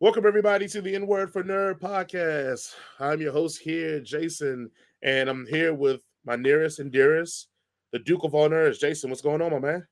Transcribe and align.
Welcome, 0.00 0.26
everybody, 0.26 0.68
to 0.68 0.80
the 0.80 0.94
N 0.94 1.08
Word 1.08 1.32
for 1.32 1.42
Nerd 1.42 1.80
podcast. 1.80 2.72
I'm 3.00 3.20
your 3.20 3.32
host 3.32 3.60
here, 3.60 3.98
Jason, 3.98 4.70
and 5.02 5.28
I'm 5.28 5.44
here 5.44 5.74
with 5.74 6.02
my 6.24 6.36
nearest 6.36 6.78
and 6.78 6.92
dearest, 6.92 7.48
the 7.90 7.98
Duke 7.98 8.22
of 8.22 8.32
all 8.32 8.48
nerds. 8.48 8.78
Jason, 8.78 9.10
what's 9.10 9.22
going 9.22 9.42
on, 9.42 9.50
my 9.50 9.58
man? 9.58 9.84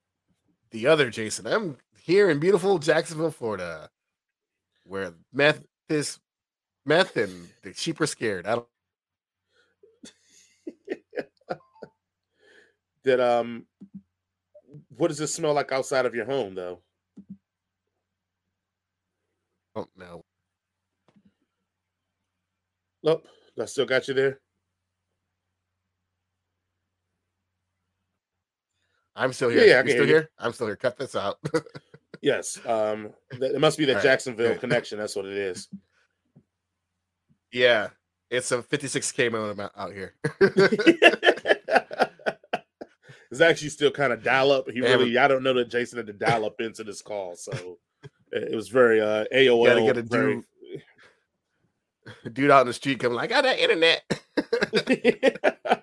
The 0.70 0.86
other 0.86 1.10
Jason. 1.10 1.48
I'm 1.48 1.76
here 2.00 2.30
in 2.30 2.38
beautiful 2.38 2.78
Jacksonville, 2.78 3.32
Florida, 3.32 3.90
where 4.84 5.12
meth 5.32 5.64
is 5.88 6.20
meth 6.84 7.16
and 7.16 7.48
the 7.64 7.74
sheep 7.74 8.00
are 8.00 8.06
scared. 8.06 8.46
I 8.46 8.54
don't. 8.54 8.66
That 13.02 13.18
um, 13.18 13.66
what 14.96 15.08
does 15.08 15.20
it 15.20 15.26
smell 15.28 15.54
like 15.54 15.72
outside 15.72 16.06
of 16.06 16.14
your 16.14 16.26
home, 16.26 16.54
though? 16.54 16.80
Don't 19.76 19.90
know. 19.96 20.24
Nope, 23.04 23.26
I 23.60 23.66
still 23.66 23.86
got 23.86 24.08
you 24.08 24.14
there. 24.14 24.40
I'm 29.14 29.32
still 29.32 29.48
here. 29.48 29.60
Yeah, 29.64 29.82
yeah, 29.86 29.92
still 29.92 30.06
here? 30.06 30.30
I'm 30.38 30.52
still 30.52 30.66
here. 30.66 30.76
Cut 30.76 30.98
this 30.98 31.14
out. 31.14 31.38
Yes. 32.22 32.58
Um, 32.66 33.10
it 33.30 33.60
must 33.60 33.78
be 33.78 33.84
the 33.84 33.94
right, 33.94 34.02
Jacksonville 34.02 34.54
good. 34.54 34.60
connection. 34.62 34.98
That's 34.98 35.14
what 35.14 35.26
it 35.26 35.36
is. 35.36 35.68
yeah, 37.52 37.88
it's 38.30 38.50
a 38.50 38.62
56k 38.62 39.30
modem 39.30 39.60
out- 39.60 39.72
out 39.76 39.92
here. 39.92 40.14
it's 43.30 43.40
actually 43.40 43.68
still 43.68 43.90
kind 43.90 44.12
of 44.12 44.24
dial 44.24 44.50
up. 44.50 44.68
He 44.68 44.80
really, 44.80 45.16
I 45.18 45.28
don't 45.28 45.42
know 45.42 45.54
that 45.54 45.68
Jason 45.70 45.98
had 45.98 46.06
to 46.08 46.12
dial 46.14 46.44
up 46.44 46.60
into 46.60 46.82
this 46.82 47.02
call, 47.02 47.36
so 47.36 47.78
it 48.42 48.54
was 48.54 48.68
very 48.68 49.00
uh 49.00 49.24
AOL. 49.34 49.66
Gotta 49.66 49.82
get 49.82 49.96
a 49.98 50.02
very- 50.02 50.42
Dude 52.32 52.50
out 52.50 52.62
in 52.62 52.66
the 52.68 52.72
street 52.72 53.00
coming 53.00 53.16
like, 53.16 53.32
I 53.32 53.40
got 53.40 53.44
that 53.44 53.58
internet. 53.58 54.02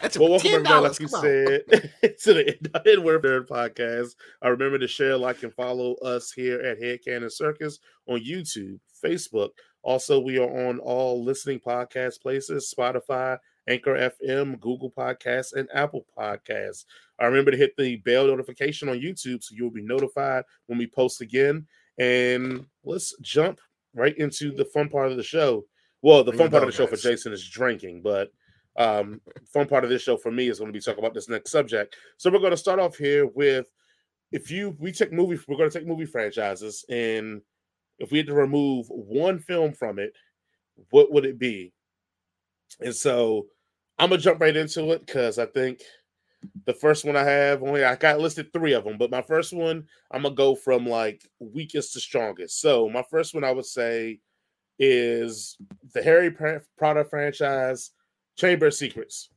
That's 0.00 0.18
well, 0.18 0.30
welcome 0.30 0.50
everybody, 0.50 0.88
like 0.88 0.98
you 0.98 1.06
said, 1.06 1.62
to 2.22 2.34
the 2.34 2.82
Edward 2.86 3.22
Nerd 3.22 3.46
Podcast. 3.46 4.16
I 4.42 4.48
remember 4.48 4.78
to 4.78 4.88
share, 4.88 5.16
like, 5.16 5.44
and 5.44 5.54
follow 5.54 5.94
us 5.96 6.32
here 6.32 6.60
at 6.60 6.82
Head 6.82 7.00
Cannon 7.04 7.30
Circus 7.30 7.78
on 8.08 8.18
YouTube, 8.18 8.80
Facebook. 9.04 9.50
Also, 9.82 10.18
we 10.18 10.38
are 10.38 10.68
on 10.68 10.80
all 10.80 11.22
listening 11.22 11.60
podcast 11.60 12.20
places: 12.20 12.74
Spotify, 12.76 13.38
Anchor 13.68 13.94
FM, 13.94 14.58
Google 14.60 14.90
Podcasts, 14.90 15.54
and 15.54 15.68
Apple 15.72 16.04
Podcasts. 16.18 16.84
I 17.18 17.26
remember 17.26 17.50
to 17.50 17.56
hit 17.56 17.76
the 17.76 17.96
bell 17.96 18.26
notification 18.26 18.88
on 18.88 19.00
YouTube 19.00 19.42
so 19.42 19.54
you'll 19.54 19.70
be 19.70 19.82
notified 19.82 20.44
when 20.66 20.78
we 20.78 20.86
post 20.86 21.20
again. 21.20 21.66
And 21.98 22.66
let's 22.84 23.14
jump 23.20 23.60
right 23.94 24.16
into 24.18 24.52
the 24.52 24.64
fun 24.64 24.88
part 24.88 25.10
of 25.10 25.16
the 25.16 25.22
show. 25.22 25.64
Well, 26.00 26.24
the 26.24 26.32
fun 26.32 26.50
part 26.50 26.64
of 26.64 26.68
the 26.68 26.72
show 26.72 26.86
for. 26.86 26.96
Jason 26.96 27.32
is 27.32 27.48
drinking, 27.48 28.02
but 28.02 28.30
um 28.76 29.20
fun 29.52 29.68
part 29.68 29.84
of 29.84 29.90
this 29.90 30.02
show 30.02 30.16
for 30.16 30.30
me 30.30 30.48
is 30.48 30.58
going 30.58 30.72
to 30.72 30.76
be 30.76 30.82
talking 30.82 30.98
about 30.98 31.12
this 31.12 31.28
next 31.28 31.50
subject 31.50 31.94
so 32.16 32.30
we're 32.30 32.38
going 32.38 32.50
to 32.52 32.56
start 32.56 32.80
off 32.80 32.96
here 32.96 33.26
with 33.26 33.66
if 34.30 34.50
you 34.50 34.74
we 34.78 34.90
take 34.90 35.12
movie 35.12 35.38
we're 35.46 35.58
going 35.58 35.68
to 35.68 35.78
take 35.78 35.86
movie 35.86 36.06
franchises 36.06 36.82
and 36.88 37.42
if 37.98 38.10
we 38.10 38.16
had 38.16 38.26
to 38.26 38.34
remove 38.34 38.86
one 38.88 39.38
film 39.38 39.74
from 39.74 39.98
it 39.98 40.14
what 40.90 41.12
would 41.12 41.26
it 41.26 41.38
be 41.38 41.70
and 42.80 42.94
so 42.94 43.46
i'm 43.98 44.10
gonna 44.10 44.20
jump 44.20 44.40
right 44.40 44.56
into 44.56 44.90
it 44.92 45.04
because 45.06 45.38
i 45.38 45.46
think 45.46 45.82
the 46.66 46.74
first 46.74 47.04
one 47.04 47.16
i 47.16 47.22
have 47.22 47.62
only 47.62 47.84
i 47.84 47.94
got 47.94 48.18
listed 48.20 48.52
three 48.52 48.72
of 48.72 48.84
them 48.84 48.98
but 48.98 49.10
my 49.10 49.22
first 49.22 49.52
one 49.52 49.84
i'm 50.10 50.22
gonna 50.22 50.34
go 50.34 50.54
from 50.54 50.86
like 50.86 51.22
weakest 51.38 51.92
to 51.92 52.00
strongest 52.00 52.60
so 52.60 52.88
my 52.88 53.04
first 53.10 53.34
one 53.34 53.44
i 53.44 53.50
would 53.50 53.66
say 53.66 54.18
is 54.78 55.56
the 55.94 56.02
harry 56.02 56.34
potter 56.78 57.04
franchise 57.04 57.92
Chamber 58.36 58.66
of 58.66 58.74
Secrets. 58.74 59.28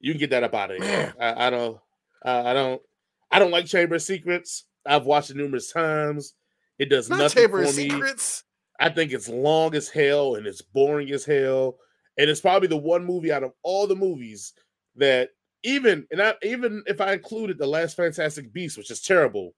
You 0.00 0.12
can 0.12 0.20
get 0.20 0.30
that 0.30 0.44
up 0.44 0.54
out 0.54 0.70
of 0.70 0.82
here. 0.82 1.14
I, 1.20 1.46
I 1.46 1.50
don't. 1.50 1.78
I 2.24 2.50
I 2.50 2.54
don't. 2.54 2.82
I 3.30 3.38
don't 3.38 3.50
like 3.50 3.66
Chamber 3.66 3.96
of 3.96 4.02
Secrets. 4.02 4.64
I've 4.84 5.06
watched 5.06 5.30
it 5.30 5.36
numerous 5.36 5.72
times. 5.72 6.34
It 6.78 6.90
does 6.90 7.08
Not 7.08 7.18
nothing 7.18 7.42
Chamber 7.42 7.62
for 7.62 7.68
of 7.70 7.76
me. 7.76 7.90
Secrets. 7.90 8.44
I 8.78 8.90
think 8.90 9.12
it's 9.12 9.28
long 9.28 9.74
as 9.74 9.88
hell 9.88 10.34
and 10.34 10.46
it's 10.46 10.62
boring 10.62 11.10
as 11.10 11.24
hell. 11.24 11.78
And 12.18 12.30
it's 12.30 12.40
probably 12.40 12.68
the 12.68 12.76
one 12.76 13.04
movie 13.04 13.30
out 13.32 13.42
of 13.42 13.52
all 13.62 13.86
the 13.86 13.96
movies 13.96 14.52
that 14.96 15.30
even 15.62 16.06
and 16.10 16.22
I 16.22 16.34
even 16.42 16.82
if 16.86 17.00
I 17.00 17.12
included 17.14 17.58
the 17.58 17.66
last 17.66 17.96
Fantastic 17.96 18.52
Beast, 18.52 18.78
which 18.78 18.90
is 18.90 19.02
terrible, 19.02 19.54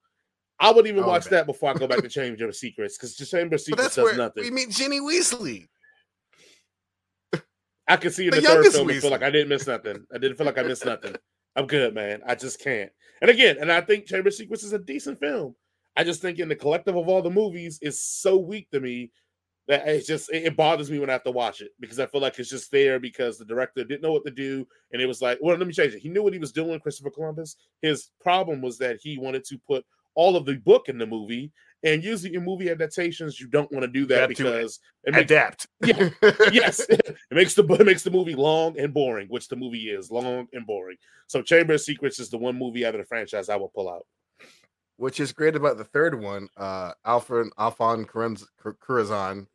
I 0.58 0.70
would 0.72 0.86
even 0.86 1.04
Oh, 1.04 1.08
watch 1.08 1.26
man. 1.30 1.38
that 1.40 1.46
before 1.46 1.70
I 1.70 1.74
go 1.74 1.86
back 1.86 2.00
to 2.02 2.08
Chamber 2.08 2.48
of 2.48 2.56
Secrets 2.56 2.96
because 2.96 3.14
Chamber 3.16 3.54
of 3.56 3.60
Secrets 3.60 3.94
does 3.94 4.04
where 4.04 4.16
nothing. 4.16 4.42
we 4.44 4.50
meet 4.50 4.70
Ginny 4.70 5.00
Weasley. 5.00 5.66
I 7.86 7.96
can 7.96 8.10
see 8.10 8.26
in 8.26 8.30
The 8.34 8.40
the, 8.40 8.46
third 8.46 8.66
film 8.72 8.90
and 8.90 9.00
feel 9.00 9.10
like 9.10 9.22
I 9.22 9.30
didn't 9.30 9.48
miss 9.48 9.66
nothing. 9.66 10.04
I 10.14 10.18
didn't 10.18 10.36
feel 10.36 10.46
like 10.46 10.58
I 10.58 10.62
missed 10.62 10.84
nothing. 10.84 11.14
I'm 11.56 11.66
good, 11.66 11.94
man. 11.94 12.20
I 12.26 12.34
just 12.34 12.60
can't. 12.60 12.90
And 13.22 13.30
again, 13.30 13.56
and 13.60 13.72
I 13.72 13.80
think 13.80 14.06
Chamber 14.06 14.28
of 14.28 14.34
Secrets 14.34 14.62
is 14.62 14.74
a 14.74 14.78
decent 14.78 15.18
film. 15.20 15.54
I 15.96 16.04
just 16.04 16.20
think 16.20 16.38
in 16.38 16.48
the 16.48 16.54
collective 16.54 16.96
of 16.96 17.08
all 17.08 17.22
the 17.22 17.30
movies 17.30 17.78
is 17.82 18.02
so 18.02 18.36
weak 18.36 18.70
to 18.72 18.80
me 18.80 19.10
that 19.68 19.86
it's 19.86 20.06
just 20.06 20.30
it, 20.32 20.44
it 20.44 20.56
bothers 20.56 20.90
me 20.90 20.98
when 20.98 21.10
I 21.10 21.12
have 21.12 21.24
to 21.24 21.30
watch 21.30 21.60
it 21.60 21.70
because 21.78 22.00
I 22.00 22.06
feel 22.06 22.20
like 22.20 22.38
it's 22.38 22.50
just 22.50 22.72
there 22.72 22.98
because 22.98 23.38
the 23.38 23.44
director 23.44 23.84
didn't 23.84 24.02
know 24.02 24.12
what 24.12 24.24
to 24.24 24.30
do 24.30 24.66
and 24.92 25.00
it 25.00 25.06
was 25.06 25.22
like, 25.22 25.38
well, 25.40 25.56
let 25.56 25.66
me 25.66 25.72
change 25.72 25.94
it. 25.94 26.00
He 26.00 26.08
knew 26.08 26.22
what 26.22 26.32
he 26.32 26.38
was 26.38 26.52
doing, 26.52 26.80
Christopher 26.80 27.10
Columbus. 27.10 27.56
His 27.82 28.10
problem 28.20 28.62
was 28.62 28.78
that 28.78 28.98
he 29.00 29.18
wanted 29.18 29.44
to 29.44 29.58
put 29.58 29.84
all 30.14 30.36
of 30.36 30.44
the 30.44 30.56
book 30.56 30.88
in 30.88 30.98
the 30.98 31.06
movie, 31.06 31.52
and 31.84 32.02
usually 32.02 32.34
in 32.34 32.44
movie 32.44 32.70
adaptations, 32.70 33.38
you 33.38 33.46
don't 33.46 33.70
want 33.70 33.84
to 33.84 33.88
do 33.88 34.04
that 34.06 34.22
have 34.22 34.30
to 34.30 34.34
because 34.34 34.80
it 35.04 35.14
makes 35.14 35.30
Adapt. 35.30 35.66
Yeah. 35.84 36.10
yes, 36.52 36.80
it 36.80 37.16
makes 37.30 37.54
the 37.54 37.62
it 37.74 37.86
makes 37.86 38.02
the 38.02 38.10
movie 38.10 38.34
long 38.34 38.76
and 38.80 38.92
boring, 38.92 39.28
which 39.28 39.46
the 39.46 39.54
movie 39.54 39.90
is 39.90 40.10
long 40.10 40.48
and 40.52 40.66
boring. 40.66 40.96
So 41.28 41.40
Chamber 41.40 41.74
of 41.74 41.80
Secrets 41.80 42.18
is 42.18 42.30
the 42.30 42.38
one 42.38 42.58
movie 42.58 42.84
out 42.84 42.96
of 42.96 43.00
the 43.00 43.06
franchise 43.06 43.48
I 43.48 43.54
will 43.54 43.68
pull 43.68 43.88
out. 43.88 44.06
Which 44.96 45.20
is 45.20 45.30
great 45.30 45.54
about 45.54 45.78
the 45.78 45.84
third 45.84 46.20
one. 46.20 46.48
Uh, 46.56 46.94
Alfred 47.04 47.52
Alphon 47.56 48.04
Cuarón, 48.04 49.46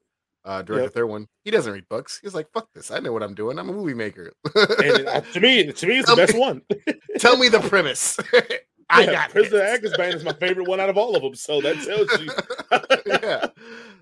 uh, 0.45 0.61
directed 0.61 0.99
Yep. 1.01 1.07
one. 1.09 1.27
He 1.43 1.51
doesn't 1.51 1.71
read 1.71 1.87
books. 1.89 2.19
He's 2.21 2.33
like, 2.35 2.51
"Fuck 2.51 2.69
this! 2.73 2.91
I 2.91 2.99
know 2.99 3.13
what 3.13 3.23
I'm 3.23 3.33
doing. 3.35 3.57
I'm 3.59 3.69
a 3.69 3.73
movie 3.73 3.93
maker." 3.93 4.33
And 4.55 5.07
uh, 5.07 5.21
to 5.21 5.39
me, 5.39 5.71
to 5.71 5.87
me, 5.87 5.99
it's 5.99 6.09
the 6.09 6.15
best 6.15 6.33
me- 6.33 6.39
one. 6.39 6.61
Tell 7.19 7.37
me 7.37 7.47
the 7.49 7.59
premise. 7.61 8.17
I 8.89 9.05
Yeah, 9.05 9.11
got 9.13 9.29
Prisoner 9.31 9.59
of 9.63 9.81
Azkaban 9.81 10.13
is 10.13 10.23
my 10.23 10.33
favorite 10.33 10.67
one 10.67 10.79
out 10.79 10.89
of 10.89 10.97
all 10.97 11.15
of 11.15 11.23
them. 11.23 11.33
So 11.35 11.61
that 11.61 11.75
tells 11.81 12.21
you. 12.21 13.21
yeah. 13.23 13.47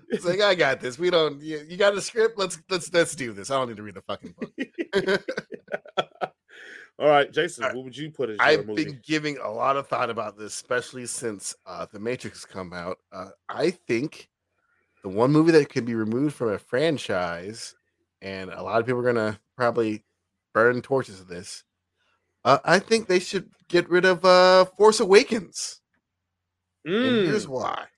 It's 0.08 0.24
like 0.26 0.40
I 0.40 0.54
got 0.54 0.80
this. 0.80 0.98
We 0.98 1.08
don't. 1.08 1.40
You, 1.40 1.64
you 1.66 1.76
got 1.78 1.94
a 1.96 2.00
script. 2.00 2.36
Let's 2.38 2.58
let's 2.68 2.92
let's 2.92 3.14
do 3.14 3.32
this. 3.32 3.50
I 3.50 3.54
don't 3.58 3.68
need 3.68 3.76
to 3.78 3.82
read 3.82 3.94
the 3.94 4.02
fucking 4.02 4.34
book. 4.38 5.22
all 6.98 7.08
right, 7.08 7.32
Jason, 7.32 7.64
what 7.74 7.84
would 7.84 7.96
you 7.96 8.10
put 8.10 8.28
as 8.30 8.36
your 8.36 8.46
I've 8.46 8.66
movie? 8.66 8.84
been 8.84 9.00
giving 9.04 9.38
a 9.38 9.50
lot 9.50 9.76
of 9.76 9.88
thought 9.88 10.10
about 10.10 10.36
this, 10.36 10.52
especially 10.54 11.06
since 11.06 11.54
uh, 11.66 11.86
the 11.90 11.98
Matrix 11.98 12.44
come 12.44 12.72
out. 12.72 12.98
Uh, 13.10 13.30
I 13.48 13.70
think 13.70 14.28
the 15.02 15.08
one 15.08 15.32
movie 15.32 15.52
that 15.52 15.68
could 15.70 15.84
be 15.84 15.94
removed 15.94 16.34
from 16.34 16.50
a 16.50 16.58
franchise, 16.58 17.74
and 18.20 18.50
a 18.50 18.62
lot 18.62 18.80
of 18.80 18.86
people 18.86 19.00
are 19.00 19.12
gonna 19.12 19.40
probably 19.56 20.04
burn 20.54 20.82
torches 20.82 21.20
of 21.20 21.28
this. 21.28 21.64
Uh, 22.44 22.58
I 22.64 22.78
think 22.78 23.06
they 23.08 23.20
should 23.20 23.50
get 23.68 23.88
rid 23.90 24.04
of 24.04 24.24
uh, 24.24 24.66
Force 24.66 25.00
Awakens. 25.00 25.80
And 27.02 27.18
here's 27.20 27.46
Mm, 27.46 27.48
why. 27.48 27.88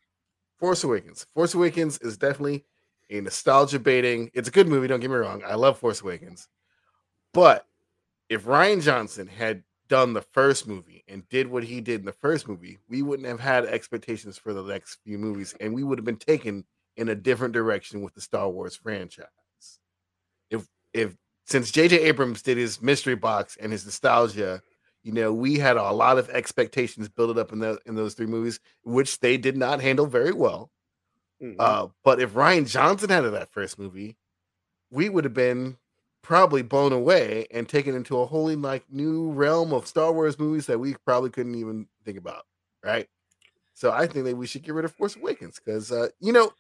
Force 0.59 0.85
Awakens. 0.85 1.27
Force 1.35 1.55
Awakens 1.55 1.99
is 1.99 2.17
definitely 2.17 2.65
a 3.11 3.21
nostalgia 3.21 3.79
baiting. 3.79 4.31
It's 4.35 4.49
a 4.49 4.53
good 4.53 4.69
movie, 4.69 4.87
don't 4.87 5.01
get 5.01 5.11
me 5.11 5.17
wrong. 5.17 5.43
I 5.45 5.55
love 5.55 5.79
Force 5.79 6.01
Awakens. 6.01 6.49
But 7.33 7.67
if 8.29 8.45
Rian 8.45 8.83
Johnson 8.83 9.27
had 9.29 9.65
done 9.89 10.15
the 10.15 10.23
first 10.23 10.67
movie 10.69 11.05
and 11.09 11.29
did 11.29 11.49
what 11.49 11.65
he 11.65 11.81
did 11.81 12.01
in 12.01 12.07
the 12.07 12.13
first 12.13 12.49
movie, 12.49 12.79
we 12.89 13.03
wouldn't 13.03 13.29
have 13.29 13.41
had 13.41 13.67
expectations 13.67 14.39
for 14.39 14.55
the 14.55 14.63
next 14.63 14.97
few 15.05 15.19
movies 15.19 15.55
and 15.61 15.75
we 15.75 15.85
would 15.85 15.99
have 15.99 16.07
been 16.07 16.17
taken 16.17 16.65
in 16.97 17.09
a 17.09 17.15
different 17.15 17.55
direction 17.55 18.03
with 18.03 18.15
the 18.15 18.21
Star 18.21 18.49
Wars 18.49 18.77
franchise. 18.77 19.27
If 20.51 20.67
if 20.93 21.17
since 21.47 21.71
JJ 21.71 21.99
Abrams 21.99 22.43
did 22.43 22.57
his 22.57 22.81
mystery 22.81 23.17
box 23.17 23.57
and 23.61 23.73
his 23.73 23.85
nostalgia, 23.85 24.63
you 25.03 25.13
know, 25.13 25.33
we 25.33 25.59
had 25.59 25.77
a 25.77 25.93
lot 25.93 26.19
of 26.19 26.31
expectations 26.31 27.09
built 27.09 27.37
up 27.37 27.53
in 27.53 27.59
the 27.59 27.79
in 27.87 27.95
those 27.95 28.15
three 28.15 28.27
movies, 28.27 28.61
which 28.85 29.21
they 29.21 29.37
did 29.37 29.57
not 29.57 29.81
handle 29.81 30.07
very 30.07 30.33
well. 30.33 30.71
mhm. 31.43 31.57
Uh, 31.59 31.89
but 32.03 32.21
if 32.21 32.33
Rian 32.33 32.69
Johnson 32.69 33.11
had 33.11 33.23
that 33.23 33.53
first 33.53 33.79
movie, 33.79 34.17
we 34.91 35.09
would 35.09 35.25
have 35.25 35.35
been 35.35 35.77
probably 36.23 36.63
blown 36.63 36.93
away 36.93 37.47
and 37.51 37.69
taken 37.69 37.95
into 37.95 38.19
a 38.19 38.25
wholly 38.25 38.57
like 38.57 38.85
new 38.91 39.31
realm 39.33 39.75
of 39.75 39.87
Star 39.87 40.11
Wars 40.13 40.39
movies 40.39 40.67
that 40.67 40.81
we 40.81 40.95
probably 41.05 41.29
couldn't 41.29 41.55
even 41.57 41.87
think 42.05 42.17
about, 42.17 42.47
right? 42.83 43.09
So 43.75 43.93
I 43.93 44.07
think 44.07 44.25
that 44.25 44.37
we 44.37 44.47
should 44.47 44.63
get 44.63 44.75
rid 44.75 44.87
of 44.87 44.93
Force 44.93 45.17
Awakens 45.17 45.61
because 45.63 45.93
uh, 45.93 46.09
you 46.21 46.33
know 46.33 46.53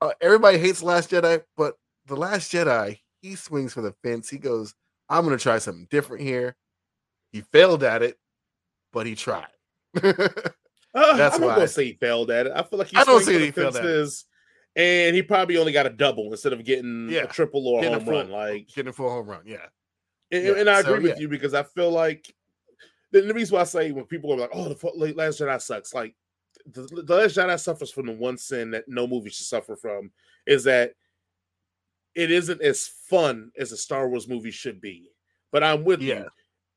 uh, 0.00 0.12
everybody 0.20 0.58
hates 0.58 0.82
Last 0.82 1.10
Jedi, 1.10 1.42
but 1.56 1.74
The 2.06 2.16
Last 2.16 2.52
Jedi 2.52 2.98
he 3.20 3.36
swings 3.36 3.72
for 3.72 3.80
the 3.82 3.94
fence. 4.02 4.28
He 4.28 4.38
goes, 4.38 4.74
"I'm 5.08 5.24
going 5.24 5.36
to 5.36 5.42
try 5.42 5.58
something 5.58 5.86
different 5.90 6.22
here." 6.22 6.56
He 7.32 7.40
failed 7.40 7.82
at 7.84 8.02
it, 8.02 8.16
but 8.92 9.06
he 9.06 9.14
tried. 9.14 9.46
Uh, 10.94 11.16
that's 11.16 11.36
I'm 11.36 11.40
not 11.40 11.46
why 11.46 11.52
I- 11.52 11.56
gonna 11.56 11.68
say 11.68 11.84
he 11.86 11.92
failed 11.94 12.30
at 12.30 12.44
it. 12.46 12.52
I 12.54 12.62
feel 12.62 12.78
like 12.78 12.88
he 12.88 12.98
I 12.98 13.04
don't 13.04 13.22
say 13.24 13.38
he 13.38 13.50
failed 13.50 13.76
at 13.76 13.82
it. 13.82 14.12
and 14.76 15.16
he 15.16 15.22
probably 15.22 15.56
only 15.56 15.72
got 15.72 15.86
a 15.86 15.90
double 15.90 16.30
instead 16.30 16.52
of 16.52 16.62
getting 16.66 17.08
Yeah. 17.08 17.22
a 17.22 17.26
triple 17.28 17.66
or 17.66 17.78
a 17.78 17.82
Getting 17.82 17.96
home 17.98 18.04
full- 18.04 18.14
run. 18.14 18.30
Like, 18.30 18.68
Getting 18.68 18.90
a 18.90 18.92
full 18.92 19.08
home 19.08 19.26
run. 19.26 19.40
Yeah. 19.46 19.64
and, 20.30 20.44
Yeah, 20.44 20.52
and 20.58 20.68
I 20.68 20.82
so, 20.82 20.92
agree 20.92 21.04
with 21.08 21.16
yeah. 21.16 21.22
you 21.22 21.28
because 21.30 21.54
I 21.54 21.62
feel 21.62 21.90
like 21.90 22.30
the, 23.10 23.22
the 23.22 23.32
reason 23.32 23.54
why 23.54 23.62
I 23.62 23.64
say 23.64 23.90
when 23.92 24.04
people 24.04 24.34
are 24.34 24.36
like, 24.36 24.50
"Oh, 24.52 24.68
the 24.68 25.14
Last 25.16 25.40
Jedi 25.40 25.62
sucks," 25.62 25.94
like 25.94 26.14
the, 26.66 26.82
the 27.04 27.16
Last 27.16 27.36
Jedi 27.36 27.58
suffers 27.58 27.90
from 27.90 28.06
the 28.06 28.12
one 28.12 28.36
sin 28.38 28.70
that 28.72 28.84
no 28.88 29.06
movie 29.06 29.30
should 29.30 29.46
suffer 29.46 29.76
from 29.76 30.10
is 30.46 30.64
that 30.64 30.94
it 32.14 32.30
isn't 32.30 32.60
as 32.60 32.86
fun 33.08 33.50
as 33.58 33.72
a 33.72 33.76
Star 33.76 34.08
Wars 34.08 34.28
movie 34.28 34.50
should 34.50 34.80
be. 34.80 35.10
But 35.50 35.62
I'm 35.64 35.84
with 35.84 36.00
Yeah. 36.02 36.24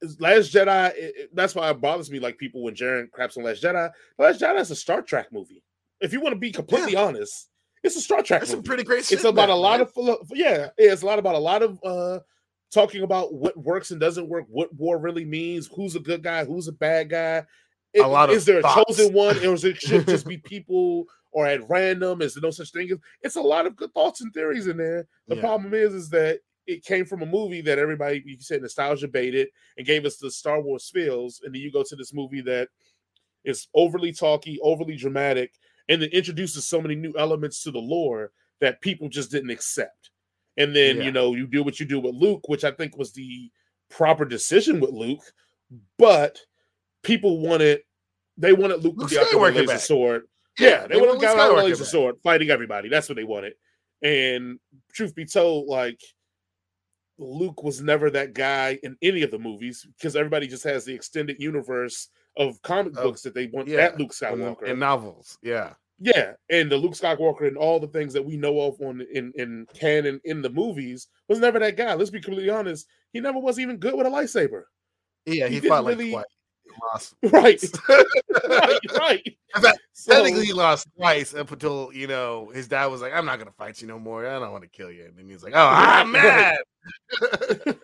you. 0.02 0.10
Last 0.20 0.54
Jedi. 0.54 0.92
it- 0.96 1.16
it- 1.18 1.36
that's 1.36 1.56
why 1.56 1.70
it 1.70 1.82
bothers 1.82 2.12
me. 2.12 2.20
Like 2.20 2.38
people 2.38 2.62
when 2.64 2.76
Jaren 2.76 3.10
craps 3.12 3.38
on 3.38 3.44
Last 3.44 3.64
Jedi. 3.64 3.92
Last 4.18 4.40
Jedi 4.42 4.60
is 4.60 4.72
a 4.72 4.76
Star 4.76 5.02
Trek 5.02 5.32
movie. 5.32 5.64
If 6.02 6.14
you 6.14 6.20
want 6.22 6.34
to 6.34 6.40
be 6.40 6.52
completely 6.52 6.96
honest, 6.96 7.50
it's 7.84 7.96
a 7.96 8.02
Star 8.02 8.22
Trek 8.22 8.42
That's 8.42 8.52
movie 8.52 8.58
some 8.60 8.64
pretty 8.64 8.84
great 8.84 9.06
shit. 9.06 9.14
it's 9.20 9.24
about 9.26 9.46
in 9.50 9.56
a 9.56 9.56
lot 9.56 9.82
of 9.82 9.92
yeah 10.34 10.70
it's 10.78 11.02
a 11.02 11.06
lot 11.06 11.20
about 11.20 11.36
a 11.36 11.40
lot 11.40 11.62
of 11.64 11.80
uh 11.84 12.20
talking 12.72 13.04
about 13.04 13.34
what 13.34 13.56
works 13.58 13.92
and 13.92 14.00
doesn't 14.00 14.28
work 14.28 14.46
what 14.50 14.74
war 14.76 14.98
really 14.98 15.24
means 15.24 15.68
who's 15.74 15.96
a 15.96 16.00
good 16.00 16.22
guy 16.24 16.44
who's 16.44 16.68
a 16.68 16.72
bad 16.74 17.10
guy 17.10 17.44
It- 17.96 18.02
A 18.04 18.08
lot 18.08 18.30
of 18.30 18.36
is 18.36 18.46
there 18.46 18.60
a 18.60 18.84
chosen 18.86 19.14
one 19.14 19.38
or 19.38 19.54
is 19.54 19.64
it 19.64 19.78
should 19.78 20.06
just 20.06 20.28
be 20.28 20.38
people 20.38 21.06
or 21.32 21.48
at 21.48 21.68
random 21.70 22.22
is 22.22 22.34
there 22.36 22.42
no 22.42 22.52
such 22.52 22.72
thing 22.72 22.92
as 22.92 22.98
it's 23.22 23.36
a 23.38 23.42
lot 23.42 23.66
of 23.66 23.76
good 23.76 23.94
thoughts 23.94 24.20
and 24.22 24.34
theories 24.34 24.68
in 24.68 24.78
there 24.78 25.08
the 25.28 25.36
Yeah. 25.36 25.42
problem 25.42 25.74
is 25.74 25.94
is 25.94 26.10
that 26.10 26.40
it 26.68 26.84
came 26.84 27.06
from 27.06 27.22
a 27.22 27.26
movie 27.26 27.62
that 27.62 27.80
everybody 27.80 28.22
you 28.26 28.38
said 28.40 28.62
nostalgia 28.62 29.08
baited 29.08 29.48
and 29.78 29.88
gave 29.88 30.06
us 30.06 30.18
the 30.18 30.30
star 30.30 30.62
wars 30.62 30.90
feels 30.90 31.40
and 31.44 31.56
then 31.56 31.62
you 31.62 31.72
go 31.72 31.84
to 31.84 31.96
this 31.96 32.14
movie 32.14 32.42
that 32.42 32.68
is 33.46 33.68
overly 33.74 34.12
talky 34.12 34.60
overly 34.62 34.98
dramatic 34.98 35.54
and 35.88 36.04
it 36.04 36.12
introduces 36.14 36.68
so 36.68 36.82
many 36.82 36.96
new 36.96 37.14
elements 37.18 37.64
to 37.64 37.72
the 37.72 37.80
lore 37.80 38.32
that 38.60 38.82
people 38.82 39.08
just 39.08 39.30
didn't 39.32 39.52
accept. 39.52 40.10
And 40.58 40.76
then, 40.76 40.98
Yeah. 40.98 41.04
you 41.04 41.12
know, 41.12 41.36
you 41.36 41.46
do 41.46 41.62
what 41.62 41.80
you 41.80 41.86
do 41.86 42.00
with 42.00 42.16
Luke, 42.16 42.48
which 42.48 42.64
I 42.64 42.72
think 42.72 42.98
was 42.98 43.12
the 43.12 43.52
proper 43.90 44.26
decision 44.26 44.80
with 44.80 44.92
Luke, 44.92 45.22
but 46.00 46.40
people 47.06 47.40
wanted 47.40 47.82
they 48.38 48.52
wanted 48.54 48.84
Luke 48.84 48.96
Luke 48.98 49.10
to 49.10 49.16
be 49.16 49.20
out 49.22 49.28
there 49.32 49.40
with 49.40 49.56
a 49.56 49.60
laser 49.60 49.68
back. 49.74 49.80
sword. 49.80 50.24
Yeah, 50.60 50.88
they, 50.88 50.96
want 50.98 51.08
wanted 51.08 51.22
Luke 51.22 51.32
a 51.32 51.36
guy 51.38 51.50
with 51.50 51.60
a 51.60 51.64
laser 51.64 51.84
back. 51.84 51.92
sword 51.92 52.16
fighting 52.24 52.50
everybody. 52.50 52.90
That's 52.90 53.08
what 53.08 53.16
they 53.16 53.24
wanted. 53.24 53.54
And 54.02 54.60
truth 54.94 55.16
be 55.16 55.26
told, 55.26 55.68
like 55.68 56.00
Luke 57.18 57.64
was 57.64 57.82
never 57.82 58.10
that 58.10 58.34
guy 58.34 58.78
in 58.84 58.98
any 59.02 59.22
of 59.22 59.32
the 59.32 59.40
movies 59.40 59.88
because 59.98 60.16
everybody 60.16 60.48
just 60.48 60.64
has 60.66 60.84
the 60.84 60.94
extended 60.94 61.38
universe 61.40 62.10
of 62.38 62.62
comic 62.62 62.96
Of- 62.98 63.04
books 63.04 63.22
that 63.22 63.34
they 63.34 63.48
want 63.48 63.68
yeah, 63.70 63.78
that 63.78 63.98
Luke 64.00 64.12
Skywalker. 64.12 64.70
and 64.70 64.80
novels. 64.80 65.38
Yeah. 65.42 65.74
Yeah, 65.98 66.34
and 66.50 66.70
the 66.70 66.76
Luke 66.76 66.92
Skywalker 66.92 67.48
and 67.48 67.56
all 67.56 67.80
the 67.80 67.88
things 67.88 68.12
that 68.14 68.26
we 68.26 68.36
know 68.36 68.60
of 68.60 68.82
on 68.82 69.00
in 69.14 69.32
in 69.38 69.66
canon 69.74 70.20
in 70.26 70.42
the 70.42 70.50
movies 70.50 71.08
was 71.30 71.40
never 71.40 71.58
that 71.60 71.78
guy. 71.78 71.94
Let's 71.94 72.10
be 72.10 72.20
completely 72.20 72.50
honest. 72.50 72.86
He 73.14 73.22
never 73.22 73.40
was 73.40 73.60
even 73.60 73.78
good 73.78 73.96
with 73.96 74.06
a 74.06 74.10
lightsaber. 74.10 74.64
Yeah. 75.26 75.48
He 75.48 75.62
He, 75.62 75.70
fought 75.70 75.86
like 75.86 75.98
really- 75.98 76.12
twice. 76.12 76.26
Lost. 76.94 77.16
Right, 77.24 77.62
right, 78.50 78.80
right. 78.98 79.38
In 79.56 79.62
fact, 79.62 79.80
So- 79.94 80.14
Technically, 80.14 80.46
he 80.48 80.54
lost 80.54 80.88
twice 80.98 81.34
up 81.34 81.52
until 81.52 81.90
you 81.94 82.08
know 82.08 82.52
his 82.54 82.68
dad 82.68 82.88
was 82.88 83.02
like, 83.02 83.14
"I'm 83.14 83.26
not 83.26 83.40
gonna 83.40 83.52
fight 83.52 83.82
you 83.82 83.88
no 83.88 84.00
more. 84.00 84.26
I 84.28 84.40
don't 84.40 84.52
want 84.52 84.64
to 84.64 84.70
kill 84.70 84.92
you." 84.92 85.06
And 85.06 85.18
then 85.18 85.28
he's 85.30 85.44
like, 85.44 85.54
"Oh, 85.56 85.68
I'm 85.68 86.12
mad." 86.12 86.58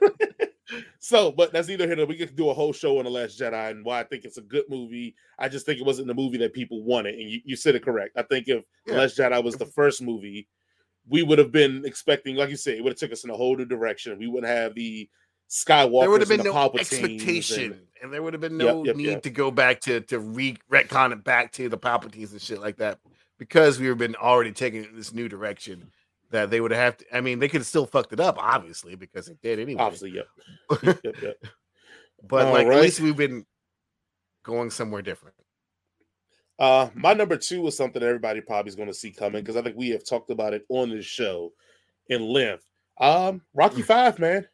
so, 1.00 1.32
but 1.32 1.52
that's 1.52 1.70
either 1.70 1.88
here 1.88 2.06
we 2.06 2.18
could 2.18 2.36
do 2.36 2.50
a 2.50 2.54
whole 2.54 2.74
show 2.74 2.98
on 3.00 3.06
the 3.06 3.12
Last 3.12 3.40
Jedi 3.40 3.72
and 3.72 3.84
why 3.86 4.00
I 4.00 4.04
think 4.04 4.26
it's 4.26 4.38
a 4.38 4.42
good 4.42 4.66
movie. 4.70 5.16
I 5.40 5.50
just 5.50 5.66
think 5.66 5.80
it 5.80 5.86
wasn't 5.86 6.08
the 6.08 6.14
movie 6.14 6.38
that 6.38 6.54
people 6.54 6.84
wanted, 6.84 7.16
and 7.16 7.30
you, 7.30 7.42
you 7.46 7.56
said 7.56 7.76
it 7.76 7.84
correct. 7.84 8.18
I 8.18 8.24
think 8.24 8.48
if 8.48 8.66
Yeah. 8.88 8.96
Last 8.98 9.18
Jedi 9.18 9.44
was 9.44 9.56
the 9.56 9.66
first 9.66 10.02
movie, 10.02 10.48
we 11.08 11.24
would 11.24 11.40
have 11.40 11.52
been 11.52 11.84
expecting, 11.86 12.36
like 12.36 12.50
you 12.50 12.56
said, 12.56 12.76
it 12.76 12.84
would 12.84 12.92
have 12.92 13.00
took 13.00 13.12
us 13.12 13.24
in 13.24 13.30
a 13.32 13.36
whole 13.36 13.56
new 13.56 13.66
direction. 13.66 14.20
We 14.20 14.28
wouldn't 14.28 14.52
have 14.52 14.76
the 14.76 15.10
Skywalkers 15.52 16.00
there 16.00 16.10
would 16.10 16.22
have 16.22 16.30
been 16.30 16.44
no 16.44 16.54
Palpatines 16.54 16.80
expectation, 16.80 17.74
and- 17.74 17.88
and, 18.02 18.14
there 18.14 18.24
would 18.24 18.34
have 18.34 18.42
been 18.42 18.56
no 18.56 18.86
yep, 18.86 18.96
need 18.96 19.06
yep. 19.06 19.24
to 19.24 19.30
go 19.30 19.52
back 19.52 19.82
to 19.82 20.00
to 20.00 20.18
re 20.18 20.58
retcon 20.72 21.12
it 21.12 21.26
back 21.26 21.52
to 21.52 21.68
the 21.68 21.78
Palpatines 21.78 22.32
and 22.32 22.42
shit 22.42 22.62
like 22.62 22.78
that 22.78 23.00
because 23.38 23.78
we 23.78 23.88
have 23.88 23.98
been 23.98 24.16
already 24.16 24.54
taking 24.54 24.84
it 24.86 24.90
in 24.90 24.96
this 24.96 25.14
new 25.14 25.28
direction. 25.28 25.92
That 26.30 26.50
they 26.50 26.62
would 26.62 26.72
have 26.72 26.96
to. 26.96 27.06
I 27.14 27.20
mean, 27.20 27.40
they 27.40 27.50
could 27.50 27.60
have 27.60 27.68
still 27.68 27.86
fucked 27.86 28.14
it 28.14 28.22
up, 28.22 28.38
obviously, 28.40 28.96
because 28.96 29.26
they 29.26 29.36
did 29.44 29.60
anyway. 29.60 29.82
Obviously, 29.82 30.12
yep. 30.12 30.28
yep, 30.84 31.00
yep, 31.04 31.22
yep. 31.22 31.38
but 32.24 32.46
All 32.46 32.54
like, 32.54 32.68
right. 32.68 32.78
at 32.78 32.84
least 32.84 33.02
we've 33.02 33.18
been 33.18 33.46
going 34.44 34.70
somewhere 34.70 35.02
different. 35.02 35.36
Uh, 36.58 36.90
my 36.94 37.12
number 37.12 37.36
two 37.36 37.68
is 37.68 37.76
something 37.76 38.02
everybody 38.02 38.40
probably 38.40 38.70
is 38.70 38.76
going 38.78 38.88
to 38.88 38.94
see 38.94 39.12
coming 39.12 39.42
because 39.42 39.58
I 39.58 39.62
think 39.62 39.76
we 39.76 39.90
have 39.90 40.06
talked 40.06 40.30
about 40.30 40.54
it 40.54 40.64
on 40.70 40.92
this 40.92 41.06
show 41.06 41.52
in 42.08 42.22
length. 42.22 42.64
Um, 43.02 43.42
Rocky 43.54 43.82
Five, 43.82 44.18
man. 44.18 44.48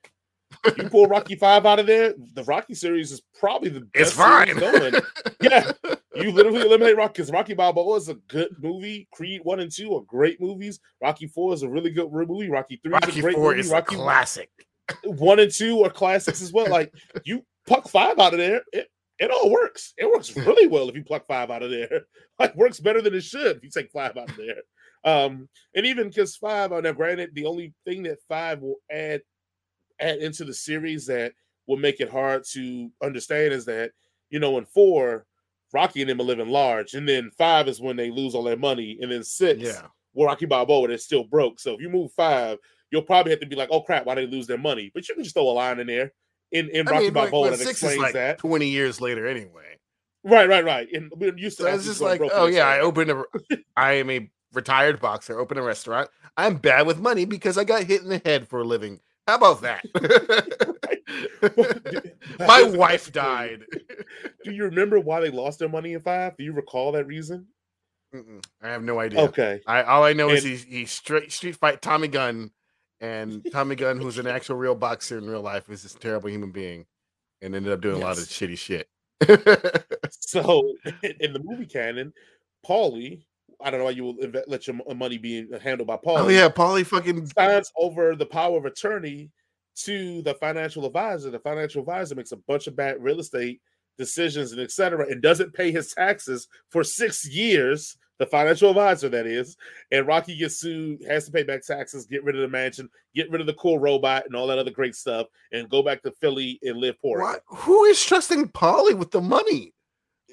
You 0.77 0.89
pull 0.89 1.07
Rocky 1.07 1.35
Five 1.35 1.65
out 1.65 1.79
of 1.79 1.87
there, 1.87 2.13
the 2.33 2.43
Rocky 2.43 2.73
series 2.73 3.11
is 3.11 3.21
probably 3.39 3.69
the 3.69 3.87
It's 3.93 4.15
best 4.15 4.15
series 4.15 4.59
fine. 4.59 4.59
going. 4.91 5.01
Yeah, 5.41 5.71
you 6.15 6.31
literally 6.31 6.61
eliminate 6.61 6.97
Rocky 6.97 7.13
because 7.21 7.31
Rocky 7.31 7.53
Balboa 7.53 7.95
is 7.97 8.09
a 8.09 8.15
good 8.15 8.49
movie. 8.59 9.07
Creed 9.11 9.41
one 9.43 9.59
and 9.59 9.71
two 9.71 9.93
are 9.95 10.01
great 10.01 10.41
movies. 10.41 10.79
Rocky 11.01 11.27
Four 11.27 11.53
is 11.53 11.63
a 11.63 11.69
really 11.69 11.91
good 11.91 12.11
movie. 12.11 12.49
Rocky 12.49 12.79
Three 12.83 12.91
is 12.91 12.93
Rocky 12.93 13.19
a 13.19 13.21
great 13.21 13.35
Four 13.35 13.49
movie. 13.51 13.59
is 13.59 13.69
Rocky 13.69 13.95
a 13.95 13.97
classic. 13.99 14.49
one 15.03 15.39
and 15.39 15.51
two 15.53 15.83
are 15.83 15.89
classics 15.89 16.41
as 16.41 16.51
well. 16.53 16.69
Like 16.69 16.93
you 17.25 17.45
pluck 17.67 17.87
five 17.89 18.17
out 18.19 18.33
of 18.33 18.39
there, 18.39 18.61
it 18.71 18.87
it 19.19 19.31
all 19.31 19.51
works. 19.51 19.93
It 19.97 20.05
works 20.09 20.35
really 20.35 20.67
well 20.67 20.89
if 20.89 20.95
you 20.95 21.03
pluck 21.03 21.25
five 21.27 21.49
out 21.51 21.63
of 21.63 21.71
there. 21.71 22.01
Like 22.39 22.55
works 22.55 22.79
better 22.79 23.01
than 23.01 23.15
it 23.15 23.21
should 23.23 23.57
if 23.57 23.63
you 23.63 23.69
take 23.71 23.91
five 23.91 24.15
out 24.15 24.29
of 24.29 24.37
there. 24.37 24.61
Um, 25.03 25.49
and 25.73 25.87
even 25.87 26.07
because 26.09 26.35
five, 26.35 26.71
uh, 26.71 26.81
now 26.81 26.91
granted, 26.91 27.31
the 27.33 27.47
only 27.47 27.73
thing 27.83 28.03
that 28.03 28.19
five 28.29 28.61
will 28.61 28.75
add 28.91 29.21
add 29.99 30.19
into 30.19 30.45
the 30.45 30.53
series 30.53 31.05
that 31.07 31.33
will 31.67 31.77
make 31.77 31.99
it 31.99 32.09
hard 32.09 32.43
to 32.53 32.89
understand 33.03 33.53
is 33.53 33.65
that 33.65 33.91
you 34.29 34.39
know 34.39 34.57
in 34.57 34.65
four, 34.65 35.25
Rocky 35.73 36.01
and 36.01 36.09
them 36.09 36.21
are 36.21 36.25
living 36.25 36.49
large, 36.49 36.93
and 36.93 37.07
then 37.07 37.31
five 37.37 37.67
is 37.67 37.81
when 37.81 37.95
they 37.95 38.09
lose 38.09 38.35
all 38.35 38.43
their 38.43 38.57
money, 38.57 38.97
and 39.01 39.11
then 39.11 39.23
six, 39.23 39.61
Yeah, 39.61 39.81
well, 40.13 40.27
Rocky 40.27 40.45
Balboa, 40.45 40.87
they're 40.87 40.97
still 40.97 41.23
broke. 41.23 41.59
So 41.59 41.73
if 41.73 41.81
you 41.81 41.89
move 41.89 42.11
five, 42.13 42.57
you'll 42.91 43.01
probably 43.03 43.31
have 43.31 43.39
to 43.41 43.45
be 43.45 43.55
like, 43.55 43.69
oh 43.71 43.81
crap, 43.81 44.05
why 44.05 44.15
did 44.15 44.29
they 44.29 44.35
lose 44.35 44.47
their 44.47 44.57
money? 44.57 44.91
But 44.93 45.07
you 45.07 45.15
can 45.15 45.23
just 45.23 45.35
throw 45.35 45.49
a 45.49 45.51
line 45.51 45.79
in 45.79 45.87
there 45.87 46.13
in, 46.51 46.69
in 46.69 46.87
I 46.87 46.91
Rocky 46.91 47.03
mean, 47.05 47.13
Balboa 47.13 47.51
that 47.51 47.57
six 47.59 47.69
is 47.69 47.71
explains 47.83 47.99
like 48.01 48.13
that. 48.13 48.37
twenty 48.37 48.67
years 48.69 49.01
later 49.01 49.27
anyway. 49.27 49.77
Right, 50.23 50.49
right, 50.49 50.65
right. 50.65 50.87
And 50.91 51.11
we're 51.15 51.37
used 51.37 51.57
to 51.57 51.63
So 51.63 51.69
it's 51.69 51.85
just 51.85 52.01
like, 52.01 52.21
oh 52.33 52.47
yeah, 52.47 52.67
I 52.67 52.79
opened 52.79 53.11
a, 53.11 53.23
I 53.77 53.93
am 53.93 54.09
a 54.09 54.29
retired 54.53 54.99
boxer, 54.99 55.39
open 55.39 55.57
a 55.57 55.61
restaurant. 55.61 56.09
I'm 56.35 56.57
bad 56.57 56.85
with 56.85 56.99
money 56.99 57.25
because 57.25 57.57
I 57.57 57.63
got 57.63 57.83
hit 57.83 58.01
in 58.01 58.09
the 58.09 58.21
head 58.25 58.47
for 58.47 58.59
a 58.59 58.63
living. 58.63 58.99
How 59.27 59.35
about 59.35 59.61
that? 59.61 59.85
My 62.39 62.63
wife 62.63 63.11
question 63.11 63.13
for 63.13 63.19
you. 63.19 63.21
died. 63.57 63.65
Do 64.43 64.51
you 64.51 64.63
remember 64.63 64.99
why 64.99 65.19
they 65.19 65.29
lost 65.29 65.59
their 65.59 65.69
money 65.69 65.93
in 65.93 66.01
five? 66.01 66.37
Do 66.37 66.43
you 66.43 66.53
recall 66.53 66.91
that 66.93 67.05
reason? 67.07 67.47
Mm-mm, 68.15 68.43
I 68.61 68.69
have 68.69 68.83
no 68.83 68.99
idea. 68.99 69.19
Okay. 69.21 69.61
I 69.67 69.83
all 69.83 70.03
I 70.03 70.13
know 70.13 70.29
is 70.29 70.45
And- 70.45 70.57
he 70.57 70.79
he 70.79 70.85
straight 70.85 71.31
street 71.31 71.57
fight 71.57 71.81
Tommy 71.81 72.07
Gunn, 72.07 72.51
and 73.01 73.45
Tommy 73.51 73.75
Gunn, 73.75 73.99
who's 73.99 74.17
an 74.17 74.27
actual 74.27 74.55
real 74.55 74.75
boxer 74.75 75.17
in 75.17 75.27
real 75.27 75.41
life, 75.41 75.69
is 75.69 75.83
this 75.83 75.93
terrible 75.93 76.29
human 76.29 76.51
being, 76.51 76.85
and 77.41 77.53
ended 77.53 77.73
up 77.73 77.81
doing 77.81 78.01
a 78.01 78.05
lot 78.05 78.17
of 78.17 78.23
shitty 78.23 78.57
shit. 78.57 78.87
So 80.09 80.73
in, 81.03 81.13
in 81.19 81.33
the 81.33 81.41
movie 81.43 81.65
canon, 81.65 82.13
Paulie, 82.65 83.23
I 83.61 83.71
don't 83.71 83.79
know 83.79 83.85
why 83.85 83.91
you 83.91 84.03
will 84.03 84.15
let 84.47 84.67
your 84.67 84.77
uh, 84.87 84.93
money 84.93 85.17
be 85.17 85.47
uh, 85.53 85.59
handled 85.59 85.87
by 85.87 85.97
Paul. 85.97 86.17
oh 86.17 86.27
yeah, 86.29 86.49
Paulie 86.49 86.85
fucking 86.85 87.25
signs 87.27 87.71
over 87.75 88.15
the 88.15 88.25
power 88.25 88.57
of 88.57 88.65
attorney 88.65 89.31
to 89.77 90.21
the 90.21 90.33
financial 90.35 90.85
advisor. 90.85 91.29
The 91.29 91.39
financial 91.39 91.81
advisor 91.81 92.15
makes 92.15 92.31
a 92.31 92.37
bunch 92.37 92.67
of 92.67 92.75
bad 92.75 93.01
real 93.01 93.19
estate 93.19 93.61
decisions 93.97 94.51
and 94.51 94.61
etc. 94.61 95.07
and 95.09 95.21
doesn't 95.21 95.53
pay 95.53 95.71
his 95.71 95.93
taxes 95.93 96.47
for 96.69 96.83
six 96.83 97.27
years. 97.27 97.97
The 98.19 98.25
financial 98.25 98.71
advisor, 98.71 99.09
that 99.09 99.27
is, 99.27 99.55
and 99.91 100.07
Rocky 100.07 100.35
gets 100.35 100.59
sued, 100.59 101.03
has 101.07 101.25
to 101.25 101.31
pay 101.31 101.43
back 101.43 101.63
taxes, 101.63 102.07
get 102.07 102.23
rid 102.23 102.33
of 102.33 102.41
the 102.41 102.47
mansion, 102.47 102.89
get 103.13 103.29
rid 103.29 103.41
of 103.41 103.47
the 103.47 103.53
cool 103.53 103.77
robot, 103.77 104.25
and 104.25 104.35
all 104.35 104.47
that 104.47 104.57
other 104.57 104.71
great 104.71 104.95
stuff, 104.95 105.27
and 105.51 105.69
go 105.69 105.83
back 105.83 106.01
to 106.01 106.11
Philly 106.19 106.57
and 106.63 106.77
live 106.77 106.99
poor. 106.99 107.21
Why, 107.21 107.35
who 107.45 107.83
is 107.83 108.03
trusting 108.03 108.49
Paulie 108.49 108.97
with 108.97 109.11
the 109.11 109.21
money? 109.21 109.71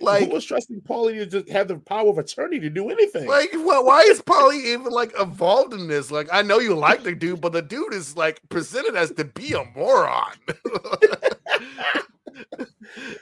Like, 0.00 0.24
Who 0.28 0.34
was 0.34 0.44
trusting 0.44 0.80
Paulie 0.80 1.18
to 1.18 1.26
just 1.26 1.48
have 1.50 1.68
the 1.68 1.76
power 1.76 2.08
of 2.08 2.18
attorney 2.18 2.58
to 2.60 2.68
do 2.68 2.90
anything? 2.90 3.28
like, 3.28 3.52
wh- 3.52 3.84
why 3.84 4.02
is 4.02 4.20
Paulie 4.20 4.64
even 4.64 4.90
like 4.92 5.18
involved 5.18 5.72
in 5.72 5.86
this? 5.86 6.10
Like, 6.10 6.28
I 6.32 6.42
know 6.42 6.58
you 6.58 6.74
like 6.74 7.04
the 7.04 7.14
dude, 7.14 7.40
but 7.40 7.52
the 7.52 7.62
dude 7.62 7.94
is 7.94 8.16
like 8.16 8.40
presented 8.48 8.96
as 8.96 9.12
to 9.12 9.24
be 9.24 9.52
a 9.52 9.64
moron. 9.76 10.32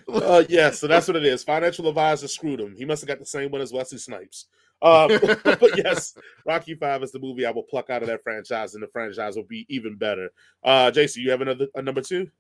Uh, 0.08 0.44
yeah, 0.48 0.70
so 0.70 0.86
that's 0.86 1.08
what 1.08 1.16
it 1.16 1.24
is. 1.24 1.42
Financial 1.42 1.88
advisor 1.88 2.28
screwed 2.28 2.60
him. 2.60 2.74
He 2.76 2.84
must 2.84 3.02
have 3.02 3.08
got 3.08 3.18
the 3.18 3.26
same 3.26 3.50
one 3.50 3.60
as 3.60 3.72
Wesley 3.72 3.98
Snipes. 3.98 4.46
Um, 4.82 5.08
but 5.44 5.76
yes, 5.76 6.14
Rocky 6.44 6.74
Five 6.74 7.02
is 7.02 7.12
the 7.12 7.18
movie 7.18 7.46
I 7.46 7.50
will 7.50 7.62
pluck 7.62 7.88
out 7.88 8.02
of 8.02 8.08
that 8.08 8.22
franchise, 8.22 8.74
and 8.74 8.82
the 8.82 8.88
franchise 8.88 9.36
will 9.36 9.44
be 9.44 9.64
even 9.68 9.96
better. 9.96 10.30
Uh, 10.62 10.90
Jason, 10.90 11.22
you 11.22 11.30
have 11.30 11.40
another 11.40 11.68
a 11.74 11.82
number 11.82 12.00
two? 12.00 12.30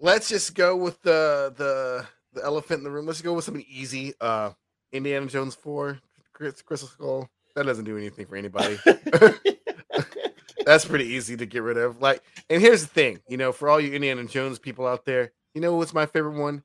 Let's 0.00 0.28
just 0.28 0.54
go 0.54 0.76
with 0.76 1.00
the 1.02 1.52
the 1.56 2.06
the 2.36 2.44
elephant 2.44 2.78
in 2.78 2.84
the 2.84 2.90
room. 2.90 3.06
Let's 3.06 3.20
go 3.20 3.34
with 3.34 3.44
something 3.44 3.64
easy. 3.68 4.14
Uh, 4.20 4.50
Indiana 4.92 5.26
Jones 5.26 5.54
four, 5.54 5.98
Chris, 6.32 6.62
Crystal 6.62 6.88
Skull. 6.88 7.28
That 7.54 7.66
doesn't 7.66 7.84
do 7.84 7.96
anything 7.96 8.26
for 8.26 8.36
anybody. 8.36 8.78
That's 10.66 10.84
pretty 10.84 11.06
easy 11.06 11.36
to 11.36 11.46
get 11.46 11.62
rid 11.62 11.78
of. 11.78 12.00
Like, 12.00 12.22
and 12.50 12.60
here's 12.60 12.82
the 12.82 12.88
thing, 12.88 13.20
you 13.28 13.36
know, 13.36 13.52
for 13.52 13.68
all 13.68 13.80
you 13.80 13.92
Indiana 13.92 14.24
Jones 14.24 14.58
people 14.58 14.86
out 14.86 15.04
there, 15.04 15.32
you 15.54 15.60
know 15.60 15.74
what's 15.76 15.94
my 15.94 16.06
favorite 16.06 16.38
one? 16.38 16.62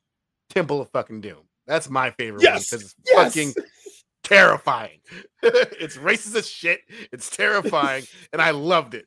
Temple 0.49 0.81
of 0.81 0.89
fucking 0.89 1.21
Doom. 1.21 1.47
That's 1.67 1.89
my 1.89 2.11
favorite 2.11 2.43
yes, 2.43 2.71
one 2.71 2.79
because 2.79 2.85
it's 2.87 2.95
yes. 3.05 3.15
fucking 3.15 3.53
terrifying. 4.23 4.99
it's 5.43 5.97
racist 5.97 6.35
as 6.35 6.49
shit. 6.49 6.81
It's 7.11 7.29
terrifying, 7.29 8.03
and 8.33 8.41
I 8.41 8.51
loved 8.51 8.95
it. 8.95 9.05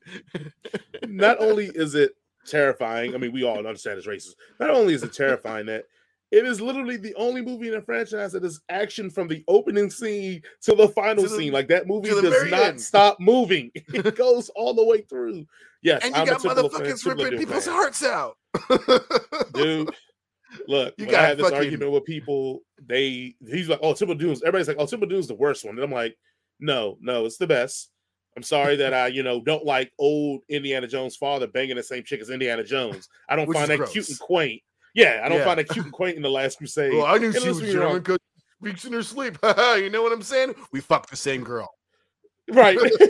Not 1.07 1.39
only 1.41 1.67
is 1.67 1.95
it 1.95 2.13
terrifying, 2.47 3.15
I 3.15 3.19
mean, 3.19 3.33
we 3.33 3.43
all 3.43 3.59
understand 3.59 3.99
it's 3.99 4.07
racist. 4.07 4.35
Not 4.61 4.71
only 4.71 4.95
is 4.95 5.03
it 5.03 5.13
terrifying 5.13 5.67
that 5.67 5.85
it 6.31 6.45
is 6.47 6.61
literally 6.61 6.97
the 6.97 7.15
only 7.15 7.43
movie 7.43 7.69
in 7.69 7.75
the 7.75 7.83
franchise 7.83 8.33
that 8.33 8.45
is 8.45 8.61
action 8.69 9.09
from 9.11 9.29
the 9.29 9.45
opening 9.49 9.91
scene 9.91 10.43
to 10.63 10.75
the 10.75 10.89
final 10.89 11.23
To 11.25 11.29
the- 11.29 11.37
scene. 11.37 11.53
Like 11.53 11.69
that 11.69 11.87
movie 11.87 12.09
does 12.11 12.51
not 12.51 12.61
end. 12.61 12.81
stop 12.81 13.21
moving. 13.21 13.71
It 13.95 14.17
goes 14.17 14.49
all 14.51 14.75
the 14.75 14.85
way 14.85 15.03
through. 15.03 15.47
Yes, 15.83 16.03
and 16.05 16.15
you 16.15 16.21
I'm 16.23 16.27
got 16.27 16.37
of 16.37 16.43
fan- 16.43 16.65
motherfuckers 16.65 17.05
ripping 17.07 17.39
people's 17.39 17.67
fan. 17.67 17.75
hearts 17.75 18.03
out. 18.03 18.37
dude. 19.55 19.91
Look, 20.69 20.95
You 20.99 21.07
when 21.07 21.15
I 21.15 21.19
got 21.19 21.25
had 21.29 21.37
this 21.39 21.45
fucking- 21.45 21.59
argument 21.59 21.91
with 21.93 22.05
people, 22.05 22.61
they 22.87 23.35
he's 23.47 23.69
like, 23.69 23.81
"Oh, 23.83 23.93
Temple 23.93 24.15
Doom's." 24.15 24.41
Everybody's 24.43 24.69
like, 24.69 24.77
"Oh, 24.79 24.87
Temple 24.87 25.09
Doom's 25.09 25.27
the 25.27 25.35
worst 25.35 25.65
one," 25.65 25.75
and 25.75 25.83
I'm 25.85 25.91
like, 25.91 26.17
"No, 26.61 26.97
no, 27.01 27.27
it's 27.27 27.39
the 27.39 27.47
best." 27.47 27.91
I'm 28.37 28.43
sorry 28.45 28.77
that 28.77 28.95
I, 28.95 29.09
you 29.09 29.23
know, 29.23 29.41
don't 29.41 29.65
like 29.65 29.93
old 29.99 30.43
Indiana 30.49 30.87
Jones' 30.89 31.17
father 31.17 31.47
banging 31.49 31.77
the 31.77 31.83
same 31.83 32.03
chick 32.05 32.21
as 32.21 32.31
Indiana 32.31 32.65
Jones. 32.65 33.09
I 33.29 33.37
don't 33.37 33.47
Which 33.49 33.57
find 33.59 33.69
that 33.71 33.89
cute 33.91 34.09
and 34.09 34.19
quaint. 34.19 34.63
Yeah, 34.95 35.23
I 35.25 35.29
don't 35.29 35.39
Yeah. 35.39 35.45
find 35.45 35.59
that 35.59 35.69
cute 35.69 35.85
and 35.85 35.93
quaint 35.93 36.17
in 36.17 36.23
the 36.23 36.31
Last 36.31 36.59
Crusade. 36.59 36.93
Well, 36.95 37.05
I 37.07 37.19
knew 37.19 37.27
And 37.27 37.35
she 37.35 37.49
was 37.49 37.61
listen 37.61 37.67
to 37.67 37.73
me 37.73 37.81
wrong. 37.81 37.89
German 37.89 38.03
because 38.03 38.19
she 38.37 38.69
speaks 38.69 38.85
in 38.85 38.93
her 38.93 39.03
sleep. 39.03 39.39
you 39.77 39.91
know 39.91 40.03
what 40.03 40.13
I'm 40.13 40.23
saying? 40.23 40.55
We 40.73 40.81
fucked 40.81 41.11
the 41.11 41.17
same 41.17 41.43
girl. 41.43 41.75
Right. 42.51 42.79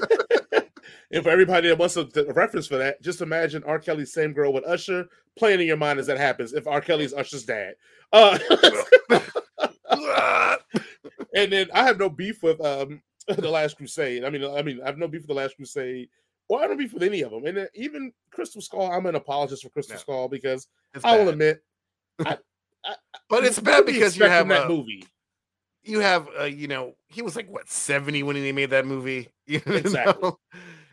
and 1.13 1.23
for 1.23 1.31
everybody 1.31 1.69
that 1.69 1.79
wants 1.79 1.97
a, 1.97 2.09
a 2.17 2.33
reference 2.33 2.67
for 2.67 2.79
that, 2.79 3.03
just 3.03 3.21
imagine 3.21 3.63
R. 3.65 3.79
Kelly's 3.79 4.13
same 4.13 4.33
girl 4.33 4.53
with 4.53 4.65
Usher 4.65 5.07
playing 5.37 5.61
in 5.61 5.67
your 5.67 5.77
mind 5.77 5.99
as 5.99 6.07
that 6.07 6.19
happens 6.19 6.53
if 6.53 6.67
R. 6.67 6.81
Kelly's 6.81 7.13
Usher's 7.13 7.45
dad. 7.45 7.75
Uh, 8.13 8.39
and 11.35 11.53
then 11.53 11.69
I 11.75 11.85
have 11.85 11.99
no 11.99 12.09
beef 12.09 12.43
with 12.43 12.61
um 12.65 13.03
the 13.27 13.51
Last 13.51 13.77
Crusade. 13.77 14.25
I 14.25 14.31
mean, 14.31 14.45
I 14.45 14.63
mean, 14.63 14.81
I 14.83 14.87
have 14.87 14.99
no 14.99 15.09
beef 15.09 15.23
with 15.23 15.29
the 15.29 15.35
Last 15.35 15.57
Crusade. 15.57 16.09
Well, 16.49 16.63
I 16.63 16.67
don't 16.67 16.77
beef 16.77 16.93
with 16.93 17.03
any 17.03 17.23
of 17.23 17.31
them. 17.31 17.47
And 17.47 17.69
even 17.75 18.13
Crystal 18.31 18.61
Skull, 18.61 18.93
I'm 18.93 19.07
an 19.07 19.15
apologist 19.15 19.63
for 19.63 19.71
Crystal 19.71 19.95
No. 19.95 20.01
Skull 20.01 20.29
because 20.29 20.69
I 21.03 21.19
will 21.19 21.35
but 23.29 23.45
it's 23.45 23.59
bad 23.59 23.87
because 23.87 24.17
you 24.17 24.25
have 24.25 24.49
that 24.49 24.65
uh, 24.67 24.69
movie. 24.69 25.05
you 25.83 26.01
have 26.01 26.29
uh, 26.39 26.45
you 26.45 26.69
know 26.69 26.95
he 27.09 27.23
was 27.23 27.37
like 27.37 27.51
what 27.51 27.69
70 27.69 28.23
when 28.23 28.37
they 28.37 28.53
made 28.53 28.71
that 28.71 28.87
movie? 28.87 29.29
You 29.47 29.61
Exactly. 29.67 30.31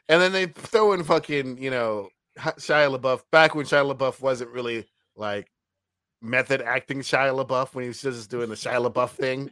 and 0.09 0.21
then 0.21 0.33
they 0.33 0.47
throw 0.47 0.91
in 0.91 1.03
fucking 1.05 1.57
you 1.57 1.69
know 1.71 2.09
Shia 2.37 2.97
LaBeouf 2.97 3.21
back 3.31 3.55
when 3.55 3.65
Shia 3.65 3.95
LaBeouf 3.95 4.19
wasn't 4.21 4.51
really 4.51 4.85
like 5.15 5.47
method 6.21 6.61
acting 6.61 6.99
Shia 6.99 7.33
LaBeouf 7.45 7.73
when 7.73 7.83
he 7.83 7.87
was 7.87 8.01
just 8.01 8.29
doing 8.29 8.49
the 8.49 8.55
Shia 8.55 8.85
LaBeouf 8.91 9.11
thing. 9.11 9.49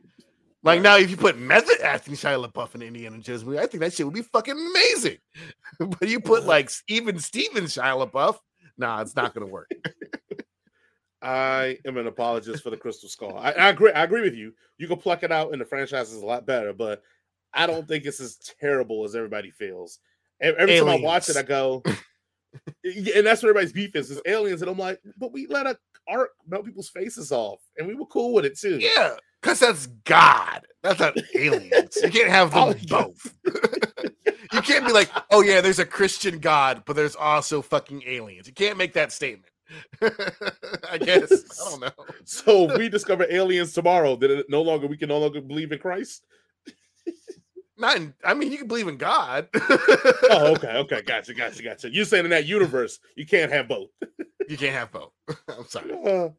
Like 0.63 0.81
now 0.81 0.97
if 0.97 1.09
you 1.09 1.15
put 1.15 1.37
method 1.39 1.79
acting 1.81 2.13
Shia 2.15 2.45
LaBeouf 2.45 2.75
in 2.75 2.81
Indiana 2.81 3.17
Jones 3.19 3.45
movie 3.45 3.59
I 3.59 3.67
think 3.67 3.79
that 3.79 3.93
shit 3.93 4.05
would 4.05 4.15
be 4.15 4.21
fucking 4.21 4.53
amazing. 4.57 5.17
But 5.79 6.09
you 6.09 6.19
put 6.19 6.43
like 6.45 6.69
even 6.89 7.19
Steven 7.19 7.63
Shia 7.65 8.05
LaBeouf 8.05 8.37
nah 8.77 8.99
it's 9.01 9.15
not 9.15 9.33
gonna 9.33 9.45
work 9.45 9.69
I 11.21 11.77
am 11.85 11.97
an 11.97 12.07
apologist 12.07 12.63
for 12.63 12.69
the 12.69 12.77
Crystal 12.77 13.09
Skull. 13.09 13.37
I, 13.37 13.51
I 13.51 13.69
agree. 13.69 13.91
I 13.91 14.03
agree 14.03 14.21
with 14.21 14.35
you. 14.35 14.53
You 14.77 14.87
can 14.87 14.97
pluck 14.97 15.23
it 15.23 15.31
out, 15.31 15.51
and 15.51 15.61
the 15.61 15.65
franchise 15.65 16.11
is 16.11 16.21
a 16.21 16.25
lot 16.25 16.45
better. 16.45 16.73
But 16.73 17.03
I 17.53 17.67
don't 17.67 17.87
think 17.87 18.05
it's 18.05 18.19
as 18.19 18.37
terrible 18.59 19.03
as 19.03 19.15
everybody 19.15 19.51
feels. 19.51 19.99
Every 20.41 20.79
time 20.79 20.87
I 20.87 20.95
watch 20.95 21.27
it, 21.29 21.35
I 21.35 21.41
go, 21.41 21.83
and 21.85 23.25
that's 23.25 23.43
what 23.43 23.49
everybody's 23.49 23.73
beef 23.73 23.95
is: 23.95 24.09
is 24.09 24.21
aliens. 24.25 24.61
And 24.61 24.71
I'm 24.71 24.77
like, 24.77 25.01
but 25.17 25.33
we 25.33 25.47
let 25.47 25.67
a 25.67 25.77
art 26.07 26.31
melt 26.47 26.65
people's 26.65 26.89
faces 26.89 27.31
off, 27.31 27.59
and 27.77 27.87
we 27.87 27.95
were 27.95 28.05
cool 28.05 28.33
with 28.33 28.45
it 28.45 28.57
too. 28.57 28.77
Yeah, 28.79 29.15
because 29.41 29.59
that's 29.59 29.87
God. 30.05 30.65
That's 30.83 30.99
not 30.99 31.17
aliens. 31.35 31.97
You 32.01 32.09
can't 32.09 32.29
have 32.29 32.53
them 32.53 32.75
both. 32.87 33.35
you 34.53 34.61
can't 34.61 34.85
be 34.85 34.93
like, 34.93 35.09
oh 35.31 35.41
yeah, 35.41 35.59
there's 35.59 35.79
a 35.79 35.85
Christian 35.85 36.39
God, 36.39 36.83
but 36.85 36.95
there's 36.95 37.15
also 37.15 37.61
fucking 37.61 38.03
aliens. 38.05 38.47
You 38.47 38.53
can't 38.53 38.77
make 38.77 38.93
that 38.93 39.11
statement. 39.11 39.48
I 40.91 40.97
guess. 40.97 41.31
I 41.61 41.69
don't 41.69 41.79
know. 41.81 41.91
So 42.25 42.69
if 42.69 42.77
we 42.77 42.89
discover 42.89 43.25
aliens 43.29 43.73
tomorrow, 43.73 44.15
then 44.15 44.31
it 44.31 44.45
no 44.49 44.61
longer 44.61 44.87
we 44.87 44.97
can 44.97 45.09
no 45.09 45.17
longer 45.19 45.41
believe 45.41 45.71
in 45.71 45.79
Christ. 45.79 46.23
Not 47.77 47.95
in, 47.95 48.13
I 48.25 48.33
mean, 48.33 48.51
you 48.51 48.57
can 48.57 48.67
believe 48.67 48.87
in 48.89 48.97
God. 48.97 49.47
Oh, 50.29 50.53
okay, 50.57 50.77
okay, 50.77 51.01
gotcha, 51.01 51.33
gotcha, 51.33 51.63
gotcha. 51.63 51.89
You're 51.93 52.03
saying 52.05 52.25
in 52.25 52.31
that 52.31 52.45
universe 52.45 52.99
you 53.15 53.25
can't 53.25 53.51
have 53.51 53.67
both. 53.69 53.89
you 54.49 54.57
can't 54.57 54.73
have 54.75 54.91
both. 54.91 55.11
I'm 55.47 55.65
sorry. 55.67 55.93
Uh, 56.05 56.29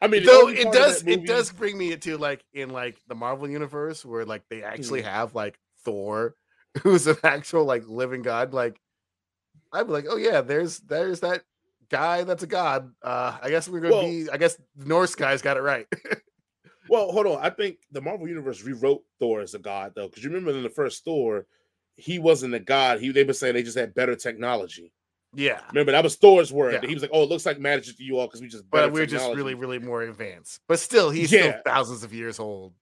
I 0.00 0.06
mean, 0.06 0.24
Though 0.24 0.48
it 0.48 0.72
does 0.72 1.02
that 1.02 1.10
it 1.12 1.26
does 1.26 1.50
bring 1.50 1.76
me 1.76 1.92
into 1.92 2.16
like 2.16 2.44
in 2.52 2.70
like 2.70 2.96
the 3.08 3.14
Marvel 3.14 3.48
universe 3.50 4.04
where 4.04 4.24
like 4.24 4.42
they 4.48 4.62
actually 4.62 5.00
Hmm. 5.00 5.08
have 5.08 5.34
like 5.34 5.58
Thor, 5.84 6.36
who's 6.82 7.06
an 7.06 7.16
actual 7.24 7.64
like 7.64 7.88
living 7.88 8.22
god. 8.22 8.54
Like 8.54 8.80
I'd 9.72 9.86
be 9.86 9.92
like, 9.92 10.06
oh 10.08 10.16
yeah, 10.16 10.42
there's 10.42 10.78
there's 10.78 11.20
that 11.20 11.42
guy 11.90 12.24
that's 12.24 12.42
a 12.42 12.46
god. 12.46 12.90
Uh 13.02 13.36
I 13.42 13.50
guess 13.50 13.68
we're 13.68 13.80
gonna 13.80 13.94
Well- 13.94 14.04
be 14.06 14.28
I 14.30 14.36
guess 14.36 14.56
the 14.76 14.86
Norse 14.86 15.14
guys 15.14 15.42
got 15.42 15.56
it 15.56 15.62
right. 15.62 15.86
Well, 16.88 17.10
hold 17.12 17.26
on. 17.26 17.38
I 17.40 17.48
think 17.48 17.78
the 17.92 18.02
Marvel 18.02 18.28
Universe 18.28 18.62
rewrote 18.62 19.02
Thor 19.18 19.40
as 19.40 19.54
a 19.54 19.58
god, 19.58 19.92
though, 19.96 20.06
because 20.06 20.22
you 20.22 20.28
remember 20.28 20.50
in 20.50 20.62
the 20.62 20.68
first 20.68 21.02
Thor, 21.02 21.46
he 21.96 22.18
wasn't 22.18 22.52
a 22.54 22.58
god. 22.60 23.00
He 23.00 23.10
they 23.10 23.24
were 23.24 23.32
saying 23.32 23.54
they 23.54 23.62
just 23.62 23.78
had 23.78 23.94
better 23.94 24.14
technology. 24.14 24.92
yeah. 25.34 25.62
Remember 25.72 25.92
that 25.92 26.04
was 26.04 26.16
Thor's 26.16 26.52
word. 26.52 26.74
Yeah. 26.82 26.86
He 26.86 26.92
was 26.92 27.02
like, 27.02 27.10
"Oh, 27.14 27.22
it 27.22 27.30
looks 27.30 27.46
like 27.46 27.58
magic 27.58 27.96
to 27.96 28.02
you 28.04 28.18
all 28.18 28.26
because 28.26 28.42
we 28.42 28.48
just 28.48 28.68
But 28.70 28.92
we're 28.92 29.06
just 29.06 29.34
really, 29.34 29.54
really 29.54 29.78
more 29.78 30.02
advanced. 30.02 30.60
But 30.68 30.78
still, 30.78 31.08
he's 31.08 31.32
Yeah. 31.32 31.40
still 31.40 31.54
thousands 31.64 32.04
of 32.04 32.12
years 32.12 32.38
old. 32.38 32.74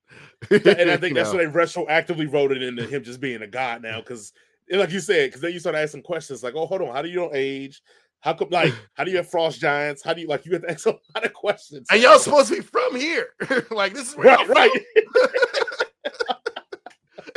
and 0.51 0.91
I 0.91 0.97
think 0.97 1.15
that's 1.15 1.33
know? 1.33 1.39
why 1.39 1.45
they 1.45 1.53
retroactively 1.53 2.31
wrote 2.33 2.51
it 2.51 2.61
into 2.63 2.85
him 2.85 3.05
just 3.05 3.21
being 3.21 3.43
a 3.43 3.47
god 3.47 3.83
now. 3.83 4.01
Because, 4.01 4.33
like 4.69 4.91
you 4.91 4.99
said, 4.99 5.29
because 5.29 5.43
then 5.43 5.53
you 5.53 5.61
start 5.61 5.77
asking 5.77 6.03
questions 6.03 6.43
like, 6.43 6.55
"Oh, 6.57 6.67
hold 6.67 6.83
on, 6.83 6.93
how 6.93 7.03
do 7.03 7.09
you 7.09 7.15
don't 7.15 7.37
age? 7.37 7.81
How 8.23 8.33
come? 8.33 8.49
Like, 8.50 8.73
how 8.95 9.05
do 9.05 9.11
you 9.11 9.19
have 9.19 9.29
frost 9.29 9.61
giants? 9.61 10.02
How 10.02 10.14
do 10.14 10.23
you 10.23 10.29
like? 10.29 10.47
You 10.47 10.52
have 10.52 10.62
to 10.62 10.71
ask 10.71 10.87
a 10.87 10.91
lot 11.14 11.25
of 11.25 11.33
questions." 11.35 11.88
and 11.91 12.00
y'all 12.00 12.19
supposed 12.19 12.49
to 12.49 12.57
be 12.57 12.62
from 12.62 12.97
here. 12.97 13.35
like 13.71 13.93
this 13.93 14.11
is 14.11 14.17
where 14.17 14.29
right, 14.29 14.47
y'all 14.47 14.55
right. 14.55 14.71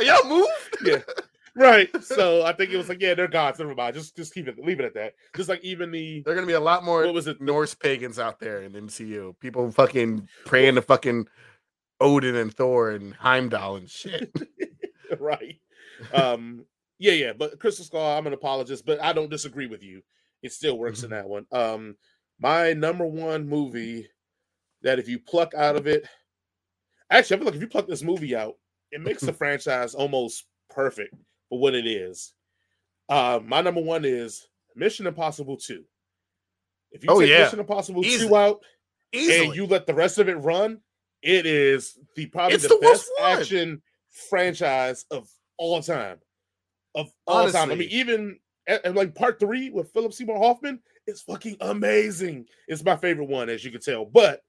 y'all 0.00 0.28
moved? 0.28 0.50
Yeah. 0.84 1.02
Right. 1.56 1.88
So 2.02 2.44
I 2.44 2.52
think 2.52 2.70
it 2.70 2.76
was 2.76 2.88
like, 2.88 3.00
yeah, 3.00 3.14
they're 3.14 3.28
gods. 3.28 3.58
Never 3.58 3.74
mind. 3.74 3.94
Just 3.94 4.14
just 4.16 4.32
keep 4.32 4.46
it, 4.46 4.58
leave 4.58 4.78
it 4.78 4.84
at 4.84 4.94
that. 4.94 5.14
Just 5.34 5.48
like 5.48 5.64
even 5.64 5.90
the 5.90 6.22
There 6.22 6.32
are 6.32 6.36
gonna 6.36 6.46
be 6.46 6.52
a 6.52 6.60
lot 6.60 6.84
more 6.84 7.04
what 7.04 7.14
was 7.14 7.26
it? 7.26 7.40
Norse 7.40 7.74
pagans 7.74 8.18
out 8.18 8.38
there 8.38 8.62
in 8.62 8.72
MCU. 8.72 9.38
People 9.40 9.70
fucking 9.72 10.28
praying 10.44 10.76
to 10.76 10.82
fucking 10.82 11.26
Odin 12.00 12.36
and 12.36 12.54
Thor 12.54 12.90
and 12.92 13.14
Heimdall 13.14 13.76
and 13.76 13.90
shit. 13.90 14.30
right. 15.18 15.58
Um, 16.12 16.66
yeah, 16.98 17.12
yeah. 17.12 17.32
But 17.32 17.58
Crystal 17.58 17.84
Skull, 17.84 18.18
I'm 18.18 18.26
an 18.26 18.34
apologist, 18.34 18.86
but 18.86 19.02
I 19.02 19.12
don't 19.12 19.30
disagree 19.30 19.66
with 19.66 19.82
you. 19.82 20.02
It 20.46 20.52
still 20.52 20.78
works 20.78 21.02
in 21.02 21.10
that 21.10 21.28
one. 21.28 21.44
Um, 21.52 21.96
my 22.38 22.72
number 22.72 23.04
one 23.06 23.48
movie 23.48 24.08
that 24.82 24.98
if 24.98 25.08
you 25.08 25.18
pluck 25.18 25.54
out 25.54 25.74
of 25.76 25.86
it, 25.86 26.06
actually, 27.10 27.36
I 27.36 27.38
feel 27.38 27.46
like 27.46 27.54
if 27.56 27.60
you 27.60 27.66
pluck 27.68 27.86
this 27.88 28.02
movie 28.02 28.36
out, 28.36 28.54
it 28.92 29.00
makes 29.00 29.22
the 29.22 29.32
franchise 29.32 29.94
almost 29.94 30.44
perfect 30.70 31.14
for 31.48 31.58
what 31.58 31.74
it 31.74 31.86
is. 31.86 32.32
Uh, 33.08 33.40
my 33.44 33.60
number 33.60 33.80
one 33.80 34.04
is 34.04 34.46
Mission 34.76 35.06
Impossible 35.06 35.56
2. 35.56 35.82
If 36.92 37.02
you 37.02 37.10
Oh, 37.10 37.20
take 37.20 37.30
yeah. 37.30 37.44
Mission 37.44 37.60
Impossible 37.60 38.04
Easy. 38.04 38.28
2 38.28 38.36
out, 38.36 38.60
Easily. 39.12 39.46
and 39.48 39.56
you 39.56 39.66
let 39.66 39.86
the 39.86 39.94
rest 39.94 40.18
of 40.18 40.28
it 40.28 40.34
run, 40.36 40.80
it 41.22 41.44
is 41.46 41.98
the 42.14 42.26
probably 42.26 42.56
the, 42.58 42.68
the 42.68 42.78
best 42.80 43.10
action 43.20 43.82
franchise 44.30 45.04
of 45.10 45.28
all 45.56 45.82
time. 45.82 46.18
Of 46.94 47.10
all 47.26 47.50
time. 47.50 47.70
I 47.70 47.74
mean, 47.74 47.88
even 47.90 48.38
and, 48.66 48.80
and 48.84 48.96
like 48.96 49.14
part 49.14 49.38
three 49.38 49.70
with 49.70 49.92
Philip 49.92 50.12
Seymour 50.12 50.38
Hoffman 50.38 50.80
is 51.06 51.22
fucking 51.22 51.56
amazing. 51.60 52.46
It's 52.68 52.84
my 52.84 52.96
favorite 52.96 53.28
one, 53.28 53.48
as 53.48 53.64
you 53.64 53.70
can 53.70 53.80
tell. 53.80 54.04
But 54.04 54.42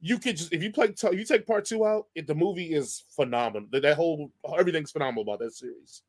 you 0.00 0.18
could 0.18 0.36
just 0.36 0.52
if 0.52 0.62
you 0.62 0.72
play 0.72 0.94
you 1.12 1.24
take 1.24 1.46
part 1.46 1.64
two 1.64 1.86
out, 1.86 2.06
it, 2.14 2.26
the 2.26 2.34
movie 2.34 2.72
is 2.72 3.04
phenomenal. 3.14 3.68
That, 3.72 3.94
whole 3.94 4.32
everything's 4.58 4.90
phenomenal 4.90 5.22
about 5.22 5.40
that 5.40 5.52
series. 5.52 6.02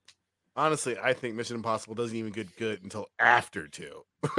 Honestly, 0.55 0.97
I 1.01 1.13
think 1.13 1.35
Mission 1.35 1.55
Impossible 1.55 1.95
doesn't 1.95 2.15
even 2.15 2.33
get 2.33 2.53
good 2.57 2.83
until 2.83 3.05
after 3.19 3.69
two. 3.69 4.03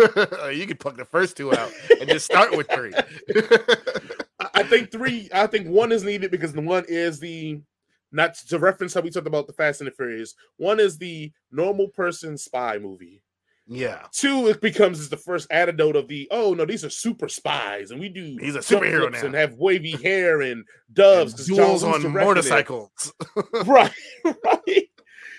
you 0.52 0.66
could 0.66 0.78
pluck 0.78 0.96
the 0.96 1.06
first 1.10 1.38
two 1.38 1.54
out 1.54 1.72
and 2.00 2.08
just 2.08 2.26
start 2.26 2.54
with 2.54 2.70
three. 2.70 2.92
I 4.54 4.62
think 4.64 4.90
three. 4.90 5.30
I 5.32 5.46
think 5.46 5.68
one 5.68 5.90
is 5.90 6.04
needed 6.04 6.30
because 6.30 6.52
the 6.52 6.60
one 6.60 6.84
is 6.86 7.18
the 7.18 7.62
not 8.12 8.34
to 8.34 8.58
reference 8.58 8.94
how 8.94 9.00
we 9.00 9.10
talked 9.10 9.26
about 9.26 9.46
the 9.46 9.52
Fast 9.54 9.80
and 9.80 9.88
the 9.88 9.92
Furious. 9.94 10.34
One 10.58 10.78
is 10.78 10.98
the 10.98 11.32
normal 11.50 11.88
person 11.88 12.36
spy 12.38 12.78
movie. 12.78 13.22
yeah. 13.66 14.02
Two, 14.12 14.48
it 14.48 14.60
becomes 14.60 15.00
is 15.00 15.08
the 15.08 15.16
first 15.16 15.46
antidote 15.50 15.96
of 15.96 16.08
the 16.08 16.28
oh 16.30 16.52
no, 16.54 16.64
these 16.66 16.84
are 16.84 16.90
super 16.90 17.28
spies 17.28 17.90
and 17.90 17.98
we 18.00 18.08
do 18.08 18.36
He's 18.40 18.54
a 18.56 18.58
superhero 18.60 19.10
now. 19.10 19.24
and 19.24 19.34
have 19.34 19.54
wavy 19.54 19.92
hair 19.92 20.42
and 20.42 20.64
doves. 20.92 21.48
And 21.48 21.56
duels 21.56 21.82
on 21.84 22.12
motorcycles. 22.12 23.12
right, 23.64 23.92
right. 24.24 24.88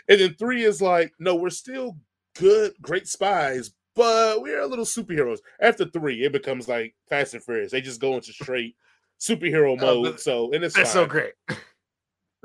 and 0.09 0.19
then 0.21 0.35
three 0.35 0.63
is 0.63 0.81
like, 0.81 1.13
no, 1.19 1.35
we're 1.35 1.49
still 1.51 1.97
good, 2.35 2.73
great 2.81 3.07
spies, 3.07 3.71
but 3.95 4.41
we're 4.41 4.61
a 4.61 4.65
little 4.67 4.85
superheroes. 4.85 5.37
After 5.61 5.85
three, 5.85 6.23
it 6.23 6.31
becomes 6.31 6.67
like 6.67 6.95
Fast 7.09 7.35
and 7.35 7.43
Furious. 7.43 7.71
They 7.71 7.81
just 7.81 8.01
go 8.01 8.15
into 8.15 8.33
straight 8.33 8.75
superhero 9.19 9.77
Oh, 9.81 10.01
mode. 10.03 10.19
so 10.19 10.51
and 10.53 10.63
it's 10.63 10.75
That's 10.75 10.91
so 10.91 11.05
great. 11.05 11.33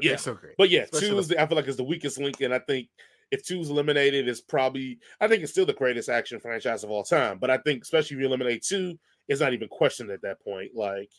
Yeah, 0.01 0.17
so 0.17 0.35
great. 0.35 0.55
but 0.59 0.71
yeah, 0.71 0.83
Especially 0.83 1.09
two 1.09 1.15
the- 1.15 1.21
is 1.21 1.29
the, 1.29 1.43
I 1.43 1.47
feel 1.47 1.57
like 1.57 1.69
is 1.69 1.77
the 1.77 1.85
weakest 1.85 2.19
link, 2.19 2.41
and 2.41 2.55
I 2.55 2.59
think 2.61 2.89
if 3.31 3.45
two's 3.45 3.69
eliminated, 3.71 4.27
it's 4.29 4.41
probably 4.41 4.99
I 5.21 5.29
think 5.29 5.43
it's 5.43 5.53
still 5.53 5.67
the 5.67 5.73
greatest 5.75 6.09
action 6.09 6.41
franchise 6.41 6.85
of 6.85 6.91
all 6.91 7.05
time. 7.05 7.39
But 7.39 7.51
I 7.51 7.59
think 7.59 7.83
especially 7.83 8.17
if 8.17 8.21
you 8.23 8.27
eliminate 8.27 8.63
two, 8.65 8.99
it's 9.29 9.41
not 9.41 9.53
even 9.53 9.69
questioned 9.69 10.11
at 10.11 10.23
that 10.23 10.41
point. 10.43 10.71
Like, 10.75 11.11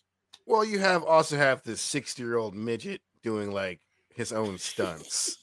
Well, 0.46 0.66
you 0.66 0.80
have 0.80 1.04
also 1.04 1.38
have 1.38 1.62
this 1.64 1.82
60 1.82 2.22
year 2.24 2.38
old 2.38 2.56
midget 2.56 3.02
doing 3.22 3.52
like 3.52 3.80
his 4.16 4.32
own 4.34 4.58
stunts. 4.58 5.38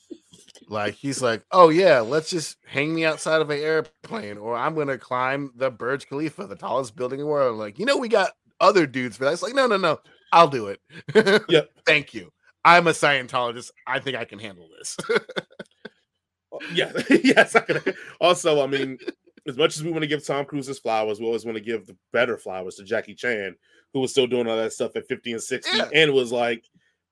Like 0.69 0.95
he's 0.95 1.23
like, 1.23 1.45
oh 1.53 1.69
yeah, 1.69 2.01
let's 2.01 2.31
just 2.31 2.57
hang 2.67 2.93
me 2.95 3.05
outside 3.05 3.41
of 3.41 3.51
an 3.51 3.61
airplane, 3.61 4.37
or 4.39 4.57
I'm 4.57 4.75
gonna 4.75 4.99
climb 4.99 5.53
the 5.55 5.71
Burj 5.71 6.09
Khalifa, 6.09 6.47
the 6.49 6.57
tallest 6.57 6.97
building 6.97 7.21
in 7.21 7.27
the 7.27 7.31
world. 7.31 7.59
Like, 7.59 7.79
you 7.79 7.87
know, 7.87 7.97
we 7.99 8.09
got 8.09 8.33
other 8.61 8.87
dudes 8.87 9.17
for 9.17 9.25
that. 9.25 9.35
It's 9.35 9.43
like, 9.43 9.55
no, 9.55 9.67
no, 9.69 9.77
no, 9.77 10.01
I'll 10.33 10.49
do 10.49 10.67
it. 10.69 10.81
Yep. 11.49 11.71
Thank 11.87 12.15
you. 12.15 12.33
I'm 12.67 12.87
a 12.89 12.91
Scientologist. 12.91 13.71
I 13.87 14.01
think 14.01 14.17
I 14.17 14.25
can 14.25 14.39
handle 14.41 14.69
this. 14.79 14.97
yeah, 16.75 16.93
yes. 17.23 17.55
I 17.55 17.61
can, 17.61 17.81
also, 18.21 18.61
I 18.63 18.67
mean, 18.67 18.99
as 19.47 19.57
much 19.57 19.77
as 19.77 19.85
we 19.85 19.91
want 19.91 20.03
to 20.03 20.09
give 20.09 20.27
Tom 20.27 20.45
Cruise 20.45 20.67
his 20.67 20.79
flowers, 20.81 21.21
we 21.21 21.27
always 21.27 21.45
want 21.45 21.57
to 21.57 21.63
give 21.63 21.87
the 21.87 21.97
better 22.13 22.37
flowers 22.37 22.75
to 22.77 22.85
Jackie 22.85 23.15
Chan, 23.15 23.55
who 23.95 24.01
was 24.01 24.11
still 24.11 24.27
doing 24.27 24.49
all 24.49 24.57
that 24.57 24.73
stuff 24.73 24.97
at 24.97 25.07
50 25.07 25.33
and 25.33 25.43
60, 25.43 25.77
Yeah. 25.77 25.89
and 25.95 26.13
was 26.13 26.33
like 26.33 26.65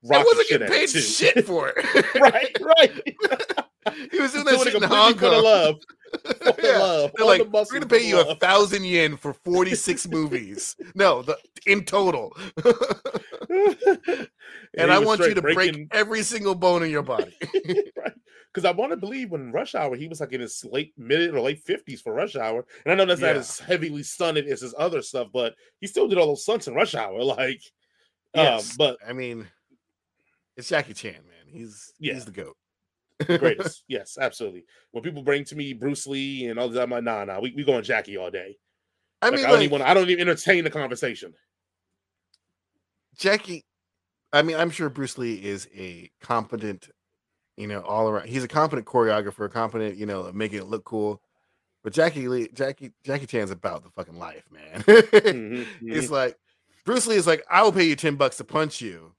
I 0.04 0.08
rocking 0.16 0.24
wasn't 0.26 0.46
shit 0.48 0.60
getting 0.60 0.74
paid 0.74 0.88
too. 0.88 1.00
shit 1.00 1.46
for 1.46 1.68
it. 1.76 2.14
right, 2.16 2.56
right. 2.60 4.10
he 4.10 4.18
was 4.20 4.32
doing 4.32 4.44
that 4.46 4.60
shit 4.64 4.74
in 4.74 4.82
Hong 4.82 5.14
for 5.14 5.20
the 5.20 5.30
Kong. 5.30 5.44
love. 5.44 5.76
For 6.22 6.32
the 6.52 6.54
Yeah. 6.62 6.78
love. 6.78 7.10
They're 7.16 7.26
like, 7.26 7.42
the 7.42 7.48
we're 7.48 7.64
gonna 7.64 7.86
pay 7.86 8.06
you 8.08 8.20
a 8.20 8.34
thousand 8.34 8.84
yen 8.84 9.16
for 9.16 9.32
46 9.32 10.08
movies. 10.08 10.74
No, 10.94 11.22
the 11.22 11.38
in 11.66 11.84
total. 11.84 12.36
And 14.76 14.90
I 14.92 14.98
want 14.98 15.20
you 15.20 15.34
to 15.34 15.42
breaking- 15.42 15.86
break 15.88 15.94
every 15.94 16.22
single 16.22 16.54
bone 16.54 16.82
in 16.82 16.90
your 16.90 17.02
body. 17.02 17.36
right. 17.96 18.12
Because 18.52 18.64
I 18.64 18.70
want 18.70 18.92
to 18.92 18.96
believe 18.96 19.30
when 19.30 19.50
Rush 19.50 19.74
Hour, 19.74 19.96
he 19.96 20.06
was 20.06 20.20
like 20.20 20.32
in 20.32 20.40
his 20.40 20.64
late 20.64 20.92
mid 20.96 21.34
or 21.34 21.40
late 21.40 21.60
fifties 21.64 22.00
for 22.00 22.12
Rush 22.14 22.36
Hour, 22.36 22.64
and 22.84 22.92
I 22.92 22.94
know 22.94 23.04
that's 23.04 23.20
not 23.20 23.34
as 23.36 23.58
heavily 23.58 24.02
stunted 24.04 24.46
as 24.46 24.60
his 24.60 24.74
other 24.78 25.02
stuff, 25.02 25.28
but 25.32 25.54
he 25.80 25.88
still 25.88 26.06
did 26.06 26.18
all 26.18 26.28
those 26.28 26.42
stunts 26.44 26.68
in 26.68 26.74
Rush 26.74 26.94
Hour. 26.94 27.18
Like, 27.24 27.60
yes, 28.34 28.70
um, 28.70 28.76
but 28.78 28.96
I 29.08 29.12
mean, 29.12 29.48
it's 30.56 30.68
Jackie 30.68 30.94
Chan, 30.94 31.14
man. 31.14 31.46
He's 31.48 31.92
Yeah. 31.98 32.14
he's 32.14 32.24
the 32.24 32.30
goat. 32.32 32.56
greatest, 33.38 33.84
yes, 33.88 34.18
absolutely. 34.20 34.64
When 34.92 35.02
people 35.04 35.22
bring 35.22 35.44
to 35.46 35.56
me 35.56 35.72
Bruce 35.72 36.06
Lee 36.06 36.46
and 36.46 36.58
all 36.58 36.68
that, 36.68 36.82
I'm 36.82 36.90
like, 36.90 37.04
nah, 37.04 37.24
nah, 37.24 37.40
we 37.40 37.52
we 37.56 37.64
going 37.64 37.82
Jackie 37.84 38.16
all 38.16 38.30
day. 38.30 38.56
I 39.22 39.26
Like, 39.30 39.36
mean, 39.36 39.44
I 39.46 39.48
don't 39.48 39.56
like, 39.58 39.64
even 39.64 39.78
want, 39.80 39.84
I 39.90 39.94
don't 39.94 40.10
even 40.10 40.28
entertain 40.28 40.62
the 40.64 40.70
conversation. 40.70 41.32
Jackie. 43.16 43.64
I 44.34 44.42
mean, 44.42 44.56
I'm 44.56 44.70
sure 44.70 44.90
Bruce 44.90 45.16
Lee 45.16 45.34
is 45.34 45.68
a 45.74 46.10
competent, 46.20 46.88
you 47.56 47.66
know, 47.66 47.80
all 47.80 48.08
around. 48.08 48.28
He's 48.28 48.44
a 48.44 48.48
competent 48.48 48.86
choreographer, 48.86 49.50
competent, 49.50 49.96
you 49.96 50.06
know, 50.06 50.30
making 50.34 50.58
it 50.58 50.66
look 50.66 50.84
cool. 50.84 51.22
But 51.82 51.92
Jackie 51.92 52.28
Lee, 52.28 52.48
Jackie, 52.52 52.92
Jackie 53.04 53.26
Chan's 53.26 53.50
about 53.50 53.84
the 53.84 53.90
fucking 53.90 54.18
life, 54.18 54.44
man. 54.50 54.82
Mhm, 54.82 55.66
It's 55.82 56.08
mhm. 56.08 56.10
like 56.10 56.38
Bruce 56.84 57.06
Lee 57.06 57.16
is 57.16 57.26
like, 57.26 57.44
I 57.50 57.62
will 57.62 57.72
pay 57.72 57.84
you 57.84 57.94
10 57.96 58.16
bucks 58.16 58.38
to 58.38 58.44
punch 58.44 58.80
you 58.80 59.12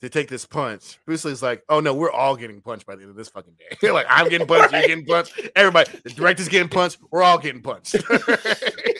to 0.00 0.08
take 0.08 0.28
this 0.28 0.46
punch. 0.46 0.98
Bruce 1.04 1.24
Lee's 1.24 1.42
like, 1.42 1.62
oh 1.68 1.80
no, 1.80 1.94
we're 1.94 2.10
all 2.10 2.36
getting 2.36 2.60
punched 2.60 2.86
by 2.86 2.96
the 2.96 3.02
end 3.02 3.10
of 3.10 3.16
this 3.16 3.28
fucking 3.28 3.54
day. 3.58 3.90
like, 3.92 4.06
I'm 4.08 4.28
getting 4.28 4.46
punched, 4.46 4.72
you're 4.72 4.82
getting 4.82 5.04
punched, 5.04 5.38
everybody, 5.54 5.90
the 6.04 6.10
director's 6.10 6.48
getting 6.48 6.68
punched, 6.68 6.98
we're 7.10 7.22
all 7.22 7.38
getting 7.38 7.62
punched. 7.62 7.96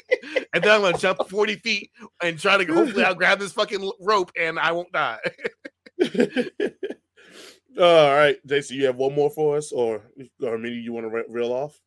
and 0.52 0.62
then 0.62 0.70
I'm 0.72 0.80
gonna 0.80 0.98
jump 0.98 1.28
40 1.28 1.56
feet 1.56 1.90
and 2.22 2.38
try 2.38 2.62
to 2.62 2.72
hopefully 2.72 3.04
I'll 3.04 3.14
grab 3.14 3.38
this 3.38 3.52
fucking 3.52 3.90
rope 4.00 4.32
and 4.38 4.58
I 4.58 4.72
won't 4.72 4.92
die. 4.92 5.18
all 7.78 8.14
right, 8.14 8.36
Jason, 8.46 8.76
you 8.76 8.86
have 8.86 8.96
one 8.96 9.14
more 9.14 9.30
for 9.30 9.56
us, 9.56 9.72
or 9.72 10.02
or 10.42 10.58
maybe 10.58 10.76
you 10.76 10.92
want 10.92 11.04
to 11.06 11.10
re- 11.10 11.24
reel 11.28 11.52
off? 11.52 11.78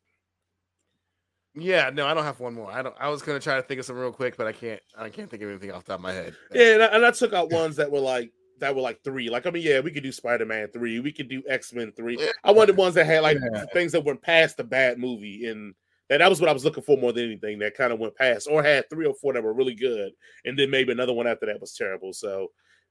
yeah, 1.56 1.90
no, 1.92 2.06
I 2.06 2.14
don't 2.14 2.24
have 2.24 2.40
one 2.40 2.54
more. 2.54 2.70
I 2.70 2.82
don't 2.82 2.94
I 2.98 3.08
was 3.08 3.22
gonna 3.22 3.40
try 3.40 3.56
to 3.56 3.62
think 3.62 3.78
of 3.80 3.86
some 3.86 3.96
real 3.96 4.12
quick, 4.12 4.36
but 4.36 4.46
I 4.46 4.52
can't 4.52 4.80
I 4.98 5.08
can't 5.08 5.30
think 5.30 5.42
of 5.42 5.50
anything 5.50 5.70
off 5.70 5.84
the 5.84 5.92
top 5.92 6.00
of 6.00 6.02
my 6.02 6.12
head. 6.12 6.34
Yeah, 6.52 6.74
and 6.74 6.82
I, 6.82 6.86
and 6.86 7.06
I 7.06 7.10
took 7.10 7.32
out 7.32 7.52
ones 7.52 7.76
that 7.76 7.90
were 7.90 8.00
like 8.00 8.32
that 8.60 8.74
were 8.74 8.80
like 8.82 9.02
three. 9.04 9.28
Like 9.30 9.46
I 9.46 9.50
mean, 9.50 9.62
yeah, 9.62 9.80
we 9.80 9.90
could 9.90 10.02
do 10.02 10.12
Spider 10.12 10.46
Man 10.46 10.68
three, 10.68 11.00
we 11.00 11.12
could 11.12 11.28
do 11.28 11.42
X 11.48 11.72
Men 11.72 11.92
three. 11.92 12.16
Yeah. 12.18 12.30
I 12.42 12.50
wanted 12.50 12.76
ones 12.76 12.94
that 12.94 13.06
had 13.06 13.22
like 13.22 13.38
Yeah. 13.52 13.64
things 13.72 13.92
that 13.92 14.04
went 14.04 14.22
past 14.22 14.56
the 14.56 14.64
bad 14.64 14.98
movie, 14.98 15.46
and 15.46 15.74
and 16.10 16.20
that 16.20 16.28
was 16.28 16.40
what 16.40 16.50
I 16.50 16.52
was 16.52 16.64
looking 16.64 16.82
for 16.82 16.96
more 16.96 17.12
than 17.12 17.24
anything. 17.24 17.58
That 17.58 17.76
kind 17.76 17.92
of 17.92 17.98
went 17.98 18.16
past, 18.16 18.48
or 18.50 18.62
had 18.62 18.88
three 18.90 19.06
or 19.06 19.14
four 19.14 19.32
that 19.32 19.42
were 19.42 19.54
really 19.54 19.74
good, 19.74 20.12
and 20.44 20.58
then 20.58 20.70
maybe 20.70 20.92
another 20.92 21.12
one 21.12 21.26
after 21.26 21.46
that 21.46 21.60
was 21.60 21.74
terrible. 21.74 22.12
So, 22.12 22.48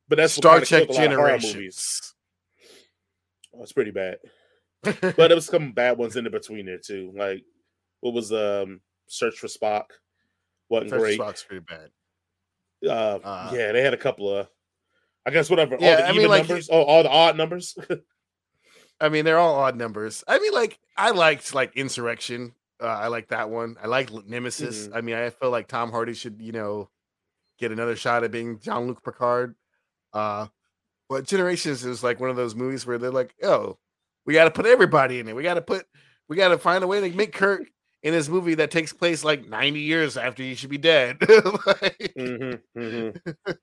but 0.08 0.18
that's 0.18 0.34
Star 0.34 0.60
Trek 0.62 0.88
killed 0.88 0.98
a 0.98 1.02
lot 1.02 1.12
of 1.12 1.18
horror. 1.18 1.38
Generations. 1.38 2.14
Oh, 3.56 3.62
it's 3.62 3.72
pretty 3.72 3.92
bad, 3.92 4.18
but 4.84 5.32
it 5.32 5.36
was 5.36 5.46
some 5.46 5.74
bad 5.74 5.98
ones 5.98 6.16
in 6.16 6.24
the 6.24 6.30
between 6.30 6.66
there 6.66 6.80
too. 6.80 7.14
Like 7.16 7.44
what 8.00 8.14
was 8.14 8.32
um 8.34 8.82
Search 9.08 9.38
for 9.38 9.48
Spock 9.48 9.86
wasn't 10.70 10.90
Search 10.90 11.00
great. 11.00 11.20
Spock's 11.20 11.44
pretty 11.44 11.66
bad. 11.68 11.90
Uh, 12.86 13.20
Uh, 13.24 13.52
yeah, 13.54 13.72
they 13.72 13.82
had 13.82 13.94
a 13.94 13.98
couple 13.98 14.36
of, 14.36 14.48
I 15.26 15.32
guess 15.32 15.50
whatever. 15.50 15.78
Yeah, 15.80 15.92
all 15.92 15.98
the 15.98 16.08
I 16.08 16.12
mean, 16.14 16.28
like, 16.28 16.48
numbers, 16.48 16.70
oh, 16.72 16.82
all 16.82 17.04
the 17.04 17.10
odd 17.10 17.38
numbers. 17.38 17.78
I 19.00 19.10
mean, 19.10 19.24
they're 19.24 19.38
all 19.38 19.56
odd 19.56 19.78
numbers. 19.78 20.24
I 20.28 20.40
mean, 20.40 20.52
like 20.52 20.80
I 20.98 21.12
liked 21.12 21.54
like 21.54 21.78
Insurrection. 21.78 22.54
Uh, 22.82 22.88
I 22.88 23.08
like 23.08 23.30
that 23.30 23.50
one. 23.50 23.76
I 23.82 23.88
like 23.88 24.12
Nemesis. 24.26 24.88
Mhm. 24.88 24.96
I 24.96 25.02
mean, 25.02 25.16
I 25.16 25.30
feel 25.30 25.52
like 25.52 25.68
Tom 25.68 25.92
Hardy 25.92 26.14
should, 26.14 26.42
you 26.42 26.52
know, 26.52 26.90
get 27.60 27.72
another 27.72 27.96
shot 27.96 28.24
at 28.24 28.32
being 28.32 28.60
Jean-Luc 28.60 29.04
Picard. 29.04 29.56
Uh, 30.12 30.48
but 31.10 31.26
Generations 31.26 31.86
is 31.86 32.04
like 32.04 32.20
one 32.20 32.30
of 32.30 32.36
those 32.36 32.56
movies 32.56 32.86
where 32.86 32.98
they're 32.98 33.12
like, 33.12 33.34
oh, 33.44 33.78
we 34.26 34.34
got 34.34 34.46
to 34.46 34.52
put 34.52 34.66
everybody 34.66 35.20
in 35.20 35.28
it. 35.28 35.36
We 35.36 35.44
got 35.44 35.54
to 35.56 35.62
put, 35.62 35.86
we 36.28 36.36
got 36.36 36.50
to 36.50 36.58
find 36.58 36.84
a 36.84 36.88
way 36.88 37.00
to 37.08 37.16
make 37.16 37.34
Kirk 37.34 37.64
in 38.02 38.14
this 38.14 38.28
movie 38.28 38.56
that 38.56 38.72
takes 38.72 38.92
place 38.92 39.24
like 39.24 39.48
90 39.48 39.80
years 39.80 40.18
after 40.18 40.44
he 40.44 40.56
should 40.56 40.70
be 40.70 40.78
dead. 40.78 41.18
Like, 41.66 42.14
Mhm, 42.18 42.62
mhm. 42.78 43.22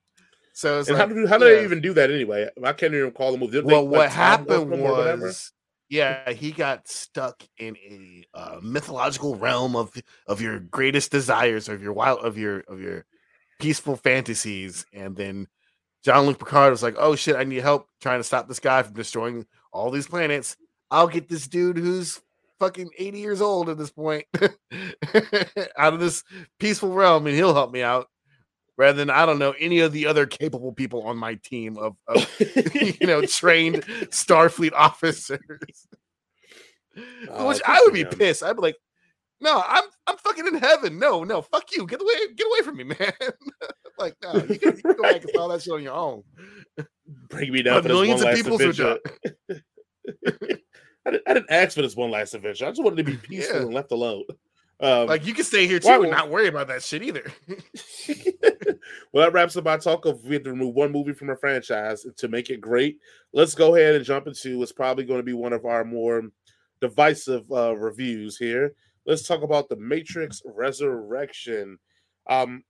so 0.53 0.81
it's 0.81 0.89
And 0.89 0.99
like, 0.99 1.09
how 1.09 1.15
do 1.15 1.27
how 1.27 1.39
do 1.39 1.47
yeah. 1.47 1.57
they 1.57 1.65
even 1.65 1.81
do 1.81 1.93
that 1.95 2.11
anyway? 2.11 2.49
I 2.65 2.73
can't 2.73 2.95
even 2.95 3.11
call 3.11 3.33
the 3.33 3.39
movie. 3.39 3.53
Didn't 3.53 3.69
they 3.69 3.75
well, 3.75 3.87
what 3.89 4.11
time 4.11 4.47
happened 4.47 4.71
was, 4.71 5.53
yeah, 5.91 6.31
he 6.31 6.53
got 6.53 6.87
stuck 6.87 7.43
in 7.59 7.77
a 7.77 8.25
uh, 8.33 8.61
mythological 8.63 9.35
realm 9.35 9.75
of 9.75 9.93
of 10.29 10.41
your 10.41 10.61
greatest 10.61 11.11
desires, 11.11 11.69
of 11.69 11.83
your 11.83 11.93
wild, 11.93 12.21
of 12.21 12.39
your 12.39 12.61
of 12.69 12.81
your 12.81 13.05
peaceful 13.59 13.97
fantasies, 13.97 14.87
and 14.93 15.17
then 15.17 15.49
Jean-Luc 16.05 16.39
Picard 16.39 16.71
was 16.71 16.85
like, 16.85 16.95
"Oh 16.97 17.17
shit, 17.17 17.35
I 17.35 17.43
need 17.43 17.63
help 17.63 17.89
trying 18.01 18.21
to 18.21 18.25
stop 18.25 18.47
this 18.47 18.61
guy 18.61 18.85
from 18.85 18.95
destroying 18.95 19.47
all 19.73 19.91
these 19.91 20.07
planets. 20.07 20.57
I'll 20.93 21.09
get 21.09 21.29
this 21.29 21.49
dude 21.49 21.77
who's 21.77 22.21
fucking 22.61 22.91
80 22.97 23.19
years 23.19 23.41
old 23.41 23.69
at 23.69 23.79
this 23.79 23.91
point 23.91 24.27
out 25.77 25.93
of 25.93 25.99
this 25.99 26.23
peaceful 26.61 26.93
realm, 26.93 27.27
and 27.27 27.35
he'll 27.35 27.55
help 27.55 27.73
me 27.73 27.83
out." 27.83 28.09
Rather 28.81 28.97
than 28.97 29.11
I 29.11 29.27
don't 29.27 29.39
know 29.39 29.53
any 29.59 29.81
of 29.81 29.93
the 29.93 30.07
other 30.07 30.25
capable 30.25 30.73
people 30.73 31.03
on 31.03 31.19
my 31.19 31.35
team 31.35 31.77
of, 31.77 31.97
of 32.09 32.27
you 32.99 33.07
know, 33.07 33.21
trained 33.27 33.83
Starfleet 34.09 34.73
officers. 34.73 35.41
Oh, 37.31 37.47
Which 37.49 37.61
I 37.65 37.81
would 37.85 37.95
be 37.95 38.01
him. 38.01 38.09
pissed. 38.09 38.43
I'd 38.43 38.57
be 38.57 38.63
like, 38.63 38.77
no, 39.41 39.63
I'm 39.65 39.85
I'm 40.09 40.17
fucking 40.17 40.47
in 40.47 40.55
heaven. 40.57 40.99
No, 40.99 41.23
no, 41.23 41.41
fuck 41.41 41.65
you. 41.73 41.87
Get 41.87 42.01
away, 42.03 42.15
get 42.35 42.47
away 42.49 42.63
from 42.65 42.77
me, 42.79 42.85
man. 42.85 43.13
like, 43.99 44.17
no, 44.23 44.35
you 44.35 44.59
can, 44.59 44.77
you 44.77 44.83
can 44.83 44.97
go 44.97 45.03
back 45.03 45.23
and 45.23 45.31
follow 45.31 45.53
that 45.53 45.63
shit 45.63 45.73
on 45.73 45.83
your 45.85 45.95
own. 45.95 46.25
Bring 47.29 47.53
me 47.53 47.63
down 47.63 47.83
But 47.83 47.91
for 47.91 47.95
one 47.95 48.07
millions 48.09 48.23
of 48.23 48.35
people 48.35 48.59
who. 48.59 48.99
I, 51.07 51.11
didn't, 51.13 51.23
I 51.29 51.35
didn't 51.35 51.51
ask 51.51 51.77
for 51.77 51.83
this 51.83 51.95
one 51.95 52.11
last 52.11 52.35
adventure. 52.35 52.67
I 52.67 52.71
just 52.71 52.83
wanted 52.83 52.97
to 52.97 53.05
be 53.05 53.17
peaceful 53.17 53.57
Yeah. 53.57 53.63
and 53.63 53.73
left 53.75 53.93
alone. 53.93 54.25
Um, 54.83 55.07
Like 55.09 55.27
you 55.27 55.35
can 55.35 55.45
stay 55.45 55.67
here 55.67 55.79
too 55.79 55.89
Why 55.89 55.95
and 55.97 56.07
won't- 56.11 56.31
worry 56.31 56.49
about 56.49 56.69
that 56.69 56.83
shit 56.83 57.03
either. 57.03 57.31
well, 59.13 59.25
that 59.25 59.33
wraps 59.33 59.57
up 59.57 59.67
our 59.67 59.79
talk 59.79 60.07
of 60.07 60.25
we 60.25 60.35
have 60.35 60.45
to 60.45 60.51
remove 60.51 60.75
one 60.75 60.93
movie 60.93 61.13
from 61.13 61.31
a 61.31 61.37
franchise 61.37 62.07
to 62.17 62.29
make 62.29 62.51
it 62.51 62.61
great. 62.61 62.99
Let's 63.33 63.55
go 63.55 63.75
ahead 63.75 63.95
and 63.95 64.05
jump 64.05 64.27
into 64.27 64.59
what's 64.59 64.73
probably 64.73 65.05
going 65.05 65.21
to 65.21 65.25
be 65.25 65.33
one 65.33 65.53
of 65.53 65.65
our 65.65 65.85
more 65.85 66.23
divisive 66.81 67.51
uh, 67.53 67.77
reviews 67.77 68.37
here. 68.37 68.73
Let's 69.07 69.27
talk 69.27 69.43
about 69.43 69.69
the 69.69 69.77
Matrix 69.77 70.43
Resurrection. 70.45 71.79
Um, 72.29 72.63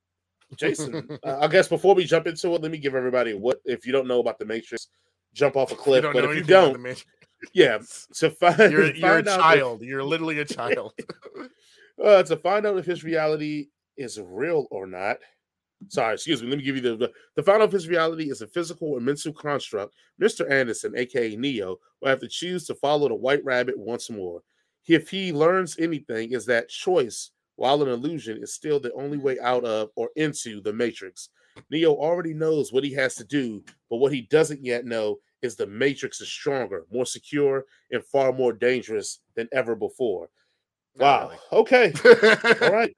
Jason, 0.57 1.19
uh, 1.25 1.39
I 1.41 1.47
guess 1.49 1.69
before 1.69 1.95
we 1.95 2.05
jump 2.05 2.27
into 2.27 2.55
it, 2.55 2.63
let 2.63 2.71
me 2.71 2.79
give 2.79 2.95
everybody 2.95 3.35
what 3.35 3.61
if 3.65 3.87
you 3.87 3.93
don't 3.93 4.09
know 4.09 4.21
about 4.21 4.39
the 4.39 4.47
Matrix, 4.47 4.89
jump 5.33 5.57
off 5.57 5.71
a 5.73 5.77
cliff. 5.77 6.03
But 6.03 6.17
if 6.17 6.23
you 6.25 6.31
anything 6.31 6.43
about 6.55 6.73
the 6.73 6.79
don't, 6.89 7.05
yeah, 7.53 7.79
to 8.17 8.31
find 8.31 8.59
You're 8.73 8.87
you're 8.95 9.19
a 9.19 9.25
find 9.25 9.27
if- 9.29 9.37
child. 9.37 9.83
You're 9.83 10.05
literally 10.05 10.41
a 10.41 10.45
child. 10.45 10.93
Uh, 12.05 12.23
to 12.25 12.37
find 12.37 12.67
out 12.67 12.79
if 12.79 12.87
his 12.87 13.05
reality 13.05 13.69
is 13.97 14.21
real 14.21 14.67
or 14.71 14.87
not, 14.87 15.19
Sorry, 15.89 16.15
excuse 16.15 16.43
me. 16.43 16.49
Let 16.49 16.59
me 16.59 16.65
give 16.65 16.77
you 16.77 16.83
the, 16.83 16.97
the 16.97 17.13
the 17.37 17.43
final 17.43 17.63
of 17.63 17.73
his 17.73 17.89
reality 17.89 18.31
is 18.31 18.43
a 18.43 18.47
physical 18.47 18.97
and 18.97 19.07
mental 19.07 19.33
construct. 19.33 19.95
Mr. 20.21 20.49
Anderson, 20.51 20.97
aka 20.97 21.35
Neo, 21.37 21.79
will 22.01 22.09
have 22.09 22.21
to 22.21 22.29
choose 22.29 22.67
to 22.67 22.75
follow 22.75 23.09
the 23.09 23.15
White 23.15 23.45
Rabbit 23.45 23.79
once 23.79 24.11
more. 24.11 24.43
If 24.87 25.09
he 25.09 25.33
learns 25.33 25.79
anything, 25.79 26.33
is 26.33 26.45
that 26.47 26.69
choice, 26.69 27.31
while 27.57 27.83
an 27.83 27.89
illusion, 27.89 28.43
is 28.43 28.53
still 28.53 28.79
the 28.79 28.93
only 28.93 29.17
way 29.17 29.39
out 29.41 29.65
of 29.65 29.91
or 29.97 30.11
into 30.17 30.61
the 30.61 30.73
Matrix. 30.73 31.31
Neo 31.71 31.95
already 31.95 32.35
knows 32.35 32.73
what 32.73 32.85
he 32.85 32.93
has 32.95 33.15
to 33.17 33.25
do, 33.25 33.63
but 33.89 33.97
what 33.97 34.13
he 34.13 34.23
doesn't 34.23 34.65
yet 34.65 34.85
know 34.85 35.19
is 35.43 35.57
the 35.57 35.67
Matrix 35.67 36.21
is 36.21 36.29
stronger, 36.29 36.85
more 36.93 37.07
secure, 37.07 37.65
and 37.91 38.05
far 38.05 38.33
more 38.33 38.53
dangerous 38.53 39.21
than 39.35 39.49
ever 39.53 39.75
before. 39.75 40.29
Wow. 40.97 41.29
Really. 41.29 41.39
Okay. 41.53 41.93
All 42.63 42.73
right. 42.73 42.97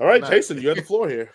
All 0.00 0.06
right, 0.06 0.24
Jason, 0.24 0.60
you 0.60 0.68
have 0.68 0.76
the 0.76 0.82
floor 0.82 1.08
here. 1.08 1.30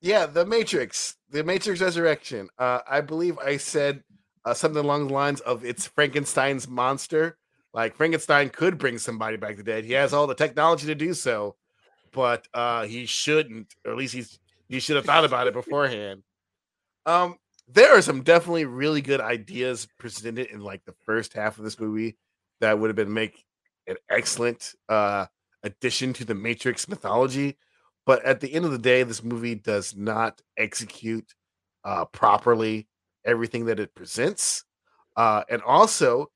Yeah, 0.00 0.26
the 0.26 0.46
Matrix, 0.46 1.16
the 1.30 1.44
Matrix 1.44 1.80
Resurrection. 1.80 2.48
Uh, 2.58 2.80
I 2.88 3.00
believe 3.00 3.38
I 3.38 3.56
said 3.56 4.02
uh, 4.44 4.54
something 4.54 4.82
along 4.82 5.08
the 5.08 5.14
lines 5.14 5.40
of 5.40 5.64
it's 5.64 5.86
Frankenstein's 5.86 6.68
monster. 6.68 7.36
Like 7.72 7.96
Frankenstein 7.96 8.48
could 8.48 8.78
bring 8.78 8.98
somebody 8.98 9.36
back 9.36 9.56
to 9.56 9.62
dead. 9.62 9.84
He 9.84 9.92
has 9.92 10.12
all 10.12 10.26
the 10.26 10.34
technology 10.34 10.86
to 10.86 10.94
do 10.94 11.14
so, 11.14 11.56
but 12.12 12.46
uh, 12.52 12.84
he 12.84 13.06
shouldn't, 13.06 13.74
or 13.84 13.92
at 13.92 13.98
least 13.98 14.14
he's 14.14 14.38
he 14.68 14.80
should 14.80 14.96
have 14.96 15.04
thought 15.04 15.24
about 15.24 15.46
it 15.46 15.54
beforehand. 15.54 16.22
Um, 17.06 17.36
there 17.68 17.96
are 17.96 18.02
some 18.02 18.22
definitely 18.22 18.64
really 18.64 19.00
good 19.00 19.20
ideas 19.20 19.86
presented 19.98 20.48
in 20.48 20.60
like 20.60 20.84
the 20.84 20.94
first 21.04 21.32
half 21.34 21.58
of 21.58 21.64
this 21.64 21.78
movie 21.78 22.16
that 22.60 22.78
would 22.78 22.88
have 22.88 22.96
been 22.96 23.12
make 23.12 23.44
an 23.86 23.96
excellent 24.08 24.74
uh 24.88 25.26
addition 25.62 26.12
to 26.14 26.24
the 26.24 26.34
Matrix 26.34 26.88
mythology. 26.88 27.56
But 28.06 28.24
at 28.24 28.40
the 28.40 28.52
end 28.52 28.64
of 28.64 28.72
the 28.72 28.78
day, 28.78 29.02
this 29.02 29.22
movie 29.22 29.54
does 29.54 29.94
not 29.94 30.40
execute 30.56 31.34
uh, 31.84 32.06
properly 32.06 32.88
everything 33.24 33.66
that 33.66 33.78
it 33.78 33.94
presents. 33.94 34.64
Uh, 35.16 35.42
and 35.48 35.62
also, 35.62 36.30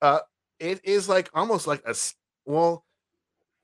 uh, 0.00 0.20
it 0.58 0.80
is 0.84 1.08
like 1.08 1.28
almost 1.34 1.66
like 1.66 1.82
a 1.86 1.94
well, 2.46 2.84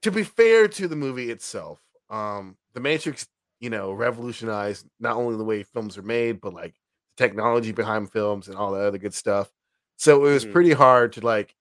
to 0.03 0.11
be 0.11 0.23
fair 0.23 0.69
to 0.69 0.87
the 0.87 0.97
movie 0.97 1.31
itself, 1.31 1.81
um, 2.11 2.57
the 2.75 2.81
Matrix, 2.81 3.27
you 3.61 3.71
know, 3.71 3.93
revolutionized 3.93 4.87
not 5.01 5.17
only 5.17 5.37
the 5.37 5.45
way 5.45 5.63
films 5.63 5.99
are 5.99 6.03
made, 6.03 6.41
but 6.41 6.53
like 6.53 6.75
the 7.17 7.25
technology 7.25 7.73
behind 7.73 8.13
films 8.13 8.49
and 8.49 8.57
all 8.57 8.73
that 8.73 8.85
other 8.85 8.99
good 8.99 9.15
stuff. 9.15 9.51
So 9.97 10.27
it 10.27 10.31
was 10.31 10.45
mm-hmm. 10.45 10.53
pretty 10.53 10.73
hard 10.73 11.15
to 11.15 11.21
like 11.25 11.55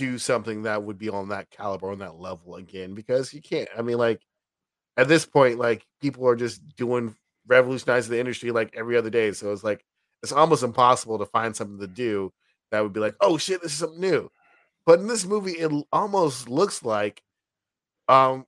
do 0.00 0.16
something 0.16 0.62
that 0.62 0.82
would 0.82 0.96
be 0.96 1.10
on 1.10 1.28
that 1.28 1.50
caliber 1.50 1.90
on 1.90 1.98
that 1.98 2.18
level 2.18 2.56
again 2.56 2.94
because 2.94 3.34
you 3.34 3.42
can't. 3.42 3.68
I 3.76 3.82
mean, 3.82 3.98
like 3.98 4.22
at 4.96 5.08
this 5.08 5.26
point, 5.26 5.58
like 5.58 5.86
people 6.00 6.26
are 6.26 6.36
just 6.36 6.66
doing 6.74 7.14
revolutionizing 7.46 8.10
the 8.10 8.18
industry 8.18 8.50
like 8.50 8.74
every 8.74 8.96
other 8.96 9.10
day. 9.10 9.32
So 9.32 9.52
it's 9.52 9.62
like 9.62 9.84
it's 10.22 10.32
almost 10.32 10.62
impossible 10.62 11.18
to 11.18 11.26
find 11.26 11.54
something 11.54 11.78
to 11.80 11.86
do 11.86 12.32
that 12.70 12.82
would 12.82 12.94
be 12.94 13.00
like, 13.00 13.14
oh 13.20 13.36
shit, 13.36 13.60
this 13.60 13.72
is 13.72 13.78
something 13.78 14.00
new. 14.00 14.30
But 14.86 15.00
in 15.00 15.06
this 15.06 15.26
movie, 15.26 15.52
it 15.52 15.70
almost 15.92 16.48
looks 16.48 16.82
like 16.82 17.22
um 18.08 18.46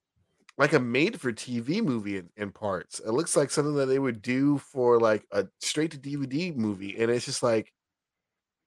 like 0.57 0.73
a 0.73 0.81
made 0.81 1.21
for 1.21 1.33
TV 1.33 1.85
movie 1.85 2.17
in, 2.17 2.31
in 2.39 2.51
parts. 2.51 2.99
It 2.99 3.11
looks 3.11 3.37
like 3.37 3.51
something 3.51 3.75
that 3.75 3.87
they 3.87 3.99
would 3.99 4.23
do 4.23 4.57
for 4.57 4.99
like 4.99 5.27
a 5.33 5.47
straight 5.61 5.91
to 5.91 5.99
DVD 5.99 6.57
movie. 6.57 6.97
And 6.99 7.11
it's 7.11 7.27
just 7.27 7.43
like 7.43 7.75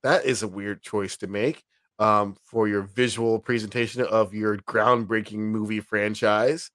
that 0.03 0.25
is 0.25 0.43
a 0.43 0.47
weird 0.47 0.83
choice 0.83 1.17
to 1.17 1.25
make 1.25 1.63
um 1.99 2.35
for 2.43 2.67
your 2.67 2.81
visual 2.81 3.39
presentation 3.39 4.01
of 4.01 4.33
your 4.33 4.57
groundbreaking 4.57 5.37
movie 5.37 5.79
franchise. 5.79 6.71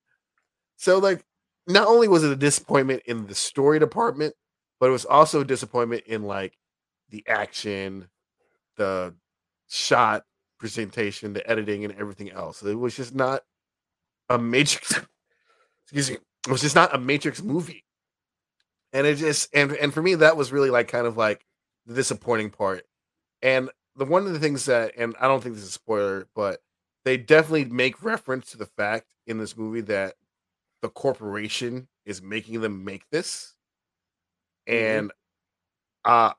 So 0.76 0.98
like 0.98 1.24
not 1.66 1.88
only 1.88 2.08
was 2.08 2.24
it 2.24 2.32
a 2.32 2.36
disappointment 2.36 3.02
in 3.06 3.26
the 3.26 3.34
story 3.34 3.78
department, 3.78 4.34
but 4.78 4.88
it 4.88 4.92
was 4.92 5.04
also 5.04 5.40
a 5.40 5.44
disappointment 5.44 6.04
in 6.06 6.22
like 6.22 6.56
the 7.10 7.24
action, 7.28 8.08
the 8.76 9.14
shot 9.68 10.24
presentation, 10.58 11.32
the 11.32 11.48
editing, 11.48 11.84
and 11.84 11.94
everything 11.98 12.30
else. 12.30 12.62
It 12.62 12.74
was 12.74 12.96
just 12.96 13.14
not 13.14 13.42
a 14.28 14.38
Matrix. 14.38 14.98
excuse 15.84 16.10
me. 16.10 16.18
It 16.46 16.50
was 16.50 16.62
just 16.62 16.74
not 16.74 16.94
a 16.94 16.98
Matrix 16.98 17.42
movie. 17.42 17.84
And 18.92 19.06
it 19.06 19.16
just 19.16 19.54
and 19.54 19.72
and 19.72 19.92
for 19.94 20.02
me 20.02 20.16
that 20.16 20.36
was 20.36 20.52
really 20.52 20.70
like 20.70 20.88
kind 20.88 21.06
of 21.06 21.16
like 21.16 21.44
the 21.86 21.94
disappointing 21.94 22.50
part. 22.50 22.84
And 23.42 23.70
the 24.00 24.06
one 24.06 24.26
of 24.26 24.32
the 24.32 24.38
things 24.40 24.64
that 24.64 24.92
and 24.96 25.14
I 25.20 25.28
don't 25.28 25.42
think 25.42 25.54
this 25.54 25.64
is 25.64 25.68
a 25.68 25.72
spoiler, 25.72 26.26
but 26.34 26.62
they 27.04 27.18
definitely 27.18 27.66
make 27.66 28.02
reference 28.02 28.50
to 28.50 28.56
the 28.56 28.64
fact 28.64 29.12
in 29.26 29.36
this 29.36 29.58
movie 29.58 29.82
that 29.82 30.14
the 30.80 30.88
corporation 30.88 31.86
is 32.06 32.22
making 32.22 32.62
them 32.62 32.82
make 32.82 33.02
this. 33.10 33.54
Mm-hmm. 34.66 34.98
And 34.98 35.12
uh 36.06 36.32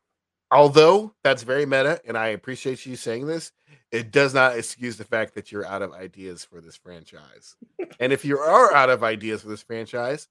although 0.49 1.13
that's 1.23 1.43
very 1.43 1.67
meta 1.67 2.01
and 2.03 2.17
I 2.17 2.29
appreciate 2.29 2.83
you 2.87 2.95
saying 2.95 3.27
this, 3.27 3.51
it 3.91 4.09
does 4.09 4.33
not 4.33 4.57
excuse 4.57 4.97
the 4.97 5.03
fact 5.03 5.35
that 5.35 5.51
you're 5.51 5.67
out 5.67 5.83
of 5.83 5.93
ideas 5.93 6.43
for 6.43 6.61
this 6.61 6.75
franchise. 6.75 7.55
and 7.99 8.11
if 8.11 8.25
you 8.25 8.39
are 8.39 8.73
out 8.73 8.89
of 8.89 9.03
ideas 9.03 9.43
for 9.43 9.49
this 9.49 9.61
franchise 9.61 10.27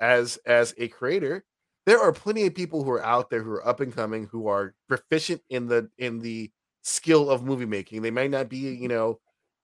as 0.00 0.38
as 0.46 0.74
a 0.78 0.88
creator, 0.88 1.44
there 1.84 2.00
are 2.00 2.12
plenty 2.12 2.46
of 2.46 2.54
people 2.54 2.82
who 2.82 2.92
are 2.92 3.04
out 3.04 3.28
there 3.28 3.42
who 3.42 3.50
are 3.50 3.68
up 3.68 3.80
and 3.80 3.94
coming 3.94 4.26
who 4.28 4.46
are 4.46 4.74
proficient 4.88 5.42
in 5.50 5.66
the 5.66 5.90
in 5.98 6.20
the 6.20 6.50
skill 6.82 7.30
of 7.30 7.44
movie 7.44 7.66
making. 7.66 8.02
They 8.02 8.10
might 8.10 8.30
not 8.30 8.48
be, 8.48 8.58
you 8.58 8.72
mm-hmm. 8.72 8.88
know, 8.88 9.20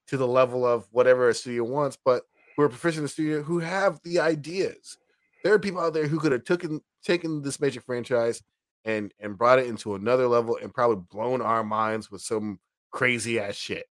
to 0.09 0.17
the 0.17 0.27
level 0.27 0.67
of 0.67 0.89
whatever 0.91 1.29
a 1.29 1.35
studio 1.35 1.65
wants, 1.65 1.99
but 2.03 2.23
who 2.57 2.63
are 2.63 2.69
proficient 2.69 2.99
in 2.99 3.03
the 3.05 3.09
studio 3.09 3.43
who 3.43 3.59
have 3.59 4.01
the 4.03 4.19
ideas. 4.19 4.97
There 5.45 5.55
are 5.55 5.59
people 5.59 5.81
out 5.81 5.93
there 5.93 6.09
who 6.09 6.19
could 6.19 6.33
have 6.33 6.45
taken 6.45 6.81
taken 7.05 7.43
this 7.43 7.61
major 7.61 7.81
franchise 7.81 8.43
and 8.85 9.13
and 9.21 9.39
brought 9.39 9.59
it 9.59 9.67
into 9.67 9.95
another 9.95 10.27
level 10.27 10.59
and 10.61 10.75
probably 10.75 11.05
blown 11.11 11.41
our 11.41 11.63
minds 11.63 12.11
with 12.11 12.23
some 12.23 12.59
crazy 12.91 13.39
ass 13.39 13.55
shit. 13.55 13.87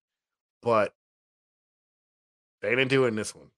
But 0.63 0.95
they 2.63 2.71
didn't 2.71 2.89
do 2.89 3.05
it 3.05 3.09
in 3.09 3.17
this 3.17 3.35
one. 3.35 3.51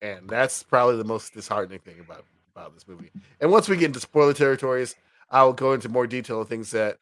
And 0.00 0.28
that's 0.28 0.62
probably 0.62 0.96
the 0.96 1.04
most 1.04 1.34
disheartening 1.34 1.80
thing 1.80 2.00
about 2.00 2.24
about 2.54 2.72
this 2.74 2.88
movie. 2.88 3.10
And 3.40 3.50
once 3.50 3.68
we 3.68 3.76
get 3.76 3.86
into 3.86 4.00
spoiler 4.00 4.32
territories, 4.32 4.94
I'll 5.30 5.52
go 5.52 5.72
into 5.72 5.88
more 5.88 6.06
detail 6.06 6.40
of 6.40 6.48
things 6.48 6.70
that 6.70 6.98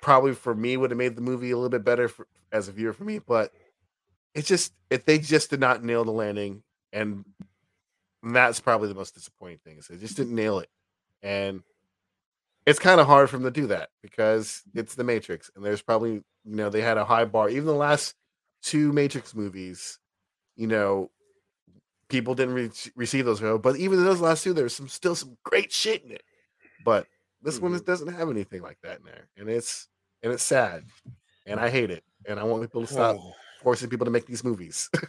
probably 0.00 0.34
for 0.34 0.54
me 0.54 0.76
would 0.76 0.90
have 0.90 0.98
made 0.98 1.16
the 1.16 1.22
movie 1.22 1.50
a 1.50 1.56
little 1.56 1.70
bit 1.70 1.84
better 1.84 2.08
for, 2.08 2.26
as 2.52 2.68
a 2.68 2.72
viewer 2.72 2.92
for 2.92 3.04
me. 3.04 3.18
But 3.18 3.52
it's 4.34 4.48
just 4.48 4.72
if 4.90 5.04
they 5.04 5.18
just 5.18 5.50
did 5.50 5.60
not 5.60 5.84
nail 5.84 6.04
the 6.04 6.10
landing 6.10 6.62
and 6.92 7.24
that's 8.22 8.60
probably 8.60 8.88
the 8.88 8.94
most 8.94 9.14
disappointing 9.14 9.58
thing 9.64 9.78
is 9.78 9.88
they 9.88 9.96
just 9.96 10.16
didn't 10.16 10.34
nail 10.34 10.58
it 10.58 10.68
and 11.22 11.62
it's 12.66 12.78
kind 12.78 13.00
of 13.00 13.06
hard 13.06 13.30
for 13.30 13.36
them 13.36 13.44
to 13.44 13.60
do 13.60 13.66
that 13.66 13.88
because 14.02 14.62
it's 14.74 14.94
the 14.94 15.04
matrix 15.04 15.50
and 15.56 15.64
there's 15.64 15.82
probably 15.82 16.12
you 16.12 16.56
know 16.56 16.68
they 16.68 16.82
had 16.82 16.98
a 16.98 17.04
high 17.04 17.24
bar 17.24 17.48
even 17.48 17.64
the 17.64 17.74
last 17.74 18.14
two 18.62 18.92
matrix 18.92 19.34
movies 19.34 19.98
you 20.56 20.66
know 20.66 21.10
people 22.08 22.34
didn't 22.34 22.54
re- 22.54 22.70
receive 22.96 23.24
those 23.24 23.40
but 23.60 23.76
even 23.76 23.98
in 23.98 24.04
those 24.04 24.20
last 24.20 24.44
two 24.44 24.52
there's 24.52 24.74
some 24.74 24.88
still 24.88 25.14
some 25.14 25.36
great 25.44 25.72
shit 25.72 26.04
in 26.04 26.10
it 26.10 26.22
but 26.84 27.06
this 27.42 27.56
mm-hmm. 27.56 27.72
one 27.72 27.80
doesn't 27.84 28.12
have 28.12 28.28
anything 28.28 28.60
like 28.60 28.78
that 28.82 28.98
in 28.98 29.04
there 29.04 29.28
and 29.38 29.48
it's 29.48 29.88
and 30.22 30.32
it's 30.32 30.42
sad 30.42 30.84
and 31.46 31.60
i 31.60 31.68
hate 31.68 31.90
it 31.90 32.04
and 32.26 32.38
i 32.38 32.42
want 32.42 32.62
people 32.62 32.82
to 32.82 32.86
stop 32.86 33.16
oh. 33.18 33.32
forcing 33.62 33.88
people 33.88 34.04
to 34.04 34.10
make 34.10 34.26
these 34.26 34.44
movies 34.44 34.90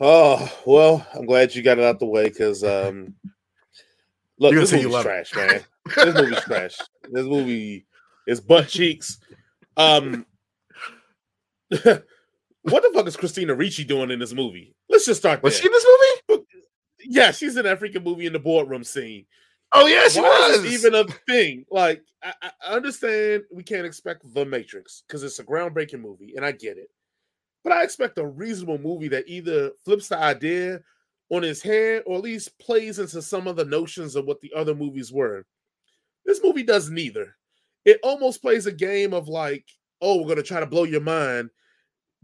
Oh 0.00 0.50
well, 0.64 1.06
I'm 1.14 1.26
glad 1.26 1.54
you 1.54 1.62
got 1.62 1.78
it 1.78 1.84
out 1.84 1.98
the 1.98 2.06
way 2.06 2.24
because 2.24 2.64
um, 2.64 3.14
look, 4.38 4.54
this 4.54 4.72
movie's 4.72 5.02
trash, 5.02 5.34
man. 5.36 5.60
this 5.94 6.14
movie's 6.14 6.40
trash. 6.40 6.78
This 7.10 7.26
movie 7.26 7.86
is 8.26 8.40
butt 8.40 8.68
cheeks. 8.68 9.18
Um, 9.76 10.24
what 11.68 11.82
the 11.82 12.90
fuck 12.94 13.06
is 13.06 13.16
Christina 13.16 13.54
Ricci 13.54 13.84
doing 13.84 14.10
in 14.10 14.18
this 14.18 14.32
movie? 14.32 14.74
Let's 14.88 15.04
just 15.04 15.20
start. 15.20 15.42
Was 15.42 15.54
there. 15.54 15.62
she 15.62 15.68
in 15.68 15.72
this 15.72 15.86
movie? 16.28 16.44
Yeah, 17.04 17.30
she's 17.32 17.56
in 17.58 17.64
that 17.64 17.78
freaking 17.78 18.04
movie 18.04 18.26
in 18.26 18.32
the 18.32 18.38
boardroom 18.38 18.84
scene. 18.84 19.26
Oh 19.72 19.86
yeah, 19.86 20.08
she 20.08 20.20
Why 20.20 20.56
was 20.56 20.64
even 20.66 20.94
a 20.94 21.04
thing. 21.04 21.64
Like 21.70 22.02
I, 22.22 22.32
I 22.62 22.72
understand 22.74 23.44
we 23.52 23.62
can't 23.62 23.86
expect 23.86 24.22
The 24.34 24.44
Matrix 24.44 25.04
because 25.06 25.22
it's 25.22 25.38
a 25.38 25.44
groundbreaking 25.44 26.00
movie, 26.00 26.34
and 26.36 26.44
I 26.44 26.52
get 26.52 26.76
it. 26.76 26.90
But 27.62 27.72
I 27.72 27.82
expect 27.82 28.18
a 28.18 28.26
reasonable 28.26 28.78
movie 28.78 29.08
that 29.08 29.28
either 29.28 29.72
flips 29.84 30.08
the 30.08 30.18
idea 30.18 30.80
on 31.30 31.42
his 31.42 31.62
head 31.62 32.02
or 32.06 32.16
at 32.16 32.22
least 32.22 32.58
plays 32.58 32.98
into 32.98 33.22
some 33.22 33.46
of 33.46 33.56
the 33.56 33.64
notions 33.64 34.16
of 34.16 34.24
what 34.24 34.40
the 34.40 34.52
other 34.56 34.74
movies 34.74 35.12
were. 35.12 35.44
This 36.24 36.40
movie 36.42 36.62
does 36.62 36.90
neither. 36.90 37.36
It 37.84 38.00
almost 38.02 38.42
plays 38.42 38.66
a 38.66 38.72
game 38.72 39.14
of 39.14 39.28
like, 39.28 39.64
oh, 40.00 40.16
we're 40.16 40.24
going 40.24 40.36
to 40.36 40.42
try 40.42 40.60
to 40.60 40.66
blow 40.66 40.84
your 40.84 41.00
mind 41.00 41.50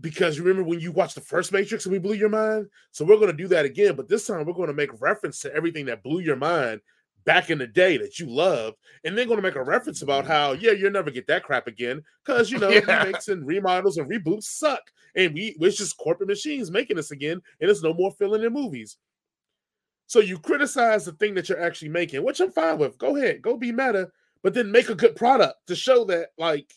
because 0.00 0.36
you 0.36 0.42
remember 0.42 0.68
when 0.68 0.80
you 0.80 0.92
watched 0.92 1.14
the 1.14 1.20
first 1.20 1.52
Matrix 1.52 1.86
and 1.86 1.92
we 1.92 1.98
blew 1.98 2.14
your 2.14 2.28
mind? 2.28 2.66
So 2.90 3.04
we're 3.04 3.16
going 3.16 3.30
to 3.30 3.32
do 3.32 3.48
that 3.48 3.64
again, 3.64 3.94
but 3.94 4.08
this 4.08 4.26
time 4.26 4.44
we're 4.44 4.52
going 4.52 4.68
to 4.68 4.74
make 4.74 5.00
reference 5.00 5.40
to 5.40 5.54
everything 5.54 5.86
that 5.86 6.02
blew 6.02 6.20
your 6.20 6.36
mind 6.36 6.80
back 7.26 7.50
in 7.50 7.58
the 7.58 7.66
day 7.66 7.98
that 7.98 8.18
you 8.18 8.26
loved, 8.26 8.76
and 9.04 9.18
then 9.18 9.26
going 9.26 9.36
to 9.36 9.42
make 9.42 9.56
a 9.56 9.62
reference 9.62 10.00
about 10.00 10.24
mm-hmm. 10.24 10.32
how, 10.32 10.52
yeah, 10.52 10.70
you'll 10.70 10.92
never 10.92 11.10
get 11.10 11.26
that 11.26 11.42
crap 11.42 11.66
again 11.66 12.02
because 12.24 12.50
you 12.50 12.58
know 12.60 12.70
yeah. 12.70 13.04
remakes 13.04 13.28
and 13.28 13.46
remodels 13.46 13.98
and 13.98 14.10
reboots 14.10 14.44
suck, 14.44 14.82
and 15.14 15.34
we 15.34 15.56
it's 15.60 15.76
just 15.76 15.98
corporate 15.98 16.28
machines 16.28 16.70
making 16.70 16.96
this 16.96 17.10
again, 17.10 17.42
and 17.60 17.70
it's 17.70 17.82
no 17.82 17.92
more 17.92 18.12
filling 18.12 18.42
in 18.42 18.52
movies. 18.52 18.96
So 20.06 20.20
you 20.20 20.38
criticize 20.38 21.04
the 21.04 21.12
thing 21.12 21.34
that 21.34 21.48
you're 21.48 21.60
actually 21.60 21.88
making, 21.88 22.22
which 22.22 22.40
I'm 22.40 22.52
fine 22.52 22.78
with. 22.78 22.96
Go 22.96 23.16
ahead, 23.16 23.42
go 23.42 23.56
be 23.56 23.72
meta, 23.72 24.08
but 24.42 24.54
then 24.54 24.70
make 24.70 24.88
a 24.88 24.94
good 24.94 25.16
product 25.16 25.56
to 25.66 25.74
show 25.74 26.04
that 26.04 26.28
like 26.38 26.72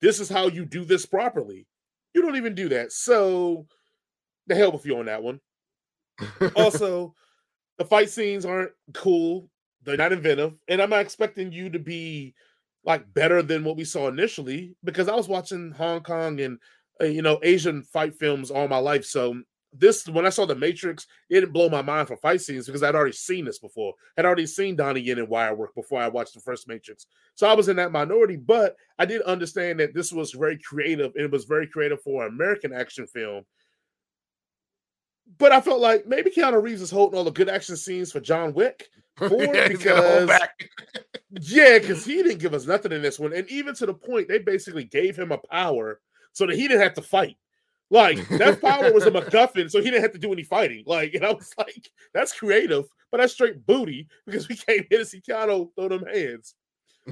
this 0.00 0.20
is 0.20 0.28
how 0.28 0.46
you 0.46 0.64
do 0.64 0.84
this 0.84 1.04
properly. 1.04 1.66
You 2.14 2.22
don't 2.22 2.36
even 2.36 2.54
do 2.54 2.68
that. 2.70 2.92
So 2.92 3.66
the 4.46 4.54
hell 4.54 4.72
with 4.72 4.86
you 4.86 4.98
on 4.98 5.06
that 5.06 5.22
one. 5.22 5.40
also, 6.56 7.14
the 7.78 7.84
fight 7.84 8.10
scenes 8.10 8.44
aren't 8.44 8.72
cool. 8.94 9.48
They're 9.88 9.96
not 9.96 10.12
inventive, 10.12 10.54
and 10.68 10.80
I'm 10.80 10.90
not 10.90 11.00
expecting 11.00 11.52
you 11.52 11.70
to 11.70 11.78
be 11.78 12.34
like 12.84 13.12
better 13.12 13.42
than 13.42 13.64
what 13.64 13.76
we 13.76 13.84
saw 13.84 14.08
initially 14.08 14.74
because 14.84 15.08
I 15.08 15.14
was 15.14 15.28
watching 15.28 15.72
Hong 15.72 16.02
Kong 16.02 16.40
and 16.40 16.58
uh, 17.00 17.06
you 17.06 17.22
know 17.22 17.38
Asian 17.42 17.82
fight 17.82 18.14
films 18.14 18.50
all 18.50 18.68
my 18.68 18.78
life. 18.78 19.04
So 19.04 19.40
this 19.72 20.08
when 20.08 20.26
I 20.26 20.30
saw 20.30 20.46
the 20.46 20.54
Matrix, 20.54 21.06
it 21.28 21.34
didn't 21.34 21.52
blow 21.52 21.68
my 21.68 21.82
mind 21.82 22.08
for 22.08 22.16
fight 22.16 22.40
scenes 22.40 22.66
because 22.66 22.82
I'd 22.82 22.94
already 22.94 23.12
seen 23.12 23.44
this 23.44 23.58
before. 23.58 23.92
I'd 24.16 24.24
already 24.24 24.46
seen 24.46 24.76
Donnie 24.76 25.00
Yen 25.00 25.18
and 25.18 25.28
Wire 25.28 25.54
work 25.54 25.74
before 25.74 26.00
I 26.00 26.08
watched 26.08 26.34
the 26.34 26.40
first 26.40 26.68
Matrix. 26.68 27.06
So 27.34 27.46
I 27.46 27.54
was 27.54 27.68
in 27.68 27.76
that 27.76 27.92
minority, 27.92 28.36
but 28.36 28.76
I 28.98 29.04
did 29.04 29.22
understand 29.22 29.80
that 29.80 29.94
this 29.94 30.12
was 30.12 30.32
very 30.32 30.58
creative 30.58 31.12
and 31.14 31.24
it 31.24 31.30
was 31.30 31.44
very 31.44 31.66
creative 31.66 32.00
for 32.02 32.26
an 32.26 32.32
American 32.32 32.72
action 32.72 33.06
film. 33.06 33.44
But 35.36 35.52
I 35.52 35.60
felt 35.60 35.80
like 35.80 36.06
maybe 36.06 36.30
Keanu 36.30 36.62
Reeves 36.62 36.80
is 36.80 36.90
holding 36.90 37.18
all 37.18 37.24
the 37.24 37.30
good 37.30 37.50
action 37.50 37.76
scenes 37.76 38.10
for 38.10 38.20
John 38.20 38.54
Wick. 38.54 38.88
yeah, 39.30 39.68
because 39.68 40.30
yeah, 41.40 41.78
because 41.78 42.04
he 42.04 42.22
didn't 42.22 42.38
give 42.38 42.54
us 42.54 42.66
nothing 42.66 42.92
in 42.92 43.02
this 43.02 43.18
one. 43.18 43.32
And 43.32 43.48
even 43.48 43.74
to 43.76 43.86
the 43.86 43.94
point, 43.94 44.28
they 44.28 44.38
basically 44.38 44.84
gave 44.84 45.16
him 45.16 45.32
a 45.32 45.38
power 45.38 46.00
so 46.32 46.46
that 46.46 46.56
he 46.56 46.68
didn't 46.68 46.82
have 46.82 46.94
to 46.94 47.02
fight. 47.02 47.36
Like 47.90 48.26
that 48.28 48.60
power 48.62 48.92
was 48.92 49.06
a 49.06 49.10
MacGuffin, 49.10 49.70
so 49.70 49.78
he 49.78 49.86
didn't 49.86 50.02
have 50.02 50.12
to 50.12 50.18
do 50.18 50.32
any 50.32 50.42
fighting. 50.42 50.84
Like, 50.86 51.14
and 51.14 51.24
I 51.24 51.32
was 51.32 51.52
like, 51.58 51.90
that's 52.12 52.38
creative, 52.38 52.86
but 53.10 53.18
that's 53.18 53.32
straight 53.32 53.66
booty 53.66 54.08
because 54.26 54.48
we 54.48 54.56
came 54.56 54.84
here 54.90 54.98
to 54.98 55.04
see 55.04 55.20
Keanu 55.20 55.70
throw 55.74 55.88
them 55.88 56.04
hands. 56.06 56.54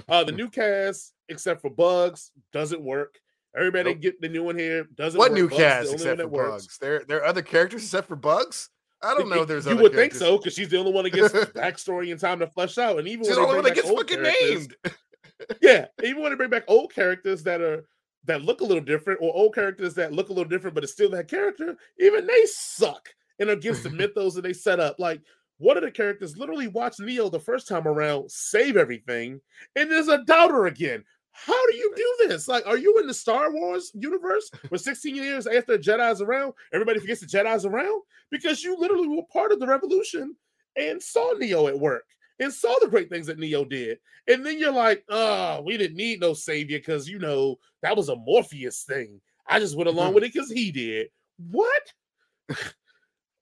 Uh, 0.09 0.25
the 0.25 0.33
new 0.33 0.49
cast, 0.51 1.15
except 1.29 1.63
for 1.63 1.71
Bugs, 1.71 2.31
doesn't 2.53 2.83
work. 2.83 3.19
Everybody 3.57 3.95
nope. 3.95 4.03
get 4.03 4.21
the 4.21 4.29
new 4.29 4.45
one 4.45 4.59
here. 4.59 4.87
Doesn't 4.95 5.19
what 5.19 5.31
work. 5.31 5.39
new 5.39 5.49
Bugs 5.49 5.63
cast 5.63 5.93
except 5.95 6.21
for 6.21 6.29
Bugs? 6.29 6.79
There, 6.79 7.05
there 7.09 7.19
are 7.19 7.25
other 7.25 7.43
characters 7.43 7.83
except 7.83 8.09
for 8.09 8.17
Bugs. 8.17 8.69
I 9.07 9.15
don't 9.15 9.29
know. 9.29 9.45
There's 9.45 9.67
you 9.67 9.77
would 9.77 9.93
think 9.93 10.15
so 10.15 10.37
because 10.37 10.55
she's 10.55 10.69
the 10.69 10.79
only 10.79 10.93
one 10.93 11.05
that 11.05 11.11
gets 11.11 11.33
backstory 11.53 12.11
and 12.11 12.21
time 12.21 12.39
to 12.41 12.47
flesh 12.47 12.79
out, 12.79 12.99
and 12.99 13.07
even 13.07 13.25
she's 13.25 13.37
when 13.37 13.43
the 13.45 13.49
only 13.49 13.55
one 13.57 13.65
that 13.65 13.75
gets 13.75 13.91
fucking 13.91 14.23
named. 14.23 14.77
yeah, 15.63 15.87
even 16.03 16.23
when 16.23 16.33
they 16.33 16.37
bring 16.37 16.51
back 16.51 16.65
old 16.69 16.93
characters 16.93 17.43
that 17.45 17.61
are 17.61 17.85
that 18.25 18.43
look 18.43 18.61
a 18.61 18.65
little 18.65 18.83
different, 18.83 19.21
or 19.23 19.35
old 19.35 19.55
characters 19.55 19.95
that 19.95 20.13
look 20.13 20.29
a 20.29 20.33
little 20.33 20.49
different, 20.49 20.75
but 20.75 20.83
it's 20.83 20.93
still 20.93 21.11
that 21.11 21.29
character, 21.29 21.77
even 21.99 22.27
they 22.27 22.47
suck 22.47 23.09
and 23.39 23.51
against 23.51 23.83
the 23.83 23.91
mythos 23.91 24.35
that 24.35 24.43
they 24.43 24.53
set 24.53 24.81
up. 24.81 24.97
Like 24.99 25.21
one 25.59 25.77
of 25.77 25.83
the 25.83 25.91
characters 25.91 26.37
literally 26.37 26.69
watched 26.69 27.01
Neo 27.01 27.29
the 27.29 27.41
first 27.41 27.69
time 27.69 27.87
around, 27.87 28.31
save 28.31 28.77
everything, 28.77 29.41
and 29.75 29.91
there's 29.91 30.09
a 30.09 30.25
doubter 30.25 30.67
again. 30.67 31.05
How 31.45 31.67
do 31.67 31.77
you 31.77 31.93
do 31.95 32.29
this? 32.29 32.49
Like, 32.49 32.67
are 32.67 32.79
you 32.79 32.99
in 32.99 33.07
the 33.07 33.15
Star 33.15 33.53
Wars 33.53 33.93
universe 33.95 34.51
where 34.69 34.79
16 34.79 35.15
years 35.15 35.47
after 35.47 35.79
Jedi's 35.79 36.23
around, 36.23 36.55
everybody 36.73 37.01
forgets 37.01 37.21
the 37.21 37.27
Jedi's 37.27 37.65
around? 37.65 38.03
Because 38.31 38.63
you 38.63 38.77
literally 38.77 39.09
were 39.09 39.23
part 39.33 39.53
of 39.53 39.61
the 39.61 39.67
revolution 39.67 40.35
and 40.77 41.03
saw 41.03 41.33
Neo 41.33 41.69
at 41.69 41.79
work 41.79 42.05
and 42.39 42.53
saw 42.53 42.75
the 42.81 42.89
great 42.89 43.09
things 43.09 43.27
that 43.27 43.39
Neo 43.39 43.65
did. 43.65 43.99
And 44.29 44.45
then 44.45 44.59
you're 44.59 44.73
like, 44.73 45.05
oh, 45.09 45.63
we 45.63 45.77
didn't 45.77 45.97
need 45.97 46.21
no 46.21 46.35
savior 46.35 46.79
because, 46.79 47.09
you 47.09 47.19
know, 47.19 47.59
that 47.83 47.97
was 47.97 48.09
a 48.09 48.17
Morpheus 48.17 48.83
thing. 48.83 49.21
I 49.47 49.61
just 49.61 49.77
went 49.77 49.89
along 49.89 50.07
mm-hmm. 50.07 50.15
with 50.17 50.25
it 50.25 50.33
because 50.33 50.51
he 50.51 50.73
did. 50.73 51.09
What? 51.51 51.93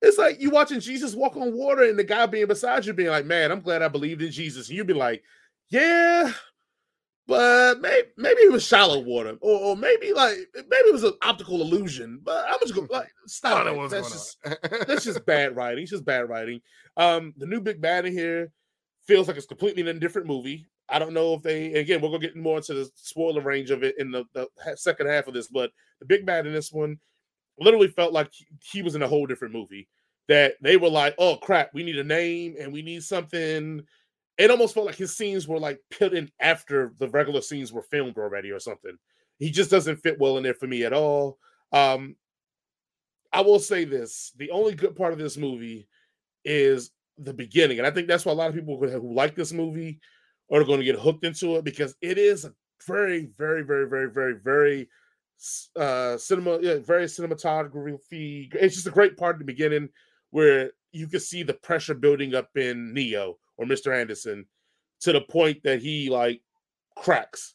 it's 0.02 0.18
like 0.18 0.40
you 0.40 0.50
watching 0.50 0.80
Jesus 0.80 1.14
walk 1.14 1.36
on 1.36 1.56
water 1.56 1.84
and 1.84 1.98
the 1.98 2.04
guy 2.04 2.26
being 2.26 2.46
beside 2.46 2.84
you 2.84 2.92
being 2.92 3.08
like, 3.08 3.24
man, 3.24 3.50
I'm 3.50 3.60
glad 3.60 3.82
I 3.82 3.88
believed 3.88 4.22
in 4.22 4.30
Jesus. 4.30 4.68
And 4.68 4.76
you'd 4.76 4.86
be 4.86 4.94
like, 4.94 5.22
yeah, 5.70 6.32
but 7.26 7.80
maybe 7.80 8.08
maybe 8.16 8.40
it 8.40 8.52
was 8.52 8.66
shallow 8.66 8.98
water, 8.98 9.36
or, 9.40 9.60
or 9.60 9.76
maybe 9.76 10.12
like 10.12 10.36
maybe 10.54 10.88
it 10.88 10.92
was 10.92 11.04
an 11.04 11.14
optical 11.22 11.60
illusion. 11.62 12.20
But 12.22 12.44
I'm 12.48 12.58
just 12.60 12.74
gonna 12.74 12.90
like 12.90 13.08
stop 13.26 13.66
it. 13.66 13.90
That's 13.90 14.12
just 14.12 14.38
that's 14.86 15.04
just 15.04 15.24
bad 15.24 15.56
writing. 15.56 15.82
It's 15.82 15.90
just 15.90 16.04
bad 16.04 16.28
writing. 16.28 16.60
Um, 16.96 17.32
the 17.38 17.46
new 17.46 17.60
big 17.60 17.80
bad 17.80 18.04
in 18.04 18.12
here 18.12 18.50
feels 19.06 19.28
like 19.28 19.36
it's 19.36 19.46
completely 19.46 19.82
in 19.82 19.88
a 19.88 19.94
different 19.94 20.26
movie. 20.26 20.66
I 20.88 20.98
don't 20.98 21.14
know 21.14 21.34
if 21.34 21.42
they 21.42 21.72
again 21.74 22.02
we're 22.02 22.10
gonna 22.10 22.20
get 22.20 22.36
more 22.36 22.58
into 22.58 22.74
the 22.74 22.90
spoiler 22.94 23.40
range 23.40 23.70
of 23.70 23.82
it 23.82 23.94
in 23.98 24.10
the, 24.10 24.24
the 24.34 24.48
second 24.76 25.06
half 25.06 25.26
of 25.26 25.34
this, 25.34 25.48
but 25.48 25.70
the 26.00 26.06
big 26.06 26.26
bad 26.26 26.46
in 26.46 26.52
this 26.52 26.72
one 26.72 26.98
literally 27.58 27.88
felt 27.88 28.12
like 28.12 28.28
he, 28.32 28.46
he 28.60 28.82
was 28.82 28.94
in 28.94 29.02
a 29.02 29.08
whole 29.08 29.26
different 29.26 29.54
movie. 29.54 29.88
That 30.28 30.54
they 30.62 30.76
were 30.76 30.88
like, 30.88 31.14
oh 31.18 31.36
crap, 31.36 31.70
we 31.74 31.84
need 31.84 31.98
a 31.98 32.04
name 32.04 32.56
and 32.58 32.72
we 32.72 32.82
need 32.82 33.02
something 33.02 33.82
it 34.38 34.50
almost 34.50 34.74
felt 34.74 34.86
like 34.86 34.96
his 34.96 35.16
scenes 35.16 35.46
were 35.46 35.58
like 35.58 35.80
put 35.90 36.12
in 36.12 36.30
after 36.40 36.92
the 36.98 37.08
regular 37.08 37.40
scenes 37.40 37.72
were 37.72 37.82
filmed 37.82 38.18
already 38.18 38.50
or 38.50 38.58
something. 38.58 38.96
He 39.38 39.50
just 39.50 39.70
doesn't 39.70 39.96
fit 39.96 40.18
well 40.18 40.36
in 40.36 40.42
there 40.42 40.54
for 40.54 40.66
me 40.66 40.84
at 40.84 40.92
all. 40.92 41.38
Um, 41.72 42.16
I 43.32 43.40
will 43.40 43.58
say 43.58 43.84
this: 43.84 44.32
the 44.36 44.50
only 44.50 44.74
good 44.74 44.96
part 44.96 45.12
of 45.12 45.18
this 45.18 45.36
movie 45.36 45.88
is 46.44 46.90
the 47.18 47.34
beginning, 47.34 47.78
and 47.78 47.86
I 47.86 47.90
think 47.90 48.08
that's 48.08 48.24
why 48.24 48.32
a 48.32 48.36
lot 48.36 48.48
of 48.48 48.54
people 48.54 48.76
who 48.76 49.14
like 49.14 49.34
this 49.34 49.52
movie 49.52 50.00
are 50.52 50.64
going 50.64 50.78
to 50.78 50.84
get 50.84 50.98
hooked 50.98 51.24
into 51.24 51.56
it 51.56 51.64
because 51.64 51.96
it 52.00 52.18
is 52.18 52.44
a 52.44 52.52
very, 52.86 53.30
very, 53.38 53.62
very, 53.62 53.88
very, 53.88 54.10
very, 54.10 54.34
very 54.34 54.88
uh 55.76 56.16
cinema, 56.16 56.58
yeah, 56.60 56.76
very 56.78 57.04
cinematography. 57.04 58.48
It's 58.54 58.74
just 58.76 58.86
a 58.86 58.90
great 58.90 59.16
part 59.16 59.34
at 59.34 59.38
the 59.40 59.44
beginning 59.44 59.88
where 60.30 60.70
you 60.92 61.08
can 61.08 61.20
see 61.20 61.42
the 61.42 61.54
pressure 61.54 61.94
building 61.94 62.34
up 62.34 62.48
in 62.56 62.94
Neo 62.94 63.36
or 63.56 63.66
Mr. 63.66 63.98
Anderson 63.98 64.46
to 65.00 65.12
the 65.12 65.20
point 65.20 65.62
that 65.64 65.82
he 65.82 66.08
like 66.10 66.40
cracks. 66.96 67.54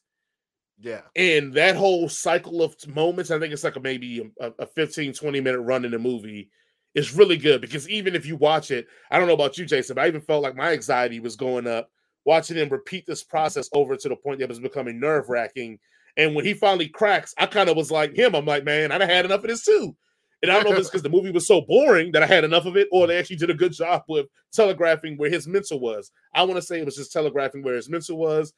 Yeah. 0.80 1.02
And 1.16 1.54
that 1.54 1.76
whole 1.76 2.08
cycle 2.08 2.62
of 2.62 2.76
moments, 2.88 3.32
I 3.32 3.40
think 3.40 3.54
it's 3.54 3.64
like 3.64 3.76
a 3.76 3.82
maybe 3.82 4.32
a, 4.40 4.52
a 4.60 4.66
15, 4.66 5.14
20 5.14 5.42
minute 5.42 5.60
run 5.60 5.86
in 5.86 5.92
the 5.92 6.00
movie 6.00 6.50
is 6.96 7.14
really 7.14 7.38
good 7.38 7.62
because 7.62 7.88
even 7.90 8.16
if 8.16 8.26
you 8.26 8.36
watch 8.36 8.72
it, 8.72 8.88
I 9.12 9.20
don't 9.20 9.28
know 9.28 9.34
about 9.34 9.58
you, 9.58 9.66
Jason, 9.66 9.96
but 9.96 10.04
I 10.04 10.08
even 10.08 10.22
felt 10.22 10.44
like 10.44 10.56
my 10.56 10.72
anxiety 10.72 11.20
was 11.20 11.36
going 11.36 11.68
up 11.68 11.90
watching 12.26 12.58
him 12.58 12.70
repeat 12.70 13.06
this 13.08 13.24
process 13.24 13.70
over 13.74 13.96
to 13.96 14.10
the 14.10 14.16
point 14.16 14.40
that 14.40 14.46
it 14.46 14.50
was 14.50 14.60
becoming 14.60 15.00
nerve 15.00 15.30
wracking. 15.30 15.80
And 16.18 16.36
when 16.36 16.46
he 16.46 16.54
finally 16.54 16.88
cracks, 16.88 17.34
I 17.38 17.46
kind 17.46 17.70
of 17.70 17.78
was 17.78 17.92
like 17.92 18.16
him. 18.16 18.36
I'm 18.36 18.46
like, 18.46 18.64
man, 18.64 18.92
I'd 18.92 19.02
have 19.02 19.10
had 19.10 19.26
enough 19.26 19.44
of 19.44 19.50
this 19.50 19.66
too. 19.66 19.96
And 20.42 20.52
I 20.52 20.56
don't 20.56 20.66
know 20.66 20.72
if 20.72 20.80
it's 20.80 20.90
because 20.90 21.04
the 21.04 21.10
movie 21.10 21.32
was 21.32 21.46
so 21.46 21.62
boring 21.62 22.14
that 22.14 22.24
I 22.24 22.26
had 22.26 22.46
enough 22.46 22.66
of 22.66 22.78
it, 22.78 22.88
or 22.92 23.08
they 23.08 23.18
actually 23.18 23.36
did 23.36 23.50
a 23.50 23.56
good 23.56 23.74
job 23.74 24.04
with 24.08 24.28
telegraphing 24.54 25.18
where 25.18 25.30
his 25.30 25.48
mental 25.48 25.80
was. 25.80 26.12
I 26.34 26.44
want 26.44 26.56
to 26.56 26.62
say 26.62 26.80
it 26.80 26.86
was 26.86 26.96
just 26.96 27.12
telegraphing 27.12 27.62
where 27.62 27.76
his 27.76 27.90
mental 27.90 28.18
was. 28.18 28.54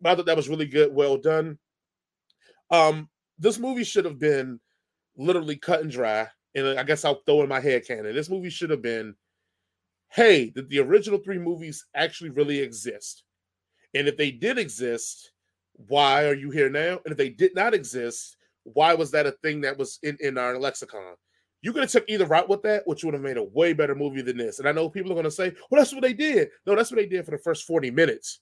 But 0.00 0.10
I 0.10 0.14
thought 0.14 0.26
that 0.26 0.36
was 0.36 0.48
really 0.48 0.66
good, 0.66 0.94
well 0.94 1.16
done. 1.16 1.58
Um, 2.70 3.08
this 3.38 3.58
movie 3.58 3.84
should 3.84 4.04
have 4.04 4.18
been 4.18 4.60
literally 5.16 5.56
cut 5.56 5.80
and 5.80 5.90
dry. 5.90 6.28
And 6.54 6.78
I 6.78 6.84
guess 6.84 7.04
I'll 7.04 7.22
throw 7.26 7.42
in 7.42 7.48
my 7.48 7.60
head 7.60 7.84
canon. 7.84 8.14
This 8.14 8.30
movie 8.30 8.50
should 8.50 8.70
have 8.70 8.82
been, 8.82 9.16
hey, 10.10 10.50
did 10.50 10.68
the 10.68 10.78
original 10.78 11.18
three 11.18 11.38
movies 11.38 11.84
actually 11.96 12.30
really 12.30 12.60
exist? 12.60 13.24
And 13.92 14.06
if 14.06 14.16
they 14.16 14.30
did 14.30 14.58
exist, 14.58 15.32
why 15.88 16.26
are 16.26 16.34
you 16.34 16.50
here 16.50 16.70
now? 16.70 17.00
And 17.04 17.10
if 17.10 17.16
they 17.16 17.30
did 17.30 17.56
not 17.56 17.74
exist, 17.74 18.36
why 18.62 18.94
was 18.94 19.10
that 19.10 19.26
a 19.26 19.32
thing 19.32 19.60
that 19.62 19.76
was 19.76 19.98
in, 20.02 20.16
in 20.20 20.38
our 20.38 20.58
lexicon? 20.58 21.16
You 21.64 21.72
could 21.72 21.82
have 21.82 21.90
took 21.90 22.04
either 22.08 22.26
route 22.26 22.50
with 22.50 22.60
that, 22.64 22.86
which 22.86 23.04
would 23.04 23.14
have 23.14 23.22
made 23.22 23.38
a 23.38 23.42
way 23.42 23.72
better 23.72 23.94
movie 23.94 24.20
than 24.20 24.36
this. 24.36 24.58
And 24.58 24.68
I 24.68 24.72
know 24.72 24.90
people 24.90 25.10
are 25.10 25.14
going 25.14 25.24
to 25.24 25.30
say, 25.30 25.50
well, 25.70 25.80
that's 25.80 25.94
what 25.94 26.02
they 26.02 26.12
did. 26.12 26.50
No, 26.66 26.76
that's 26.76 26.90
what 26.90 26.98
they 26.98 27.06
did 27.06 27.24
for 27.24 27.30
the 27.30 27.38
first 27.38 27.66
40 27.66 27.90
minutes. 27.90 28.40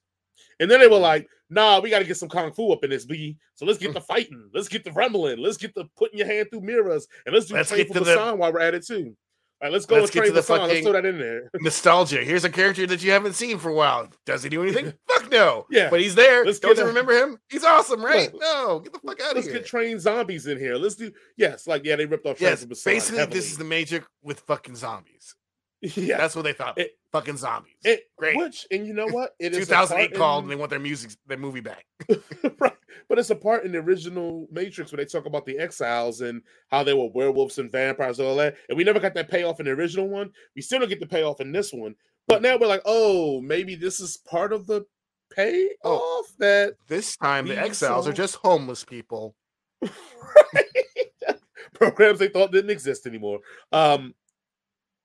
And 0.58 0.68
then 0.68 0.80
they 0.80 0.88
were 0.88 0.98
like, 0.98 1.28
nah, 1.48 1.78
we 1.78 1.88
got 1.88 2.00
to 2.00 2.04
get 2.04 2.16
some 2.16 2.28
kung 2.28 2.52
fu 2.52 2.72
up 2.72 2.82
in 2.82 2.90
this, 2.90 3.04
B. 3.04 3.36
So 3.54 3.64
let's 3.64 3.78
get 3.78 3.94
the 3.94 4.00
fighting. 4.12 4.50
Let's 4.52 4.66
get 4.66 4.82
the 4.82 4.90
rumbling. 4.90 5.38
Let's 5.38 5.56
get 5.56 5.72
the 5.72 5.84
putting 5.96 6.18
your 6.18 6.26
hand 6.26 6.48
through 6.50 6.62
mirrors. 6.62 7.06
And 7.24 7.32
let's 7.32 7.46
do 7.46 7.54
let's 7.54 7.70
get 7.70 7.92
to 7.92 8.00
the 8.00 8.12
song 8.12 8.38
while 8.38 8.52
we're 8.52 8.58
at 8.58 8.74
it, 8.74 8.84
too. 8.84 9.16
All 9.62 9.66
right, 9.66 9.72
let's 9.72 9.86
go 9.86 10.00
let's 10.00 10.10
get 10.10 10.24
to 10.24 10.32
the 10.32 10.42
song. 10.42 10.66
Let's 10.66 10.80
throw 10.80 10.90
that 10.90 11.06
in 11.06 11.20
there. 11.20 11.48
nostalgia. 11.60 12.24
Here's 12.24 12.42
a 12.42 12.50
character 12.50 12.84
that 12.88 13.04
you 13.04 13.12
haven't 13.12 13.34
seen 13.34 13.58
for 13.60 13.68
a 13.68 13.74
while. 13.74 14.08
Does 14.26 14.42
he 14.42 14.48
do 14.48 14.64
anything? 14.64 14.92
fuck 15.06 15.21
no. 15.32 15.66
Yeah, 15.70 15.90
but 15.90 16.00
he's 16.00 16.14
there. 16.14 16.44
Let's 16.44 16.60
Don't 16.60 16.76
you 16.78 16.84
remember 16.84 17.12
him? 17.12 17.38
He's 17.50 17.64
awesome, 17.64 18.04
right? 18.04 18.30
No, 18.34 18.80
get 18.80 18.92
the 18.92 18.98
fuck 19.00 19.20
out 19.20 19.36
of 19.36 19.42
here. 19.42 19.52
Let's 19.52 19.62
get 19.62 19.66
trained 19.66 20.00
zombies 20.00 20.46
in 20.46 20.58
here. 20.58 20.76
Let's 20.76 20.94
do 20.94 21.10
yes, 21.36 21.66
like 21.66 21.84
yeah, 21.84 21.96
they 21.96 22.06
ripped 22.06 22.26
off. 22.26 22.40
Yes, 22.40 22.64
basically, 22.64 23.18
heavily. 23.18 23.38
this 23.38 23.50
is 23.50 23.58
the 23.58 23.64
Matrix 23.64 24.06
with 24.22 24.40
fucking 24.40 24.76
zombies. 24.76 25.34
Yeah, 25.96 26.16
that's 26.16 26.36
what 26.36 26.42
they 26.42 26.52
thought. 26.52 26.78
It, 26.78 26.96
fucking 27.10 27.38
zombies. 27.38 27.74
It, 27.82 28.04
Great. 28.16 28.36
Which 28.36 28.68
and 28.70 28.86
you 28.86 28.94
know 28.94 29.08
what? 29.08 29.34
It 29.40 29.52
2008 29.52 30.14
called, 30.14 30.44
in... 30.44 30.44
and 30.44 30.52
they 30.52 30.56
want 30.56 30.70
their 30.70 30.78
music, 30.78 31.10
their 31.26 31.38
movie 31.38 31.60
back. 31.60 31.84
right. 32.60 32.76
But 33.08 33.18
it's 33.18 33.30
a 33.30 33.36
part 33.36 33.64
in 33.64 33.72
the 33.72 33.78
original 33.78 34.46
Matrix 34.50 34.92
where 34.92 34.98
they 34.98 35.04
talk 35.04 35.26
about 35.26 35.44
the 35.44 35.58
exiles 35.58 36.20
and 36.20 36.42
how 36.70 36.84
they 36.84 36.94
were 36.94 37.10
werewolves 37.12 37.58
and 37.58 37.70
vampires 37.70 38.18
and 38.18 38.28
all 38.28 38.36
that. 38.36 38.56
And 38.68 38.78
we 38.78 38.84
never 38.84 39.00
got 39.00 39.14
that 39.14 39.30
payoff 39.30 39.60
in 39.60 39.66
the 39.66 39.72
original 39.72 40.08
one. 40.08 40.30
We 40.54 40.62
still 40.62 40.78
don't 40.78 40.88
get 40.88 41.00
the 41.00 41.06
payoff 41.06 41.40
in 41.40 41.52
this 41.52 41.72
one. 41.72 41.96
But 42.28 42.42
now 42.42 42.56
we're 42.56 42.68
like, 42.68 42.82
oh, 42.84 43.40
maybe 43.40 43.74
this 43.74 44.00
is 44.00 44.16
part 44.16 44.52
of 44.52 44.66
the 44.66 44.86
payoff 45.34 45.70
oh, 45.84 46.24
that 46.38 46.74
this 46.88 47.16
time 47.16 47.48
the 47.48 47.58
exiles 47.58 48.04
so... 48.04 48.10
are 48.10 48.14
just 48.14 48.36
homeless 48.36 48.84
people. 48.84 49.34
Programs 51.74 52.18
they 52.18 52.28
thought 52.28 52.52
didn't 52.52 52.70
exist 52.70 53.06
anymore. 53.06 53.40
Um, 53.72 54.14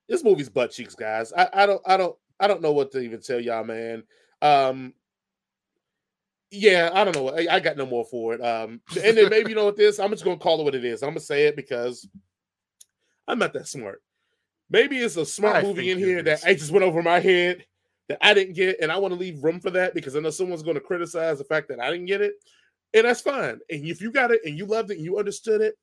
this 0.07 0.23
movie's 0.23 0.49
butt 0.49 0.71
cheeks, 0.71 0.95
guys. 0.95 1.33
I, 1.33 1.49
I 1.53 1.65
don't 1.65 1.81
I 1.85 1.97
don't 1.97 2.15
I 2.39 2.47
don't 2.47 2.61
know 2.61 2.71
what 2.71 2.91
to 2.91 2.99
even 2.99 3.21
tell 3.21 3.39
y'all, 3.39 3.63
man. 3.63 4.03
Um, 4.41 4.93
yeah, 6.51 6.91
I 6.93 7.03
don't 7.03 7.15
know. 7.15 7.29
I, 7.29 7.55
I, 7.55 7.59
got 7.59 7.75
no 7.75 7.85
more 7.85 8.05
for 8.05 8.33
it. 8.33 8.41
Um, 8.41 8.81
and 9.03 9.17
then 9.17 9.29
maybe 9.29 9.49
you 9.49 9.55
know 9.55 9.65
what 9.65 9.75
this. 9.75 9.99
I'm 9.99 10.11
just 10.11 10.23
gonna 10.23 10.37
call 10.37 10.61
it 10.61 10.63
what 10.63 10.75
it 10.75 10.85
is. 10.85 11.03
I'm 11.03 11.09
gonna 11.09 11.19
say 11.19 11.47
it 11.47 11.55
because 11.55 12.07
I'm 13.27 13.39
not 13.39 13.53
that 13.53 13.67
smart. 13.67 14.01
Maybe 14.69 14.97
it's 14.97 15.17
a 15.17 15.25
smart 15.25 15.57
I 15.57 15.61
movie 15.63 15.91
in 15.91 15.97
here 15.97 16.21
that 16.23 16.43
I 16.45 16.53
just 16.53 16.71
went 16.71 16.83
over 16.83 17.01
my 17.01 17.19
head 17.19 17.65
that 18.10 18.17
I 18.22 18.34
didn't 18.34 18.56
get, 18.56 18.78
and 18.82 18.91
I 18.91 18.98
want 18.98 19.13
to 19.13 19.20
leave 19.20 19.43
room 19.43 19.60
for 19.60 19.70
that 19.72 19.93
because 19.93 20.15
I 20.15 20.20
know 20.20 20.30
someone's 20.30 20.63
going 20.63 20.76
to 20.76 20.82
criticize 20.82 21.38
the 21.38 21.43
fact 21.43 21.67
that 21.70 21.80
I 21.80 21.91
didn't 21.91 22.06
get 22.06 22.22
it, 22.22 22.34
and 22.93 23.06
that's 23.06 23.22
fine. 23.22 23.60
And 23.70 23.86
if 23.86 24.02
you 24.02 24.12
got 24.12 24.32
it 24.32 24.41
and 24.46 24.58
you 24.58 24.65
loved 24.65 24.91
it 24.91 24.98
and 24.98 25.06
you 25.06 25.17
understood 25.17 25.62
it, 25.62 25.76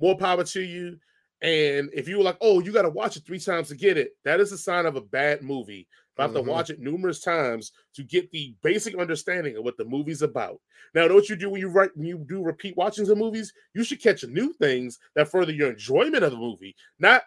more 0.00 0.16
power 0.16 0.44
to 0.44 0.60
you. 0.60 0.98
And 1.42 1.90
if 1.92 2.08
you 2.08 2.18
were 2.18 2.24
like, 2.24 2.38
oh, 2.40 2.60
you 2.60 2.72
got 2.72 2.82
to 2.82 2.90
watch 2.90 3.16
it 3.16 3.24
three 3.24 3.38
times 3.38 3.68
to 3.68 3.76
get 3.76 3.96
it, 3.96 4.12
that 4.24 4.40
is 4.40 4.52
a 4.52 4.58
sign 4.58 4.86
of 4.86 4.96
a 4.96 5.00
bad 5.00 5.42
movie. 5.42 5.88
I 6.18 6.22
have 6.22 6.32
mm-hmm. 6.32 6.44
to 6.44 6.50
watch 6.50 6.70
it 6.70 6.80
numerous 6.80 7.20
times 7.20 7.72
to 7.94 8.02
get 8.02 8.30
the 8.30 8.54
basic 8.62 8.96
understanding 8.96 9.56
of 9.56 9.64
what 9.64 9.76
the 9.76 9.84
movie's 9.84 10.22
about. 10.22 10.60
Now, 10.94 11.06
know 11.06 11.14
what 11.14 11.28
you 11.28 11.36
do 11.36 11.50
when 11.50 11.60
you 11.60 11.68
write 11.68 11.90
when 11.96 12.06
you 12.06 12.18
do 12.28 12.42
repeat 12.42 12.76
watchings 12.76 13.08
of 13.08 13.18
movies? 13.18 13.52
You 13.74 13.82
should 13.82 14.02
catch 14.02 14.22
new 14.24 14.52
things 14.52 14.98
that 15.14 15.30
further 15.30 15.52
your 15.52 15.70
enjoyment 15.70 16.22
of 16.22 16.32
the 16.32 16.38
movie, 16.38 16.76
not 16.98 17.22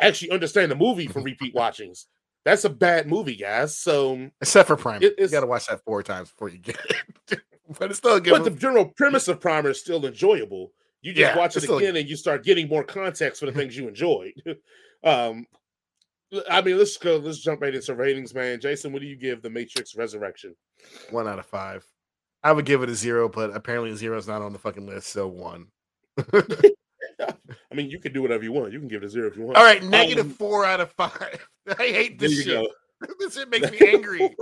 actually 0.00 0.30
understand 0.30 0.70
the 0.70 0.76
movie 0.76 1.06
from 1.06 1.22
repeat 1.22 1.54
watchings. 1.54 2.06
That's 2.44 2.64
a 2.64 2.70
bad 2.70 3.08
movie, 3.08 3.36
guys. 3.36 3.78
So 3.78 4.30
except 4.40 4.68
for 4.68 4.76
Primer, 4.76 5.04
it, 5.04 5.14
you 5.18 5.28
got 5.28 5.40
to 5.40 5.46
watch 5.46 5.66
that 5.66 5.82
four 5.84 6.02
times 6.02 6.30
before 6.30 6.50
you 6.50 6.58
get 6.58 6.78
it. 7.30 7.40
but 7.78 7.90
it's 7.90 7.98
still 7.98 8.20
good. 8.20 8.30
But 8.30 8.44
the 8.44 8.50
general 8.50 8.86
premise 8.96 9.28
of 9.28 9.40
Primer 9.40 9.70
is 9.70 9.80
still 9.80 10.04
enjoyable. 10.04 10.72
You 11.00 11.12
just 11.12 11.34
yeah, 11.34 11.38
watch 11.38 11.56
it 11.56 11.64
again 11.64 11.96
and 11.96 12.08
you 12.08 12.16
start 12.16 12.44
getting 12.44 12.68
more 12.68 12.84
context 12.84 13.40
for 13.40 13.46
the 13.46 13.52
things 13.52 13.76
you 13.76 13.88
enjoyed. 13.88 14.32
um, 15.04 15.46
I 16.50 16.62
mean, 16.62 16.78
let's 16.78 16.96
go. 16.96 17.16
Let's 17.16 17.40
jump 17.40 17.60
right 17.60 17.74
into 17.74 17.94
ratings, 17.94 18.34
man. 18.34 18.60
Jason, 18.60 18.92
what 18.92 19.02
do 19.02 19.08
you 19.08 19.16
give 19.16 19.42
The 19.42 19.50
Matrix 19.50 19.94
Resurrection? 19.94 20.54
One 21.10 21.28
out 21.28 21.38
of 21.38 21.46
five. 21.46 21.84
I 22.42 22.52
would 22.52 22.66
give 22.66 22.82
it 22.82 22.90
a 22.90 22.94
zero, 22.94 23.28
but 23.28 23.54
apparently 23.54 23.94
zero 23.94 24.18
is 24.18 24.26
not 24.26 24.42
on 24.42 24.52
the 24.52 24.58
fucking 24.58 24.86
list, 24.86 25.08
so 25.08 25.28
one. 25.28 25.68
I 27.74 27.76
mean, 27.76 27.90
you 27.90 27.98
can 27.98 28.12
do 28.12 28.22
whatever 28.22 28.44
you 28.44 28.52
want. 28.52 28.72
You 28.72 28.78
can 28.78 28.86
give 28.86 29.02
it 29.02 29.06
a 29.06 29.08
zero 29.08 29.26
if 29.26 29.36
you 29.36 29.42
want. 29.42 29.56
All 29.56 29.64
right, 29.64 29.82
negative 29.82 30.26
um, 30.26 30.30
four 30.30 30.64
out 30.64 30.80
of 30.80 30.92
five. 30.92 31.44
I 31.78 31.86
hate 31.86 32.20
this 32.20 32.44
shit. 32.44 32.64
this 33.18 33.34
shit 33.34 33.50
makes 33.50 33.68
me 33.68 33.78
angry. 33.84 34.36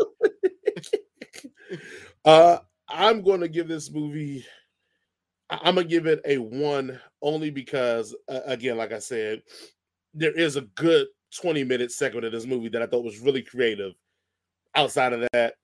uh, 2.27 2.59
I'm 2.91 3.23
going 3.23 3.41
to 3.41 3.49
give 3.49 3.69
this 3.69 3.91
movie. 3.91 4.45
I'm 5.49 5.77
gonna 5.77 5.85
give 5.85 6.07
it 6.07 6.21
a 6.27 6.37
one 6.39 7.01
only 7.23 7.51
because, 7.51 8.15
uh, 8.29 8.41
again, 8.45 8.77
like 8.77 8.93
I 8.93 8.99
said, 8.99 9.43
there 10.13 10.33
is 10.33 10.57
a 10.57 10.63
good 10.63 11.07
20 11.41 11.65
minute 11.65 11.91
segment 11.91 12.27
of 12.27 12.33
this 12.33 12.47
movie 12.47 12.69
that 12.69 12.83
I 12.83 12.87
thought 12.87 13.05
was 13.05 13.19
really 13.19 13.43
creative. 13.43 13.93
Outside 14.75 15.13
of 15.13 15.27
that, 15.33 15.55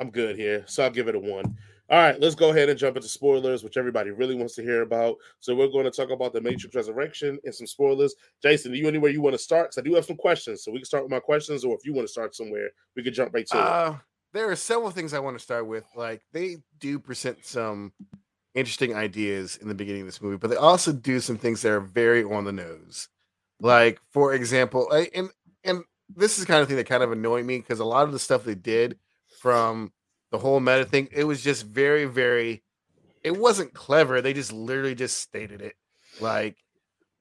I'm 0.00 0.10
good 0.10 0.36
here, 0.36 0.64
so 0.66 0.82
I'll 0.82 0.90
give 0.90 1.08
it 1.08 1.14
a 1.14 1.18
one. 1.18 1.56
All 1.92 1.98
right, 1.98 2.18
let's 2.18 2.34
go 2.34 2.48
ahead 2.48 2.70
and 2.70 2.78
jump 2.78 2.96
into 2.96 3.06
spoilers, 3.06 3.62
which 3.62 3.76
everybody 3.76 4.12
really 4.12 4.34
wants 4.34 4.54
to 4.54 4.62
hear 4.62 4.80
about. 4.80 5.16
So 5.40 5.54
we're 5.54 5.68
going 5.68 5.84
to 5.84 5.90
talk 5.90 6.08
about 6.08 6.32
the 6.32 6.40
Matrix 6.40 6.74
Resurrection 6.74 7.38
and 7.44 7.54
some 7.54 7.66
spoilers. 7.66 8.14
Jason, 8.42 8.72
do 8.72 8.78
you 8.78 8.88
anywhere 8.88 9.10
you 9.10 9.20
want 9.20 9.34
to 9.34 9.38
start? 9.38 9.66
Because 9.66 9.78
I 9.78 9.82
do 9.82 9.94
have 9.96 10.06
some 10.06 10.16
questions, 10.16 10.64
so 10.64 10.72
we 10.72 10.78
can 10.78 10.86
start 10.86 11.04
with 11.04 11.12
my 11.12 11.20
questions, 11.20 11.66
or 11.66 11.74
if 11.74 11.84
you 11.84 11.92
want 11.92 12.08
to 12.08 12.10
start 12.10 12.34
somewhere, 12.34 12.70
we 12.96 13.02
could 13.02 13.12
jump 13.12 13.34
right 13.34 13.46
to 13.48 13.58
uh, 13.58 13.90
it. 13.90 14.00
There 14.32 14.50
are 14.50 14.56
several 14.56 14.90
things 14.90 15.12
I 15.12 15.18
want 15.18 15.36
to 15.36 15.44
start 15.44 15.66
with. 15.66 15.84
Like 15.94 16.22
they 16.32 16.56
do 16.78 16.98
present 16.98 17.44
some 17.44 17.92
interesting 18.54 18.94
ideas 18.94 19.56
in 19.56 19.68
the 19.68 19.74
beginning 19.74 20.00
of 20.00 20.08
this 20.08 20.22
movie, 20.22 20.38
but 20.38 20.48
they 20.48 20.56
also 20.56 20.92
do 20.92 21.20
some 21.20 21.36
things 21.36 21.60
that 21.60 21.72
are 21.72 21.80
very 21.80 22.24
on 22.24 22.46
the 22.46 22.52
nose. 22.52 23.10
Like, 23.60 24.00
for 24.12 24.32
example, 24.32 24.88
I, 24.90 25.10
and 25.14 25.28
and 25.62 25.82
this 26.08 26.38
is 26.38 26.46
kind 26.46 26.62
of 26.62 26.68
thing 26.68 26.78
that 26.78 26.88
kind 26.88 27.02
of 27.02 27.12
annoyed 27.12 27.44
me 27.44 27.58
because 27.58 27.80
a 27.80 27.84
lot 27.84 28.04
of 28.04 28.12
the 28.12 28.18
stuff 28.18 28.44
they 28.44 28.54
did 28.54 28.98
from 29.40 29.92
the 30.32 30.38
whole 30.38 30.58
meta 30.60 30.84
thing, 30.84 31.08
it 31.12 31.24
was 31.24 31.44
just 31.44 31.64
very, 31.66 32.06
very. 32.06 32.62
It 33.22 33.36
wasn't 33.36 33.74
clever. 33.74 34.20
They 34.20 34.32
just 34.32 34.52
literally 34.52 34.96
just 34.96 35.18
stated 35.18 35.60
it, 35.62 35.76
like 36.20 36.56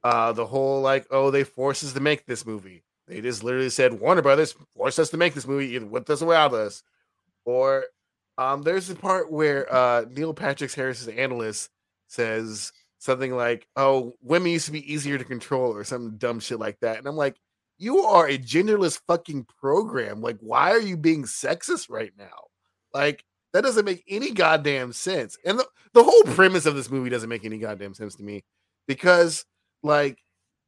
uh 0.04 0.32
the 0.34 0.45
whole 0.47 0.82
like, 0.82 1.06
oh, 1.12 1.30
they 1.30 1.43
forced 1.43 1.84
us 1.84 1.93
to 1.93 2.00
make 2.00 2.26
this 2.26 2.45
movie. 2.45 2.84
They 3.08 3.21
just 3.21 3.43
literally 3.43 3.69
said 3.69 4.00
Warner 4.00 4.21
Brothers 4.24 4.56
forced 4.76 4.97
us 5.00 5.10
to 5.12 5.17
make 5.17 5.34
this 5.36 5.47
movie 5.47 5.76
either 5.76 5.86
with 5.86 6.10
us 6.10 6.21
or 6.21 6.28
without 6.28 6.54
us. 6.54 6.84
Or 7.45 7.86
um, 8.38 8.63
there's 8.63 8.88
the 8.88 8.95
part 8.95 9.32
where 9.32 9.71
uh 9.71 10.06
Neil 10.10 10.34
Patrick 10.34 10.74
Harris's 10.74 11.10
analyst 11.10 11.69
says 12.08 12.71
something 13.00 13.36
like, 13.36 13.67
"Oh, 13.76 14.15
women 14.21 14.52
used 14.52 14.67
to 14.67 14.71
be 14.71 14.91
easier 14.91 15.17
to 15.17 15.26
control," 15.26 15.76
or 15.76 15.84
some 15.84 16.17
dumb 16.17 16.39
shit 16.39 16.60
like 16.60 16.80
that, 16.80 16.97
and 16.97 17.08
I'm 17.08 17.17
like, 17.17 17.36
"You 17.78 18.00
are 18.00 18.28
a 18.28 18.38
genderless 18.38 19.00
fucking 19.08 19.45
program. 19.60 20.21
Like, 20.21 20.38
why 20.39 20.71
are 20.71 20.80
you 20.80 20.97
being 20.97 21.24
sexist 21.26 21.89
right 21.89 22.13
now?" 22.17 22.50
Like 22.93 23.23
that 23.54 23.62
doesn't 23.62 23.86
make 23.86 24.04
any 24.08 24.32
goddamn 24.32 24.93
sense. 24.93 25.38
And 25.45 25.60
the, 25.60 25.67
the 25.93 26.04
whole 26.04 26.23
premise 26.23 26.65
of 26.65 26.75
this 26.75 26.89
movie 26.89 27.10
doesn't 27.10 27.30
make 27.30 27.45
any 27.45 27.58
goddamn 27.58 27.93
sense 27.93 28.15
to 28.15 28.23
me 28.23 28.43
because 28.88 29.45
like 29.84 30.17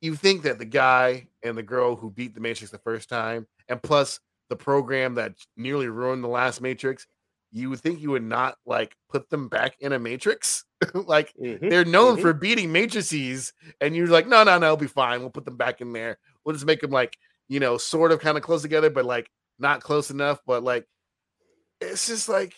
you 0.02 0.16
think 0.16 0.44
that 0.44 0.60
the 0.60 0.66
guy 0.66 1.28
and 1.44 1.58
the 1.58 1.64
girl 1.64 1.96
who 1.96 2.12
beat 2.12 2.36
the 2.36 2.42
Matrix 2.42 2.72
the 2.72 2.78
first 2.78 3.08
time, 3.08 3.48
and 3.70 3.82
plus 3.82 4.20
the 4.50 4.56
program 4.56 5.16
that 5.16 5.34
nearly 5.56 5.88
ruined 5.88 6.24
the 6.24 6.28
last 6.28 6.60
Matrix, 6.60 7.08
you 7.54 7.70
would 7.70 7.80
think 7.80 8.02
you 8.02 8.12
would 8.12 8.24
not 8.24 8.58
like 8.66 8.96
put 9.10 9.30
them 9.30 9.48
back 9.48 9.76
in 9.80 9.94
a 9.94 10.00
Matrix. 10.00 10.66
like 10.94 11.34
mm-hmm, 11.42 11.70
they're 11.70 11.86
known 11.86 12.16
mm-hmm. 12.16 12.22
for 12.22 12.34
beating 12.34 12.72
matrices, 12.72 13.54
and 13.80 13.96
you're 13.96 14.08
like, 14.08 14.28
no, 14.28 14.44
no, 14.44 14.58
no, 14.58 14.66
it'll 14.66 14.78
be 14.78 14.88
fine. 14.88 15.22
We'll 15.22 15.30
put 15.30 15.46
them 15.46 15.56
back 15.56 15.80
in 15.80 15.94
there. 15.94 16.18
We'll 16.44 16.54
just 16.54 16.66
make 16.66 16.82
them 16.82 16.92
like, 16.92 17.18
you 17.48 17.62
know, 17.62 17.78
sort 17.78 18.12
of 18.12 18.20
kind 18.20 18.38
of 18.38 18.44
close 18.44 18.62
together, 18.62 18.90
but 18.90 19.06
like 19.06 19.30
not 19.58 19.82
close 19.82 20.12
enough. 20.12 20.42
But 20.46 20.64
like 20.64 20.86
it's 21.92 22.08
just 22.08 22.30
like, 22.30 22.54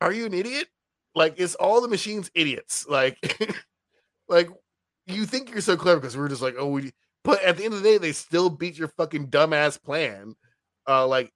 are 0.00 0.12
you 0.12 0.26
an 0.26 0.34
idiot? 0.34 0.68
Like, 1.14 1.34
it's 1.38 1.54
all 1.54 1.80
the 1.80 1.88
machines 1.88 2.30
idiots. 2.34 2.86
Like, 2.88 3.38
like 4.28 4.48
you 5.06 5.26
think 5.26 5.50
you're 5.50 5.60
so 5.60 5.76
clever 5.76 6.00
because 6.00 6.16
we're 6.16 6.28
just 6.28 6.42
like, 6.42 6.56
oh, 6.58 6.68
we. 6.68 6.92
But 7.22 7.42
at 7.42 7.56
the 7.56 7.64
end 7.64 7.74
of 7.74 7.82
the 7.82 7.88
day, 7.88 7.98
they 7.98 8.12
still 8.12 8.50
beat 8.50 8.76
your 8.76 8.88
fucking 8.88 9.28
dumbass 9.28 9.82
plan, 9.82 10.34
uh, 10.86 11.06
like 11.06 11.32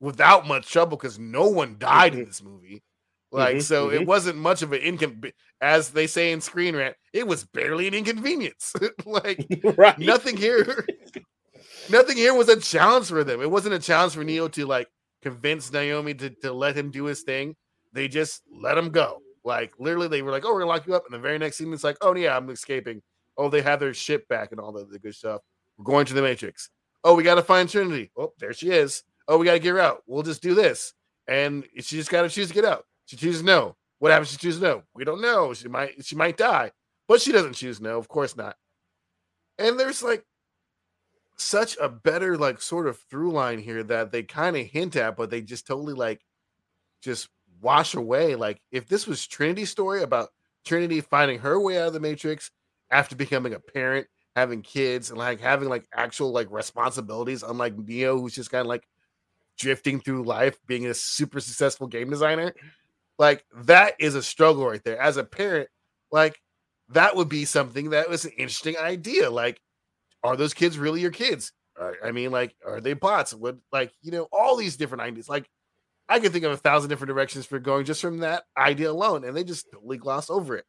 without 0.00 0.46
much 0.46 0.70
trouble 0.70 0.96
because 0.96 1.18
no 1.18 1.48
one 1.48 1.76
died 1.78 2.12
mm-hmm. 2.12 2.22
in 2.22 2.26
this 2.26 2.42
movie. 2.42 2.82
Like, 3.30 3.56
mm-hmm, 3.56 3.60
so 3.60 3.86
mm-hmm. 3.88 3.96
it 3.96 4.06
wasn't 4.06 4.38
much 4.38 4.62
of 4.62 4.72
an 4.72 4.80
inconvenience. 4.80 5.36
As 5.60 5.90
they 5.90 6.06
say 6.06 6.32
in 6.32 6.40
Screen 6.40 6.76
Rant, 6.76 6.96
it 7.12 7.26
was 7.26 7.44
barely 7.44 7.88
an 7.88 7.94
inconvenience. 7.94 8.72
like, 9.04 9.46
right. 9.76 9.98
nothing 9.98 10.36
here. 10.36 10.86
nothing 11.90 12.16
here 12.16 12.34
was 12.34 12.48
a 12.48 12.60
challenge 12.60 13.08
for 13.08 13.24
them. 13.24 13.40
It 13.40 13.50
wasn't 13.50 13.74
a 13.74 13.80
challenge 13.80 14.14
for 14.14 14.24
Neo 14.24 14.48
to 14.48 14.66
like 14.66 14.88
convince 15.22 15.72
Naomi 15.72 16.14
to, 16.14 16.30
to 16.30 16.52
let 16.52 16.76
him 16.76 16.90
do 16.90 17.04
his 17.04 17.22
thing. 17.22 17.56
They 17.92 18.08
just 18.08 18.42
let 18.52 18.78
him 18.78 18.90
go. 18.90 19.20
Like 19.44 19.72
literally, 19.78 20.08
they 20.08 20.22
were 20.22 20.30
like, 20.30 20.44
"Oh, 20.44 20.52
we're 20.52 20.60
gonna 20.60 20.70
lock 20.70 20.86
you 20.86 20.94
up," 20.94 21.04
and 21.06 21.14
the 21.14 21.18
very 21.18 21.38
next 21.38 21.56
scene, 21.56 21.72
it's 21.72 21.84
like, 21.84 21.96
"Oh 22.02 22.14
yeah, 22.14 22.36
I'm 22.36 22.50
escaping." 22.50 23.02
Oh, 23.36 23.48
they 23.48 23.62
have 23.62 23.80
their 23.80 23.94
ship 23.94 24.28
back 24.28 24.50
and 24.50 24.60
all 24.60 24.72
the, 24.72 24.84
the 24.84 24.98
good 24.98 25.14
stuff. 25.14 25.40
We're 25.76 25.84
going 25.84 26.06
to 26.06 26.14
the 26.14 26.22
Matrix. 26.22 26.70
Oh, 27.04 27.14
we 27.14 27.22
got 27.22 27.36
to 27.36 27.42
find 27.42 27.68
Trinity. 27.68 28.10
Oh, 28.16 28.32
there 28.38 28.52
she 28.52 28.70
is. 28.70 29.04
Oh, 29.28 29.38
we 29.38 29.46
got 29.46 29.52
to 29.52 29.58
get 29.60 29.70
her 29.70 29.78
out. 29.78 30.02
We'll 30.06 30.24
just 30.24 30.42
do 30.42 30.54
this, 30.54 30.92
and 31.28 31.64
she 31.76 31.96
just 31.96 32.10
got 32.10 32.22
to 32.22 32.28
choose 32.28 32.48
to 32.48 32.54
get 32.54 32.64
out. 32.64 32.84
She 33.06 33.16
chooses 33.16 33.42
no. 33.42 33.76
What 34.00 34.12
happens? 34.12 34.30
She 34.30 34.36
chooses 34.36 34.60
no. 34.60 34.82
We 34.94 35.04
don't 35.04 35.20
know. 35.20 35.54
She 35.54 35.68
might. 35.68 36.04
She 36.04 36.16
might 36.16 36.36
die, 36.36 36.72
but 37.06 37.22
she 37.22 37.32
doesn't 37.32 37.54
choose 37.54 37.80
no. 37.80 37.98
Of 37.98 38.08
course 38.08 38.36
not. 38.36 38.56
And 39.58 39.78
there's 39.78 40.02
like 40.02 40.24
such 41.38 41.76
a 41.80 41.88
better 41.88 42.36
like 42.36 42.60
sort 42.60 42.86
of 42.86 42.98
through 43.10 43.32
line 43.32 43.60
here 43.60 43.82
that 43.84 44.10
they 44.12 44.22
kind 44.22 44.56
of 44.56 44.66
hint 44.66 44.96
at, 44.96 45.16
but 45.16 45.30
they 45.30 45.40
just 45.40 45.66
totally 45.66 45.94
like 45.94 46.24
just 47.00 47.28
wash 47.60 47.94
away. 47.94 48.34
Like 48.34 48.60
if 48.72 48.88
this 48.88 49.06
was 49.06 49.26
Trinity's 49.26 49.70
story 49.70 50.02
about 50.02 50.30
Trinity 50.64 51.00
finding 51.00 51.38
her 51.38 51.60
way 51.60 51.78
out 51.78 51.88
of 51.88 51.92
the 51.92 52.00
Matrix 52.00 52.50
after 52.90 53.14
becoming 53.14 53.54
a 53.54 53.60
parent, 53.60 54.06
having 54.34 54.62
kids, 54.62 55.10
and 55.10 55.18
like 55.18 55.40
having 55.40 55.68
like 55.68 55.86
actual 55.94 56.32
like 56.32 56.50
responsibilities, 56.50 57.42
unlike 57.42 57.78
Neo, 57.78 58.18
who's 58.18 58.34
just 58.34 58.50
kind 58.50 58.62
of 58.62 58.66
like 58.66 58.86
drifting 59.56 60.00
through 60.00 60.24
life, 60.24 60.58
being 60.66 60.86
a 60.86 60.94
super 60.94 61.40
successful 61.40 61.86
game 61.86 62.10
designer. 62.10 62.52
Like 63.18 63.44
that 63.54 63.94
is 63.98 64.14
a 64.16 64.22
struggle 64.22 64.66
right 64.66 64.82
there. 64.82 65.00
As 65.00 65.16
a 65.16 65.24
parent, 65.24 65.68
like 66.10 66.40
that 66.88 67.14
would 67.14 67.28
be 67.28 67.44
something 67.44 67.90
that 67.90 68.08
was 68.08 68.24
an 68.24 68.32
interesting 68.32 68.76
idea. 68.76 69.30
Like 69.30 69.60
are 70.22 70.36
those 70.36 70.54
kids 70.54 70.78
really 70.78 71.00
your 71.00 71.10
kids? 71.10 71.52
I 72.02 72.10
mean, 72.10 72.32
like, 72.32 72.56
are 72.66 72.80
they 72.80 72.94
bots? 72.94 73.32
Would 73.34 73.60
like, 73.70 73.92
you 74.02 74.10
know, 74.10 74.28
all 74.32 74.56
these 74.56 74.76
different 74.76 75.02
ideas. 75.02 75.28
Like, 75.28 75.48
I 76.08 76.18
can 76.18 76.32
think 76.32 76.44
of 76.44 76.52
a 76.52 76.56
thousand 76.56 76.90
different 76.90 77.08
directions 77.08 77.46
for 77.46 77.58
going 77.58 77.84
just 77.84 78.00
from 78.00 78.18
that 78.18 78.44
idea 78.56 78.90
alone, 78.90 79.24
and 79.24 79.36
they 79.36 79.44
just 79.44 79.70
totally 79.72 79.96
gloss 79.96 80.28
over 80.28 80.56
it. 80.56 80.64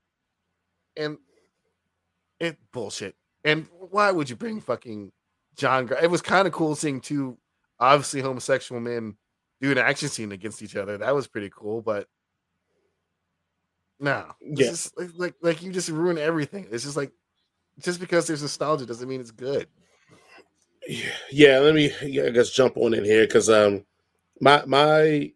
And 0.96 1.18
it 2.40 2.58
bullshit. 2.72 3.16
And 3.44 3.68
why 3.90 4.12
would 4.12 4.30
you 4.30 4.36
bring 4.36 4.62
fucking 4.62 5.12
John? 5.56 5.90
It 6.02 6.12
was 6.12 6.22
kind 6.22 6.46
of 6.46 6.54
cool 6.54 6.76
seeing 6.76 7.02
two 7.02 7.38
obviously 7.80 8.22
homosexual 8.22 8.82
men 8.82 9.18
do 9.62 9.72
an 9.72 9.78
action 9.78 10.10
scene 10.10 10.32
against 10.32 10.62
each 10.62 10.76
other. 10.76 10.98
That 10.98 11.16
was 11.16 11.28
pretty 11.28 11.50
cool, 11.54 11.82
but 11.82 12.08
no, 14.00 14.26
yeah, 14.42 14.74
like, 14.96 15.10
like 15.16 15.36
like 15.42 15.62
you 15.62 15.72
just 15.72 15.90
ruin 15.90 16.18
everything. 16.18 16.68
It's 16.72 16.84
just 16.84 16.98
like 16.98 17.12
just 17.80 18.00
because 18.00 18.28
there's 18.28 18.42
nostalgia 18.44 18.86
doesn't 18.86 19.10
mean 19.10 19.22
it's 19.22 19.32
good. 19.32 19.68
Yeah, 21.32 21.60
let 21.60 21.76
me 21.76 21.92
I 22.22 22.30
guess 22.32 22.52
jump 22.52 22.78
on 22.78 22.94
in 22.94 23.06
here 23.06 23.26
because 23.26 23.50
um 23.50 23.86
my 24.42 24.66
my 24.66 25.32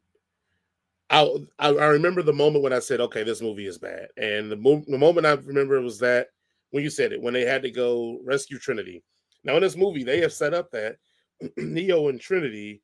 I, 1.09 1.23
I 1.59 1.69
I 1.69 1.87
remember 1.87 2.23
the 2.23 2.33
moment 2.33 2.63
when 2.63 2.73
I 2.73 2.79
said, 2.79 3.01
okay, 3.01 3.23
this 3.23 3.41
movie 3.41 3.67
is 3.67 3.77
bad, 3.79 4.09
and 4.17 4.51
the, 4.51 4.57
mo- 4.57 4.83
the 4.87 4.97
moment 4.97 5.27
I 5.27 5.33
remember 5.33 5.81
was 5.81 5.99
that 5.99 6.29
when 6.71 6.83
you 6.83 6.89
said 6.89 7.13
it 7.13 7.21
when 7.21 7.33
they 7.33 7.45
had 7.45 7.63
to 7.63 7.71
go 7.71 8.19
rescue 8.25 8.59
Trinity. 8.59 9.03
Now 9.45 9.55
in 9.57 9.61
this 9.63 9.77
movie, 9.77 10.03
they 10.03 10.21
have 10.21 10.33
set 10.33 10.53
up 10.53 10.71
that 10.71 10.97
Neo 11.57 12.09
and 12.09 12.19
Trinity 12.21 12.83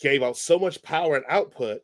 gave 0.00 0.22
out 0.24 0.38
so 0.38 0.58
much 0.58 0.82
power 0.82 1.16
and 1.16 1.26
output 1.28 1.82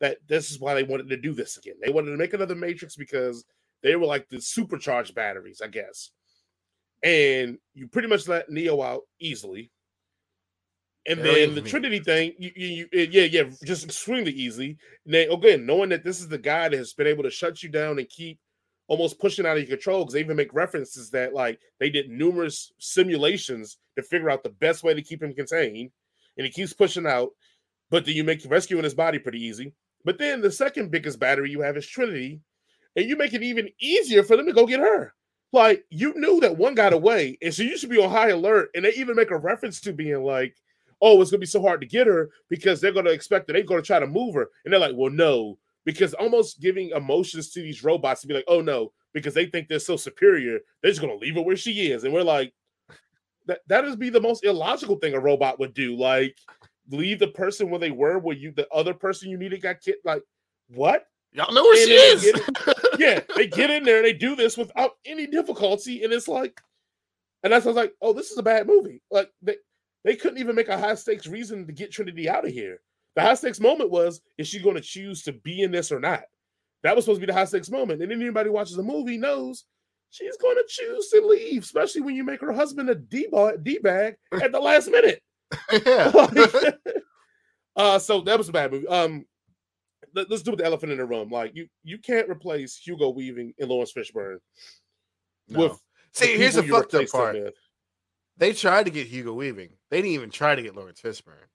that 0.00 0.18
this 0.28 0.50
is 0.50 0.60
why 0.60 0.74
they 0.74 0.84
wanted 0.84 1.10
to 1.10 1.18
do 1.18 1.34
this 1.34 1.58
again. 1.58 1.76
They 1.84 1.92
wanted 1.92 2.12
to 2.12 2.18
make 2.18 2.34
another 2.34 2.56
Matrix 2.56 2.96
because 2.96 3.44
they 3.82 3.96
were 3.96 4.06
like 4.06 4.28
the 4.30 4.40
supercharged 4.40 5.14
batteries, 5.14 5.62
I 5.62 5.68
guess. 5.68 6.12
And 7.02 7.58
you 7.74 7.88
pretty 7.88 8.08
much 8.08 8.26
let 8.26 8.50
Neo 8.50 8.82
out 8.82 9.02
easily. 9.20 9.70
And 11.08 11.20
then 11.20 11.54
the 11.54 11.62
Trinity 11.62 12.00
thing, 12.00 12.32
you, 12.36 12.50
you, 12.56 12.88
you, 12.92 13.08
yeah, 13.12 13.24
yeah, 13.24 13.44
just 13.64 13.84
extremely 13.84 14.32
easy. 14.32 14.76
And 15.04 15.14
again, 15.14 15.64
knowing 15.64 15.90
that 15.90 16.02
this 16.02 16.20
is 16.20 16.26
the 16.26 16.38
guy 16.38 16.68
that 16.68 16.76
has 16.76 16.94
been 16.94 17.06
able 17.06 17.22
to 17.22 17.30
shut 17.30 17.62
you 17.62 17.68
down 17.68 17.98
and 17.98 18.08
keep 18.08 18.40
almost 18.88 19.20
pushing 19.20 19.46
out 19.46 19.56
of 19.56 19.68
your 19.68 19.76
control, 19.76 20.00
because 20.00 20.14
they 20.14 20.20
even 20.20 20.36
make 20.36 20.52
references 20.52 21.10
that 21.10 21.32
like 21.32 21.60
they 21.78 21.90
did 21.90 22.10
numerous 22.10 22.72
simulations 22.78 23.78
to 23.96 24.02
figure 24.02 24.30
out 24.30 24.42
the 24.42 24.50
best 24.50 24.82
way 24.82 24.94
to 24.94 25.02
keep 25.02 25.22
him 25.22 25.32
contained, 25.32 25.90
and 26.36 26.44
he 26.44 26.50
keeps 26.50 26.72
pushing 26.72 27.06
out. 27.06 27.30
But 27.90 28.04
then 28.04 28.16
you 28.16 28.24
make 28.24 28.42
rescuing 28.48 28.84
his 28.84 28.94
body 28.94 29.20
pretty 29.20 29.44
easy. 29.44 29.72
But 30.04 30.18
then 30.18 30.40
the 30.40 30.50
second 30.50 30.90
biggest 30.90 31.20
battery 31.20 31.50
you 31.50 31.60
have 31.60 31.76
is 31.76 31.86
Trinity, 31.86 32.40
and 32.96 33.06
you 33.08 33.16
make 33.16 33.32
it 33.32 33.44
even 33.44 33.68
easier 33.80 34.24
for 34.24 34.36
them 34.36 34.46
to 34.46 34.52
go 34.52 34.66
get 34.66 34.80
her. 34.80 35.14
Like 35.56 35.84
you 35.90 36.12
knew 36.16 36.40
that 36.40 36.56
one 36.58 36.74
got 36.74 36.92
away, 36.92 37.38
and 37.42 37.52
so 37.54 37.62
you 37.62 37.78
should 37.78 37.90
be 37.90 37.98
on 38.02 38.10
high 38.10 38.28
alert. 38.28 38.70
And 38.74 38.84
they 38.84 38.92
even 38.92 39.16
make 39.16 39.30
a 39.30 39.38
reference 39.38 39.80
to 39.82 39.92
being 39.92 40.22
like, 40.22 40.54
"Oh, 41.00 41.20
it's 41.22 41.30
gonna 41.30 41.40
be 41.40 41.46
so 41.46 41.62
hard 41.62 41.80
to 41.80 41.86
get 41.86 42.06
her 42.06 42.30
because 42.50 42.80
they're 42.80 42.92
gonna 42.92 43.10
expect 43.10 43.46
that 43.46 43.54
they're 43.54 43.62
gonna 43.62 43.82
try 43.82 43.98
to 43.98 44.06
move 44.06 44.34
her." 44.34 44.50
And 44.64 44.72
they're 44.72 44.80
like, 44.80 44.94
"Well, 44.96 45.10
no," 45.10 45.58
because 45.84 46.14
almost 46.14 46.60
giving 46.60 46.90
emotions 46.90 47.50
to 47.52 47.62
these 47.62 47.82
robots 47.82 48.20
to 48.20 48.26
be 48.26 48.34
like, 48.34 48.44
"Oh 48.48 48.60
no," 48.60 48.92
because 49.14 49.34
they 49.34 49.46
think 49.46 49.68
they're 49.68 49.78
so 49.78 49.96
superior, 49.96 50.60
they're 50.82 50.90
just 50.90 51.00
gonna 51.00 51.14
leave 51.16 51.36
her 51.36 51.42
where 51.42 51.56
she 51.56 51.90
is. 51.90 52.04
And 52.04 52.12
we're 52.12 52.22
like, 52.22 52.52
that 53.46 53.60
that 53.68 53.84
is 53.84 53.96
be 53.96 54.10
the 54.10 54.20
most 54.20 54.44
illogical 54.44 54.96
thing 54.96 55.14
a 55.14 55.20
robot 55.20 55.58
would 55.58 55.74
do. 55.74 55.96
Like 55.96 56.36
leave 56.90 57.18
the 57.18 57.28
person 57.28 57.70
where 57.70 57.80
they 57.80 57.90
were, 57.90 58.18
where 58.18 58.36
you 58.36 58.52
the 58.52 58.68
other 58.70 58.94
person 58.94 59.30
you 59.30 59.38
needed 59.38 59.62
got 59.62 59.80
killed. 59.80 59.98
Like 60.04 60.22
what? 60.68 61.06
Y'all 61.32 61.52
know 61.52 61.62
where 61.62 62.12
and 62.12 62.20
she 62.20 62.28
is. 62.28 62.40
yeah, 62.98 63.20
they 63.36 63.46
get 63.46 63.70
in 63.70 63.84
there 63.84 63.98
and 63.98 64.06
they 64.06 64.12
do 64.12 64.36
this 64.36 64.56
without 64.56 64.92
any 65.04 65.26
difficulty, 65.26 66.02
and 66.02 66.12
it's 66.12 66.28
like, 66.28 66.60
and 67.42 67.52
that's 67.52 67.66
I 67.66 67.68
was 67.68 67.76
like, 67.76 67.92
oh, 68.00 68.12
this 68.12 68.30
is 68.30 68.38
a 68.38 68.42
bad 68.42 68.66
movie. 68.66 69.02
Like 69.10 69.30
they 69.42 69.56
they 70.04 70.16
couldn't 70.16 70.38
even 70.38 70.54
make 70.54 70.68
a 70.68 70.78
high 70.78 70.94
stakes 70.94 71.26
reason 71.26 71.66
to 71.66 71.72
get 71.72 71.92
Trinity 71.92 72.28
out 72.28 72.46
of 72.46 72.52
here. 72.52 72.80
The 73.16 73.22
high 73.22 73.34
stakes 73.34 73.60
moment 73.60 73.90
was, 73.90 74.20
is 74.38 74.46
she 74.46 74.60
going 74.60 74.76
to 74.76 74.80
choose 74.80 75.22
to 75.24 75.32
be 75.32 75.62
in 75.62 75.72
this 75.72 75.90
or 75.90 75.98
not? 75.98 76.22
That 76.82 76.94
was 76.94 77.04
supposed 77.04 77.20
to 77.20 77.26
be 77.26 77.32
the 77.32 77.36
high 77.36 77.46
stakes 77.46 77.70
moment. 77.70 78.02
And 78.02 78.12
anybody 78.12 78.50
watches 78.50 78.76
the 78.76 78.82
movie 78.82 79.18
knows 79.18 79.64
she's 80.10 80.36
going 80.36 80.56
to 80.56 80.64
choose 80.68 81.08
to 81.08 81.26
leave, 81.26 81.64
especially 81.64 82.02
when 82.02 82.14
you 82.14 82.24
make 82.24 82.40
her 82.40 82.52
husband 82.52 82.88
a 82.90 82.94
D 82.94 83.26
bag 83.82 84.16
at 84.32 84.52
the 84.52 84.60
last 84.60 84.90
minute. 84.90 85.22
yeah. 85.86 86.08
like, 86.14 86.78
uh, 87.74 87.98
so 87.98 88.20
that 88.20 88.38
was 88.38 88.48
a 88.48 88.52
bad 88.52 88.70
movie. 88.70 88.86
Um, 88.86 89.24
let, 90.16 90.32
us 90.32 90.42
do 90.42 90.56
the 90.56 90.64
elephant 90.64 90.92
in 90.92 90.98
the 90.98 91.04
room. 91.04 91.30
Like 91.30 91.54
you, 91.54 91.68
you 91.84 91.98
can't 91.98 92.28
replace 92.28 92.76
Hugo 92.76 93.10
Weaving 93.10 93.54
and 93.58 93.68
Laurence 93.68 93.92
Fishburne 93.92 94.38
no. 95.48 95.60
with. 95.60 95.80
See, 96.12 96.36
here's 96.36 96.54
the 96.54 96.62
fucked 96.62 96.94
up 96.94 97.08
part. 97.08 97.36
They 98.38 98.52
tried 98.52 98.84
to 98.84 98.90
get 98.90 99.06
Hugo 99.06 99.32
Weaving. 99.32 99.70
They 99.90 99.98
didn't 99.98 100.12
even 100.12 100.30
try 100.30 100.54
to 100.54 100.62
get 100.62 100.74
Laurence 100.74 101.00
Fishburne. 101.00 101.48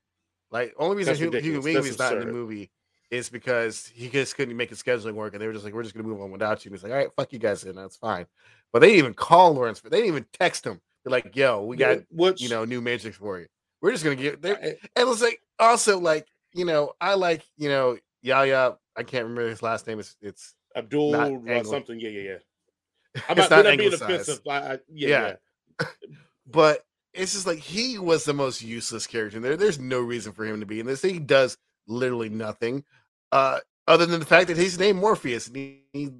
Like 0.51 0.73
only 0.77 0.97
reason 0.97 1.15
Hugo, 1.15 1.39
Hugo 1.41 1.61
Weaving 1.61 1.85
is 1.85 1.99
not 1.99 2.13
in 2.13 2.19
the 2.19 2.25
movie 2.25 2.71
is 3.09 3.29
because 3.29 3.91
he 3.93 4.09
just 4.09 4.37
couldn't 4.37 4.55
make 4.55 4.69
his 4.69 4.81
scheduling 4.81 5.13
work, 5.13 5.33
and 5.33 5.41
they 5.41 5.47
were 5.47 5.53
just 5.53 5.65
like, 5.65 5.73
"We're 5.73 5.83
just 5.83 5.93
gonna 5.93 6.07
move 6.07 6.21
on 6.21 6.31
without 6.31 6.63
you." 6.63 6.69
And 6.69 6.77
he's 6.77 6.83
like, 6.83 6.91
"All 6.91 6.97
right, 6.97 7.13
fuck 7.15 7.31
you 7.33 7.39
guys, 7.39 7.63
in 7.63 7.75
that's 7.75 7.97
fine." 7.97 8.25
But 8.71 8.79
they 8.79 8.87
didn't 8.87 8.99
even 8.99 9.13
call 9.13 9.53
Laurence. 9.53 9.81
They 9.81 9.89
didn't 9.89 10.07
even 10.07 10.25
text 10.33 10.65
him. 10.65 10.79
They're 11.03 11.11
like, 11.11 11.35
"Yo, 11.35 11.63
we 11.63 11.75
got 11.77 11.99
Which, 12.09 12.41
you 12.41 12.49
know 12.49 12.65
new 12.65 12.81
Matrix 12.81 13.17
for 13.17 13.39
you." 13.39 13.47
We're 13.81 13.91
just 13.91 14.03
gonna 14.03 14.15
get 14.15 14.41
there. 14.41 14.57
And 14.61 14.77
it's 14.95 15.21
like 15.21 15.41
also 15.59 15.99
like 15.99 16.27
you 16.53 16.65
know 16.65 16.93
I 17.01 17.15
like 17.15 17.43
you 17.57 17.69
know 17.69 17.97
Yahya. 18.21 18.77
I 18.95 19.03
can't 19.03 19.23
remember 19.23 19.49
his 19.49 19.63
last 19.63 19.87
name. 19.87 19.99
It's 19.99 20.15
it's 20.21 20.55
Abdul 20.75 21.15
or 21.15 21.63
something. 21.63 21.99
Yeah, 21.99 22.09
yeah, 22.09 22.21
yeah. 22.21 23.21
I'm 23.29 23.37
not, 23.37 23.49
not, 23.49 23.65
not 23.65 23.77
being 23.77 23.93
offensive. 23.93 24.41
I, 24.47 24.57
I, 24.57 24.71
yeah, 24.89 25.07
yeah. 25.09 25.33
yeah. 25.79 25.87
but 26.47 26.85
it's 27.13 27.33
just 27.33 27.47
like 27.47 27.59
he 27.59 27.97
was 27.99 28.23
the 28.23 28.33
most 28.33 28.61
useless 28.61 29.07
character 29.07 29.37
in 29.37 29.43
there. 29.43 29.57
There's 29.57 29.79
no 29.79 29.99
reason 29.99 30.31
for 30.33 30.45
him 30.45 30.59
to 30.59 30.65
be 30.65 30.79
in 30.79 30.85
this. 30.85 31.01
He 31.01 31.19
does 31.19 31.57
literally 31.87 32.29
nothing, 32.29 32.83
uh, 33.31 33.59
other 33.87 34.05
than 34.05 34.19
the 34.19 34.25
fact 34.25 34.47
that 34.47 34.57
he's 34.57 34.79
named 34.79 34.99
Morpheus 34.99 35.47
and 35.47 35.55
he, 35.55 35.81
he 35.91 36.11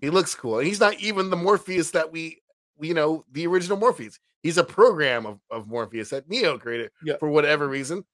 he 0.00 0.10
looks 0.10 0.34
cool. 0.34 0.58
And 0.58 0.66
he's 0.66 0.80
not 0.80 0.98
even 1.00 1.30
the 1.30 1.36
Morpheus 1.36 1.92
that 1.92 2.12
we, 2.12 2.42
you 2.80 2.92
know, 2.92 3.24
the 3.32 3.46
original 3.46 3.78
Morpheus. 3.78 4.18
He's 4.42 4.58
a 4.58 4.64
program 4.64 5.26
of, 5.26 5.38
of 5.50 5.68
Morpheus 5.68 6.10
that 6.10 6.28
Neo 6.28 6.58
created 6.58 6.90
yeah. 7.04 7.16
for 7.18 7.28
whatever 7.28 7.68
reason. 7.68 8.04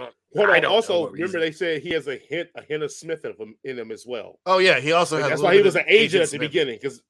Don't, 0.00 0.14
Hold 0.36 0.50
on. 0.50 0.64
Also, 0.66 1.08
remember 1.08 1.40
they 1.40 1.52
said 1.52 1.82
he 1.82 1.90
has 1.90 2.08
a 2.08 2.16
hint, 2.16 2.48
a 2.54 2.62
hint 2.62 2.82
of 2.82 2.92
Smith 2.92 3.24
in 3.24 3.32
him, 3.32 3.54
in 3.64 3.78
him 3.78 3.90
as 3.90 4.04
well. 4.06 4.38
Oh 4.44 4.58
yeah, 4.58 4.80
he 4.80 4.92
also 4.92 5.18
like, 5.18 5.30
that's 5.30 5.42
why 5.42 5.54
he 5.54 5.62
was 5.62 5.76
an 5.76 5.84
agent, 5.86 6.22
at 6.22 6.30
the 6.30 6.36
Smith. 6.36 6.40
beginning 6.40 6.78
because 6.80 7.02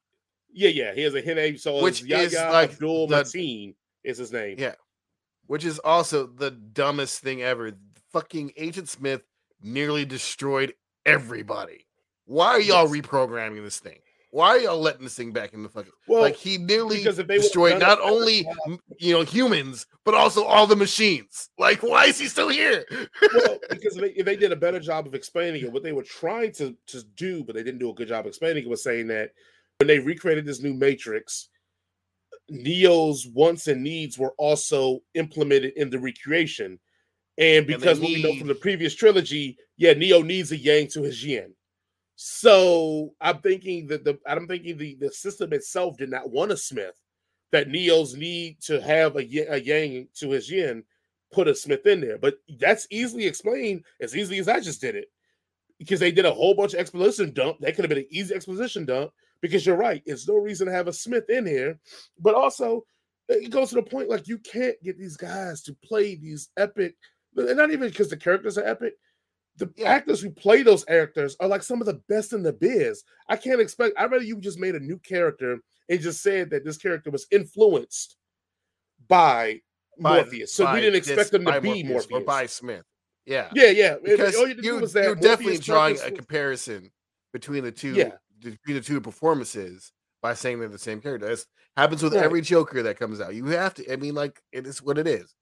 yeah, 0.52 0.68
yeah, 0.68 0.94
he 0.94 1.02
has 1.02 1.14
a 1.14 1.20
hint 1.20 1.38
of 1.38 1.60
so 1.60 1.82
which 1.82 2.02
is 2.02 2.34
like 2.34 2.72
Abdul 2.72 3.08
the, 3.08 3.22
Mateen 3.22 3.74
is 4.04 4.18
his 4.18 4.32
name. 4.32 4.56
Yeah, 4.58 4.74
which 5.46 5.64
is 5.64 5.78
also 5.80 6.26
the 6.26 6.50
dumbest 6.50 7.20
thing 7.20 7.42
ever. 7.42 7.72
Fucking 8.12 8.52
Agent 8.56 8.88
Smith 8.88 9.22
nearly 9.60 10.04
destroyed 10.04 10.74
everybody. 11.04 11.86
Why 12.24 12.48
are 12.48 12.60
y'all 12.60 12.94
yes. 12.94 13.04
reprogramming 13.04 13.62
this 13.62 13.78
thing? 13.78 13.98
Why 14.36 14.48
are 14.48 14.58
y'all 14.58 14.78
letting 14.78 15.04
this 15.04 15.14
thing 15.14 15.32
back 15.32 15.54
in 15.54 15.62
the 15.62 15.70
fucking? 15.70 15.92
Well, 16.06 16.20
like 16.20 16.36
he 16.36 16.58
nearly 16.58 17.02
destroyed 17.02 17.80
not 17.80 17.98
only 18.02 18.46
you 18.98 19.14
know 19.14 19.22
humans 19.22 19.86
but 20.04 20.12
also 20.12 20.44
all 20.44 20.66
the 20.66 20.76
machines. 20.76 21.48
Like, 21.58 21.82
why 21.82 22.04
is 22.04 22.18
he 22.18 22.26
still 22.28 22.50
here? 22.50 22.84
well, 23.32 23.58
because 23.70 23.94
they, 23.94 24.10
if 24.10 24.26
they 24.26 24.36
did 24.36 24.52
a 24.52 24.56
better 24.56 24.78
job 24.78 25.06
of 25.06 25.14
explaining 25.14 25.62
it, 25.62 25.72
what 25.72 25.82
they 25.82 25.92
were 25.92 26.02
trying 26.02 26.52
to 26.52 26.76
to 26.88 27.02
do, 27.16 27.44
but 27.44 27.54
they 27.54 27.62
didn't 27.62 27.80
do 27.80 27.88
a 27.88 27.94
good 27.94 28.08
job 28.08 28.26
explaining 28.26 28.64
it, 28.64 28.68
was 28.68 28.82
saying 28.84 29.06
that 29.06 29.30
when 29.80 29.88
they 29.88 30.00
recreated 30.00 30.44
this 30.44 30.60
new 30.60 30.74
Matrix, 30.74 31.48
Neo's 32.50 33.26
wants 33.32 33.68
and 33.68 33.82
needs 33.82 34.18
were 34.18 34.34
also 34.36 35.00
implemented 35.14 35.72
in 35.76 35.88
the 35.88 35.98
recreation. 35.98 36.78
And 37.38 37.66
because 37.66 37.96
and 37.96 38.02
what 38.02 38.12
we 38.12 38.22
know 38.22 38.38
from 38.38 38.48
the 38.48 38.54
previous 38.54 38.94
trilogy, 38.94 39.56
yeah, 39.78 39.94
Neo 39.94 40.20
needs 40.20 40.52
a 40.52 40.58
yang 40.58 40.88
to 40.88 41.04
his 41.04 41.24
yin. 41.24 41.54
So 42.16 43.12
I'm 43.20 43.38
thinking 43.40 43.86
that 43.88 44.02
the 44.02 44.18
I'm 44.26 44.48
thinking 44.48 44.78
the, 44.78 44.96
the 44.98 45.12
system 45.12 45.52
itself 45.52 45.98
did 45.98 46.10
not 46.10 46.30
want 46.30 46.50
a 46.50 46.56
Smith. 46.56 46.94
That 47.52 47.68
Neo's 47.68 48.14
need 48.16 48.60
to 48.62 48.80
have 48.80 49.16
a, 49.16 49.20
a 49.20 49.58
yang 49.58 50.08
to 50.16 50.30
his 50.30 50.50
yin 50.50 50.82
put 51.32 51.46
a 51.46 51.54
Smith 51.54 51.86
in 51.86 52.00
there. 52.00 52.18
But 52.18 52.38
that's 52.58 52.86
easily 52.90 53.26
explained 53.26 53.84
as 54.00 54.16
easily 54.16 54.38
as 54.38 54.48
I 54.48 54.60
just 54.60 54.80
did 54.80 54.96
it. 54.96 55.08
Because 55.78 56.00
they 56.00 56.10
did 56.10 56.24
a 56.24 56.32
whole 56.32 56.54
bunch 56.54 56.72
of 56.72 56.80
exposition 56.80 57.32
dump. 57.32 57.58
That 57.60 57.76
could 57.76 57.84
have 57.84 57.90
been 57.90 57.98
an 57.98 58.08
easy 58.10 58.34
exposition 58.34 58.86
dump. 58.86 59.12
Because 59.42 59.66
you're 59.66 59.76
right, 59.76 60.02
it's 60.06 60.26
no 60.26 60.36
reason 60.36 60.66
to 60.66 60.72
have 60.72 60.88
a 60.88 60.92
Smith 60.92 61.28
in 61.28 61.44
here. 61.44 61.78
But 62.18 62.34
also, 62.34 62.86
it 63.28 63.50
goes 63.50 63.68
to 63.70 63.74
the 63.76 63.82
point 63.82 64.08
like 64.08 64.26
you 64.26 64.38
can't 64.38 64.82
get 64.82 64.98
these 64.98 65.18
guys 65.18 65.60
to 65.62 65.76
play 65.84 66.14
these 66.14 66.48
epic, 66.56 66.96
not 67.34 67.70
even 67.70 67.90
because 67.90 68.08
the 68.08 68.16
characters 68.16 68.56
are 68.56 68.66
epic, 68.66 68.94
the 69.56 69.72
actors 69.84 70.20
who 70.20 70.30
play 70.30 70.62
those 70.62 70.84
characters 70.84 71.36
are 71.40 71.48
like 71.48 71.62
some 71.62 71.80
of 71.80 71.86
the 71.86 72.00
best 72.08 72.32
in 72.32 72.42
the 72.42 72.52
biz. 72.52 73.04
I 73.28 73.36
can't 73.36 73.60
expect. 73.60 73.98
I 73.98 74.04
rather 74.04 74.24
you 74.24 74.40
just 74.40 74.58
made 74.58 74.74
a 74.74 74.80
new 74.80 74.98
character 74.98 75.58
and 75.88 76.00
just 76.00 76.22
said 76.22 76.50
that 76.50 76.64
this 76.64 76.76
character 76.76 77.10
was 77.10 77.26
influenced 77.30 78.16
by, 79.08 79.60
by 79.98 80.16
Morpheus. 80.18 80.52
So 80.52 80.72
we 80.72 80.80
didn't 80.80 80.96
expect 80.96 81.30
them 81.30 81.44
to 81.44 81.60
be 81.60 81.82
Morpheus, 81.82 82.10
Morpheus, 82.10 82.22
or 82.22 82.24
by 82.24 82.46
Smith. 82.46 82.84
Yeah, 83.24 83.50
yeah, 83.54 83.70
yeah. 83.70 83.96
Because 84.02 84.36
all 84.36 84.46
you, 84.46 84.56
you 84.60 84.80
was 84.80 84.92
that 84.92 85.04
you're 85.04 85.14
definitely 85.14 85.58
drawing 85.58 85.98
a 86.04 86.10
comparison 86.10 86.90
between 87.32 87.64
the 87.64 87.72
two. 87.72 87.94
Yeah. 87.94 88.10
between 88.40 88.76
the 88.76 88.80
two 88.80 89.00
performances 89.00 89.92
by 90.22 90.34
saying 90.34 90.60
they're 90.60 90.68
the 90.68 90.78
same 90.78 91.00
character. 91.00 91.26
This 91.26 91.46
happens 91.76 92.02
with 92.02 92.14
right. 92.14 92.24
every 92.24 92.40
Joker 92.40 92.82
that 92.82 92.98
comes 92.98 93.20
out. 93.20 93.34
You 93.34 93.46
have 93.46 93.74
to. 93.74 93.92
I 93.92 93.96
mean, 93.96 94.14
like 94.14 94.40
it 94.52 94.66
is 94.66 94.82
what 94.82 94.98
it 94.98 95.06
is. 95.06 95.34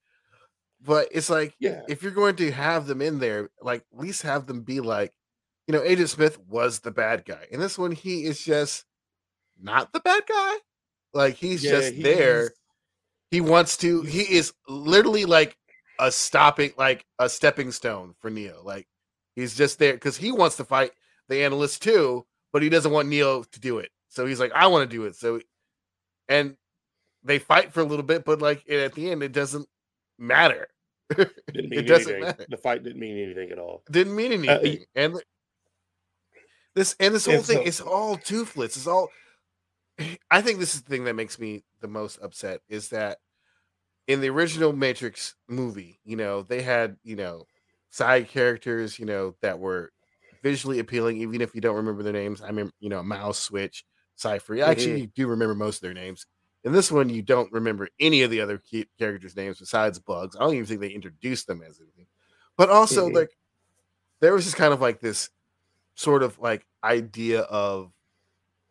But 0.85 1.09
it's 1.13 1.31
like, 1.31 1.55
yeah, 1.59 1.81
if 1.89 2.03
you're 2.03 2.13
going 2.13 2.37
to 2.37 2.53
have 2.53 2.87
them 2.87 3.01
in 3.01 3.19
there, 3.19 3.49
like 3.63 3.85
at 3.93 3.99
least 3.99 4.23
have 4.23 4.47
them 4.47 4.63
be 4.63 4.81
like, 4.81 5.13
you 5.67 5.73
know, 5.73 5.83
Agent 5.83 6.11
Smith 6.11 6.39
was 6.47 6.81
the 6.81 6.91
bad 6.91 7.25
guy. 7.25 7.47
And 7.51 7.63
this 7.63 7.79
one, 7.79 7.93
he 7.93 8.25
is 8.25 8.45
just 8.45 8.85
not 9.59 9.93
the 9.93 10.01
bad 10.01 10.25
guy. 10.29 10.57
Like 11.15 11.37
he's 11.37 11.65
yeah, 11.65 11.71
just 11.71 12.03
there. 12.03 12.51
He 13.31 13.41
wants 13.41 13.79
to, 13.79 14.03
he 14.03 14.21
is 14.21 14.53
literally 14.69 15.25
like 15.25 15.57
a 15.99 16.13
stopping, 16.13 16.73
like 16.77 17.07
a 17.19 17.31
stepping 17.31 17.73
stone 17.73 18.15
for 18.21 18.29
Neo. 18.31 18.61
Like 18.63 18.87
he's 19.35 19.57
just 19.57 19.79
there 19.79 19.95
because 19.95 20.19
he 20.19 20.33
wants 20.33 20.57
to 20.57 20.65
fight 20.65 20.91
the 21.29 21.45
analyst 21.45 21.83
too, 21.83 22.27
but 22.53 22.63
he 22.63 22.69
doesn't 22.69 22.93
want 22.93 23.09
Neo 23.09 23.43
to 23.43 23.61
do 23.61 23.79
it. 23.79 23.91
So 24.09 24.27
he's 24.27 24.39
like, 24.39 24.53
I 24.53 24.67
want 24.67 24.89
to 24.89 24.97
do 24.97 25.05
it. 25.05 25.17
So, 25.17 25.41
and 26.29 26.57
they 27.23 27.39
fight 27.39 27.73
for 27.73 27.81
a 27.81 27.85
little 27.85 28.05
bit, 28.05 28.27
but 28.27 28.43
like 28.43 28.69
at 28.69 28.93
the 28.93 29.11
end, 29.11 29.23
it 29.23 29.33
doesn't 29.33 29.67
matter. 30.19 30.69
Didn't 31.11 31.31
mean 31.71 31.73
it 31.81 31.83
doesn't 31.87 32.09
anything. 32.13 32.21
matter. 32.25 32.47
The 32.49 32.57
fight 32.57 32.83
didn't 32.83 33.01
mean 33.01 33.19
anything 33.19 33.51
at 33.51 33.59
all. 33.59 33.83
Didn't 33.91 34.15
mean 34.17 34.49
Uh, 34.49 34.59
anything. 34.59 34.85
and 34.95 35.21
this 36.75 36.97
and 36.99 37.15
this 37.15 37.27
whole 37.27 37.41
thing, 37.43 37.59
so- 37.59 37.63
it's 37.65 37.81
all 37.81 38.17
toothless. 38.17 38.77
It's 38.77 38.87
all. 38.87 39.09
I 40.31 40.43
think 40.43 40.59
this 40.59 40.75
is 40.75 40.83
the 40.83 40.91
thing 40.91 41.05
that 41.05 41.15
makes 41.15 41.39
me 41.39 41.63
the 41.81 41.87
most 41.89 42.19
upset 42.21 42.61
is 42.69 42.89
that 42.89 43.19
in 44.09 44.21
the 44.21 44.29
original 44.29 44.73
Matrix 44.73 45.37
movie, 45.49 46.01
you 46.05 46.17
know, 46.17 46.43
they 46.43 46.63
had 46.63 46.97
you 47.05 47.15
know 47.17 47.45
side 47.91 48.29
characters, 48.29 48.99
you 48.99 49.07
know, 49.07 49.37
that 49.41 49.61
were 49.61 49.93
visually 50.43 50.81
appealing, 50.81 51.19
even 51.19 51.41
if 51.41 51.55
you 51.55 51.61
don't 51.61 51.77
remember 51.77 52.03
their 52.03 52.13
names. 52.13 52.43
I 52.43 52.51
mean, 52.51 52.71
you 52.81 52.89
know, 52.89 53.03
Mouse, 53.05 53.39
Switch, 53.39 53.85
Cypher. 54.17 54.57
I 54.57 54.61
actually, 54.71 55.03
you 55.03 55.07
do 55.07 55.29
remember 55.29 55.55
most 55.55 55.77
of 55.77 55.83
their 55.83 55.95
names. 55.95 56.27
In 56.65 56.73
this 56.73 56.91
one, 56.91 57.09
you 57.11 57.23
don't 57.23 57.53
remember 57.53 57.89
any 58.01 58.23
of 58.23 58.31
the 58.31 58.41
other 58.41 58.59
key 58.59 58.87
characters' 58.99 59.37
names 59.37 59.59
besides 59.59 59.99
Bugs. 59.99 60.35
I 60.37 60.41
don't 60.41 60.55
even 60.55 60.67
think 60.67 60.81
they 60.81 60.89
introduced 60.89 61.47
them 61.47 61.63
as 61.63 61.79
anything. 61.81 62.07
But 62.57 62.71
also, 62.71 63.09
Mhm. 63.09 63.15
like, 63.15 63.37
there 64.21 64.33
was 64.33 64.45
just 64.45 64.57
kind 64.57 64.73
of 64.73 64.81
like 64.81 65.01
this 65.01 65.29
sort 65.95 66.23
of 66.23 66.39
like 66.39 66.67
idea 66.83 67.41
of 67.43 67.93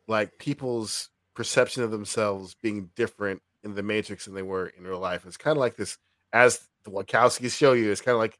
like 0.07 0.37
people's 0.39 1.09
perception 1.35 1.83
of 1.83 1.91
themselves 1.91 2.55
being 2.55 2.89
different 2.95 3.41
in 3.63 3.75
the 3.75 3.83
Matrix 3.83 4.25
than 4.25 4.33
they 4.33 4.41
were 4.41 4.67
in 4.67 4.83
real 4.83 4.99
life. 4.99 5.25
It's 5.25 5.37
kind 5.37 5.55
of 5.55 5.59
like 5.59 5.75
this, 5.75 5.97
as 6.33 6.67
the 6.83 6.91
Wachowskis 6.91 7.55
show 7.55 7.73
you, 7.73 7.91
it's 7.91 8.01
kind 8.01 8.13
of 8.15 8.19
like 8.19 8.37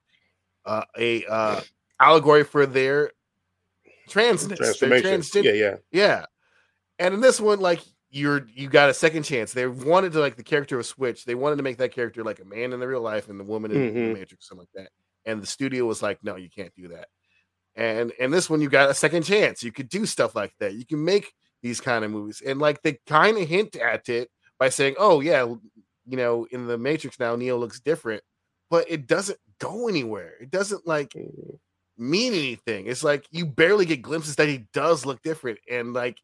uh, 0.65 0.83
a 0.97 1.25
uh, 1.25 1.61
allegory 1.99 2.43
for 2.43 2.65
their 2.65 3.11
transness, 4.09 4.47
their 4.47 4.57
Transformation. 4.57 5.21
transgen- 5.21 5.43
Yeah, 5.43 5.51
yeah. 5.51 5.75
yeah. 5.91 6.25
And 6.99 7.13
in 7.13 7.21
this 7.21 7.39
one, 7.39 7.59
like 7.59 7.81
you're 8.13 8.47
you 8.53 8.69
got 8.69 8.89
a 8.91 8.93
second 8.93 9.23
chance. 9.23 9.53
They 9.53 9.65
wanted 9.65 10.11
to 10.13 10.19
like 10.19 10.35
the 10.35 10.43
character 10.43 10.77
of 10.77 10.85
Switch. 10.85 11.25
They 11.25 11.33
wanted 11.33 11.55
to 11.55 11.63
make 11.63 11.77
that 11.79 11.91
character 11.93 12.23
like 12.23 12.39
a 12.39 12.45
man 12.45 12.71
in 12.71 12.79
the 12.79 12.87
real 12.87 13.01
life 13.01 13.27
and 13.27 13.39
the 13.39 13.43
woman 13.43 13.71
in 13.71 13.77
Mhm. 13.77 13.93
the 13.93 14.19
Matrix, 14.19 14.47
something 14.47 14.67
like 14.71 14.83
that. 14.85 14.91
And 15.25 15.41
the 15.41 15.47
studio 15.47 15.85
was 15.85 16.03
like, 16.03 16.23
no, 16.23 16.35
you 16.35 16.49
can't 16.49 16.73
do 16.75 16.89
that. 16.89 17.07
And 17.75 18.13
and 18.19 18.31
this 18.31 18.49
one, 18.51 18.61
you 18.61 18.69
got 18.69 18.91
a 18.91 18.93
second 18.93 19.23
chance. 19.23 19.63
You 19.63 19.71
could 19.71 19.89
do 19.89 20.05
stuff 20.05 20.35
like 20.35 20.53
that. 20.59 20.75
You 20.75 20.85
can 20.85 21.03
make 21.03 21.33
these 21.63 21.81
kind 21.81 22.05
of 22.05 22.11
movies. 22.11 22.41
And 22.45 22.59
like 22.59 22.83
they 22.83 22.99
kind 23.07 23.35
of 23.37 23.47
hint 23.49 23.75
at 23.77 24.07
it 24.09 24.29
by 24.59 24.69
saying, 24.69 24.95
oh 24.99 25.19
yeah, 25.21 25.43
you 26.05 26.17
know, 26.17 26.45
in 26.51 26.67
the 26.67 26.77
Matrix 26.77 27.19
now, 27.19 27.35
Neo 27.35 27.57
looks 27.57 27.79
different, 27.79 28.21
but 28.69 28.85
it 28.91 29.07
doesn't 29.07 29.39
go 29.57 29.87
anywhere. 29.87 30.35
It 30.39 30.51
doesn't 30.51 30.85
like 30.85 31.13
Mhm. 31.13 31.57
mean 31.97 32.33
anything. 32.33 32.85
It's 32.85 33.03
like 33.03 33.25
you 33.31 33.47
barely 33.47 33.85
get 33.87 34.03
glimpses 34.03 34.35
that 34.35 34.49
he 34.49 34.67
does 34.71 35.03
look 35.03 35.23
different, 35.23 35.57
and 35.67 35.93
like, 35.93 36.19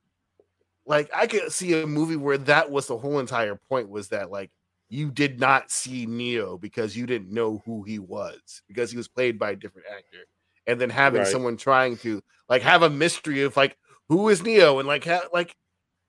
like 0.89 1.09
I 1.15 1.27
could 1.27 1.53
see 1.53 1.81
a 1.81 1.87
movie 1.87 2.17
where 2.17 2.37
that 2.39 2.69
was 2.69 2.87
the 2.87 2.97
whole 2.97 3.19
entire 3.19 3.55
point 3.69 3.87
was 3.89 4.09
that 4.09 4.29
like 4.31 4.51
you 4.89 5.11
did 5.11 5.39
not 5.39 5.69
see 5.71 6.05
Neo 6.07 6.57
because 6.57 6.97
you 6.97 7.05
didn't 7.05 7.31
know 7.31 7.61
who 7.65 7.83
he 7.83 7.99
was 7.99 8.63
because 8.67 8.89
he 8.91 8.97
was 8.97 9.07
played 9.07 9.37
by 9.39 9.51
a 9.51 9.55
different 9.55 9.87
actor, 9.87 10.25
and 10.67 10.81
then 10.81 10.89
having 10.89 11.21
Right. 11.21 11.31
someone 11.31 11.55
trying 11.57 11.95
to 11.97 12.21
like 12.49 12.63
have 12.63 12.81
a 12.81 12.89
mystery 12.89 13.43
of 13.43 13.55
like 13.55 13.77
who 14.09 14.27
is 14.29 14.41
Neo 14.43 14.79
and 14.79 14.87
like 14.87 15.05
ha- 15.05 15.27
like, 15.31 15.55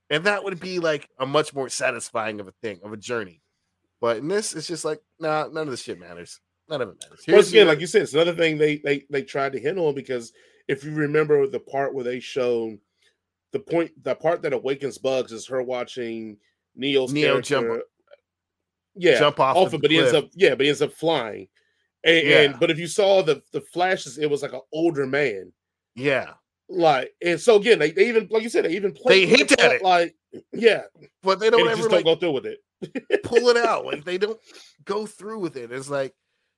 and 0.08 0.24
that 0.24 0.42
would 0.42 0.58
be 0.58 0.78
like 0.78 1.06
a 1.18 1.26
much 1.26 1.52
more 1.54 1.68
satisfying 1.68 2.40
of 2.40 2.48
a 2.48 2.54
thing 2.62 2.80
of 2.82 2.92
a 2.92 2.96
journey. 2.96 3.42
But 4.00 4.16
in 4.16 4.28
this, 4.28 4.54
it's 4.54 4.66
just 4.66 4.84
like 4.86 5.00
nah, 5.20 5.46
none 5.52 5.64
of 5.68 5.70
this 5.70 5.82
shit 5.82 6.00
matters. 6.00 6.40
None 6.70 6.80
of 6.80 6.88
it 6.88 6.96
matters. 7.02 7.24
Once 7.28 7.48
again, 7.50 7.66
your- 7.66 7.74
like 7.74 7.80
you 7.80 7.86
said, 7.86 8.00
it's 8.02 8.14
another 8.14 8.34
thing 8.34 8.56
they 8.56 8.78
they 8.78 9.04
they 9.10 9.22
tried 9.22 9.52
to 9.52 9.60
hit 9.60 9.76
on 9.76 9.94
because 9.94 10.32
if 10.68 10.84
you 10.84 10.92
remember 10.94 11.46
the 11.46 11.60
part 11.60 11.92
where 11.94 12.04
they 12.04 12.18
showed 12.20 12.78
the 13.52 13.60
point, 13.60 13.90
the 14.02 14.14
part 14.14 14.42
that 14.42 14.52
awakens 14.52 14.98
Bugs 14.98 15.32
is 15.32 15.46
her 15.46 15.62
watching 15.62 16.36
Neo's 16.76 17.12
Neo 17.12 17.40
jump 17.40 17.82
yeah, 18.94 19.18
jump 19.18 19.40
off, 19.40 19.56
off 19.56 19.74
it, 19.74 19.80
but 19.80 19.90
he 19.90 19.98
ends 19.98 20.12
up 20.12 20.28
yeah, 20.34 20.50
but 20.50 20.62
he 20.62 20.68
ends 20.68 20.82
up 20.82 20.92
flying. 20.92 21.48
And, 22.04 22.26
Yeah. 22.26 22.40
and 22.40 22.60
but 22.60 22.70
if 22.70 22.78
you 22.78 22.86
saw 22.86 23.22
the 23.22 23.42
the 23.52 23.60
flashes, 23.60 24.18
it 24.18 24.28
was 24.28 24.42
like 24.42 24.52
an 24.52 24.60
older 24.72 25.06
man. 25.06 25.52
yeah. 25.94 26.34
Like 26.68 27.12
and 27.20 27.40
so 27.40 27.56
again, 27.56 27.80
they, 27.80 27.90
they 27.90 28.08
even 28.08 28.28
like 28.30 28.44
you 28.44 28.48
said, 28.48 28.64
they 28.64 28.76
even 28.76 28.92
play. 28.92 29.26
They 29.26 29.42
the 29.42 29.60
at 29.60 29.72
it. 29.72 29.82
like 29.82 30.14
yeah, 30.52 30.82
but 31.22 31.40
they 31.40 31.50
don't 31.50 31.64
they 31.64 31.72
ever 31.72 31.82
just 31.82 31.90
like 31.90 32.04
don't 32.04 32.14
go 32.14 32.20
through 32.20 32.32
with 32.32 32.46
it. 32.46 33.22
pull 33.24 33.48
it 33.48 33.56
out. 33.56 33.84
Like 33.84 34.04
they 34.04 34.18
don't 34.18 34.38
go 34.84 35.04
through 35.04 35.40
with 35.40 35.56
it. 35.56 35.72
It's 35.72 35.90
like, 35.90 36.14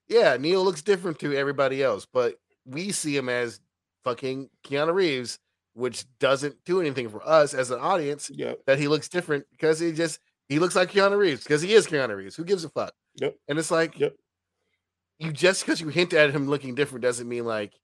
yeah, 0.09 0.37
Neo 0.37 0.61
looks 0.61 0.83
different 0.83 1.19
to 1.21 1.35
everybody 1.35 1.83
else, 1.83 2.07
but 2.13 2.35
we 2.67 2.93
see 2.93 3.17
him 3.17 3.31
as 3.31 3.61
fucking 4.05 4.51
Keanu 4.67 4.93
Reeves, 4.93 5.39
which 5.75 6.05
doesn't 6.19 6.65
do 6.65 6.81
anything 6.81 7.09
for 7.09 7.27
us 7.27 7.55
as 7.55 7.71
an 7.71 7.81
audience 7.81 8.31
Yeah, 8.31 8.55
that 8.67 8.79
he 8.79 8.89
looks 8.89 9.09
different 9.09 9.47
because 9.51 9.79
he 9.81 9.93
just 9.93 10.21
he 10.49 10.59
looks 10.59 10.77
like 10.77 10.91
Keanu 10.91 11.19
Reeves 11.19 11.43
because 11.45 11.63
he 11.63 11.73
is 11.75 11.87
Keanu 11.87 12.17
Reeves. 12.17 12.37
Who 12.37 12.45
gives 12.45 12.65
a 12.65 12.69
fuck? 12.69 12.95
Yep. 13.17 13.37
And 13.49 13.59
it's 13.59 13.71
like, 13.71 13.97
Yep. 13.97 14.17
you 15.19 15.33
just 15.33 15.65
because 15.65 15.81
you 15.81 15.89
hint 15.89 16.13
at 16.13 16.31
him 16.31 16.49
looking 16.49 16.75
different 16.75 17.03
doesn't 17.03 17.29
mean 17.29 17.45
like 17.45 17.79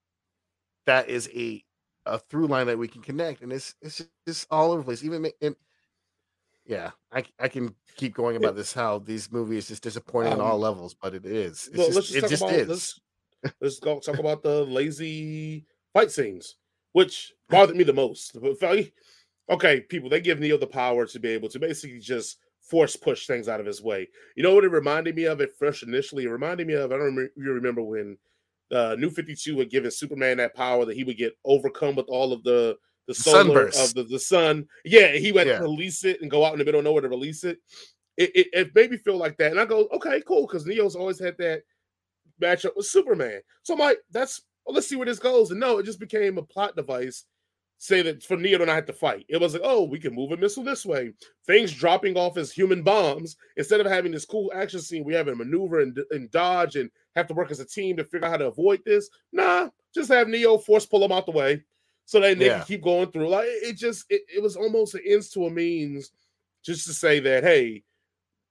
that 0.86 1.08
is 1.08 1.30
a 1.34 1.64
a 2.06 2.18
through 2.18 2.46
line 2.46 2.66
that 2.68 2.78
we 2.78 2.88
can 2.88 3.02
connect. 3.02 3.42
And 3.42 3.52
it's 3.52 3.74
it's 3.82 3.98
just, 3.98 4.10
it's 4.26 4.46
all 4.50 4.72
over 4.72 4.80
the 4.82 4.84
place. 4.84 5.04
Even 5.04 5.30
and 5.42 5.56
yeah, 6.64 6.90
I 7.12 7.24
I 7.38 7.48
can 7.48 7.74
keep 7.96 8.14
going 8.14 8.36
about 8.36 8.54
this 8.56 8.72
how 8.72 8.98
these 8.98 9.32
movies 9.32 9.68
just 9.68 9.82
disappointing 9.82 10.32
on 10.32 10.40
all 10.40 10.58
Um, 10.58 10.60
levels, 10.60 10.94
but 10.94 11.14
it 11.14 11.24
is. 11.26 11.68
It's 11.72 11.76
Well, 11.76 11.86
just, 11.86 11.96
let's 11.96 12.08
just 12.08 12.18
it 12.18 12.20
talk 12.20 12.30
just 12.30 12.34
about 12.34 12.50
is. 12.50 12.66
let's 12.66 13.00
let's 13.60 13.80
go 13.80 14.00
talk 14.00 14.18
about 14.18 14.42
the 14.42 14.64
lazy 14.66 15.66
fight 15.94 16.10
scenes, 16.10 16.56
which 16.98 17.32
bothered 17.48 17.76
me 17.76 17.84
the 17.84 17.92
most. 17.92 18.32
But 18.40 18.50
if 18.50 18.62
I- 18.62 18.92
Okay, 19.50 19.80
people, 19.80 20.10
they 20.10 20.20
give 20.20 20.40
Neo 20.40 20.58
the 20.58 20.66
power 20.66 21.06
to 21.06 21.18
be 21.18 21.30
able 21.30 21.48
to 21.48 21.58
basically 21.58 22.00
just 22.00 22.36
force 22.60 22.96
push 22.96 23.26
things 23.26 23.48
out 23.48 23.60
of 23.60 23.66
his 23.66 23.80
way. 23.80 24.06
You 24.36 24.42
know 24.42 24.54
what 24.54 24.64
it 24.64 24.68
reminded 24.70 25.16
me 25.16 25.24
of 25.24 25.40
at 25.40 25.56
first 25.56 25.82
initially? 25.82 26.24
It 26.24 26.28
reminded 26.30 26.66
me 26.66 26.74
of 26.74 26.92
I 26.92 26.96
don't 26.96 27.06
remember, 27.06 27.32
you 27.34 27.52
remember 27.52 27.82
when 27.82 28.18
uh, 28.70 28.94
New 28.98 29.08
Fifty 29.08 29.34
Two 29.34 29.58
had 29.58 29.70
given 29.70 29.90
Superman 29.90 30.36
that 30.36 30.54
power 30.54 30.84
that 30.84 30.96
he 30.96 31.02
would 31.04 31.16
get 31.16 31.32
overcome 31.46 31.96
with 31.96 32.04
all 32.08 32.34
of 32.34 32.42
the 32.42 32.76
the 33.06 33.14
solar 33.14 33.70
Sunburst. 33.70 33.88
of 33.88 33.94
the, 33.94 34.02
the 34.04 34.18
sun. 34.18 34.68
Yeah, 34.84 35.12
he 35.12 35.32
would 35.32 35.46
Yeah. 35.46 35.60
release 35.60 36.04
it 36.04 36.20
and 36.20 36.30
go 36.30 36.44
out 36.44 36.52
in 36.52 36.58
the 36.58 36.64
middle 36.66 36.80
of 36.80 36.84
nowhere 36.84 37.00
to 37.00 37.08
release 37.08 37.42
it. 37.44 37.56
It, 38.18 38.30
it. 38.34 38.46
it 38.52 38.74
made 38.74 38.90
me 38.90 38.98
feel 38.98 39.16
like 39.16 39.38
that, 39.38 39.50
and 39.52 39.58
I 39.58 39.64
go, 39.64 39.88
okay, 39.94 40.20
cool, 40.26 40.46
because 40.46 40.66
Neo's 40.66 40.94
always 40.94 41.18
had 41.18 41.38
that 41.38 41.62
matchup 42.42 42.76
with 42.76 42.84
Superman. 42.84 43.40
So 43.62 43.72
I'm 43.72 43.80
like, 43.80 43.98
that's 44.10 44.42
well, 44.68 44.74
let's 44.74 44.86
see 44.86 44.96
where 44.96 45.06
this 45.06 45.18
goes. 45.18 45.50
And 45.50 45.58
no, 45.58 45.78
it 45.78 45.84
just 45.84 45.98
became 45.98 46.36
a 46.36 46.42
plot 46.42 46.76
device. 46.76 47.24
Say 47.78 48.02
that 48.02 48.22
for 48.22 48.36
Neo 48.36 48.58
to 48.58 48.66
not 48.66 48.74
have 48.74 48.84
to 48.86 48.92
fight. 48.92 49.24
It 49.28 49.40
was 49.40 49.54
like, 49.54 49.62
oh, 49.64 49.84
we 49.84 49.98
can 49.98 50.14
move 50.14 50.30
a 50.32 50.36
missile 50.36 50.62
this 50.62 50.84
way. 50.84 51.12
Things 51.46 51.72
dropping 51.72 52.18
off 52.18 52.36
as 52.36 52.52
human 52.52 52.82
bombs. 52.82 53.36
Instead 53.56 53.80
of 53.80 53.86
having 53.86 54.12
this 54.12 54.26
cool 54.26 54.52
action 54.54 54.80
scene, 54.80 55.04
we 55.04 55.14
have 55.14 55.28
a 55.28 55.34
maneuver 55.34 55.80
and, 55.80 55.98
and 56.10 56.30
dodge 56.30 56.76
and 56.76 56.90
have 57.16 57.26
to 57.28 57.34
work 57.34 57.50
as 57.50 57.60
a 57.60 57.64
team 57.64 57.96
to 57.96 58.04
figure 58.04 58.26
out 58.26 58.32
how 58.32 58.36
to 58.36 58.48
avoid 58.48 58.80
this. 58.84 59.08
Nah, 59.32 59.70
just 59.94 60.10
have 60.10 60.28
Neo 60.28 60.58
force 60.58 60.84
pull 60.84 61.00
them 61.00 61.12
out 61.12 61.24
the 61.24 61.32
way 61.32 61.62
so 62.04 62.20
that 62.20 62.38
they 62.38 62.46
Yeah. 62.46 62.58
can 62.58 62.66
keep 62.66 62.82
going 62.82 63.10
through. 63.10 63.30
Like 63.30 63.46
it 63.46 63.68
it 63.68 63.76
just 63.78 64.04
it, 64.10 64.22
it 64.28 64.42
was 64.42 64.54
almost 64.56 64.94
an 64.94 65.02
ends 65.06 65.30
to 65.30 65.46
a 65.46 65.50
means 65.50 66.10
just 66.62 66.86
to 66.88 66.92
say 66.92 67.20
that, 67.20 67.42
hey, 67.42 67.84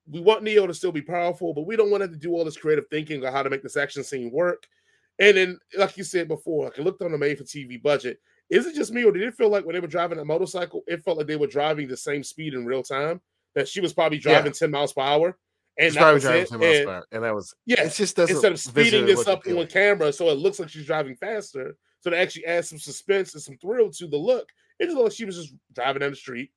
we 0.09 0.22
want 0.22 0.41
Neo 0.41 0.65
to 0.65 0.74
still 0.74 0.93
be 0.93 1.01
powerful, 1.01 1.53
but 1.53 1.68
we 1.68 1.76
don't 1.76 1.91
want 1.91 2.01
him 2.01 2.11
to 2.11 2.18
do 2.18 2.32
all 2.32 2.45
this 2.45 2.57
creative 2.57 2.86
thinking 2.89 3.26
on 3.26 3.34
how 3.34 3.43
to 3.43 3.49
make 3.49 3.61
this 3.61 3.78
action 3.78 4.03
scene 4.03 4.32
work. 4.32 4.65
And 5.20 5.36
then, 5.38 5.59
like 5.78 5.97
you 5.97 6.03
said 6.03 6.28
before, 6.28 6.65
like 6.65 6.80
I 6.80 6.82
looked 6.84 7.01
on 7.01 7.11
the 7.11 7.18
made 7.18 7.38
for 7.38 7.43
TV 7.43 7.82
budget. 7.82 8.20
Is 8.49 8.65
it 8.65 8.76
just 8.76 8.93
me, 8.93 9.03
or 9.03 9.11
did 9.11 9.24
it 9.24 9.34
feel 9.36 9.49
like 9.49 9.65
when 9.65 9.74
they 9.74 9.80
were 9.82 9.88
driving 9.88 10.20
a 10.20 10.26
motorcycle, 10.26 10.84
it 10.88 11.03
felt 11.03 11.18
like 11.18 11.28
they 11.28 11.36
were 11.36 11.47
driving 11.47 11.88
the 11.88 11.97
same 11.97 12.24
speed 12.24 12.53
in 12.53 12.65
real 12.65 12.84
time? 12.84 13.20
That 13.55 13.68
she 13.68 13.82
was 13.82 13.93
probably 13.93 14.20
Yeah. 14.20 14.34
driving 14.34 14.51
10 14.53 14.72
miles 14.72 14.93
per 14.93 15.01
hour. 15.01 15.38
And 15.80 15.88
It's 15.88 15.95
that 15.95 16.11
was 16.13 16.26
it. 16.26 16.47
10 16.47 16.59
miles 16.59 16.78
And- 16.78 17.03
and 17.11 17.24
that 17.24 17.36
was 17.36 17.53
yeah, 17.65 17.84
it. 17.84 17.93
Just 17.93 18.15
doesn't 18.15 18.36
instead 18.36 18.51
of 18.51 18.59
speeding 18.59 19.05
this 19.05 19.28
up 19.28 19.45
on 19.47 19.68
camera 19.68 20.11
so 20.13 20.30
it 20.30 20.34
looks 20.36 20.59
like 20.59 20.70
she's 20.70 20.86
driving 20.88 21.15
faster 21.15 21.76
so 21.99 22.09
to 22.09 22.18
actually 22.18 22.45
add 22.45 22.65
some 22.65 22.80
suspense 22.80 23.34
and 23.36 23.43
some 23.43 23.57
thrill 23.57 23.91
to 23.91 24.07
the 24.07 24.18
look 24.18 24.49
it 24.80 24.86
just 24.86 24.95
looked 24.95 25.09
like 25.09 25.15
she 25.15 25.26
was 25.26 25.36
just 25.36 25.53
driving 25.76 25.99
down 25.99 26.09
the 26.09 26.15
street 26.15 26.51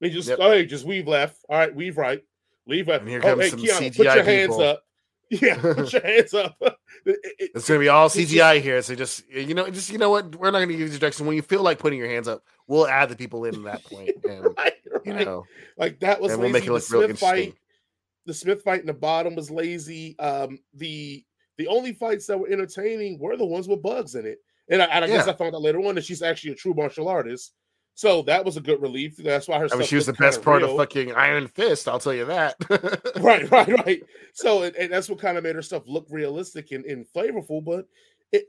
and 0.00 0.10
just 0.12 0.28
Yep. 0.28 0.38
oh, 0.40 0.50
hey 0.50 0.66
just 0.66 0.84
weave 0.84 1.06
left 1.06 1.36
all 1.48 1.56
right 1.58 1.72
weave 1.72 1.96
right 1.98 2.20
leave 2.66 2.88
right 2.88 3.00
And 3.00 3.08
here 3.08 3.20
oh, 3.22 3.28
comes 3.36 3.42
hey, 3.44 3.50
some 3.50 3.60
Keanu, 3.60 3.96
put 3.96 4.06
CGI 4.08 4.14
your 4.16 4.24
hands 4.24 4.58
up 4.58 4.82
yeah 5.42 5.60
put 5.60 5.92
your 5.92 6.02
hands 6.02 6.32
up 6.34 6.56
It- 7.04 7.20
it- 7.38 7.50
It's 7.54 7.68
gonna 7.68 7.80
be 7.80 7.88
all 7.88 8.08
CGI 8.08 8.60
here, 8.60 8.82
so 8.82 8.94
just 8.94 9.28
you 9.30 9.54
know, 9.54 9.68
just 9.70 9.90
you 9.90 9.98
know 9.98 10.10
what, 10.10 10.34
we're 10.36 10.50
not 10.50 10.60
gonna 10.60 10.72
give 10.72 10.92
you 10.92 10.98
direction. 10.98 11.26
When 11.26 11.36
you 11.36 11.42
feel 11.42 11.62
like 11.62 11.78
putting 11.78 11.98
your 11.98 12.08
hands 12.08 12.28
up, 12.28 12.42
we'll 12.66 12.86
add 12.86 13.08
the 13.08 13.16
people 13.16 13.44
in 13.44 13.62
that 13.64 13.84
point, 13.90 14.10
and 14.28 14.44
right, 14.56 14.72
you 15.04 15.12
right. 15.14 15.24
know, 15.26 15.44
like 15.76 16.00
that 16.00 16.20
was 16.20 16.32
and 16.32 16.40
we'll 16.40 16.50
make 16.50 16.64
it 16.64 16.66
the 16.66 16.72
look 16.72 16.90
real 16.90 17.02
Smith 17.08 17.18
fight 17.18 17.54
the 18.26 18.34
Smith 18.34 18.62
fight 18.62 18.80
in 18.80 18.86
the 18.86 18.92
bottom 18.92 19.34
was 19.34 19.50
lazy. 19.50 20.18
Um, 20.18 20.58
the 20.74 21.24
the 21.56 21.66
only 21.68 21.92
fights 21.92 22.26
that 22.26 22.38
were 22.38 22.48
entertaining 22.48 23.18
were 23.18 23.36
the 23.36 23.44
ones 23.46 23.66
with 23.68 23.82
bugs 23.82 24.14
in 24.16 24.26
it. 24.26 24.38
And 24.70 24.82
I, 24.82 24.84
and 24.86 25.04
I 25.04 25.08
guess 25.08 25.26
I 25.26 25.32
found 25.32 25.54
out 25.54 25.62
later 25.62 25.80
on 25.80 25.94
that 25.94 26.04
she's 26.04 26.20
actually 26.22 26.52
a 26.52 26.56
true 26.56 26.74
martial 26.74 27.08
artist. 27.08 27.54
So 27.98 28.22
that 28.22 28.44
was 28.44 28.56
a 28.56 28.60
good 28.60 28.80
relief. 28.80 29.16
That's 29.16 29.48
why 29.48 29.58
her 29.58 29.66
I 29.72 29.76
mean, 29.76 29.84
she 29.84 29.96
was 29.96 30.06
the 30.06 30.12
best 30.12 30.40
part 30.40 30.62
real. 30.62 30.70
of 30.70 30.76
fucking 30.76 31.14
Iron 31.14 31.48
Fist. 31.48 31.88
I'll 31.88 31.98
tell 31.98 32.14
you 32.14 32.26
that. 32.26 32.54
right, 33.16 33.50
right, 33.50 33.84
right. 33.84 34.02
So 34.34 34.62
and, 34.62 34.76
and 34.76 34.92
that's 34.92 35.10
what 35.10 35.18
kind 35.18 35.36
of 35.36 35.42
made 35.42 35.56
her 35.56 35.62
stuff 35.62 35.82
look 35.88 36.06
realistic 36.08 36.70
and, 36.70 36.84
and 36.84 37.04
flavorful. 37.12 37.64
But 37.64 37.88
it, 38.30 38.44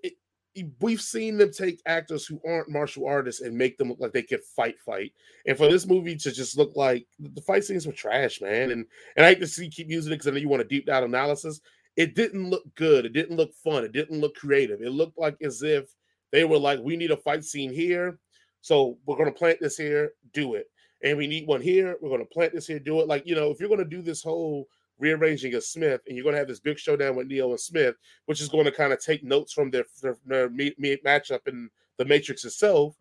it 0.54 0.68
we've 0.82 1.02
seen 1.02 1.40
them 1.40 1.52
take 1.52 1.82
actors 1.88 2.28
who 2.28 2.40
aren't 2.48 2.70
martial 2.70 3.08
artists 3.08 3.42
and 3.42 3.58
make 3.58 3.80
them 3.80 3.90
look 3.90 4.00
like 4.00 4.14
they 4.14 4.22
could 4.22 4.44
fight, 4.56 4.80
fight. 4.86 5.14
And 5.48 5.58
for 5.58 5.68
this 5.68 5.88
movie 5.88 6.16
to 6.18 6.32
just 6.32 6.56
look 6.56 6.74
like 6.76 7.08
the 7.18 7.42
fight 7.42 7.64
scenes 7.64 7.88
were 7.88 7.92
trash, 7.92 8.42
man. 8.42 8.70
And 8.70 8.86
and 9.18 9.26
I 9.26 9.30
hate 9.30 9.40
to 9.40 9.48
see 9.48 9.68
keep 9.68 9.90
using 9.90 10.14
it 10.14 10.18
because 10.18 10.28
I 10.28 10.30
know 10.30 10.38
you 10.38 10.48
want 10.48 10.62
a 10.62 10.66
deep 10.66 10.86
dive 10.86 11.06
analysis. 11.06 11.60
It 11.96 12.14
didn't 12.14 12.52
look 12.52 12.66
good. 12.76 13.04
It 13.08 13.14
didn't 13.14 13.38
look 13.38 13.56
fun. 13.56 13.84
It 13.84 13.94
didn't 13.94 14.20
look 14.20 14.36
creative. 14.36 14.84
It 14.84 14.92
looked 14.92 15.18
like 15.18 15.38
as 15.42 15.64
if 15.64 15.90
they 16.32 16.44
were 16.44 16.60
like, 16.60 16.80
we 16.82 16.96
need 16.96 17.10
a 17.10 17.18
fight 17.18 17.44
scene 17.44 17.74
here, 17.74 18.20
so 18.62 18.98
we're 19.06 19.18
gonna 19.18 19.32
plant 19.32 19.60
this 19.60 19.78
here, 19.78 20.12
do 20.34 20.56
it. 20.56 20.68
And 21.04 21.18
we 21.18 21.28
need 21.28 21.48
one 21.48 21.62
here. 21.62 21.96
We're 22.02 22.10
gonna 22.10 22.26
plant 22.26 22.54
this 22.54 22.68
here, 22.68 22.80
do 22.80 23.00
it. 23.02 23.08
Like 23.08 23.26
you 23.26 23.36
know, 23.36 23.52
if 23.52 23.60
you're 23.60 23.70
gonna 23.70 23.86
do 23.86 24.02
this 24.02 24.24
whole 24.24 24.68
rearranging 25.00 25.54
of 25.56 25.64
Smith, 25.64 26.02
and 26.06 26.16
you're 26.16 26.24
going 26.24 26.34
to 26.34 26.40
have 26.40 26.48
this 26.48 26.60
big 26.60 26.78
showdown 26.78 27.16
with 27.16 27.28
Neo 27.28 27.50
and 27.50 27.60
Smith, 27.60 27.96
which 28.26 28.42
is 28.42 28.50
going 28.50 28.66
to 28.66 28.72
kind 28.72 28.94
of 28.94 29.04
take 29.04 29.24
notes 29.24 29.54
from 29.54 29.72
their, 29.72 29.86
their, 30.02 30.18
their 30.26 30.50
meet, 30.50 30.78
meet 30.78 31.04
matchup 31.04 31.48
in 31.48 31.70
the 31.98 32.06
Matrix 32.06 32.46
itself. 32.46 32.96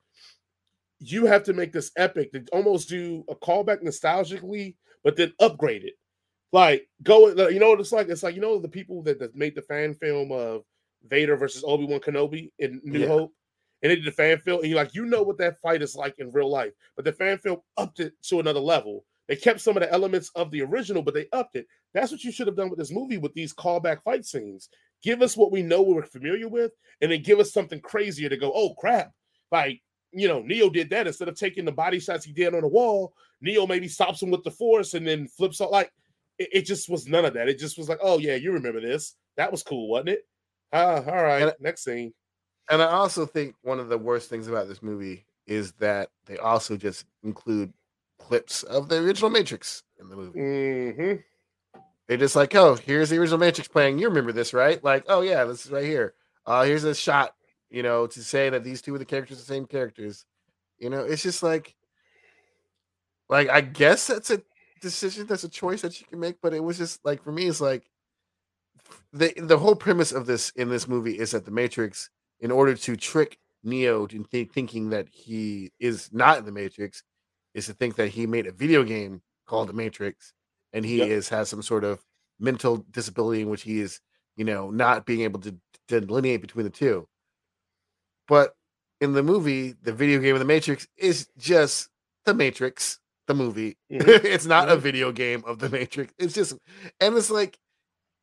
You 1.00 1.26
have 1.26 1.42
to 1.44 1.52
make 1.52 1.72
this 1.72 1.92
epic 1.96 2.32
to 2.32 2.44
almost 2.52 2.88
do 2.88 3.24
a 3.28 3.34
callback 3.34 3.82
nostalgically, 3.82 4.76
but 5.04 5.16
then 5.16 5.32
upgrade 5.40 5.84
it. 5.84 5.94
Like 6.50 6.88
go, 7.02 7.28
you 7.48 7.60
know 7.60 7.70
what 7.70 7.80
it's 7.80 7.92
like? 7.92 8.08
It's 8.08 8.22
like 8.22 8.34
you 8.34 8.40
know 8.40 8.58
the 8.58 8.68
people 8.68 9.02
that, 9.02 9.18
that 9.18 9.36
made 9.36 9.54
the 9.54 9.62
fan 9.62 9.94
film 9.94 10.32
of 10.32 10.62
Vader 11.06 11.36
versus 11.36 11.62
Obi 11.64 11.84
Wan 11.84 12.00
Kenobi 12.00 12.50
in 12.58 12.80
New 12.84 13.00
yeah. 13.00 13.06
Hope, 13.06 13.34
and 13.82 13.90
they 13.90 13.96
did 13.96 14.04
the 14.04 14.12
fan 14.12 14.38
film, 14.38 14.60
and 14.60 14.68
you're 14.68 14.78
like, 14.78 14.94
you 14.94 15.06
know 15.06 15.22
what 15.22 15.38
that 15.38 15.60
fight 15.60 15.82
is 15.82 15.94
like 15.94 16.18
in 16.18 16.32
real 16.32 16.50
life, 16.50 16.72
but 16.96 17.04
the 17.04 17.12
fan 17.12 17.38
film 17.38 17.58
upped 17.76 18.00
it 18.00 18.12
to 18.24 18.40
another 18.40 18.60
level. 18.60 19.04
They 19.28 19.36
kept 19.36 19.60
some 19.60 19.76
of 19.76 19.82
the 19.82 19.92
elements 19.92 20.30
of 20.34 20.50
the 20.50 20.62
original, 20.62 21.02
but 21.02 21.14
they 21.14 21.28
upped 21.32 21.54
it. 21.54 21.66
That's 21.92 22.10
what 22.10 22.24
you 22.24 22.32
should 22.32 22.46
have 22.46 22.56
done 22.56 22.70
with 22.70 22.78
this 22.78 22.90
movie 22.90 23.18
with 23.18 23.34
these 23.34 23.52
callback 23.52 24.02
fight 24.02 24.24
scenes. 24.24 24.70
Give 25.02 25.22
us 25.22 25.36
what 25.36 25.52
we 25.52 25.62
know 25.62 25.82
we're 25.82 26.02
familiar 26.02 26.48
with, 26.48 26.72
and 27.00 27.12
then 27.12 27.22
give 27.22 27.38
us 27.38 27.52
something 27.52 27.80
crazier 27.80 28.28
to 28.28 28.36
go, 28.36 28.52
oh 28.54 28.74
crap. 28.74 29.12
Like, 29.52 29.82
you 30.12 30.28
know, 30.28 30.40
Neo 30.40 30.70
did 30.70 30.90
that 30.90 31.06
instead 31.06 31.28
of 31.28 31.36
taking 31.36 31.64
the 31.64 31.72
body 31.72 32.00
shots 32.00 32.24
he 32.24 32.32
did 32.32 32.54
on 32.54 32.62
the 32.62 32.68
wall. 32.68 33.12
Neo 33.40 33.66
maybe 33.66 33.88
stops 33.88 34.22
him 34.22 34.30
with 34.30 34.42
the 34.42 34.50
force 34.50 34.94
and 34.94 35.06
then 35.06 35.28
flips 35.28 35.60
out. 35.60 35.70
Like, 35.70 35.92
it, 36.38 36.48
it 36.52 36.62
just 36.62 36.88
was 36.88 37.06
none 37.06 37.24
of 37.24 37.34
that. 37.34 37.48
It 37.48 37.58
just 37.58 37.78
was 37.78 37.88
like, 37.88 37.98
oh 38.02 38.18
yeah, 38.18 38.34
you 38.34 38.52
remember 38.52 38.80
this. 38.80 39.14
That 39.36 39.52
was 39.52 39.62
cool, 39.62 39.88
wasn't 39.88 40.10
it? 40.10 40.26
Ah, 40.72 41.04
all 41.06 41.22
right. 41.22 41.42
And, 41.42 41.52
next 41.60 41.84
scene. 41.84 42.12
And 42.70 42.82
I 42.82 42.86
also 42.86 43.26
think 43.26 43.54
one 43.62 43.80
of 43.80 43.88
the 43.88 43.98
worst 43.98 44.28
things 44.28 44.48
about 44.48 44.68
this 44.68 44.82
movie 44.82 45.24
is 45.46 45.72
that 45.72 46.10
they 46.26 46.36
also 46.36 46.76
just 46.76 47.06
include 47.22 47.72
clips 48.18 48.62
of 48.64 48.88
the 48.88 48.98
original 48.98 49.30
Matrix 49.30 49.82
in 49.98 50.08
the 50.08 50.16
movie. 50.16 50.38
Mm-hmm. 50.38 51.80
They're 52.06 52.16
just 52.16 52.36
like, 52.36 52.54
oh, 52.54 52.74
here's 52.74 53.10
the 53.10 53.18
original 53.18 53.38
Matrix 53.38 53.68
playing. 53.68 53.98
You 53.98 54.08
remember 54.08 54.32
this, 54.32 54.52
right? 54.52 54.82
Like, 54.82 55.04
oh 55.08 55.20
yeah, 55.20 55.44
this 55.44 55.66
is 55.66 55.72
right 55.72 55.84
here. 55.84 56.14
Uh, 56.46 56.64
here's 56.64 56.84
a 56.84 56.94
shot, 56.94 57.34
you 57.70 57.82
know, 57.82 58.06
to 58.06 58.22
say 58.22 58.48
that 58.50 58.64
these 58.64 58.80
two 58.80 58.94
are 58.94 58.98
the 58.98 59.04
characters, 59.04 59.38
the 59.38 59.44
same 59.44 59.66
characters. 59.66 60.24
You 60.78 60.90
know, 60.90 61.00
it's 61.00 61.22
just 61.22 61.42
like, 61.42 61.74
like 63.28 63.48
I 63.50 63.60
guess 63.60 64.06
that's 64.06 64.30
a 64.30 64.40
decision, 64.80 65.26
that's 65.26 65.44
a 65.44 65.48
choice 65.48 65.82
that 65.82 66.00
you 66.00 66.06
can 66.06 66.20
make. 66.20 66.40
But 66.40 66.54
it 66.54 66.64
was 66.64 66.78
just 66.78 67.04
like 67.04 67.22
for 67.22 67.32
me, 67.32 67.46
it's 67.46 67.60
like 67.60 67.90
the 69.12 69.32
the 69.36 69.58
whole 69.58 69.74
premise 69.74 70.12
of 70.12 70.26
this 70.26 70.50
in 70.50 70.70
this 70.70 70.88
movie 70.88 71.18
is 71.18 71.32
that 71.32 71.44
the 71.44 71.50
Matrix, 71.50 72.08
in 72.40 72.50
order 72.50 72.74
to 72.74 72.96
trick 72.96 73.38
Neo 73.64 74.02
into 74.02 74.24
th- 74.24 74.50
thinking 74.50 74.90
that 74.90 75.08
he 75.10 75.72
is 75.80 76.10
not 76.12 76.38
in 76.38 76.44
the 76.44 76.52
Matrix, 76.52 77.02
is 77.54 77.66
to 77.66 77.72
think 77.72 77.96
that 77.96 78.08
he 78.08 78.26
made 78.26 78.46
a 78.46 78.52
video 78.52 78.84
game 78.84 79.22
called 79.46 79.68
The 79.68 79.72
Matrix 79.72 80.32
and 80.72 80.84
he 80.84 80.98
yep. 80.98 81.08
is 81.08 81.28
has 81.28 81.48
some 81.48 81.62
sort 81.62 81.84
of 81.84 82.04
mental 82.38 82.84
disability 82.90 83.42
in 83.42 83.48
which 83.48 83.62
he 83.62 83.80
is, 83.80 84.00
you 84.36 84.44
know, 84.44 84.70
not 84.70 85.06
being 85.06 85.22
able 85.22 85.40
to, 85.40 85.54
to 85.88 86.00
delineate 86.00 86.40
between 86.40 86.64
the 86.64 86.70
two. 86.70 87.08
But 88.26 88.54
in 89.00 89.14
the 89.14 89.22
movie, 89.22 89.74
the 89.82 89.92
video 89.92 90.20
game 90.20 90.34
of 90.34 90.40
The 90.40 90.44
Matrix 90.44 90.86
is 90.96 91.28
just 91.38 91.88
The 92.26 92.34
Matrix, 92.34 93.00
the 93.26 93.34
movie. 93.34 93.76
Mm-hmm. 93.90 94.08
it's 94.26 94.46
not 94.46 94.68
mm-hmm. 94.68 94.76
a 94.76 94.80
video 94.80 95.12
game 95.12 95.42
of 95.46 95.58
The 95.58 95.68
Matrix. 95.68 96.12
It's 96.18 96.34
just, 96.34 96.54
and 97.00 97.16
it's 97.16 97.30
like, 97.30 97.58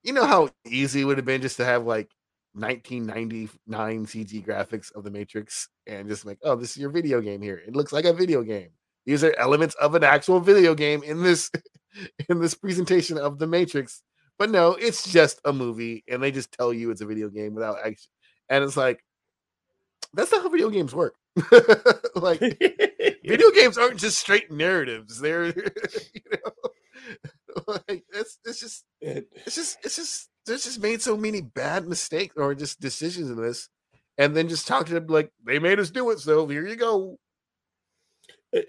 you 0.04 0.14
know 0.14 0.26
how 0.26 0.50
easy 0.66 1.02
it 1.02 1.06
would 1.06 1.18
have 1.18 1.26
been 1.26 1.42
just 1.42 1.58
to 1.58 1.66
have 1.66 1.86
like 1.86 2.12
1999 2.56 4.06
CG 4.06 4.46
graphics 4.46 4.94
of 4.96 5.04
The 5.04 5.12
Matrix 5.12 5.68
and 5.88 6.08
just 6.08 6.26
like, 6.26 6.40
oh, 6.44 6.56
this 6.56 6.72
is 6.72 6.78
your 6.78 6.90
video 6.90 7.22
game 7.22 7.42
here. 7.42 7.62
It 7.68 7.76
looks 7.76 7.92
like 7.92 8.06
a 8.06 8.14
video 8.14 8.44
game. 8.44 8.70
These 9.06 9.24
are 9.24 9.36
elements 9.38 9.76
of 9.76 9.94
an 9.94 10.04
actual 10.04 10.40
video 10.40 10.74
game 10.74 11.04
in 11.04 11.22
this 11.22 11.52
in 12.30 12.40
this 12.40 12.56
presentation 12.56 13.18
of 13.18 13.40
the 13.40 13.48
Matrix. 13.48 14.02
But 14.38 14.50
no, 14.50 14.72
it's 14.74 15.10
just 15.10 15.40
a 15.46 15.54
movie, 15.54 16.04
and 16.10 16.22
they 16.22 16.32
just 16.32 16.52
tell 16.52 16.74
you 16.74 16.92
it's 16.92 17.02
a 17.02 17.06
video 17.06 17.30
game 17.30 17.54
without 17.54 17.78
action. 17.86 18.10
And 18.50 18.64
it's 18.64 18.78
like 18.78 19.04
that's 20.14 20.32
not 20.32 20.42
how 20.42 20.50
video 20.50 20.70
games 20.70 20.96
work. 20.96 21.16
like 22.16 22.40
video 23.26 23.52
games 23.52 23.78
aren't 23.78 24.00
just 24.00 24.20
straight 24.20 24.52
narratives. 24.52 25.20
They're 25.20 25.48
you 25.48 26.22
know 26.32 26.52
like 27.68 28.04
it's 28.14 28.40
it's 28.46 28.60
just 28.60 28.86
it's 29.02 29.56
just 29.56 29.78
it's 29.84 29.96
just 29.98 30.30
there's 30.46 30.66
just 30.66 30.82
made 30.82 31.02
so 31.02 31.18
many 31.18 31.42
bad 31.42 31.88
mistakes 31.88 32.36
or 32.38 32.56
just 32.56 32.80
decisions 32.80 33.30
in 33.30 33.42
this, 33.42 33.70
and 34.18 34.36
then 34.36 34.48
just 34.48 34.68
talk 34.68 34.86
to 34.88 34.94
them 34.94 35.08
like 35.08 35.32
they 35.46 35.60
made 35.60 35.80
us 35.80 35.90
do 35.90 36.10
it, 36.12 36.20
so 36.20 36.48
here 36.48 36.68
you 36.68 36.76
go 36.76 37.18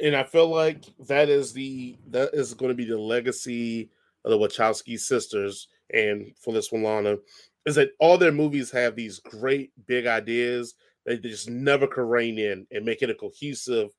and 0.02 0.16
I 0.16 0.24
feel 0.24 0.48
like 0.48 0.84
that 1.06 1.28
is 1.28 1.52
the 1.52 1.96
that 2.10 2.30
is 2.32 2.54
going 2.54 2.70
to 2.70 2.74
be 2.74 2.84
the 2.84 2.98
legacy 2.98 3.90
of 4.24 4.30
the 4.30 4.38
Wachowski 4.38 4.98
sisters 4.98 5.68
and 5.92 6.32
for 6.40 6.52
this 6.52 6.72
one, 6.72 6.82
Lana, 6.82 7.16
is 7.64 7.76
that 7.76 7.90
all 8.00 8.18
their 8.18 8.32
movies 8.32 8.70
have 8.72 8.96
these 8.96 9.20
great 9.20 9.70
big 9.86 10.06
ideas 10.06 10.74
that 11.04 11.22
they 11.22 11.28
just 11.28 11.48
never 11.48 11.86
can 11.86 12.04
rein 12.04 12.38
in 12.38 12.66
and 12.72 12.84
make 12.84 13.02
it 13.02 13.10
a 13.10 13.14
cohesive, 13.14 13.90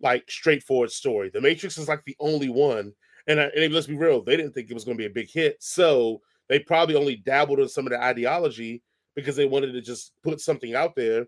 like 0.00 0.28
straightforward 0.28 0.90
story. 0.90 1.30
The 1.32 1.40
Matrix 1.40 1.78
is 1.78 1.88
like 1.88 2.04
the 2.04 2.16
only 2.18 2.48
one, 2.48 2.92
and, 3.28 3.40
I, 3.40 3.44
and 3.44 3.72
let's 3.72 3.86
be 3.86 3.96
real, 3.96 4.22
they 4.22 4.36
didn't 4.36 4.52
think 4.52 4.70
it 4.70 4.74
was 4.74 4.84
going 4.84 4.96
to 4.96 5.02
be 5.02 5.06
a 5.06 5.10
big 5.10 5.30
hit, 5.30 5.56
so 5.60 6.20
they 6.50 6.58
probably 6.58 6.96
only 6.96 7.16
dabbled 7.16 7.60
in 7.60 7.68
some 7.68 7.86
of 7.86 7.92
the 7.92 8.02
ideology 8.02 8.82
because 9.14 9.36
they 9.36 9.46
wanted 9.46 9.72
to 9.72 9.80
just 9.80 10.12
put 10.22 10.40
something 10.40 10.74
out 10.74 10.94
there. 10.96 11.24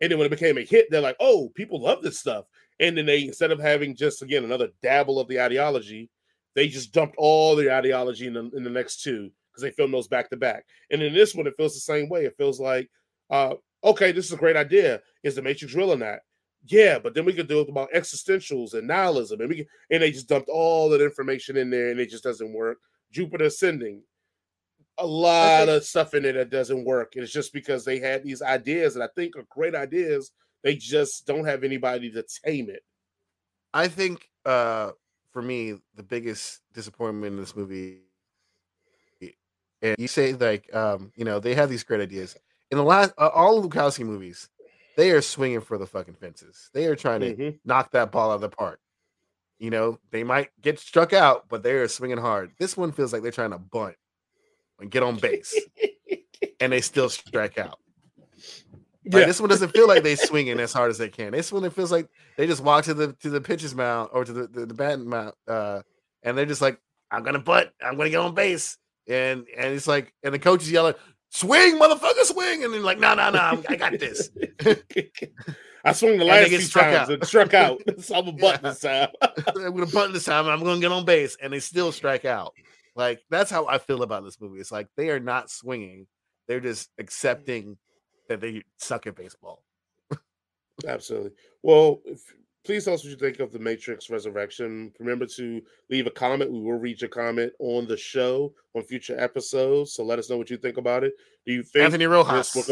And 0.00 0.10
then 0.10 0.18
when 0.18 0.26
it 0.26 0.30
became 0.30 0.58
a 0.58 0.62
hit, 0.62 0.86
they're 0.90 1.00
like, 1.00 1.16
"Oh, 1.18 1.50
people 1.56 1.80
love 1.80 2.02
this 2.02 2.20
stuff." 2.20 2.44
And 2.78 2.96
then 2.96 3.06
they, 3.06 3.24
instead 3.24 3.50
of 3.50 3.58
having 3.58 3.96
just 3.96 4.22
again 4.22 4.44
another 4.44 4.68
dabble 4.82 5.18
of 5.18 5.28
the 5.28 5.40
ideology, 5.40 6.10
they 6.54 6.68
just 6.68 6.92
dumped 6.92 7.16
all 7.18 7.56
the 7.56 7.72
ideology 7.74 8.26
in 8.26 8.34
the, 8.34 8.50
in 8.54 8.62
the 8.62 8.70
next 8.70 9.02
two 9.02 9.30
because 9.50 9.62
they 9.62 9.70
filmed 9.70 9.94
those 9.94 10.08
back 10.08 10.30
to 10.30 10.36
back. 10.36 10.64
And 10.90 11.02
in 11.02 11.14
this 11.14 11.34
one, 11.34 11.46
it 11.46 11.56
feels 11.56 11.74
the 11.74 11.80
same 11.80 12.08
way. 12.08 12.24
It 12.24 12.36
feels 12.36 12.60
like, 12.60 12.88
uh, 13.30 13.54
okay, 13.82 14.12
this 14.12 14.26
is 14.26 14.32
a 14.32 14.36
great 14.36 14.56
idea. 14.56 15.00
Is 15.22 15.34
the 15.34 15.42
Matrix 15.42 15.74
real 15.74 15.92
or 15.92 15.96
not? 15.96 16.18
Yeah, 16.66 16.98
but 16.98 17.14
then 17.14 17.24
we 17.24 17.32
could 17.32 17.48
do 17.48 17.60
it 17.60 17.70
about 17.70 17.92
existentials 17.94 18.74
and 18.74 18.86
nihilism, 18.86 19.40
and 19.40 19.48
we 19.48 19.56
can, 19.56 19.66
and 19.90 20.02
they 20.02 20.10
just 20.10 20.28
dumped 20.28 20.50
all 20.50 20.90
that 20.90 21.02
information 21.02 21.56
in 21.56 21.70
there, 21.70 21.90
and 21.90 21.98
it 21.98 22.10
just 22.10 22.24
doesn't 22.24 22.52
work. 22.52 22.78
Jupiter 23.10 23.46
ascending, 23.46 24.02
a 25.00 25.06
lot 25.06 25.68
of 25.68 25.84
stuff 25.84 26.14
in 26.14 26.24
it 26.24 26.32
that 26.32 26.50
doesn't 26.50 26.84
work. 26.84 27.14
It's 27.16 27.32
just 27.32 27.52
because 27.52 27.84
they 27.84 27.98
had 27.98 28.22
these 28.22 28.42
ideas 28.42 28.94
that 28.94 29.02
I 29.02 29.08
think 29.14 29.36
are 29.36 29.46
great 29.50 29.74
ideas, 29.74 30.32
they 30.62 30.76
just 30.76 31.26
don't 31.26 31.44
have 31.44 31.64
anybody 31.64 32.10
to 32.12 32.24
tame 32.44 32.70
it. 32.70 32.82
I 33.72 33.88
think 33.88 34.28
uh 34.44 34.92
for 35.32 35.42
me, 35.42 35.76
the 35.94 36.02
biggest 36.02 36.60
disappointment 36.74 37.34
in 37.34 37.38
this 37.38 37.54
movie, 37.54 38.00
and 39.82 39.96
you 39.96 40.08
say 40.08 40.32
like, 40.32 40.74
um, 40.74 41.12
you 41.14 41.24
know, 41.24 41.38
they 41.38 41.54
have 41.54 41.70
these 41.70 41.84
great 41.84 42.00
ideas. 42.00 42.36
In 42.70 42.78
the 42.78 42.84
last, 42.84 43.12
uh, 43.16 43.28
all 43.28 43.62
Wachowski 43.62 44.04
movies, 44.04 44.48
they 44.96 45.12
are 45.12 45.22
swinging 45.22 45.60
for 45.60 45.78
the 45.78 45.86
fucking 45.86 46.14
fences. 46.14 46.68
They 46.74 46.86
are 46.86 46.96
trying 46.96 47.20
to 47.20 47.34
mm-hmm. 47.34 47.56
knock 47.64 47.92
that 47.92 48.12
ball 48.12 48.30
out 48.30 48.36
of 48.36 48.40
the 48.40 48.48
park. 48.48 48.80
You 49.58 49.70
know, 49.70 49.98
they 50.10 50.24
might 50.24 50.50
get 50.60 50.78
struck 50.78 51.12
out, 51.12 51.48
but 51.48 51.62
they 51.62 51.72
are 51.72 51.88
swinging 51.88 52.18
hard. 52.18 52.52
This 52.58 52.76
one 52.76 52.92
feels 52.92 53.12
like 53.12 53.22
they're 53.22 53.30
trying 53.30 53.50
to 53.52 53.58
bunt 53.58 53.96
and 54.80 54.90
get 54.90 55.02
on 55.02 55.16
base, 55.16 55.58
and 56.60 56.72
they 56.72 56.80
still 56.80 57.08
strike 57.08 57.58
out. 57.58 57.78
Like, 59.06 59.22
yeah. 59.22 59.26
this 59.26 59.40
one 59.40 59.48
doesn't 59.48 59.70
feel 59.70 59.88
like 59.88 60.02
they 60.02 60.14
swinging 60.14 60.60
as 60.60 60.72
hard 60.72 60.90
as 60.90 60.98
they 60.98 61.08
can. 61.08 61.32
This 61.32 61.50
one 61.50 61.64
it 61.64 61.72
feels 61.72 61.90
like 61.90 62.08
they 62.36 62.46
just 62.46 62.62
walk 62.62 62.84
to 62.84 62.94
the 62.94 63.12
to 63.14 63.30
the 63.30 63.40
pitcher's 63.40 63.74
mound 63.74 64.10
or 64.12 64.24
to 64.24 64.32
the 64.32 64.46
the, 64.46 64.66
the 64.66 64.74
batting 64.74 65.08
mound, 65.08 65.32
uh, 65.48 65.80
and 66.22 66.36
they're 66.36 66.46
just 66.46 66.62
like, 66.62 66.78
"I'm 67.10 67.22
gonna 67.22 67.38
butt, 67.38 67.72
I'm 67.82 67.96
gonna 67.96 68.10
get 68.10 68.20
on 68.20 68.34
base," 68.34 68.76
and 69.08 69.46
and 69.56 69.74
it's 69.74 69.86
like, 69.86 70.12
and 70.22 70.34
the 70.34 70.38
coach 70.38 70.62
is 70.62 70.70
yelling, 70.70 70.94
"Swing, 71.30 71.78
motherfucker, 71.78 72.24
swing!" 72.24 72.62
And 72.64 72.74
then 72.74 72.82
like, 72.82 72.98
"No, 72.98 73.14
no, 73.14 73.30
no, 73.30 73.62
I 73.68 73.76
got 73.76 73.98
this." 73.98 74.30
I 75.84 75.92
swung 75.92 76.18
the 76.18 76.24
last 76.24 76.48
few 76.48 76.58
times 76.58 76.96
out. 76.96 77.10
and 77.10 77.26
struck 77.26 77.54
out. 77.54 77.80
so 78.00 78.16
I'm 78.16 78.28
a 78.28 78.32
butt 78.32 78.60
yeah. 78.62 78.70
this 78.70 78.80
time. 78.80 79.08
I'm 79.22 79.74
gonna 79.74 79.86
butt 79.86 80.12
this 80.12 80.24
time. 80.24 80.46
I'm 80.48 80.62
gonna 80.62 80.80
get 80.80 80.92
on 80.92 81.04
base, 81.04 81.36
and 81.42 81.52
they 81.52 81.60
still 81.60 81.92
strike 81.92 82.24
out. 82.24 82.54
Like 83.00 83.22
that's 83.30 83.50
how 83.50 83.66
I 83.66 83.78
feel 83.78 84.02
about 84.02 84.24
this 84.24 84.38
movie. 84.38 84.60
It's 84.60 84.70
like 84.70 84.88
they 84.94 85.08
are 85.08 85.18
not 85.18 85.50
swinging; 85.50 86.06
they're 86.46 86.60
just 86.60 86.90
mm. 86.90 87.02
accepting 87.02 87.78
that 88.28 88.42
they 88.42 88.62
suck 88.76 89.06
at 89.06 89.16
baseball. 89.16 89.64
Absolutely. 90.86 91.30
Well, 91.62 92.02
if, 92.04 92.20
please 92.62 92.84
tell 92.84 92.92
us 92.92 93.02
what 93.02 93.10
you 93.10 93.16
think 93.16 93.40
of 93.40 93.52
the 93.52 93.58
Matrix 93.58 94.10
Resurrection. 94.10 94.92
Remember 94.98 95.24
to 95.24 95.62
leave 95.88 96.06
a 96.06 96.10
comment. 96.10 96.52
We 96.52 96.60
will 96.60 96.78
read 96.78 97.00
your 97.00 97.08
comment 97.08 97.54
on 97.58 97.86
the 97.86 97.96
show 97.96 98.52
on 98.74 98.82
future 98.82 99.18
episodes. 99.18 99.94
So 99.94 100.04
let 100.04 100.18
us 100.18 100.28
know 100.28 100.36
what 100.36 100.50
you 100.50 100.58
think 100.58 100.76
about 100.76 101.02
it. 101.02 101.14
Do 101.46 101.54
you 101.54 101.62
think 101.62 101.86
Anthony 101.86 102.06
Rojas? 102.06 102.70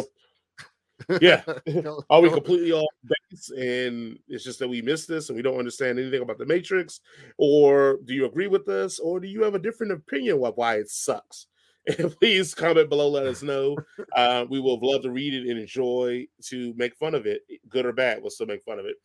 Yeah. 1.21 1.43
Are 2.11 2.21
we 2.21 2.31
completely 2.31 2.73
off 2.73 2.93
base 3.05 3.51
and 3.51 4.19
it's 4.29 4.45
just 4.45 4.59
that 4.59 4.69
we 4.69 4.83
missed 4.83 5.09
this 5.09 5.29
and 5.29 5.37
we 5.37 5.43
don't 5.43 5.59
understand 5.59 5.99
anything 5.99 6.23
about 6.23 6.39
the 6.39 6.47
Matrix? 6.47 7.01
Or 7.37 7.99
do 8.05 8.15
you 8.15 8.27
agree 8.27 8.49
with 8.49 8.69
us? 8.69 8.99
Or 8.99 9.21
do 9.21 9.29
you 9.29 9.43
have 9.43 9.55
a 9.55 9.61
different 9.61 9.93
opinion 9.93 10.43
of 10.45 10.57
why 10.57 10.77
it 10.77 10.91
sucks? 10.91 11.47
And 11.99 12.15
please 12.21 12.55
comment 12.55 12.91
below, 12.91 13.09
let 13.09 13.27
us 13.27 13.43
know. 13.43 13.75
Uh, 14.15 14.45
we 14.51 14.61
will 14.61 14.79
love 14.83 15.01
to 15.03 15.11
read 15.11 15.33
it 15.33 15.49
and 15.49 15.59
enjoy 15.59 16.27
to 16.43 16.75
make 16.77 16.95
fun 16.97 17.15
of 17.15 17.25
it, 17.25 17.43
good 17.71 17.87
or 17.87 17.95
bad. 17.95 18.21
We'll 18.21 18.31
still 18.31 18.47
make 18.47 18.63
fun 18.65 18.79
of 18.79 18.85
it. 18.85 18.97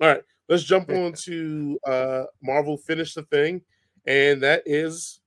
All 0.00 0.08
right, 0.08 0.22
let's 0.48 0.64
jump 0.64 0.90
on 0.90 1.12
to 1.12 1.78
uh, 1.86 2.24
Marvel 2.42 2.76
Finish 2.76 3.14
the 3.14 3.22
Thing, 3.24 3.62
and 4.06 4.42
that 4.42 4.64
is 4.66 5.20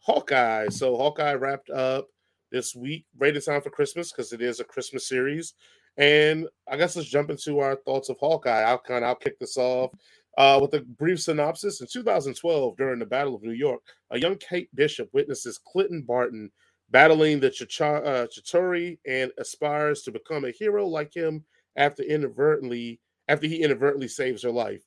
Hawkeye. 0.00 0.68
So 0.68 0.94
Hawkeye 0.96 1.34
wrapped 1.34 1.70
up 1.70 2.08
this 2.50 2.74
week, 2.74 3.06
right 3.18 3.34
in 3.34 3.42
time 3.42 3.62
for 3.62 3.70
Christmas 3.70 4.12
because 4.12 4.32
it 4.32 4.42
is 4.42 4.60
a 4.60 4.64
Christmas 4.64 5.08
series. 5.08 5.54
And 5.96 6.46
I 6.70 6.76
guess 6.76 6.94
let's 6.96 7.08
jump 7.08 7.30
into 7.30 7.58
our 7.58 7.76
thoughts 7.76 8.08
of 8.08 8.18
Hawkeye. 8.18 8.62
I'll 8.62 8.78
kind 8.78 9.04
of 9.04 9.08
I'll 9.08 9.14
kick 9.16 9.38
this 9.38 9.56
off 9.56 9.90
uh, 10.38 10.58
with 10.62 10.74
a 10.74 10.80
brief 10.80 11.20
synopsis. 11.20 11.80
In 11.80 11.88
2012, 11.92 12.76
during 12.76 13.00
the 13.00 13.06
Battle 13.06 13.34
of 13.34 13.42
New 13.42 13.52
York, 13.52 13.80
a 14.10 14.18
young 14.18 14.36
Kate 14.36 14.68
Bishop 14.74 15.08
witnesses 15.12 15.58
Clinton 15.58 16.02
Barton 16.02 16.50
battling 16.90 17.40
the 17.40 17.50
Chitauri 17.50 18.06
uh, 18.06 18.26
Chitauri 18.26 18.98
and 19.06 19.30
aspires 19.38 20.02
to 20.02 20.12
become 20.12 20.44
a 20.44 20.50
hero 20.50 20.86
like 20.86 21.12
him 21.12 21.44
after 21.76 22.02
inadvertently 22.02 23.00
after 23.26 23.46
he 23.46 23.62
inadvertently 23.62 24.08
saves 24.08 24.42
her 24.42 24.50
life. 24.50 24.82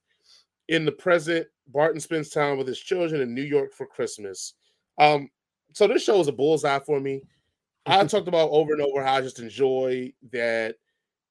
In 0.69 0.85
the 0.85 0.91
present, 0.91 1.45
Barton 1.67 1.99
spends 1.99 2.29
time 2.29 2.57
with 2.57 2.67
his 2.67 2.79
children 2.79 3.21
in 3.21 3.35
New 3.35 3.43
York 3.43 3.73
for 3.73 3.85
Christmas. 3.85 4.53
Um, 4.97 5.29
so 5.73 5.87
this 5.87 6.03
show 6.03 6.19
is 6.19 6.27
a 6.27 6.33
bullseye 6.33 6.79
for 6.79 6.99
me. 6.99 7.21
I 7.85 8.05
talked 8.05 8.27
about 8.27 8.49
over 8.51 8.73
and 8.73 8.81
over 8.81 9.03
how 9.03 9.15
I 9.15 9.21
just 9.21 9.39
enjoy 9.39 10.13
that 10.31 10.75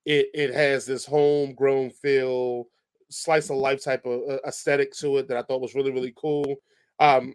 it 0.06 0.28
it 0.34 0.52
has 0.54 0.86
this 0.86 1.04
homegrown 1.04 1.90
feel, 1.90 2.66
slice 3.10 3.50
of 3.50 3.56
life 3.56 3.82
type 3.84 4.04
of 4.06 4.22
uh, 4.28 4.38
aesthetic 4.46 4.92
to 4.94 5.18
it 5.18 5.28
that 5.28 5.36
I 5.36 5.42
thought 5.42 5.60
was 5.60 5.74
really 5.74 5.92
really 5.92 6.12
cool. 6.16 6.56
Um, 6.98 7.34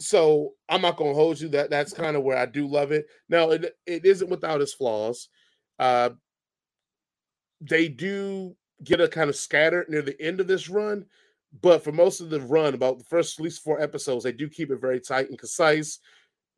so 0.00 0.54
I'm 0.68 0.82
not 0.82 0.96
gonna 0.96 1.14
hold 1.14 1.40
you 1.40 1.48
that 1.50 1.70
that's 1.70 1.92
kind 1.92 2.16
of 2.16 2.22
where 2.22 2.36
I 2.38 2.46
do 2.46 2.66
love 2.66 2.92
it. 2.92 3.06
Now 3.28 3.50
it 3.50 3.76
it 3.86 4.04
isn't 4.04 4.30
without 4.30 4.60
its 4.60 4.74
flaws. 4.74 5.28
Uh, 5.78 6.10
they 7.60 7.88
do 7.88 8.56
get 8.84 9.00
a 9.00 9.08
kind 9.08 9.28
of 9.28 9.36
scattered 9.36 9.88
near 9.88 10.02
the 10.02 10.20
end 10.20 10.40
of 10.40 10.46
this 10.46 10.68
run, 10.68 11.04
but 11.60 11.82
for 11.82 11.92
most 11.92 12.20
of 12.20 12.30
the 12.30 12.40
run, 12.40 12.74
about 12.74 12.98
the 12.98 13.04
first 13.04 13.38
at 13.38 13.42
least 13.42 13.62
four 13.62 13.80
episodes, 13.80 14.24
they 14.24 14.32
do 14.32 14.48
keep 14.48 14.70
it 14.70 14.80
very 14.80 15.00
tight 15.00 15.28
and 15.28 15.38
concise. 15.38 15.98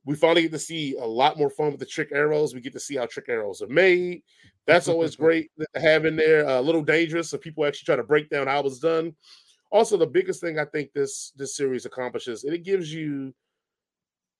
We 0.05 0.15
finally 0.15 0.43
get 0.43 0.53
to 0.53 0.59
see 0.59 0.97
a 0.97 1.05
lot 1.05 1.39
more 1.39 1.51
fun 1.51 1.71
with 1.71 1.81
the 1.81 1.87
trick 1.87 2.09
arrows. 2.13 2.55
We 2.55 2.61
get 2.61 2.73
to 2.73 2.81
see 2.81 2.97
how 2.97 3.07
trick 3.07 3.27
arrows 3.29 3.61
are 3.61 3.69
made. 3.69 4.23
That's 4.67 4.89
always 4.89 5.17
great 5.25 5.51
to 5.59 5.81
have 5.81 6.07
in 6.07 6.17
there. 6.17 6.47
A 6.47 6.61
little 6.61 6.83
dangerous, 6.83 7.31
so 7.31 7.39
people 7.39 7.67
actually 7.67 7.87
try 7.87 7.97
to 7.97 8.05
break 8.05 8.31
down 8.31 8.47
how 8.47 8.61
it 8.61 8.65
was 8.65 8.79
done. 8.79 9.15
Also, 9.71 9.97
the 9.97 10.07
biggest 10.07 10.41
thing 10.41 10.59
I 10.59 10.65
think 10.65 10.93
this 10.93 11.33
this 11.37 11.57
series 11.57 11.87
accomplishes, 11.87 12.45
and 12.45 12.55
it 12.55 12.65
gives 12.65 12.93
you 12.93 13.33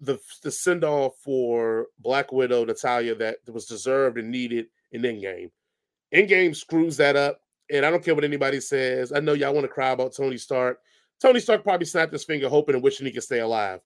the 0.01 0.19
the 0.43 0.51
send 0.51 0.83
off 0.83 1.13
for 1.23 1.87
Black 1.99 2.33
Widow 2.33 2.65
Natalya 2.65 3.15
that 3.17 3.37
was 3.47 3.67
deserved 3.67 4.19
and 4.19 4.31
needed 4.31 4.67
in 4.93 5.03
Endgame. 5.03 5.51
Endgame 6.13 6.57
screws 6.57 6.97
that 6.97 7.17
up, 7.17 7.41
and 7.71 7.85
I 7.85 7.91
don't 7.91 8.05
care 8.05 8.15
what 8.15 8.25
anybody 8.25 8.61
says. 8.61 9.13
I 9.13 9.21
know 9.21 9.35
y'all 9.35 9.55
want 9.55 9.65
to 9.65 9.69
cry 9.69 9.91
about 9.91 10.17
Tony 10.17 10.39
Stark. 10.39 10.79
Tony 11.21 11.39
Stark 11.39 11.63
probably 11.63 11.87
snapped 11.87 12.13
his 12.13 12.25
finger, 12.25 12.49
hoping 12.49 12.75
and 12.75 12.83
wishing 12.83 13.07
he 13.07 13.13
could 13.13 13.23
stay 13.23 13.41
alive. 13.41 13.81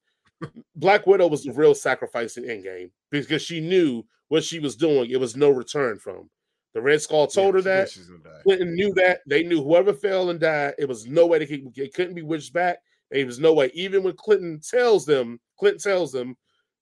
Black 0.76 1.06
Widow 1.06 1.28
was 1.28 1.44
the 1.44 1.52
real 1.52 1.74
sacrifice 1.74 2.36
in 2.36 2.44
Endgame 2.44 2.90
because 3.10 3.42
she 3.42 3.60
knew 3.60 4.04
what 4.28 4.44
she 4.44 4.58
was 4.58 4.76
doing. 4.76 5.10
It 5.10 5.20
was 5.20 5.36
no 5.36 5.50
return 5.50 5.98
from. 5.98 6.30
The 6.74 6.82
Red 6.82 7.00
Skull 7.00 7.28
told 7.28 7.54
yeah, 7.54 7.58
her 7.58 7.62
that. 7.84 8.42
Clinton 8.42 8.74
knew 8.74 8.92
that. 8.94 9.20
They 9.26 9.44
knew 9.44 9.62
whoever 9.62 9.94
fell 9.94 10.30
and 10.30 10.40
died, 10.40 10.74
it 10.76 10.88
was 10.88 11.06
no 11.06 11.26
way 11.26 11.38
to 11.38 11.46
keep. 11.46 11.66
it 11.76 11.94
couldn't 11.94 12.14
be 12.14 12.22
wished 12.22 12.52
back. 12.52 12.78
There 13.10 13.24
was 13.24 13.38
no 13.38 13.54
way. 13.54 13.70
Even 13.74 14.02
when 14.02 14.16
Clinton 14.16 14.60
tells 14.60 15.06
them, 15.06 15.38
Clinton 15.58 15.80
tells 15.80 16.10
them, 16.10 16.36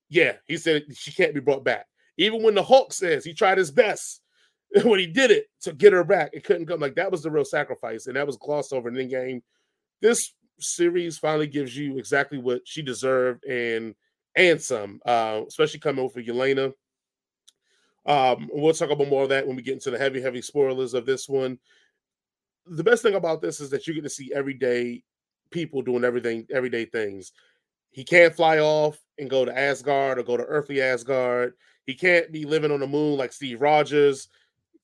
yeah, 0.08 0.36
he 0.46 0.56
said 0.56 0.84
she 0.94 1.12
can't 1.12 1.34
be 1.34 1.40
brought 1.40 1.64
back. 1.64 1.86
Even 2.16 2.42
when 2.42 2.54
the 2.54 2.62
Hulk 2.62 2.92
says 2.92 3.24
he 3.24 3.34
tried 3.34 3.58
his 3.58 3.70
best 3.70 4.22
when 4.84 4.98
he 4.98 5.06
did 5.06 5.30
it 5.30 5.46
to 5.62 5.72
get 5.72 5.92
her 5.92 6.04
back, 6.04 6.30
it 6.32 6.44
couldn't 6.44 6.66
come. 6.66 6.80
Like 6.80 6.94
that 6.94 7.10
was 7.10 7.22
the 7.22 7.30
real 7.30 7.44
sacrifice, 7.44 8.06
and 8.06 8.16
that 8.16 8.26
was 8.26 8.36
glossed 8.36 8.72
over 8.72 8.88
in 8.88 8.94
the 8.94 9.04
game. 9.04 9.42
This 10.00 10.32
series 10.58 11.18
finally 11.18 11.46
gives 11.46 11.76
you 11.76 11.98
exactly 11.98 12.38
what 12.38 12.62
she 12.64 12.82
deserved 12.82 13.44
and 13.44 13.94
and 14.34 14.60
some, 14.60 15.00
uh, 15.04 15.42
especially 15.46 15.80
coming 15.80 16.04
over 16.04 16.20
Yelena. 16.20 16.72
Um, 18.06 18.48
we'll 18.52 18.72
talk 18.72 18.90
about 18.90 19.08
more 19.08 19.24
of 19.24 19.28
that 19.28 19.46
when 19.46 19.56
we 19.56 19.62
get 19.62 19.74
into 19.74 19.90
the 19.90 19.98
heavy, 19.98 20.20
heavy 20.20 20.42
spoilers 20.42 20.94
of 20.94 21.06
this 21.06 21.28
one. 21.28 21.58
The 22.66 22.82
best 22.84 23.02
thing 23.02 23.14
about 23.14 23.42
this 23.42 23.60
is 23.60 23.70
that 23.70 23.86
you 23.86 23.94
get 23.94 24.04
to 24.04 24.10
see 24.10 24.32
everyday 24.34 25.02
people 25.50 25.82
doing 25.82 26.04
everything, 26.04 26.46
everyday 26.50 26.86
things. 26.86 27.32
He 27.90 28.04
can't 28.04 28.34
fly 28.34 28.58
off 28.58 28.98
and 29.18 29.28
go 29.28 29.44
to 29.44 29.56
Asgard 29.56 30.18
or 30.18 30.22
go 30.22 30.36
to 30.36 30.44
earthly 30.44 30.80
Asgard. 30.80 31.52
He 31.84 31.94
can't 31.94 32.32
be 32.32 32.44
living 32.44 32.70
on 32.70 32.80
the 32.80 32.86
moon 32.86 33.18
like 33.18 33.32
Steve 33.32 33.60
Rogers. 33.60 34.28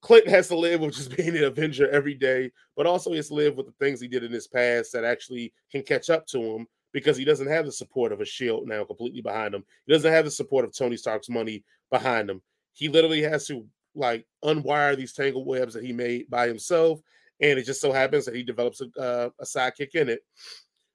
Clinton 0.01 0.31
has 0.31 0.49
to 0.49 0.57
live 0.57 0.81
with 0.81 0.95
just 0.95 1.17
being 1.17 1.37
an 1.37 1.45
Avenger 1.45 1.89
every 1.91 2.15
day, 2.15 2.51
but 2.77 2.87
also 2.87 3.11
he 3.11 3.17
has 3.17 3.29
to 3.29 3.35
live 3.35 3.57
with 3.57 3.67
the 3.67 3.73
things 3.73 4.01
he 4.01 4.09
did 4.09 4.25
in 4.25 4.33
his 4.33 4.47
past 4.47 4.93
that 4.93 5.05
actually 5.05 5.53
can 5.71 5.83
catch 5.83 6.11
up 6.11 6.27
to 6.29 6.41
him 6.41 6.67
because 6.93 7.17
he 7.17 7.25
doesn't 7.25 7.49
have 7.49 7.67
the 7.67 7.73
support 7.73 8.13
of 8.13 8.21
a 8.21 8.25
shield 8.25 8.67
now 8.67 8.85
completely 8.85 9.21
behind 9.21 9.55
him. 9.55 9.65
He 9.87 9.93
doesn't 9.93 10.13
have 10.13 10.25
the 10.25 10.31
support 10.31 10.65
of 10.65 10.75
Tony 10.75 10.97
Stark's 10.97 11.29
money 11.29 11.65
behind 11.91 12.31
him. 12.31 12.41
He 12.73 12.89
literally 12.89 13.23
has 13.23 13.47
to 13.49 13.67
like 13.95 14.27
unwire 14.45 14.97
these 14.97 15.13
tangled 15.13 15.47
webs 15.47 15.75
that 15.75 15.85
he 15.85 15.93
made 15.93 16.31
by 16.31 16.47
himself, 16.47 17.01
and 17.41 17.59
it 17.59 17.65
just 17.65 17.81
so 17.81 17.93
happens 17.93 18.25
that 18.25 18.35
he 18.35 18.43
develops 18.43 18.81
a, 18.81 19.01
uh, 19.01 19.31
a 19.41 19.45
sidekick 19.45 19.95
in 19.95 20.09
it. 20.09 20.21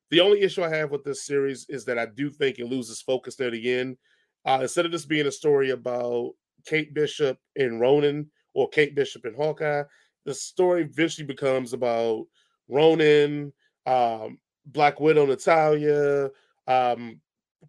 The 0.10 0.22
only 0.22 0.41
issue 0.41 0.64
I 0.64 0.70
have 0.70 0.91
with 0.91 1.04
this 1.04 1.26
series 1.26 1.66
is 1.70 1.86
that 1.86 1.97
I 1.97 2.06
do 2.06 2.30
think 2.30 2.60
it 2.60 2.68
loses 2.68 3.01
focus 3.01 3.39
near 3.39 3.51
the 3.51 3.74
end. 3.74 3.97
Uh, 4.45 4.60
instead 4.62 4.86
of 4.86 4.91
this 4.91 5.06
being 5.06 5.26
a 5.26 5.32
story 5.32 5.72
about 5.72 6.34
Kate 6.66 6.93
Bishop 6.93 7.38
and 7.56 7.80
Ronin 7.80 8.30
or 8.54 8.70
Kate 8.70 8.95
Bishop 8.95 9.26
and 9.26 9.36
Hawkeye. 9.36 9.84
The 10.26 10.34
story 10.34 10.84
eventually 10.84 11.28
becomes 11.28 11.74
about 11.74 12.26
Ronin, 12.70 13.51
um, 13.86 14.38
Black 14.66 14.99
Widow 14.99 15.26
Natalia, 15.26 16.30
um, 16.68 17.20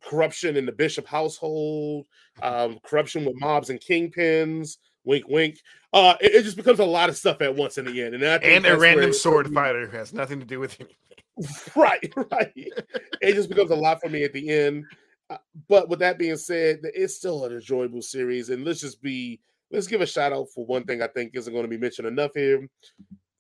corruption 0.01 0.57
in 0.57 0.67
the 0.67 0.73
Bishop 0.73 1.07
household, 1.07 2.07
um, 2.43 2.79
corruption 2.85 3.25
with 3.25 3.41
mobs 3.41 3.71
and 3.71 3.81
kingpins. 3.81 4.79
Wink, 5.05 5.29
wink. 5.29 5.61
Uh, 5.93 6.15
it, 6.21 6.35
it, 6.35 6.43
just 6.45 6.57
becomes 6.57 6.79
a 6.79 6.85
lot 6.85 7.11
of 7.11 7.17
stuff 7.17 7.43
at 7.43 7.55
once 7.55 7.77
in 7.77 7.85
the 7.85 8.03
end, 8.03 8.15
and 8.15 8.25
and 8.25 8.67
a 8.67 8.79
random 8.79 9.13
sword 9.13 9.53
fighter 9.53 9.87
who 9.87 9.97
has 9.97 10.15
nothing 10.15 10.41
to 10.41 10.47
do 10.47 10.59
with 10.59 10.81
anything. 10.81 10.97
right, 11.77 12.13
right. 12.33 12.53
it 12.55 13.35
just 13.35 13.51
becomes 13.51 13.71
a 13.71 13.77
lot 13.77 14.01
for 14.01 14.09
me 14.09 14.25
at 14.25 14.33
the 14.33 14.49
end. 14.49 14.85
Uh, 15.29 15.37
but 15.69 15.89
with 15.89 15.99
that 15.99 16.19
being 16.19 16.37
said, 16.37 16.81
it's 16.83 17.15
still 17.15 17.45
an 17.45 17.53
enjoyable 17.53 18.01
series, 18.01 18.49
and 18.49 18.65
let's 18.65 18.81
just 18.81 19.03
be 19.03 19.41
let's 19.75 19.87
give 19.89 20.01
a 20.01 20.07
shout 20.07 20.33
out 20.33 20.49
for 20.55 20.65
one 20.65 20.85
thing 20.85 21.03
I 21.03 21.09
think 21.09 21.33
isn't 21.35 21.53
going 21.53 21.65
to 21.65 21.69
be 21.69 21.79
mentioned 21.79 22.07
enough 22.07 22.31
here. 22.35 22.67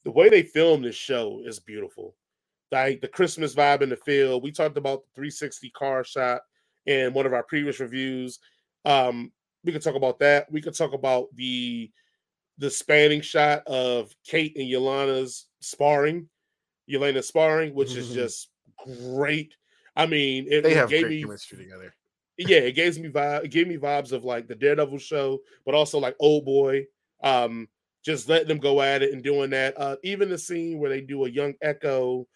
The 0.04 0.10
way 0.10 0.28
they 0.28 0.42
filmed 0.42 0.84
this 0.84 0.96
show 0.96 1.40
is 1.44 1.60
beautiful. 1.60 2.14
Like 2.72 3.00
the 3.00 3.08
Christmas 3.08 3.54
vibe 3.54 3.82
in 3.82 3.88
the 3.88 3.96
field. 3.96 4.42
We 4.42 4.50
talked 4.50 4.76
about 4.76 5.02
the 5.02 5.08
360 5.14 5.70
car 5.70 6.04
shot 6.04 6.40
in 6.86 7.14
one 7.14 7.24
of 7.24 7.32
our 7.32 7.44
previous 7.44 7.78
reviews. 7.78 8.40
Um, 8.84 9.32
we 9.64 9.72
could 9.72 9.82
talk 9.82 9.94
about 9.94 10.18
that. 10.18 10.50
We 10.50 10.60
could 10.60 10.76
talk 10.76 10.92
about 10.92 11.28
the 11.34 11.90
the 12.58 12.70
spanning 12.70 13.20
shot 13.20 13.66
of 13.66 14.14
Kate 14.24 14.56
and 14.56 14.66
Yelena's 14.66 15.46
sparring, 15.60 16.28
Yelena 16.90 17.24
sparring, 17.24 17.74
which 17.74 17.94
is 17.96 18.10
just 18.14 18.50
great. 18.84 19.54
I 19.96 20.06
mean, 20.06 20.46
it, 20.50 20.62
they 20.62 20.74
have 20.74 20.88
great 20.88 21.08
me, 21.08 21.22
chemistry 21.22 21.58
together 21.58 21.94
yeah, 22.36 22.58
it 22.58 22.72
gave 22.72 22.98
me 22.98 23.08
vibe. 23.08 23.44
It 23.44 23.50
gave 23.50 23.68
me 23.68 23.76
vibes 23.76 24.12
of 24.12 24.24
like 24.24 24.48
the 24.48 24.54
Daredevil 24.54 24.98
show, 24.98 25.40
but 25.64 25.74
also 25.74 25.98
like 25.98 26.16
Old 26.18 26.44
Boy. 26.44 26.86
Um, 27.22 27.68
just 28.04 28.28
letting 28.28 28.48
them 28.48 28.58
go 28.58 28.82
at 28.82 29.02
it 29.02 29.12
and 29.12 29.22
doing 29.22 29.50
that. 29.50 29.78
Uh, 29.78 29.96
even 30.02 30.28
the 30.28 30.36
scene 30.36 30.78
where 30.78 30.90
they 30.90 31.00
do 31.00 31.24
a 31.24 31.30
young 31.30 31.54
Echo, 31.62 32.26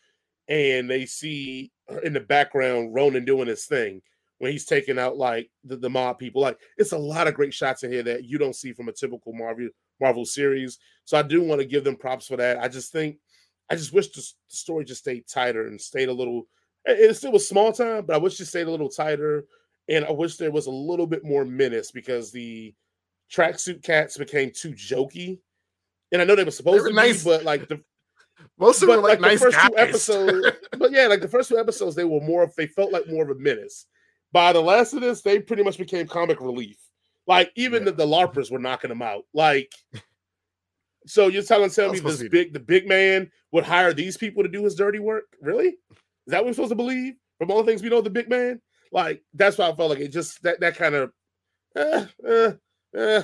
and 0.48 0.88
they 0.88 1.04
see 1.04 1.70
in 2.02 2.12
the 2.12 2.20
background 2.20 2.94
Ronin 2.94 3.24
doing 3.24 3.48
his 3.48 3.66
thing 3.66 4.00
when 4.38 4.52
he's 4.52 4.64
taking 4.64 4.98
out 4.98 5.16
like 5.16 5.50
the, 5.64 5.76
the 5.76 5.90
mob 5.90 6.18
people. 6.18 6.40
Like 6.42 6.58
it's 6.76 6.92
a 6.92 6.98
lot 6.98 7.28
of 7.28 7.34
great 7.34 7.52
shots 7.52 7.82
in 7.82 7.92
here 7.92 8.02
that 8.04 8.24
you 8.24 8.38
don't 8.38 8.56
see 8.56 8.72
from 8.72 8.88
a 8.88 8.92
typical 8.92 9.32
Marvel 9.32 9.68
Marvel 10.00 10.24
series. 10.24 10.78
So 11.04 11.18
I 11.18 11.22
do 11.22 11.42
want 11.42 11.60
to 11.60 11.66
give 11.66 11.84
them 11.84 11.96
props 11.96 12.26
for 12.26 12.36
that. 12.36 12.58
I 12.58 12.68
just 12.68 12.92
think 12.92 13.18
I 13.70 13.74
just 13.74 13.92
wish 13.92 14.08
the 14.10 14.26
story 14.48 14.84
just 14.84 15.00
stayed 15.00 15.26
tighter 15.28 15.66
and 15.66 15.80
stayed 15.80 16.08
a 16.08 16.12
little. 16.12 16.46
It 16.84 17.14
still 17.16 17.32
was 17.32 17.46
small 17.46 17.72
time, 17.72 18.06
but 18.06 18.14
I 18.14 18.18
wish 18.18 18.40
it 18.40 18.46
stayed 18.46 18.66
a 18.66 18.70
little 18.70 18.88
tighter 18.88 19.44
and 19.88 20.04
I 20.04 20.10
wish 20.10 20.36
there 20.36 20.50
was 20.50 20.66
a 20.66 20.70
little 20.70 21.06
bit 21.06 21.24
more 21.24 21.44
menace 21.44 21.90
because 21.90 22.30
the 22.30 22.74
tracksuit 23.32 23.82
cats 23.82 24.16
became 24.16 24.50
too 24.54 24.72
jokey. 24.72 25.38
And 26.12 26.22
I 26.22 26.24
know 26.24 26.34
they 26.34 26.44
were 26.44 26.50
supposed 26.50 26.78
they 26.78 26.82
were 26.82 26.88
to 26.88 26.94
nice. 26.94 27.24
be, 27.24 27.30
but 27.30 27.44
like 27.44 27.68
the 27.68 27.82
most 28.58 28.82
of 28.82 28.88
them 28.88 29.02
like, 29.02 29.20
like 29.20 29.20
nice 29.20 29.40
the 29.40 29.46
first 29.46 29.56
guys. 29.56 29.68
two 29.68 29.78
episodes, 29.78 30.56
but 30.78 30.92
yeah, 30.92 31.06
like 31.06 31.20
the 31.20 31.28
first 31.28 31.48
two 31.48 31.58
episodes, 31.58 31.94
they 31.94 32.04
were 32.04 32.20
more 32.20 32.42
of 32.42 32.54
they 32.56 32.66
felt 32.66 32.92
like 32.92 33.08
more 33.08 33.24
of 33.24 33.30
a 33.30 33.40
menace. 33.40 33.86
By 34.32 34.52
the 34.52 34.60
last 34.60 34.92
of 34.92 35.00
this, 35.00 35.22
they 35.22 35.38
pretty 35.40 35.62
much 35.62 35.78
became 35.78 36.06
comic 36.06 36.40
relief. 36.40 36.78
Like 37.26 37.52
even 37.56 37.84
yeah. 37.84 37.90
the, 37.90 37.92
the 37.92 38.06
LARPers 38.06 38.50
were 38.50 38.58
knocking 38.58 38.88
them 38.88 39.02
out. 39.02 39.24
Like 39.34 39.72
So 41.08 41.28
you're 41.28 41.42
telling 41.42 41.70
tell 41.70 41.90
me 41.90 42.00
this 42.00 42.22
big 42.28 42.52
the 42.52 42.60
big 42.60 42.86
man 42.86 43.30
would 43.50 43.64
hire 43.64 43.94
these 43.94 44.18
people 44.18 44.42
to 44.42 44.48
do 44.48 44.64
his 44.64 44.74
dirty 44.74 44.98
work? 44.98 45.24
Really? 45.40 45.68
Is 45.68 45.76
that 46.26 46.38
what 46.38 46.46
we're 46.46 46.52
supposed 46.52 46.70
to 46.70 46.76
believe? 46.76 47.14
From 47.38 47.50
all 47.50 47.62
the 47.62 47.70
things 47.70 47.82
we 47.82 47.88
know, 47.88 48.02
the 48.02 48.10
big 48.10 48.28
man. 48.28 48.60
Like 48.92 49.22
that's 49.34 49.58
why 49.58 49.68
I 49.68 49.76
felt 49.76 49.90
like 49.90 50.00
it 50.00 50.08
just 50.08 50.42
that 50.42 50.60
that 50.60 50.76
kind 50.76 50.94
of. 50.94 51.12
Eh, 51.76 52.06
eh, 52.26 52.52
eh. 52.96 53.22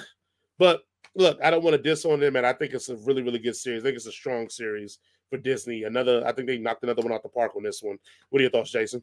But 0.59 0.83
look, 1.17 1.39
I 1.43 1.51
don't 1.51 1.65
want 1.65 1.77
to 1.77 1.83
diss 1.83 2.05
on 2.05 2.21
them, 2.21 2.37
and 2.37 2.47
I 2.47 2.53
think 2.53 2.73
it's 2.73 2.89
a 2.89 2.97
really 2.97 3.23
really 3.23 3.39
good 3.39 3.57
series. 3.57 3.83
I 3.83 3.87
think 3.87 3.97
it's 3.97 4.07
a 4.07 4.13
strong 4.13 4.49
series 4.49 4.99
for 5.31 5.39
Disney. 5.39 5.85
Another, 5.85 6.27
I 6.27 6.33
think 6.33 6.49
they 6.49 6.59
knocked 6.59 6.85
another 6.85 7.03
one 7.03 7.13
out 7.13 7.23
the 7.23 7.29
park 7.29 7.57
on 7.57 7.63
this 7.63 7.83
one. 7.83 7.99
What 8.31 8.41
are 8.41 8.43
your 8.43 8.51
thoughts, 8.51 8.71
Jason? 8.71 9.03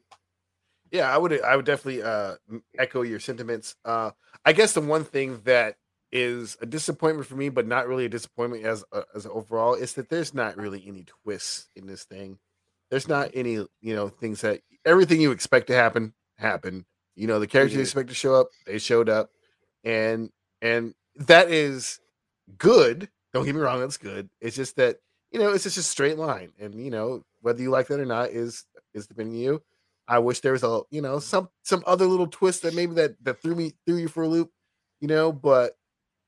Yeah, 0.90 1.12
I 1.12 1.18
would 1.18 1.40
I 1.42 1.56
would 1.56 1.64
definitely 1.64 2.02
uh, 2.02 2.34
echo 2.78 3.02
your 3.02 3.20
sentiments. 3.20 3.74
Uh, 3.84 4.10
I 4.44 4.52
guess 4.52 4.74
the 4.74 4.80
one 4.80 5.04
thing 5.04 5.40
that 5.44 5.76
is 6.10 6.58
a 6.60 6.66
disappointment 6.66 7.26
for 7.26 7.36
me, 7.36 7.48
but 7.48 7.66
not 7.66 7.88
really 7.88 8.04
a 8.04 8.10
disappointment 8.10 8.64
as 8.64 8.84
uh, 8.92 9.02
as 9.14 9.26
overall, 9.26 9.74
is 9.74 9.94
that 9.94 10.10
there's 10.10 10.34
not 10.34 10.56
really 10.58 10.84
any 10.86 11.04
twists 11.04 11.68
in 11.74 11.86
this 11.86 12.04
thing. 12.04 12.38
There's 12.90 13.08
not 13.08 13.30
any 13.32 13.54
you 13.54 13.94
know 13.94 14.08
things 14.08 14.42
that 14.42 14.60
everything 14.84 15.20
you 15.20 15.30
expect 15.30 15.68
to 15.68 15.74
happen 15.74 16.12
happen. 16.42 16.84
You 17.14 17.26
know 17.26 17.38
the 17.38 17.46
characters 17.46 17.74
you 17.74 17.82
expect 17.82 18.08
to 18.08 18.14
show 18.14 18.34
up, 18.34 18.48
they 18.66 18.78
showed 18.78 19.08
up, 19.08 19.30
and 19.84 20.30
and 20.60 20.94
that 21.16 21.50
is 21.50 22.00
good. 22.58 23.08
Don't 23.32 23.44
get 23.44 23.54
me 23.54 23.60
wrong, 23.60 23.80
that's 23.80 23.96
good. 23.96 24.28
It's 24.40 24.56
just 24.56 24.76
that 24.76 24.98
you 25.30 25.38
know 25.38 25.52
it's 25.52 25.64
just 25.64 25.78
a 25.78 25.82
straight 25.82 26.18
line, 26.18 26.52
and 26.58 26.74
you 26.74 26.90
know 26.90 27.24
whether 27.40 27.60
you 27.60 27.70
like 27.70 27.88
that 27.88 28.00
or 28.00 28.06
not 28.06 28.30
is 28.30 28.64
is 28.94 29.06
depending 29.06 29.34
on 29.36 29.40
you. 29.40 29.62
I 30.08 30.18
wish 30.18 30.40
there 30.40 30.52
was 30.52 30.62
a 30.62 30.82
you 30.90 31.02
know 31.02 31.18
some 31.18 31.48
some 31.62 31.82
other 31.86 32.06
little 32.06 32.26
twist 32.26 32.62
that 32.62 32.74
maybe 32.74 32.94
that 32.94 33.22
that 33.24 33.40
threw 33.40 33.54
me 33.54 33.74
threw 33.86 33.96
you 33.96 34.08
for 34.08 34.22
a 34.22 34.28
loop, 34.28 34.50
you 35.00 35.08
know. 35.08 35.32
But 35.32 35.76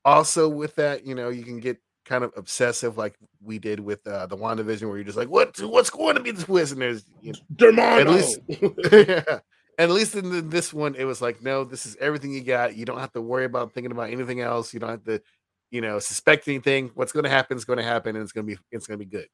also 0.03 0.47
with 0.47 0.75
that, 0.75 1.05
you 1.05 1.15
know, 1.15 1.29
you 1.29 1.43
can 1.43 1.59
get 1.59 1.79
kind 2.05 2.23
of 2.23 2.31
obsessive 2.37 2.97
like 2.97 3.17
we 3.43 3.59
did 3.59 3.79
with 3.79 4.05
uh, 4.07 4.27
the 4.27 4.37
WandaVision, 4.37 4.87
where 4.87 4.97
you're 4.97 5.03
just 5.03 5.17
like, 5.17 5.29
what 5.29 5.59
what's 5.61 5.89
going 5.89 6.15
to 6.15 6.21
be 6.21 6.31
the 6.31 6.43
twist? 6.43 6.71
And 6.71 6.81
there's 6.81 7.03
you 7.21 7.33
know, 7.59 7.81
at 7.81 8.07
least 8.07 8.39
yeah. 8.91 9.39
At 9.77 9.89
least 9.89 10.15
in 10.15 10.29
the, 10.29 10.41
this 10.41 10.73
one, 10.73 10.95
it 10.95 11.05
was 11.05 11.21
like, 11.21 11.41
no, 11.41 11.63
this 11.63 11.85
is 11.85 11.97
everything 11.97 12.33
you 12.33 12.41
got. 12.41 12.75
You 12.75 12.85
don't 12.85 12.99
have 12.99 13.11
to 13.13 13.21
worry 13.21 13.45
about 13.45 13.73
thinking 13.73 13.91
about 13.91 14.09
anything 14.09 14.41
else. 14.41 14.73
You 14.73 14.79
don't 14.79 14.89
have 14.89 15.03
to, 15.03 15.21
you 15.69 15.81
know, 15.81 15.99
suspect 15.99 16.47
anything. 16.47 16.91
What's 16.95 17.11
going 17.11 17.25
to 17.25 17.29
happen 17.29 17.57
is 17.57 17.65
going 17.65 17.77
to 17.77 17.83
happen, 17.83 18.15
and 18.15 18.23
it's 18.23 18.31
going 18.31 18.47
to 18.47 18.55
be 18.55 18.61
it's 18.71 18.87
going 18.87 18.99
to 18.99 19.05
be 19.05 19.09
good. 19.11 19.27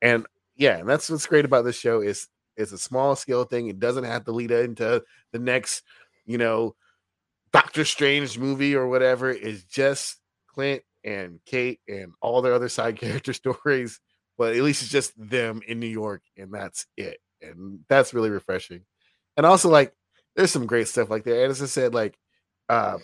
And 0.00 0.26
yeah, 0.56 0.78
and 0.78 0.88
that's 0.88 1.10
what's 1.10 1.26
great 1.26 1.44
about 1.44 1.64
this 1.64 1.76
show 1.76 2.00
is 2.00 2.28
it's 2.56 2.72
a 2.72 2.78
small 2.78 3.16
scale 3.16 3.44
thing. 3.44 3.68
It 3.68 3.78
doesn't 3.80 4.04
have 4.04 4.24
to 4.24 4.32
lead 4.32 4.50
into 4.50 5.02
the 5.32 5.38
next, 5.38 5.82
you 6.24 6.38
know, 6.38 6.74
Doctor 7.52 7.84
Strange 7.84 8.38
movie 8.38 8.74
or 8.74 8.88
whatever. 8.88 9.30
It's 9.30 9.64
just 9.64 10.18
Clint 10.48 10.82
and 11.04 11.40
Kate 11.46 11.80
and 11.88 12.12
all 12.20 12.42
their 12.42 12.54
other 12.54 12.68
side 12.68 12.96
character 13.00 13.32
stories. 13.32 14.00
But 14.36 14.56
at 14.56 14.62
least 14.62 14.82
it's 14.82 14.90
just 14.90 15.12
them 15.16 15.60
in 15.66 15.78
New 15.78 15.86
York, 15.86 16.22
and 16.36 16.52
that's 16.52 16.86
it. 16.96 17.18
And 17.40 17.80
that's 17.88 18.14
really 18.14 18.30
refreshing. 18.30 18.80
And 19.36 19.46
also, 19.46 19.68
like, 19.68 19.94
there's 20.36 20.50
some 20.50 20.66
great 20.66 20.88
stuff 20.88 21.10
like 21.10 21.24
that. 21.24 21.42
And 21.42 21.50
as 21.50 21.62
I 21.62 21.66
said, 21.66 21.94
like, 21.94 22.18
uh, 22.68 22.98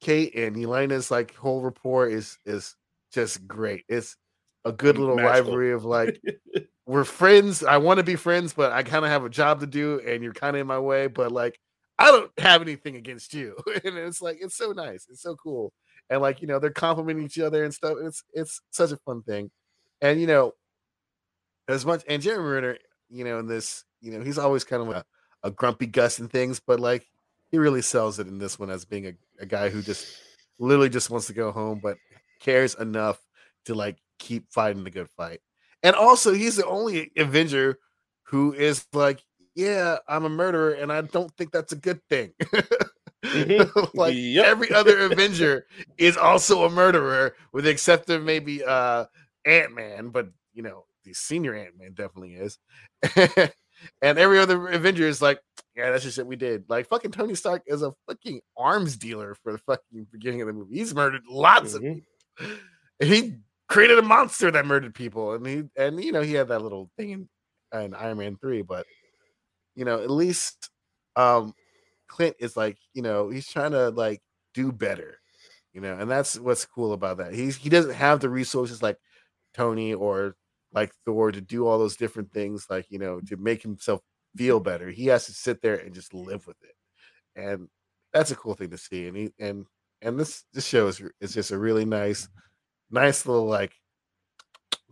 Kate 0.00 0.34
and 0.34 0.56
Yelena's 0.56 1.10
like 1.10 1.34
whole 1.34 1.62
rapport 1.62 2.08
is 2.08 2.36
is 2.44 2.74
just 3.12 3.46
great. 3.46 3.84
It's 3.88 4.16
a 4.64 4.72
good 4.72 4.98
little 4.98 5.16
Magical. 5.16 5.32
rivalry 5.32 5.72
of 5.72 5.84
like 5.84 6.20
we're 6.86 7.04
friends. 7.04 7.62
I 7.62 7.76
want 7.78 7.98
to 7.98 8.04
be 8.04 8.16
friends, 8.16 8.52
but 8.52 8.72
I 8.72 8.82
kind 8.82 9.04
of 9.04 9.10
have 9.10 9.24
a 9.24 9.30
job 9.30 9.60
to 9.60 9.66
do, 9.66 10.00
and 10.06 10.22
you're 10.22 10.32
kind 10.32 10.56
of 10.56 10.60
in 10.60 10.66
my 10.66 10.78
way. 10.80 11.06
But 11.06 11.30
like, 11.30 11.58
I 11.98 12.06
don't 12.10 12.30
have 12.38 12.62
anything 12.62 12.96
against 12.96 13.32
you, 13.32 13.56
and 13.84 13.96
it's 13.96 14.20
like 14.20 14.38
it's 14.40 14.56
so 14.56 14.72
nice, 14.72 15.06
it's 15.08 15.22
so 15.22 15.36
cool, 15.36 15.72
and 16.10 16.20
like 16.20 16.40
you 16.42 16.48
know 16.48 16.58
they're 16.58 16.70
complimenting 16.70 17.24
each 17.24 17.38
other 17.38 17.64
and 17.64 17.72
stuff. 17.72 17.96
It's 18.02 18.24
it's 18.34 18.60
such 18.70 18.90
a 18.90 18.96
fun 18.98 19.22
thing, 19.22 19.50
and 20.00 20.20
you 20.20 20.26
know, 20.26 20.52
as 21.68 21.86
much 21.86 22.02
and 22.08 22.20
Jeremy 22.20 22.48
Renner, 22.48 22.78
you 23.08 23.24
know, 23.24 23.38
in 23.38 23.46
this, 23.46 23.84
you 24.00 24.10
know, 24.12 24.24
he's 24.24 24.38
always 24.38 24.64
kind 24.64 24.82
of 24.82 24.88
a, 24.88 25.04
a 25.42 25.50
grumpy 25.50 25.86
Gus 25.86 26.18
and 26.18 26.30
things, 26.30 26.60
but 26.60 26.80
like 26.80 27.06
he 27.50 27.58
really 27.58 27.82
sells 27.82 28.18
it 28.18 28.26
in 28.26 28.38
this 28.38 28.58
one 28.58 28.70
as 28.70 28.84
being 28.84 29.06
a, 29.06 29.12
a 29.40 29.46
guy 29.46 29.68
who 29.68 29.82
just 29.82 30.06
literally 30.58 30.88
just 30.88 31.10
wants 31.10 31.26
to 31.26 31.32
go 31.32 31.52
home, 31.52 31.80
but 31.82 31.98
cares 32.40 32.74
enough 32.74 33.18
to 33.66 33.74
like 33.74 33.96
keep 34.18 34.50
fighting 34.50 34.84
the 34.84 34.90
good 34.90 35.08
fight. 35.10 35.40
And 35.82 35.96
also, 35.96 36.32
he's 36.32 36.56
the 36.56 36.66
only 36.66 37.10
Avenger 37.16 37.78
who 38.24 38.52
is 38.52 38.86
like, 38.92 39.22
yeah, 39.54 39.98
I'm 40.08 40.24
a 40.24 40.30
murderer, 40.30 40.70
and 40.70 40.92
I 40.92 41.02
don't 41.02 41.30
think 41.36 41.52
that's 41.52 41.72
a 41.72 41.76
good 41.76 42.00
thing. 42.08 42.32
Mm-hmm. 43.24 43.80
like 43.94 44.14
yep. 44.16 44.46
every 44.46 44.72
other 44.72 45.00
Avenger 45.00 45.66
is 45.98 46.16
also 46.16 46.64
a 46.64 46.70
murderer, 46.70 47.34
with 47.52 47.64
the 47.64 47.70
exception 47.70 48.16
of 48.16 48.22
maybe 48.22 48.64
uh 48.64 49.04
Ant 49.44 49.74
Man, 49.74 50.08
but 50.08 50.28
you 50.54 50.62
know, 50.62 50.84
the 51.04 51.12
senior 51.12 51.54
Ant 51.54 51.78
Man 51.78 51.92
definitely 51.94 52.34
is. 52.34 52.58
and 54.00 54.18
every 54.18 54.38
other 54.38 54.68
Avenger 54.68 55.06
is 55.06 55.22
like, 55.22 55.40
yeah, 55.76 55.90
that's 55.90 56.04
just 56.04 56.18
what 56.18 56.26
we 56.26 56.36
did. 56.36 56.64
Like 56.68 56.88
fucking 56.88 57.12
Tony 57.12 57.34
Stark 57.34 57.62
is 57.66 57.82
a 57.82 57.92
fucking 58.06 58.40
arms 58.56 58.96
dealer 58.96 59.34
for 59.42 59.52
the 59.52 59.58
fucking 59.58 60.06
beginning 60.10 60.42
of 60.42 60.46
the 60.46 60.52
movie. 60.52 60.76
He's 60.76 60.94
murdered 60.94 61.22
lots 61.28 61.74
mm-hmm. 61.74 61.86
of 61.86 61.94
people. 61.94 62.58
He 63.00 63.36
created 63.68 63.98
a 63.98 64.02
monster 64.02 64.50
that 64.50 64.66
murdered 64.66 64.94
people, 64.94 65.32
and 65.34 65.46
he 65.46 65.64
and 65.76 66.02
you 66.02 66.12
know 66.12 66.22
he 66.22 66.34
had 66.34 66.48
that 66.48 66.62
little 66.62 66.90
thing 66.96 67.10
in, 67.10 67.28
in 67.72 67.94
Iron 67.94 68.18
Man 68.18 68.36
three, 68.36 68.62
but 68.62 68.86
you 69.74 69.84
know 69.84 70.02
at 70.02 70.10
least 70.10 70.70
um 71.16 71.54
Clint 72.08 72.36
is 72.38 72.56
like 72.56 72.76
you 72.92 73.02
know 73.02 73.30
he's 73.30 73.48
trying 73.48 73.72
to 73.72 73.88
like 73.90 74.20
do 74.54 74.70
better, 74.72 75.18
you 75.72 75.80
know, 75.80 75.96
and 75.98 76.10
that's 76.10 76.38
what's 76.38 76.66
cool 76.66 76.92
about 76.92 77.16
that. 77.16 77.34
He's 77.34 77.56
he 77.56 77.70
doesn't 77.70 77.94
have 77.94 78.20
the 78.20 78.28
resources 78.28 78.82
like 78.82 78.98
Tony 79.54 79.94
or 79.94 80.36
like 80.72 80.92
Thor 81.04 81.32
to 81.32 81.40
do 81.40 81.66
all 81.66 81.78
those 81.78 81.96
different 81.96 82.32
things, 82.32 82.66
like 82.70 82.86
you 82.90 82.98
know, 82.98 83.20
to 83.28 83.36
make 83.36 83.62
himself 83.62 84.00
feel 84.36 84.60
better. 84.60 84.90
He 84.90 85.06
has 85.06 85.26
to 85.26 85.32
sit 85.32 85.62
there 85.62 85.76
and 85.76 85.94
just 85.94 86.14
live 86.14 86.46
with 86.46 86.56
it, 86.62 86.74
and 87.40 87.68
that's 88.12 88.30
a 88.30 88.36
cool 88.36 88.54
thing 88.54 88.70
to 88.70 88.78
see. 88.78 89.06
And 89.06 89.16
he 89.16 89.32
and 89.38 89.66
and 90.00 90.18
this 90.18 90.44
this 90.52 90.66
show 90.66 90.88
is 90.88 91.02
is 91.20 91.34
just 91.34 91.50
a 91.50 91.58
really 91.58 91.84
nice 91.84 92.28
nice 92.90 93.26
little 93.26 93.46
like 93.46 93.72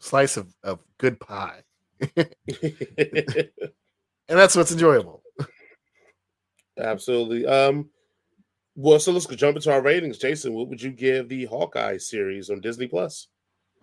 slice 0.00 0.36
of, 0.36 0.54
of 0.62 0.80
good 0.98 1.20
pie. 1.20 1.62
and 2.16 2.28
that's 4.28 4.56
what's 4.56 4.72
enjoyable. 4.72 5.22
Absolutely. 6.78 7.46
Um 7.46 7.90
well, 8.76 8.98
so 8.98 9.12
let's 9.12 9.26
jump 9.26 9.56
into 9.56 9.72
our 9.72 9.82
ratings. 9.82 10.16
Jason, 10.16 10.54
what 10.54 10.68
would 10.68 10.80
you 10.80 10.90
give 10.90 11.28
the 11.28 11.44
Hawkeye 11.44 11.98
series 11.98 12.48
on 12.48 12.60
Disney 12.60 12.86
Plus? 12.86 13.28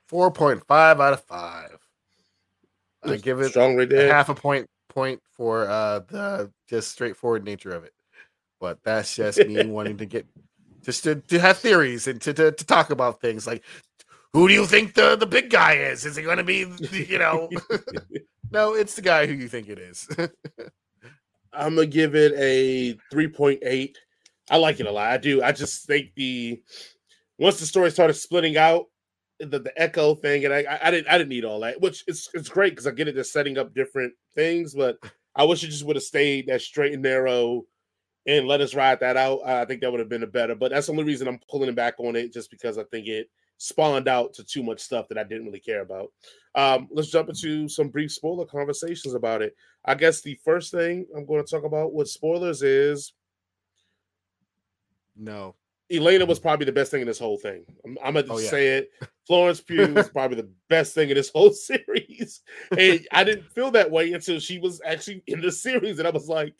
4.5 0.09 0.61
out 0.71 1.13
of 1.13 1.23
5. 1.25 1.86
I 3.07 3.17
give 3.17 3.39
it 3.41 3.49
strong 3.49 3.75
right 3.75 3.89
there. 3.89 4.13
half 4.13 4.29
a 4.29 4.35
point 4.35 4.67
point 4.89 5.21
for 5.31 5.69
uh 5.69 5.99
the 6.07 6.51
just 6.67 6.91
straightforward 6.91 7.43
nature 7.43 7.71
of 7.71 7.83
it. 7.83 7.93
But 8.59 8.79
that's 8.83 9.15
just 9.15 9.39
me 9.39 9.65
wanting 9.67 9.97
to 9.97 10.05
get 10.05 10.25
just 10.83 11.03
to, 11.03 11.15
to 11.15 11.39
have 11.39 11.57
theories 11.57 12.07
and 12.07 12.21
to, 12.21 12.33
to, 12.33 12.51
to 12.51 12.65
talk 12.65 12.89
about 12.89 13.21
things 13.21 13.45
like 13.45 13.63
who 14.33 14.47
do 14.47 14.53
you 14.53 14.65
think 14.65 14.93
the 14.93 15.15
the 15.15 15.25
big 15.25 15.49
guy 15.49 15.73
is? 15.73 16.05
Is 16.05 16.17
it 16.17 16.23
going 16.23 16.37
to 16.37 16.43
be 16.43 16.65
you 16.91 17.19
know? 17.19 17.49
no, 18.51 18.73
it's 18.73 18.95
the 18.95 19.01
guy 19.01 19.25
who 19.25 19.33
you 19.33 19.47
think 19.47 19.69
it 19.69 19.79
is. 19.79 20.07
I'm 21.53 21.75
gonna 21.75 21.87
give 21.87 22.15
it 22.15 22.33
a 22.37 22.93
3.8. 23.11 23.95
I 24.49 24.57
like 24.57 24.79
it 24.79 24.85
a 24.85 24.91
lot. 24.91 25.11
I 25.11 25.17
do. 25.17 25.41
I 25.41 25.51
just 25.51 25.85
think 25.85 26.13
the 26.15 26.61
once 27.39 27.59
the 27.59 27.65
story 27.65 27.91
started 27.91 28.13
splitting 28.13 28.57
out, 28.57 28.85
the, 29.39 29.59
the 29.59 29.73
echo 29.75 30.15
thing, 30.15 30.45
and 30.45 30.53
I, 30.53 30.79
I 30.81 30.91
didn't 30.91 31.07
I 31.07 31.17
didn't 31.17 31.29
need 31.29 31.45
all 31.45 31.59
that, 31.61 31.79
which 31.81 32.03
it's 32.07 32.29
it's 32.33 32.49
great 32.49 32.71
because 32.71 32.87
I 32.87 32.91
get 32.91 33.07
it. 33.07 33.15
They're 33.15 33.23
setting 33.23 33.57
up 33.57 33.73
different 33.73 34.13
things, 34.35 34.73
but 34.73 34.97
I 35.35 35.43
wish 35.43 35.63
it 35.63 35.67
just 35.67 35.85
would 35.85 35.95
have 35.95 36.03
stayed 36.03 36.47
that 36.47 36.61
straight 36.61 36.93
and 36.93 37.03
narrow 37.03 37.65
and 38.25 38.47
let 38.47 38.61
us 38.61 38.75
ride 38.75 38.99
that 38.99 39.15
out. 39.15 39.39
I 39.45 39.65
think 39.65 39.81
that 39.81 39.91
would 39.91 39.99
have 39.99 40.09
been 40.09 40.23
a 40.23 40.27
better. 40.27 40.55
But 40.55 40.71
that's 40.71 40.87
the 40.87 40.93
only 40.93 41.05
reason 41.05 41.27
I'm 41.27 41.39
pulling 41.49 41.73
back 41.75 41.95
on 41.99 42.15
it, 42.15 42.33
just 42.33 42.51
because 42.51 42.77
I 42.77 42.83
think 42.85 43.07
it 43.07 43.29
spawned 43.57 44.07
out 44.07 44.33
to 44.33 44.43
too 44.43 44.63
much 44.63 44.79
stuff 44.79 45.07
that 45.07 45.17
I 45.17 45.23
didn't 45.23 45.45
really 45.45 45.59
care 45.59 45.81
about. 45.81 46.11
Um, 46.55 46.87
let's 46.91 47.09
jump 47.09 47.29
into 47.29 47.69
some 47.69 47.89
brief 47.89 48.11
spoiler 48.11 48.45
conversations 48.45 49.13
about 49.13 49.41
it. 49.41 49.55
I 49.85 49.95
guess 49.95 50.21
the 50.21 50.39
first 50.43 50.71
thing 50.71 51.05
I'm 51.15 51.25
going 51.25 51.43
to 51.43 51.49
talk 51.49 51.63
about 51.63 51.93
with 51.93 52.09
spoilers 52.09 52.61
is 52.63 53.13
no. 55.15 55.55
Yelena 55.91 56.27
was 56.27 56.39
probably 56.39 56.65
the 56.65 56.71
best 56.71 56.91
thing 56.91 57.01
in 57.01 57.07
this 57.07 57.19
whole 57.19 57.37
thing. 57.37 57.63
I'm, 57.85 57.97
I'm 58.03 58.13
gonna 58.13 58.27
oh, 58.29 58.39
yeah. 58.39 58.49
say 58.49 58.67
it. 58.77 58.91
Florence 59.27 59.61
Pugh 59.61 59.93
was 59.93 60.09
probably 60.09 60.37
the 60.37 60.49
best 60.69 60.93
thing 60.93 61.09
in 61.09 61.15
this 61.15 61.29
whole 61.29 61.51
series, 61.53 62.41
and 62.77 63.07
I 63.11 63.23
didn't 63.23 63.51
feel 63.51 63.71
that 63.71 63.91
way 63.91 64.11
until 64.13 64.39
she 64.39 64.59
was 64.59 64.81
actually 64.85 65.23
in 65.27 65.41
the 65.41 65.51
series, 65.51 65.99
and 65.99 66.07
I 66.07 66.11
was 66.11 66.27
like, 66.27 66.55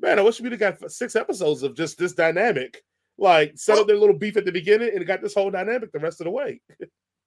"Man, 0.00 0.18
I 0.18 0.22
wish 0.22 0.40
we'd 0.40 0.52
have 0.52 0.60
got 0.60 0.90
six 0.90 1.16
episodes 1.16 1.62
of 1.62 1.76
just 1.76 1.98
this 1.98 2.12
dynamic." 2.12 2.82
Like 3.18 3.52
set 3.56 3.76
up 3.76 3.86
their 3.86 3.98
little 3.98 4.16
beef 4.16 4.38
at 4.38 4.46
the 4.46 4.52
beginning 4.52 4.92
and 4.94 5.06
got 5.06 5.20
this 5.20 5.34
whole 5.34 5.50
dynamic 5.50 5.92
the 5.92 5.98
rest 5.98 6.22
of 6.22 6.24
the 6.24 6.30
way. 6.30 6.60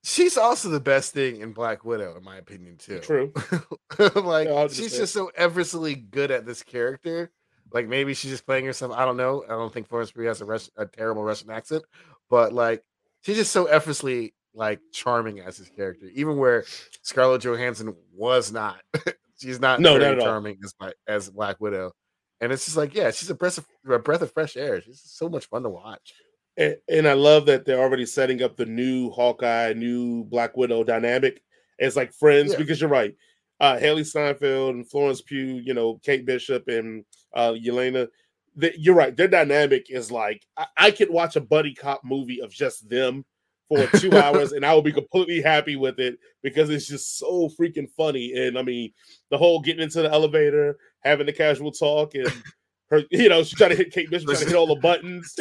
She's 0.04 0.38
also 0.38 0.70
the 0.70 0.82
best 0.82 1.14
thing 1.14 1.40
in 1.40 1.54
Black 1.54 1.86
Widow, 1.86 2.18
in 2.18 2.24
my 2.24 2.36
opinion, 2.36 2.78
too. 2.78 3.00
True. 3.00 3.32
like 4.16 4.48
yeah, 4.50 4.68
she's 4.68 4.98
just 4.98 5.14
so 5.14 5.32
effortlessly 5.36 5.96
good 5.96 6.30
at 6.30 6.46
this 6.46 6.62
character. 6.62 7.32
Like 7.74 7.88
maybe 7.88 8.14
she's 8.14 8.32
just 8.32 8.46
playing 8.46 8.66
herself. 8.66 8.92
I 8.96 9.04
don't 9.06 9.18
know. 9.18 9.44
I 9.46 9.54
don't 9.54 9.74
think 9.74 9.88
Florence 9.88 10.12
Pugh 10.12 10.26
has 10.28 10.42
a, 10.42 10.46
Russian, 10.46 10.72
a 10.78 10.86
terrible 10.86 11.24
Russian 11.24 11.50
accent, 11.50 11.84
but 12.30 12.54
like 12.54 12.84
she's 13.22 13.38
just 13.38 13.52
so 13.52 13.66
effortlessly 13.66 14.34
like 14.54 14.80
charming 14.92 15.40
as 15.40 15.58
his 15.58 15.70
character, 15.70 16.06
even 16.14 16.38
where 16.38 16.64
Scarlett 17.02 17.42
Johansson 17.42 17.96
was 18.14 18.52
not. 18.52 18.82
she's 19.40 19.60
not 19.60 19.80
No, 19.80 19.98
very 19.98 20.16
not 20.16 20.20
all. 20.20 20.26
charming 20.28 20.60
as 20.64 20.74
as 21.08 21.30
Black 21.32 21.60
Widow, 21.60 21.92
and 22.40 22.52
it's 22.52 22.66
just 22.66 22.78
like, 22.78 22.94
yeah, 22.94 23.10
she's 23.10 23.30
a 23.32 23.36
breath 23.36 23.58
of 23.58 23.66
a 23.90 23.98
breath 23.98 24.22
of 24.22 24.32
fresh 24.32 24.56
air. 24.56 24.80
She's 24.82 25.02
so 25.04 25.28
much 25.28 25.48
fun 25.48 25.64
to 25.64 25.70
watch. 25.70 26.14
And, 26.56 26.76
and 26.88 27.08
I 27.08 27.14
love 27.14 27.48
that 27.48 27.66
they're 27.66 27.80
already 27.82 28.06
setting 28.06 28.44
up 28.44 28.56
the 28.56 28.68
new 28.68 29.10
Hawkeye, 29.10 29.74
new 29.74 30.24
Black 30.26 30.56
Widow 30.56 30.84
dynamic 30.84 31.42
as 31.80 31.96
like 31.96 32.14
friends 32.14 32.52
Yeah. 32.52 32.60
because 32.60 32.80
you're 32.80 32.92
right. 32.92 33.16
Uh, 33.60 33.78
Hailee 33.78 34.06
Steinfeld 34.06 34.76
and 34.76 34.88
Florence 34.88 35.22
Pugh, 35.22 35.60
you 35.66 35.74
know, 35.74 36.00
Kate 36.04 36.28
Bishop 36.28 36.68
and 36.68 37.06
uh, 37.34 37.52
Yelena. 37.52 38.08
The, 38.56 38.72
you're 38.78 38.96
right. 38.96 39.16
Their 39.16 39.28
dynamic 39.28 39.88
is 39.90 40.12
like 40.12 40.46
I, 40.58 40.68
I 40.78 40.92
could 40.92 41.10
watch 41.10 41.36
a 41.36 41.42
buddy 41.42 41.74
cop 41.74 42.04
movie 42.04 42.42
of 42.42 42.52
just 42.52 42.88
them 42.88 43.26
for 43.68 43.88
two 43.98 44.16
hours 44.16 44.52
and 44.52 44.66
I 44.66 44.74
will 44.74 44.82
be 44.82 44.92
completely 44.92 45.42
happy 45.42 45.76
with 45.76 46.00
it 46.00 46.18
because 46.42 46.70
it's 46.70 46.88
just 46.88 47.18
so 47.18 47.50
freaking 47.50 47.90
funny. 47.96 48.34
And 48.34 48.58
I 48.58 48.62
mean, 48.62 48.92
the 49.30 49.38
whole 49.38 49.62
getting 49.62 49.82
into 49.82 50.02
the 50.02 50.12
elevator, 50.12 50.78
having 51.02 51.26
the 51.26 51.34
casual 51.34 51.72
talk, 51.72 52.16
and 52.16 52.32
her, 52.90 53.04
you 53.12 53.30
know, 53.30 53.44
she's 53.44 53.58
trying 53.58 53.72
to 53.72 53.76
hit 53.76 53.92
Kate 53.92 54.10
Bishop, 54.10 54.28
trying 54.28 54.40
to 54.40 54.46
hit 54.46 54.56
all 54.56 54.68
the 54.68 54.76
buttons. 54.76 55.34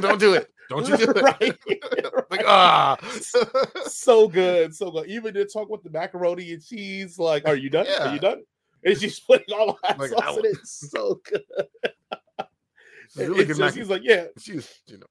Don't 0.00 0.20
do 0.20 0.34
it! 0.34 0.50
Don't 0.70 0.88
you 0.88 0.96
do 0.96 1.10
it! 1.10 1.22
right. 1.22 2.30
Like 2.30 2.44
ah, 2.46 2.96
so 3.86 4.28
good, 4.28 4.74
so 4.74 4.90
good. 4.90 5.08
Even 5.08 5.34
to 5.34 5.44
talk 5.44 5.68
with 5.68 5.82
the 5.82 5.90
macaroni 5.90 6.52
and 6.52 6.64
cheese, 6.64 7.18
like, 7.18 7.46
are 7.46 7.56
you 7.56 7.68
done? 7.68 7.86
Are 8.00 8.14
you 8.14 8.20
done? 8.20 8.42
And 8.84 8.98
she's 8.98 9.20
putting 9.20 9.54
all 9.54 9.66
the 9.66 9.86
hot 9.88 9.98
Like, 9.98 10.10
sauce 10.10 10.36
in 10.38 10.44
it. 10.46 10.56
So 10.66 11.20
good. 11.24 11.42
It's 13.06 13.16
really 13.16 13.30
It's 13.30 13.38
good. 13.38 13.46
just- 13.48 13.60
mac- 13.60 13.74
he's 13.74 13.88
like, 13.90 14.02
yeah, 14.04 14.26
She's, 14.38 14.82
you 14.86 14.98
know, 14.98 15.06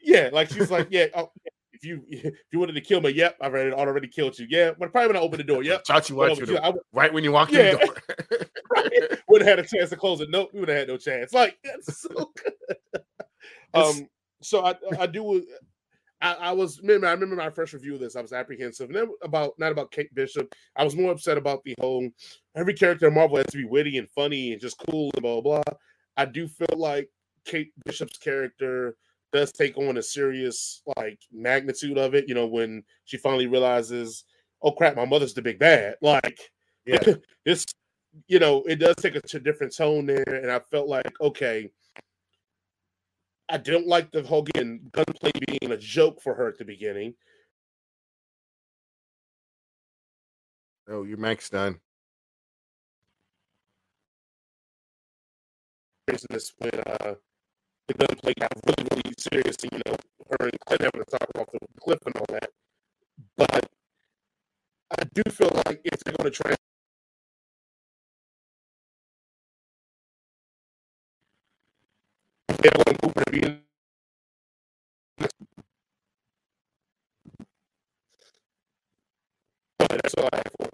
yeah. 0.00 0.30
Like 0.32 0.50
she's 0.50 0.70
like, 0.70 0.88
yeah. 0.90 1.06
Oh, 1.14 1.30
if 1.72 1.84
you 1.84 2.02
if 2.08 2.34
you 2.52 2.58
wanted 2.58 2.74
to 2.74 2.80
kill 2.80 3.00
me, 3.00 3.10
yep, 3.10 3.36
I've 3.40 3.52
already 3.52 3.72
already 3.72 4.08
killed 4.08 4.38
you. 4.38 4.46
Yeah, 4.48 4.72
but 4.78 4.90
probably 4.92 5.08
when 5.08 5.16
I 5.16 5.20
open 5.20 5.38
the 5.38 5.44
door, 5.44 5.62
yep. 5.62 5.84
Chachi 5.84 6.10
you 6.10 6.58
I 6.58 6.72
right 6.92 7.12
when 7.12 7.24
you 7.24 7.32
walk 7.32 7.50
Yeah. 7.52 7.72
in 7.72 7.78
the 7.78 7.86
door. 7.86 9.18
would 9.28 9.42
have 9.42 9.58
had 9.58 9.58
a 9.64 9.66
chance 9.68 9.90
to 9.90 9.96
close 9.96 10.20
it. 10.20 10.30
Nope, 10.30 10.50
we 10.52 10.60
would 10.60 10.68
have 10.68 10.78
had 10.78 10.88
no 10.88 10.96
chance. 10.96 11.32
Like 11.32 11.58
that's 11.64 12.00
so 12.00 12.32
good. 12.36 13.02
Um, 13.74 14.08
so 14.42 14.64
I 14.64 14.74
I 14.98 15.06
do. 15.06 15.44
I, 16.24 16.32
I 16.34 16.52
was 16.52 16.80
remember 16.80 17.06
I 17.06 17.12
remember 17.12 17.36
my 17.36 17.50
first 17.50 17.74
review 17.74 17.94
of 17.94 18.00
this. 18.00 18.16
I 18.16 18.22
was 18.22 18.32
apprehensive, 18.32 18.88
and 18.88 18.96
then 18.96 19.08
about 19.22 19.54
not 19.58 19.72
about 19.72 19.90
Kate 19.90 20.12
Bishop. 20.14 20.54
I 20.74 20.82
was 20.82 20.96
more 20.96 21.12
upset 21.12 21.36
about 21.36 21.62
the 21.64 21.74
whole 21.78 22.08
every 22.56 22.72
character 22.72 23.08
in 23.08 23.14
Marvel 23.14 23.36
has 23.36 23.46
to 23.46 23.58
be 23.58 23.66
witty 23.66 23.98
and 23.98 24.08
funny 24.10 24.52
and 24.52 24.60
just 24.60 24.78
cool 24.90 25.10
and 25.14 25.22
blah 25.22 25.40
blah. 25.42 25.62
blah. 25.62 25.74
I 26.16 26.24
do 26.24 26.48
feel 26.48 26.76
like 26.76 27.10
Kate 27.44 27.72
Bishop's 27.84 28.16
character 28.16 28.96
does 29.34 29.52
take 29.52 29.76
on 29.76 29.98
a 29.98 30.02
serious 30.02 30.80
like 30.96 31.18
magnitude 31.30 31.98
of 31.98 32.14
it. 32.14 32.24
You 32.26 32.34
know, 32.34 32.46
when 32.46 32.84
she 33.04 33.18
finally 33.18 33.46
realizes, 33.46 34.24
oh 34.62 34.72
crap, 34.72 34.96
my 34.96 35.04
mother's 35.04 35.34
the 35.34 35.42
big 35.42 35.58
bad. 35.58 35.96
Like, 36.00 36.40
Yeah. 36.86 37.02
this, 37.44 37.66
you 38.28 38.38
know, 38.38 38.62
it 38.62 38.76
does 38.76 38.96
take 38.96 39.16
a 39.16 39.40
different 39.40 39.76
tone 39.76 40.06
there, 40.06 40.24
and 40.26 40.50
I 40.50 40.60
felt 40.70 40.88
like 40.88 41.12
okay. 41.20 41.70
I 43.48 43.58
don't 43.58 43.86
like 43.86 44.10
the 44.10 44.22
whole 44.22 44.44
again 44.46 44.88
gunplay 44.92 45.32
being 45.46 45.72
a 45.72 45.76
joke 45.76 46.20
for 46.22 46.34
her 46.34 46.48
at 46.48 46.58
the 46.58 46.64
beginning. 46.64 47.14
oh, 50.88 51.04
your 51.04 51.18
mic's 51.18 51.50
done. 51.50 51.80
Business 56.06 56.52
when 56.58 56.72
uh, 56.74 57.14
the 57.88 57.94
gunplay 57.94 58.34
got 58.38 58.52
really, 58.66 58.88
really 58.92 59.14
serious, 59.18 59.56
and, 59.62 59.72
you 59.72 59.80
know, 59.86 59.96
her 60.30 60.48
and 60.48 60.60
Clint 60.60 60.82
having 60.82 61.04
to 61.04 61.10
talk 61.10 61.28
off 61.38 61.48
the 61.52 61.58
cliff 61.80 61.98
and 62.06 62.16
all 62.16 62.26
that. 62.28 62.50
But 63.36 63.66
I 64.90 65.04
do 65.14 65.22
feel 65.30 65.50
like 65.66 65.80
if 65.84 66.00
they're 66.00 66.14
going 66.18 66.30
to 66.30 66.42
try 66.42 66.54
to 72.64 73.30
be 73.32 73.40
But 79.78 79.90
that's 80.02 80.14
all 80.14 80.28
I 80.32 80.36
have 80.38 80.52
for. 80.60 80.70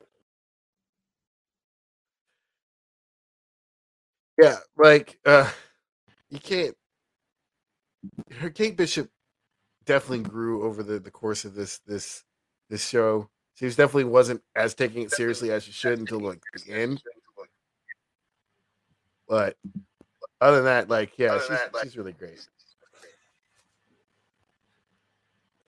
Yeah, 4.43 4.57
like 4.77 5.19
uh 5.27 5.51
you 6.31 6.41
can't 6.41 6.77
her 8.39 8.51
Kate 8.51 8.77
Bishop 8.77 9.11
definitely 9.87 10.25
grew 10.29 10.65
over 10.65 10.83
the, 10.83 10.99
the 11.01 11.11
course 11.11 11.45
of 11.45 11.55
this 11.55 11.81
this 11.87 12.25
this 12.71 12.89
show. 12.89 13.29
She 13.55 13.67
was 13.67 13.77
definitely 13.77 14.05
wasn't 14.05 14.43
as 14.57 14.75
taking 14.75 15.03
it 15.03 15.13
seriously 15.13 15.53
as 15.53 15.65
she 15.65 15.73
should 15.73 15.99
until 15.99 16.21
like 16.21 16.43
the 16.67 16.73
end. 16.73 17.03
But 19.29 19.57
other 20.41 20.57
than 20.57 20.65
that, 20.67 20.89
like 20.89 21.19
yeah, 21.19 21.39
she's, 21.39 21.59
she's 21.83 21.97
really 21.97 22.13
great. 22.13 22.47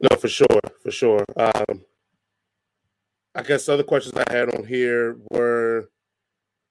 No, 0.01 0.17
for 0.17 0.29
sure, 0.29 0.47
for 0.83 0.91
sure. 0.91 1.25
Um, 1.37 1.85
I 3.35 3.43
guess 3.43 3.69
other 3.69 3.83
questions 3.85 4.15
I 4.17 4.33
had 4.33 4.55
on 4.55 4.65
here 4.67 5.17
were: 5.31 5.89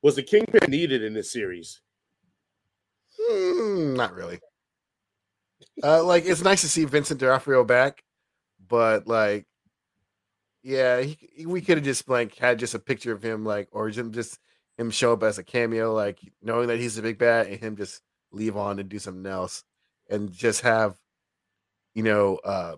Was 0.01 0.15
the 0.15 0.23
Kingpin 0.23 0.69
needed 0.69 1.03
in 1.03 1.13
this 1.13 1.31
series? 1.31 1.81
Mm, 3.31 3.95
not 3.95 4.13
really. 4.13 4.39
Uh, 5.83 6.03
like 6.03 6.25
it's 6.25 6.43
nice 6.43 6.61
to 6.61 6.69
see 6.69 6.85
Vincent 6.85 7.19
D'Onofrio 7.19 7.63
back, 7.63 8.03
but 8.67 9.07
like, 9.07 9.45
yeah, 10.63 11.01
he, 11.01 11.17
he- 11.33 11.45
we 11.45 11.61
could 11.61 11.77
have 11.77 11.85
just 11.85 12.07
like 12.09 12.35
had 12.35 12.59
just 12.59 12.73
a 12.75 12.79
picture 12.79 13.11
of 13.13 13.23
him, 13.23 13.45
like, 13.45 13.69
or 13.71 13.89
just 13.89 14.11
just 14.11 14.39
him 14.81 14.89
show 14.89 15.13
up 15.13 15.23
as 15.23 15.37
a 15.37 15.43
cameo, 15.43 15.93
like 15.93 16.19
knowing 16.41 16.67
that 16.67 16.79
he's 16.79 16.97
a 16.97 17.01
big 17.01 17.19
bat, 17.19 17.47
and 17.47 17.59
him 17.59 17.77
just 17.77 18.01
leave 18.31 18.57
on 18.57 18.79
and 18.79 18.89
do 18.89 18.99
something 18.99 19.31
else, 19.31 19.63
and 20.09 20.31
just 20.33 20.61
have, 20.61 20.97
you 21.93 22.03
know, 22.03 22.37
uh, 22.37 22.75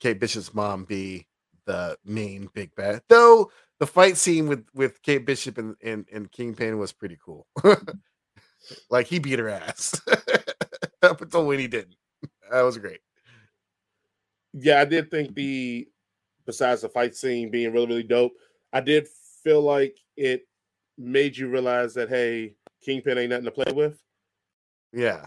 Kate 0.00 0.18
Bishop's 0.18 0.52
mom 0.52 0.84
be 0.84 1.26
the 1.64 1.96
main 2.04 2.50
big 2.52 2.74
bad. 2.74 3.02
Though 3.08 3.50
the 3.78 3.86
fight 3.86 4.16
scene 4.16 4.48
with 4.48 4.66
with 4.74 5.00
Kate 5.02 5.24
Bishop 5.24 5.56
and 5.56 5.76
and, 5.82 6.06
and 6.12 6.30
Kingpin 6.30 6.78
was 6.78 6.92
pretty 6.92 7.16
cool. 7.24 7.46
like 8.90 9.06
he 9.06 9.18
beat 9.18 9.38
her 9.38 9.48
ass 9.48 10.00
up 11.02 11.20
until 11.22 11.46
when 11.46 11.60
he 11.60 11.68
didn't. 11.68 11.96
That 12.50 12.62
was 12.62 12.78
great. 12.78 13.00
Yeah, 14.52 14.80
I 14.80 14.84
did 14.84 15.10
think 15.10 15.34
the 15.34 15.88
besides 16.46 16.82
the 16.82 16.88
fight 16.88 17.14
scene 17.14 17.50
being 17.50 17.72
really, 17.72 17.86
really 17.86 18.02
dope, 18.02 18.32
I 18.72 18.80
did 18.80 19.06
feel 19.42 19.62
like 19.62 19.96
it 20.16 20.42
made 20.98 21.36
you 21.36 21.48
realize 21.48 21.94
that 21.94 22.08
hey, 22.08 22.54
Kingpin 22.82 23.18
ain't 23.18 23.30
nothing 23.30 23.44
to 23.44 23.50
play 23.50 23.72
with. 23.72 24.00
Yeah. 24.92 25.26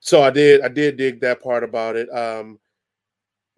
So 0.00 0.22
I 0.22 0.30
did, 0.30 0.60
I 0.62 0.68
did 0.68 0.96
dig 0.96 1.20
that 1.20 1.42
part 1.42 1.64
about 1.64 1.96
it. 1.96 2.08
Um, 2.10 2.58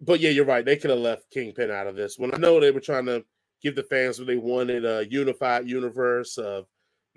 but 0.01 0.19
yeah, 0.19 0.29
you're 0.29 0.45
right. 0.45 0.65
They 0.65 0.77
could 0.77 0.89
have 0.89 0.99
left 0.99 1.29
Kingpin 1.31 1.71
out 1.71 1.87
of 1.87 1.95
this 1.95 2.17
When 2.17 2.33
I 2.33 2.37
know 2.37 2.59
they 2.59 2.71
were 2.71 2.79
trying 2.79 3.05
to 3.05 3.23
give 3.61 3.75
the 3.75 3.83
fans 3.83 4.17
what 4.17 4.27
they 4.27 4.37
wanted 4.37 4.85
a 4.85 5.05
unified 5.09 5.67
universe 5.67 6.37
of 6.37 6.65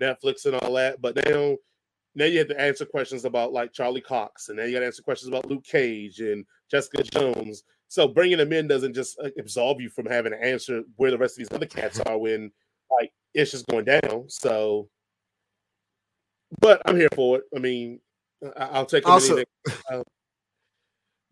Netflix 0.01 0.45
and 0.45 0.55
all 0.55 0.73
that, 0.73 1.01
but 1.01 1.15
now 1.15 1.55
now 2.15 2.25
you 2.25 2.39
have 2.39 2.47
to 2.49 2.59
answer 2.59 2.85
questions 2.85 3.25
about 3.25 3.53
like 3.53 3.73
Charlie 3.73 4.01
Cox, 4.01 4.49
and 4.49 4.57
then 4.57 4.67
you 4.67 4.73
got 4.73 4.81
to 4.81 4.85
answer 4.85 5.01
questions 5.03 5.29
about 5.29 5.49
Luke 5.49 5.63
Cage 5.63 6.19
and 6.19 6.45
Jessica 6.69 7.03
Jones. 7.03 7.63
So 7.87 8.07
bringing 8.07 8.37
them 8.37 8.53
in 8.53 8.67
doesn't 8.67 8.93
just 8.93 9.19
uh, 9.19 9.29
absolve 9.37 9.79
you 9.81 9.89
from 9.89 10.05
having 10.05 10.31
to 10.31 10.43
answer 10.43 10.83
where 10.95 11.11
the 11.11 11.17
rest 11.17 11.33
of 11.33 11.37
these 11.39 11.55
other 11.55 11.65
cats 11.65 11.99
are 12.01 12.17
when 12.17 12.51
like 12.99 13.11
it's 13.33 13.51
just 13.51 13.67
going 13.67 13.85
down. 13.85 14.25
So, 14.29 14.89
but 16.59 16.81
I'm 16.85 16.95
here 16.95 17.09
for 17.15 17.37
it. 17.37 17.43
I 17.55 17.59
mean, 17.59 17.99
I- 18.57 18.65
I'll 18.69 18.85
take 18.85 19.07
Also, 19.07 19.35
anything. 19.35 20.03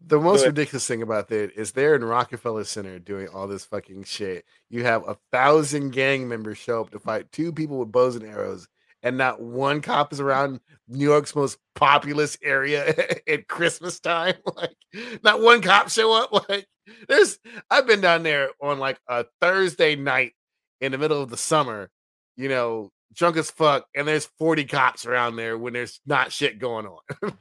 The 0.07 0.19
most 0.19 0.45
ridiculous 0.47 0.87
thing 0.87 1.03
about 1.03 1.27
that 1.27 1.51
is 1.55 1.71
they're 1.71 1.95
in 1.95 2.03
Rockefeller 2.03 2.63
Center 2.63 2.97
doing 2.97 3.27
all 3.27 3.47
this 3.47 3.65
fucking 3.65 4.05
shit. 4.05 4.45
You 4.67 4.83
have 4.83 5.07
a 5.07 5.15
thousand 5.31 5.91
gang 5.91 6.27
members 6.27 6.57
show 6.57 6.81
up 6.81 6.89
to 6.91 6.99
fight 6.99 7.31
two 7.31 7.51
people 7.53 7.77
with 7.77 7.91
bows 7.91 8.15
and 8.15 8.25
arrows, 8.25 8.67
and 9.03 9.17
not 9.17 9.41
one 9.41 9.81
cop 9.81 10.13
is 10.13 10.19
around 10.19 10.59
New 10.87 11.05
York's 11.05 11.35
most 11.35 11.57
populous 11.75 12.37
area 12.43 12.93
at 13.27 13.47
Christmas 13.47 13.99
time. 13.99 14.35
Like, 14.55 14.75
not 15.23 15.41
one 15.41 15.61
cop 15.61 15.89
show 15.89 16.13
up. 16.13 16.31
Like, 16.49 16.67
there's 17.07 17.39
I've 17.69 17.87
been 17.87 18.01
down 18.01 18.23
there 18.23 18.49
on 18.61 18.79
like 18.79 18.99
a 19.07 19.25
Thursday 19.39 19.95
night 19.95 20.33
in 20.81 20.91
the 20.91 20.97
middle 20.97 21.21
of 21.21 21.29
the 21.29 21.37
summer, 21.37 21.89
you 22.35 22.49
know, 22.49 22.91
drunk 23.13 23.37
as 23.37 23.51
fuck, 23.51 23.85
and 23.95 24.07
there's 24.07 24.25
40 24.37 24.65
cops 24.65 25.05
around 25.05 25.35
there 25.35 25.57
when 25.57 25.73
there's 25.73 26.01
not 26.05 26.31
shit 26.31 26.59
going 26.59 26.87
on. 26.87 27.33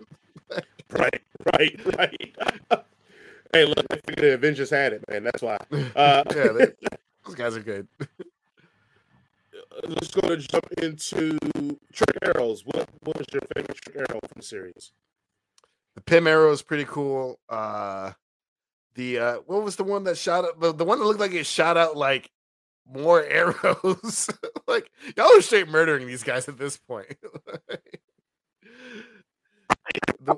Right, 0.90 1.22
right, 1.54 1.96
right. 1.96 2.34
hey, 3.52 3.64
look, 3.64 3.86
the 4.06 4.34
Avengers 4.34 4.70
had 4.70 4.92
it, 4.92 5.04
man. 5.08 5.24
That's 5.24 5.42
why. 5.42 5.56
Uh, 5.96 6.22
yeah, 6.34 6.66
those 7.24 7.34
guys 7.34 7.56
are 7.56 7.62
good. 7.62 7.88
Let's 9.86 10.10
go 10.10 10.28
to 10.28 10.36
jump 10.36 10.66
into 10.78 11.38
trick 11.92 12.18
arrows. 12.22 12.64
What 12.64 12.88
what 13.02 13.18
was 13.18 13.26
your 13.32 13.42
favorite 13.54 13.78
trick 13.80 13.96
arrow 13.96 14.20
from 14.20 14.36
the 14.36 14.42
series? 14.42 14.92
The 15.94 16.00
Pym 16.02 16.26
arrow 16.26 16.52
is 16.52 16.62
pretty 16.62 16.84
cool. 16.84 17.38
Uh 17.48 18.12
the 18.94 19.18
uh 19.18 19.36
what 19.46 19.62
was 19.62 19.76
the 19.76 19.84
one 19.84 20.04
that 20.04 20.18
shot 20.18 20.44
out 20.44 20.60
the, 20.60 20.72
the 20.72 20.84
one 20.84 20.98
that 20.98 21.04
looked 21.04 21.20
like 21.20 21.32
it 21.32 21.46
shot 21.46 21.76
out 21.76 21.96
like 21.96 22.30
more 22.86 23.24
arrows. 23.28 24.28
like 24.68 24.90
y'all 25.16 25.36
are 25.36 25.42
straight 25.42 25.68
murdering 25.68 26.06
these 26.06 26.22
guys 26.22 26.48
at 26.48 26.58
this 26.58 26.76
point. 26.76 27.16
the, 30.20 30.36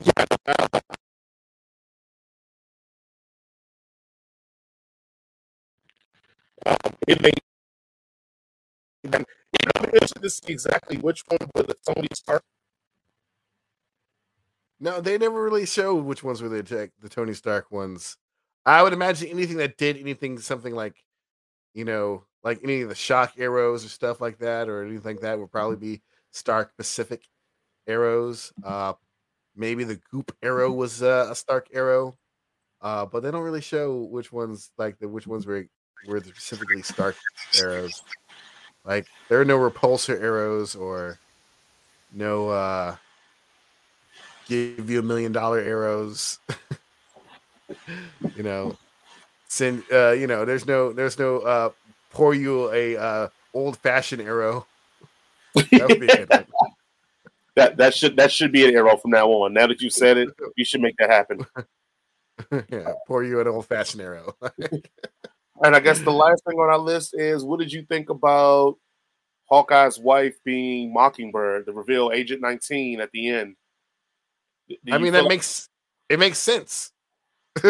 yeah, 0.00 0.24
um, 6.66 6.76
it 7.06 7.20
may, 7.20 7.30
I'm 9.12 9.24
interested 9.84 10.22
to 10.22 10.30
see 10.30 10.52
exactly 10.52 10.96
which 10.96 11.22
one 11.28 11.38
were 11.54 11.62
the 11.62 11.76
Tony 11.86 12.08
Stark. 12.14 12.42
No, 14.80 15.00
they 15.00 15.16
never 15.18 15.42
really 15.42 15.66
show 15.66 15.94
which 15.94 16.22
ones 16.22 16.42
were 16.42 16.48
the 16.48 16.90
the 17.00 17.08
Tony 17.08 17.34
Stark 17.34 17.70
ones. 17.70 18.16
I 18.66 18.82
would 18.82 18.92
imagine 18.92 19.28
anything 19.28 19.58
that 19.58 19.76
did 19.76 19.96
anything 19.96 20.38
something 20.38 20.74
like, 20.74 20.96
you 21.74 21.84
know, 21.84 22.24
like 22.42 22.60
any 22.62 22.82
of 22.82 22.88
the 22.88 22.94
shock 22.94 23.34
arrows 23.38 23.84
or 23.84 23.88
stuff 23.88 24.20
like 24.20 24.38
that, 24.38 24.68
or 24.68 24.82
anything 24.84 25.16
like 25.16 25.20
that 25.20 25.38
would 25.38 25.52
probably 25.52 25.76
be 25.76 26.02
Stark 26.32 26.76
Pacific 26.76 27.22
arrows. 27.86 28.52
Uh, 28.62 28.94
maybe 29.54 29.84
the 29.84 30.00
Goop 30.10 30.34
arrow 30.42 30.70
was 30.72 31.02
uh, 31.02 31.28
a 31.30 31.34
Stark 31.34 31.68
arrow, 31.72 32.16
uh, 32.80 33.06
but 33.06 33.22
they 33.22 33.30
don't 33.30 33.42
really 33.42 33.60
show 33.60 34.02
which 34.02 34.32
ones 34.32 34.70
like 34.76 34.98
the 34.98 35.08
which 35.08 35.26
ones 35.26 35.46
were 35.46 35.66
were 36.06 36.20
specifically 36.20 36.82
Stark 36.82 37.16
arrows. 37.58 38.02
Like 38.84 39.06
there 39.28 39.40
are 39.40 39.44
no 39.44 39.58
repulsor 39.58 40.20
arrows 40.20 40.74
or 40.74 41.18
no 42.12 42.48
uh 42.50 42.96
give 44.46 44.90
you 44.90 44.98
a 44.98 45.02
million 45.02 45.32
dollar 45.32 45.60
arrows. 45.60 46.38
you 48.36 48.42
know, 48.42 48.76
send 49.48 49.82
uh, 49.92 50.12
you 50.12 50.26
know, 50.26 50.44
there's 50.44 50.66
no 50.66 50.92
there's 50.92 51.18
no 51.18 51.38
uh 51.38 51.70
pour 52.10 52.34
you 52.34 52.70
a 52.72 52.96
uh 52.96 53.28
old 53.54 53.78
fashioned 53.78 54.22
arrow. 54.22 54.66
That, 55.54 56.46
that 57.56 57.76
that 57.76 57.94
should 57.94 58.16
that 58.16 58.32
should 58.32 58.52
be 58.52 58.66
an 58.68 58.74
arrow 58.74 58.96
from 58.96 59.12
now 59.12 59.28
on. 59.28 59.54
Now 59.54 59.66
that 59.66 59.80
you 59.80 59.90
said 59.90 60.18
it, 60.18 60.28
you 60.56 60.64
should 60.64 60.80
make 60.80 60.96
that 60.98 61.10
happen. 61.10 61.46
yeah, 62.68 62.92
pour 63.06 63.24
you 63.24 63.40
an 63.40 63.48
old 63.48 63.66
fashioned 63.66 64.02
arrow. 64.02 64.36
And 65.62 65.76
I 65.76 65.80
guess 65.80 66.00
the 66.00 66.10
mm. 66.10 66.18
last 66.18 66.42
thing 66.48 66.58
on 66.58 66.68
our 66.68 66.78
list 66.78 67.14
is 67.14 67.44
what 67.44 67.60
did 67.60 67.72
you 67.72 67.82
think 67.82 68.10
about 68.10 68.76
Hawkeye's 69.50 69.98
wife 69.98 70.34
being 70.44 70.92
Mockingbird, 70.92 71.66
the 71.66 71.72
reveal 71.72 72.10
Agent 72.12 72.40
19 72.40 73.00
at 73.00 73.10
the 73.12 73.28
end? 73.28 73.56
I 74.90 74.98
mean, 74.98 75.12
that 75.12 75.24
like- 75.24 75.28
makes 75.28 75.68
it 76.08 76.18
makes 76.18 76.38
sense. 76.38 76.92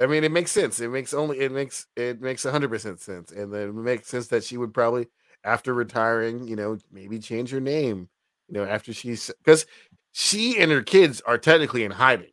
I 0.00 0.06
mean, 0.06 0.22
it 0.22 0.30
makes 0.30 0.52
sense. 0.52 0.80
It 0.80 0.88
makes 0.88 1.12
only 1.12 1.40
it 1.40 1.52
makes 1.52 1.86
it 1.96 2.20
makes 2.20 2.44
hundred 2.44 2.70
percent 2.70 3.00
sense, 3.00 3.32
and 3.32 3.52
then 3.52 3.68
it 3.70 3.74
makes 3.74 4.08
sense 4.08 4.28
that 4.28 4.44
she 4.44 4.56
would 4.56 4.72
probably, 4.72 5.08
after 5.44 5.74
retiring, 5.74 6.46
you 6.46 6.56
know, 6.56 6.78
maybe 6.92 7.18
change 7.18 7.50
her 7.50 7.60
name. 7.60 8.08
You 8.48 8.54
know, 8.54 8.64
after 8.64 8.92
she's 8.92 9.30
because 9.44 9.66
she 10.12 10.58
and 10.58 10.70
her 10.70 10.82
kids 10.82 11.20
are 11.22 11.36
technically 11.36 11.84
in 11.84 11.90
hiding, 11.90 12.30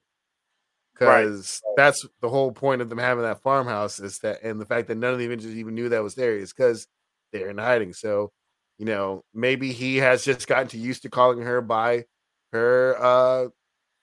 because 0.97 1.61
right. 1.65 1.73
that's 1.77 2.05
the 2.21 2.29
whole 2.29 2.51
point 2.51 2.81
of 2.81 2.89
them 2.89 2.97
having 2.97 3.23
that 3.23 3.41
farmhouse 3.41 3.99
is 3.99 4.19
that, 4.19 4.41
and 4.43 4.59
the 4.59 4.65
fact 4.65 4.87
that 4.87 4.97
none 4.97 5.13
of 5.13 5.19
the 5.19 5.25
Avengers 5.25 5.55
even 5.55 5.75
knew 5.75 5.89
that 5.89 6.03
was 6.03 6.15
there 6.15 6.35
is 6.37 6.53
because 6.53 6.87
they're 7.31 7.49
in 7.49 7.57
hiding. 7.57 7.93
So, 7.93 8.31
you 8.77 8.85
know, 8.85 9.23
maybe 9.33 9.71
he 9.73 9.97
has 9.97 10.23
just 10.23 10.47
gotten 10.47 10.67
too 10.67 10.79
used 10.79 11.01
to 11.03 11.09
calling 11.09 11.41
her 11.41 11.61
by 11.61 12.05
her 12.55 12.95
uh 13.01 13.47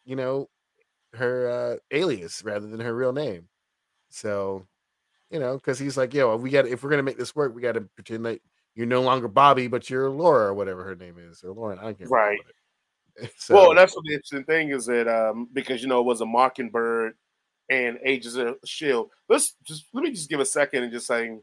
you 0.04 0.14
know 0.14 0.46
her 1.14 1.48
uh 1.48 1.76
alias 1.90 2.42
rather 2.44 2.66
than 2.66 2.80
her 2.80 2.94
real 2.94 3.12
name 3.12 3.48
so 4.10 4.66
you 5.30 5.40
know 5.40 5.54
because 5.54 5.78
he's 5.78 5.96
like 5.96 6.12
yo 6.12 6.36
we 6.36 6.50
got 6.50 6.66
if 6.66 6.82
we're 6.82 6.90
gonna 6.90 7.02
make 7.02 7.16
this 7.16 7.34
work 7.34 7.54
we 7.54 7.62
got 7.62 7.72
to 7.72 7.80
pretend 7.94 8.26
that 8.26 8.40
you're 8.74 8.86
no 8.86 9.00
longer 9.00 9.26
bobby 9.26 9.68
but 9.68 9.88
you're 9.88 10.10
laura 10.10 10.48
or 10.48 10.54
whatever 10.54 10.84
her 10.84 10.94
name 10.94 11.16
is 11.18 11.42
or 11.42 11.52
lauren 11.52 11.78
i 11.78 11.94
can't 11.94 12.10
right 12.10 12.38
so, 13.36 13.54
well 13.54 13.74
that's 13.74 13.94
what 13.94 14.04
the 14.04 14.14
interesting 14.14 14.44
thing 14.44 14.70
is 14.70 14.86
that 14.86 15.08
um 15.08 15.48
because 15.52 15.82
you 15.82 15.88
know 15.88 16.00
it 16.00 16.06
was 16.06 16.20
a 16.20 16.26
mockingbird 16.26 17.14
and 17.70 17.98
Agents 18.04 18.36
of 18.36 18.56
Shield 18.64 19.10
let's 19.28 19.54
just 19.64 19.86
let 19.92 20.02
me 20.02 20.10
just 20.10 20.30
give 20.30 20.40
a 20.40 20.44
second 20.44 20.84
and 20.84 20.92
just 20.92 21.06
saying 21.06 21.42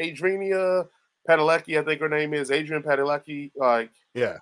adriana 0.00 0.84
padalecki 1.28 1.78
i 1.78 1.82
think 1.82 2.00
her 2.00 2.08
name 2.08 2.32
is 2.32 2.50
adrian 2.50 2.82
padalecki 2.82 3.50
like 3.56 3.90
yeah 4.14 4.38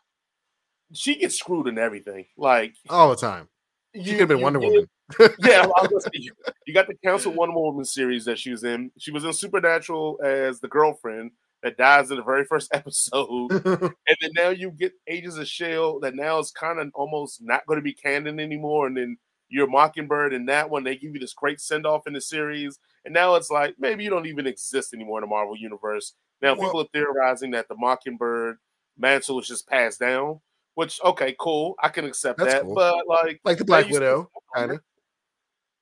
she 0.92 1.16
gets 1.16 1.38
screwed 1.38 1.66
in 1.66 1.78
everything, 1.78 2.26
like 2.36 2.74
all 2.88 3.11
the 3.11 3.16
time. 3.16 3.49
She 3.94 4.11
could 4.11 4.20
have 4.20 4.28
been 4.28 4.42
Wonder 4.42 4.61
Woman. 4.61 4.88
yeah, 5.38 5.66
well, 5.66 5.88
you, 6.12 6.32
you 6.66 6.74
got 6.74 6.86
the 6.86 6.97
Council 7.05 7.32
Wonder 7.36 7.59
Woman 7.59 7.84
series 7.84 8.24
that 8.26 8.38
she 8.38 8.51
was 8.51 8.64
in. 8.64 8.90
She 8.99 9.11
was 9.11 9.24
in 9.24 9.32
Supernatural 9.32 10.20
as 10.22 10.61
the 10.61 10.68
girlfriend 10.68 11.30
that 11.62 11.76
dies 11.76 12.11
in 12.11 12.16
the 12.16 12.22
very 12.22 12.44
first 12.44 12.70
episode, 12.74 13.50
and 13.66 14.16
then 14.20 14.30
now 14.34 14.48
you 14.50 14.70
get 14.70 14.92
Agents 15.07 15.36
of 15.36 15.48
Shield 15.48 16.02
that 16.02 16.14
now 16.14 16.38
is 16.38 16.50
kind 16.50 16.78
of 16.78 16.90
almost 16.94 17.42
not 17.42 17.66
going 17.66 17.78
to 17.78 17.84
be 17.84 17.94
canon 17.94 18.40
anymore, 18.40 18.86
and 18.86 18.96
then 18.96 19.16
you're 19.48 19.68
Mockingbird 19.68 20.32
and 20.32 20.48
that 20.48 20.70
one. 20.70 20.84
They 20.84 20.96
give 20.96 21.14
you 21.14 21.20
this 21.20 21.32
great 21.32 21.61
send 21.61 21.86
off 21.86 22.07
in 22.07 22.12
the 22.12 22.20
series, 22.20 22.78
and 23.04 23.14
now 23.14 23.34
it's 23.34 23.50
like 23.50 23.76
maybe 23.78 24.04
you 24.04 24.11
don't 24.11 24.26
even 24.26 24.46
exist 24.46 24.94
anymore 24.94 25.18
in 25.18 25.22
the 25.22 25.28
Marvel 25.28 25.57
universe. 25.57 26.14
Now 26.42 26.54
well, 26.54 26.66
people 26.66 26.80
are 26.82 26.88
theorizing 26.92 27.52
that 27.52 27.68
the 27.68 27.76
Mockingbird 27.76 28.59
mantle 28.98 29.40
is 29.40 29.48
just 29.48 29.68
passed 29.68 30.00
down 30.00 30.40
which 30.76 31.00
okay, 31.02 31.34
cool, 31.40 31.74
I 31.82 31.88
can 31.88 32.04
accept 32.04 32.38
that. 32.38 32.62
Cool. 32.62 32.74
But 32.74 33.09
like, 33.09 33.40
like 33.44 33.59
the 33.59 33.64
Black 33.64 33.88
Widow, 33.88 34.30
kind 34.54 34.72
of. 34.72 34.80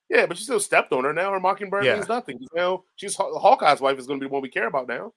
Yeah, 0.08 0.26
but 0.26 0.38
she 0.38 0.44
still 0.44 0.60
stepped 0.60 0.92
on 0.92 1.02
her. 1.02 1.12
Now 1.12 1.32
her 1.32 1.40
Mockingbird 1.40 1.84
yeah. 1.84 1.96
means 1.96 2.08
nothing. 2.08 2.38
You 2.40 2.46
know, 2.54 2.84
she's 2.94 3.16
Hawkeye's 3.16 3.80
wife 3.80 3.98
is 3.98 4.06
going 4.06 4.20
to 4.20 4.24
be 4.24 4.28
the 4.28 4.32
one 4.32 4.42
we 4.42 4.48
care 4.48 4.68
about 4.68 4.86
now. 4.86 5.12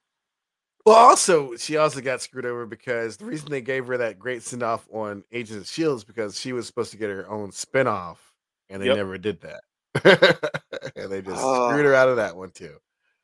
Well, 0.88 0.96
also, 0.96 1.54
she 1.56 1.76
also 1.76 2.00
got 2.00 2.22
screwed 2.22 2.46
over 2.46 2.64
because 2.64 3.18
the 3.18 3.26
reason 3.26 3.50
they 3.50 3.60
gave 3.60 3.86
her 3.88 3.98
that 3.98 4.18
great 4.18 4.42
send 4.42 4.62
off 4.62 4.88
on 4.90 5.22
Agents 5.32 5.68
of 5.68 5.68
Shield 5.68 5.98
is 5.98 6.04
because 6.04 6.40
she 6.40 6.54
was 6.54 6.66
supposed 6.66 6.92
to 6.92 6.96
get 6.96 7.10
her 7.10 7.28
own 7.28 7.52
spin 7.52 7.86
off, 7.86 8.32
and 8.70 8.80
they 8.80 8.86
yep. 8.86 8.96
never 8.96 9.18
did 9.18 9.38
that. 9.42 9.60
and 10.96 11.12
they 11.12 11.20
just 11.20 11.44
uh, 11.44 11.68
screwed 11.68 11.84
her 11.84 11.94
out 11.94 12.08
of 12.08 12.16
that 12.16 12.34
one 12.34 12.50
too. 12.52 12.74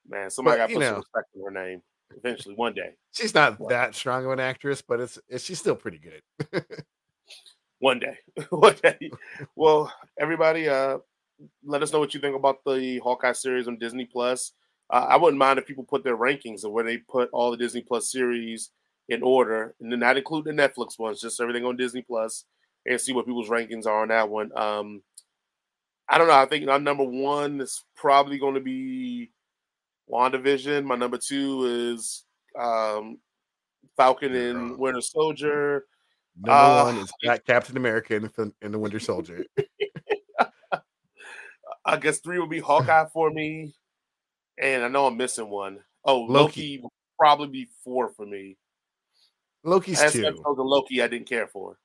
Man, 0.06 0.28
somebody 0.28 0.58
got 0.58 0.66
to 0.66 0.74
put 0.74 0.80
know, 0.80 0.86
some 0.88 0.96
respect 0.96 1.28
in 1.34 1.42
her 1.42 1.50
name 1.50 1.80
eventually 2.14 2.54
one 2.54 2.74
day. 2.74 2.90
She's 3.12 3.34
not 3.34 3.58
one. 3.58 3.70
that 3.70 3.94
strong 3.94 4.26
of 4.26 4.32
an 4.32 4.40
actress, 4.40 4.82
but 4.82 5.00
it's, 5.00 5.18
it's 5.30 5.42
she's 5.42 5.58
still 5.58 5.74
pretty 5.74 5.98
good. 5.98 6.62
one 7.78 7.98
day, 7.98 8.18
one 8.50 8.76
day. 8.82 9.10
Well, 9.56 9.90
everybody, 10.20 10.68
uh, 10.68 10.98
let 11.64 11.82
us 11.82 11.94
know 11.94 11.98
what 11.98 12.12
you 12.12 12.20
think 12.20 12.36
about 12.36 12.58
the 12.66 12.98
Hawkeye 12.98 13.32
series 13.32 13.68
on 13.68 13.78
Disney 13.78 14.04
Plus. 14.04 14.52
Uh, 14.94 15.06
I 15.10 15.16
wouldn't 15.16 15.40
mind 15.40 15.58
if 15.58 15.66
people 15.66 15.82
put 15.82 16.04
their 16.04 16.16
rankings 16.16 16.62
of 16.62 16.70
where 16.70 16.84
they 16.84 16.98
put 16.98 17.28
all 17.32 17.50
the 17.50 17.56
Disney 17.56 17.80
Plus 17.80 18.12
series 18.12 18.70
in 19.08 19.24
order, 19.24 19.74
and 19.80 19.90
then 19.90 19.98
not 19.98 20.16
include 20.16 20.44
the 20.44 20.52
Netflix 20.52 21.00
ones, 21.00 21.20
just 21.20 21.40
everything 21.40 21.64
on 21.64 21.76
Disney 21.76 22.02
Plus, 22.02 22.44
and 22.86 23.00
see 23.00 23.12
what 23.12 23.26
people's 23.26 23.48
rankings 23.48 23.86
are 23.86 24.02
on 24.02 24.08
that 24.08 24.28
one. 24.28 24.56
Um, 24.56 25.02
I 26.08 26.16
don't 26.16 26.28
know. 26.28 26.34
I 26.34 26.46
think 26.46 26.68
our 26.68 26.78
number 26.78 27.02
one 27.02 27.60
is 27.60 27.82
probably 27.96 28.38
going 28.38 28.54
to 28.54 28.60
be 28.60 29.32
WandaVision. 30.08 30.84
My 30.84 30.94
number 30.94 31.18
two 31.18 31.92
is 31.92 32.22
um, 32.56 33.18
Falcon 33.96 34.32
and 34.32 34.78
Winter 34.78 35.00
Soldier. 35.00 35.86
Number 36.40 36.52
uh, 36.52 36.84
one 36.84 36.98
is 36.98 37.10
Captain 37.48 37.76
America 37.76 38.14
and 38.14 38.26
the, 38.26 38.52
the 38.60 38.78
Winter 38.78 39.00
Soldier. 39.00 39.44
I 41.84 41.96
guess 41.96 42.20
three 42.20 42.38
would 42.38 42.48
be 42.48 42.60
Hawkeye 42.60 43.06
for 43.12 43.30
me, 43.30 43.74
and 44.60 44.84
I 44.84 44.88
know 44.88 45.06
I'm 45.06 45.16
missing 45.16 45.48
one. 45.48 45.80
Oh, 46.04 46.20
Loki, 46.20 46.28
Loki 46.32 46.80
would 46.82 46.92
probably 47.18 47.48
be 47.48 47.68
four 47.82 48.08
for 48.08 48.26
me. 48.26 48.56
Loki's 49.62 50.00
as 50.00 50.12
two. 50.12 50.22
The 50.22 50.62
Loki 50.62 51.02
I 51.02 51.08
didn't 51.08 51.28
care 51.28 51.46
for. 51.46 51.78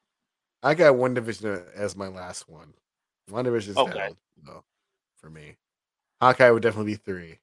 I 0.61 0.73
got 0.73 0.95
WandaVision 0.95 1.73
as 1.73 1.95
my 1.95 2.07
last 2.07 2.49
one. 2.49 2.73
WandaVision 3.31 3.69
is 3.69 3.77
okay. 3.77 3.93
down 3.93 4.17
no, 4.45 4.63
for 5.17 5.29
me. 5.29 5.55
Hawkeye 6.19 6.49
would 6.49 6.63
definitely 6.63 6.93
be 6.93 6.97
three 6.97 7.39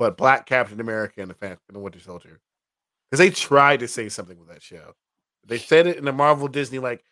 but 0.00 0.16
Black 0.16 0.46
Captain 0.46 0.80
America 0.80 1.20
and 1.20 1.30
the, 1.30 1.34
Fan- 1.34 1.58
and 1.68 1.76
the 1.76 1.78
Winter 1.78 2.00
Soldier, 2.00 2.40
because 3.10 3.18
they 3.18 3.28
tried 3.28 3.80
to 3.80 3.86
say 3.86 4.08
something 4.08 4.38
with 4.38 4.48
that 4.48 4.62
show. 4.62 4.94
They 5.46 5.58
said 5.58 5.86
it 5.86 5.98
in 5.98 6.06
the 6.06 6.12
Marvel 6.12 6.48
Disney 6.48 6.78
like, 6.78 7.04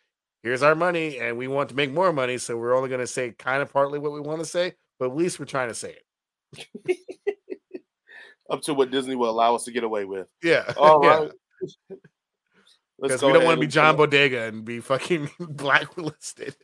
"Here's 0.42 0.62
our 0.62 0.74
money, 0.74 1.18
and 1.18 1.36
we 1.36 1.48
want 1.48 1.68
to 1.68 1.74
make 1.74 1.92
more 1.92 2.14
money, 2.14 2.38
so 2.38 2.56
we're 2.56 2.74
only 2.74 2.88
going 2.88 3.02
to 3.02 3.06
say 3.06 3.32
kind 3.32 3.60
of 3.60 3.70
partly 3.70 3.98
what 3.98 4.12
we 4.12 4.20
want 4.20 4.40
to 4.40 4.46
say, 4.46 4.72
but 4.98 5.10
at 5.10 5.16
least 5.16 5.38
we're 5.38 5.44
trying 5.44 5.68
to 5.68 5.74
say 5.74 5.96
it." 6.56 6.98
Up 8.50 8.62
to 8.62 8.74
what 8.74 8.90
Disney 8.90 9.14
will 9.14 9.30
allow 9.30 9.54
us 9.54 9.64
to 9.64 9.72
get 9.72 9.84
away 9.84 10.04
with. 10.04 10.28
Yeah. 10.42 10.72
All 10.76 11.00
right. 11.00 11.30
Yeah. 13.00 13.08
Because 13.08 13.22
we 13.22 13.32
don't 13.32 13.44
want 13.44 13.60
to 13.60 13.60
be 13.60 13.70
John 13.70 13.96
Boyega 13.96 14.48
and 14.48 14.64
be 14.64 14.80
fucking 14.80 15.30
blacklisted. 15.38 16.56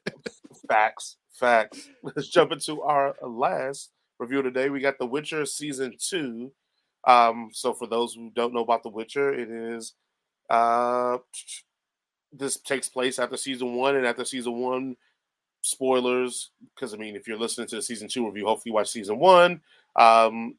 Facts. 0.68 1.16
Facts. 1.32 1.88
Let's 2.02 2.28
jump 2.28 2.50
into 2.50 2.82
our 2.82 3.14
last 3.22 3.92
review 4.18 4.42
today. 4.42 4.68
We 4.68 4.80
got 4.80 4.98
The 4.98 5.06
Witcher 5.06 5.46
season 5.46 5.94
two. 5.96 6.50
Um, 7.06 7.50
so 7.52 7.72
for 7.72 7.86
those 7.86 8.14
who 8.14 8.32
don't 8.34 8.52
know 8.52 8.62
about 8.62 8.82
The 8.82 8.88
Witcher, 8.88 9.32
it 9.32 9.48
is 9.48 9.94
uh 10.50 11.18
this 12.36 12.58
takes 12.58 12.88
place 12.88 13.18
after 13.18 13.36
season 13.36 13.74
one, 13.74 13.96
and 13.96 14.06
after 14.06 14.24
season 14.24 14.54
one, 14.54 14.96
spoilers, 15.62 16.50
because 16.74 16.94
I 16.94 16.96
mean, 16.96 17.16
if 17.16 17.26
you're 17.26 17.38
listening 17.38 17.68
to 17.68 17.76
the 17.76 17.82
season 17.82 18.08
two 18.08 18.26
review, 18.26 18.46
hopefully 18.46 18.70
you 18.70 18.74
watch 18.74 18.90
season 18.90 19.18
one. 19.18 19.60
Um, 19.96 20.56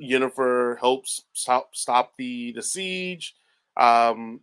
Yennefer 0.00 0.78
helps 0.78 1.22
stop, 1.32 1.74
stop 1.74 2.12
the 2.16 2.52
the 2.52 2.62
siege. 2.62 3.34
Um, 3.76 4.40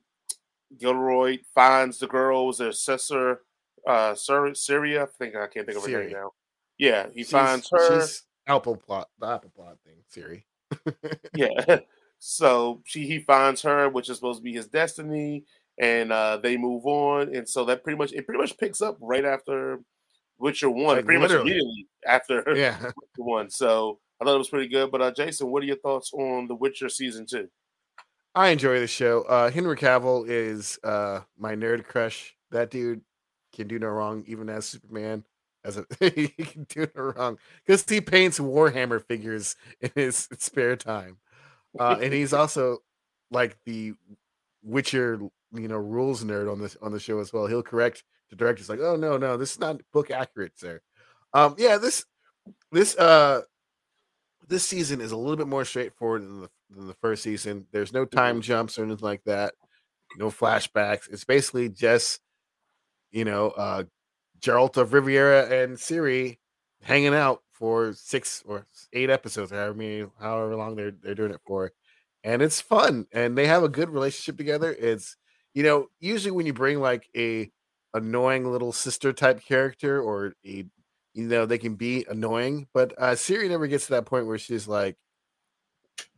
Gilderoy 0.77 1.39
finds 1.55 1.97
the 1.97 2.07
girl 2.07 2.47
was 2.47 2.59
their 2.59 2.71
sister, 2.71 3.41
uh, 3.87 4.15
Syria. 4.15 5.03
I 5.03 5.05
think 5.17 5.35
I 5.35 5.47
can't 5.47 5.65
think 5.65 5.77
of 5.77 5.83
her 5.83 5.89
Ciri. 5.89 6.03
name 6.05 6.13
now. 6.13 6.31
Yeah, 6.77 7.07
he 7.13 7.21
she's, 7.21 7.31
finds 7.31 7.69
her. 7.71 8.05
Apple 8.47 8.77
plot, 8.77 9.09
the 9.19 9.27
apple 9.27 9.51
plot 9.55 9.77
thing, 9.85 10.03
Ciri. 10.11 10.43
yeah. 11.35 11.79
So 12.19 12.81
she 12.85 13.07
he 13.07 13.19
finds 13.19 13.61
her, 13.61 13.87
which 13.87 14.09
is 14.09 14.17
supposed 14.17 14.39
to 14.39 14.43
be 14.43 14.53
his 14.53 14.67
destiny, 14.67 15.45
and 15.79 16.11
uh, 16.11 16.37
they 16.37 16.57
move 16.57 16.85
on. 16.85 17.33
And 17.33 17.47
so 17.47 17.63
that 17.65 17.81
pretty 17.81 17.97
much 17.97 18.11
it 18.11 18.25
pretty 18.25 18.41
much 18.41 18.57
picks 18.57 18.81
up 18.81 18.97
right 18.99 19.23
after 19.23 19.79
Witcher 20.37 20.69
one, 20.69 20.97
like 20.97 21.05
pretty 21.05 21.21
literally. 21.21 21.43
much 21.43 21.51
immediately 21.53 21.87
after 22.05 22.43
yeah. 22.55 22.91
one. 23.17 23.49
So 23.49 23.99
I 24.19 24.25
thought 24.25 24.35
it 24.35 24.39
was 24.39 24.49
pretty 24.49 24.67
good. 24.67 24.91
But 24.91 25.01
uh, 25.01 25.11
Jason, 25.11 25.49
what 25.51 25.63
are 25.63 25.67
your 25.67 25.77
thoughts 25.77 26.11
on 26.13 26.47
The 26.47 26.55
Witcher 26.55 26.89
season 26.89 27.25
two? 27.25 27.49
I 28.35 28.49
enjoy 28.49 28.79
the 28.79 28.87
show. 28.87 29.23
Uh, 29.23 29.49
Henry 29.49 29.75
Cavill 29.75 30.25
is 30.27 30.79
uh, 30.83 31.21
my 31.37 31.55
nerd 31.55 31.85
crush. 31.85 32.35
That 32.51 32.69
dude 32.69 33.01
can 33.53 33.67
do 33.67 33.79
no 33.79 33.87
wrong, 33.87 34.23
even 34.27 34.49
as 34.49 34.65
Superman. 34.65 35.23
As 35.65 35.77
a 35.77 35.85
he 35.99 36.29
can 36.29 36.65
do 36.69 36.87
no 36.95 37.03
wrong 37.03 37.37
because 37.65 37.83
he 37.83 37.99
paints 37.99 38.39
Warhammer 38.39 39.05
figures 39.05 39.57
in 39.81 39.91
his 39.93 40.29
spare 40.37 40.77
time, 40.77 41.17
uh, 41.77 41.97
and 42.01 42.13
he's 42.13 42.31
also 42.33 42.77
like 43.29 43.57
the 43.65 43.93
Witcher, 44.63 45.19
you 45.53 45.67
know, 45.67 45.77
rules 45.77 46.23
nerd 46.23 46.49
on 46.49 46.61
this 46.61 46.77
on 46.81 46.93
the 46.93 46.99
show 46.99 47.19
as 47.19 47.33
well. 47.33 47.45
He'll 47.47 47.61
correct 47.61 48.05
the 48.29 48.37
director's 48.37 48.69
like, 48.69 48.79
"Oh 48.79 48.95
no, 48.95 49.17
no, 49.17 49.35
this 49.35 49.51
is 49.51 49.59
not 49.59 49.81
book 49.91 50.11
accurate, 50.11 50.57
sir." 50.57 50.79
Um, 51.33 51.55
yeah, 51.57 51.77
this 51.77 52.05
this 52.71 52.97
uh 52.97 53.41
this 54.49 54.65
season 54.65 55.01
is 55.01 55.11
a 55.11 55.17
little 55.17 55.37
bit 55.37 55.47
more 55.47 55.65
straightforward 55.65 56.23
than 56.23 56.41
the, 56.41 56.49
than 56.69 56.87
the 56.87 56.95
first 56.95 57.23
season. 57.23 57.67
There's 57.71 57.93
no 57.93 58.05
time 58.05 58.41
jumps 58.41 58.77
or 58.77 58.83
anything 58.83 59.03
like 59.05 59.23
that. 59.25 59.53
No 60.17 60.29
flashbacks. 60.29 61.11
It's 61.11 61.23
basically 61.23 61.69
just, 61.69 62.19
you 63.11 63.25
know, 63.25 63.49
uh 63.51 63.83
Geralt 64.41 64.77
of 64.77 64.91
Rivia 64.91 65.51
and 65.51 65.77
Ciri 65.77 66.37
hanging 66.81 67.13
out 67.13 67.43
for 67.51 67.93
six 67.93 68.41
or 68.45 68.65
eight 68.93 69.09
episodes, 69.09 69.51
however 69.51 69.73
many, 69.73 70.05
however 70.19 70.55
long 70.55 70.75
they're 70.75 70.91
they're 70.91 71.15
doing 71.15 71.31
it 71.31 71.41
for, 71.45 71.71
and 72.23 72.41
it's 72.41 72.61
fun. 72.61 73.05
And 73.11 73.37
they 73.37 73.47
have 73.47 73.63
a 73.63 73.69
good 73.69 73.89
relationship 73.89 74.37
together. 74.37 74.75
It's 74.79 75.17
you 75.53 75.63
know 75.63 75.87
usually 75.99 76.31
when 76.31 76.45
you 76.45 76.53
bring 76.53 76.79
like 76.79 77.07
a 77.15 77.51
annoying 77.93 78.49
little 78.51 78.71
sister 78.71 79.11
type 79.13 79.41
character 79.43 80.01
or 80.01 80.33
a 80.45 80.65
you 81.13 81.27
know 81.27 81.45
they 81.45 81.57
can 81.57 81.75
be 81.75 82.05
annoying 82.09 82.67
but 82.73 82.93
uh 82.97 83.11
Ciri 83.11 83.49
never 83.49 83.67
gets 83.67 83.85
to 83.87 83.91
that 83.93 84.05
point 84.05 84.27
where 84.27 84.37
she's 84.37 84.67
like 84.67 84.97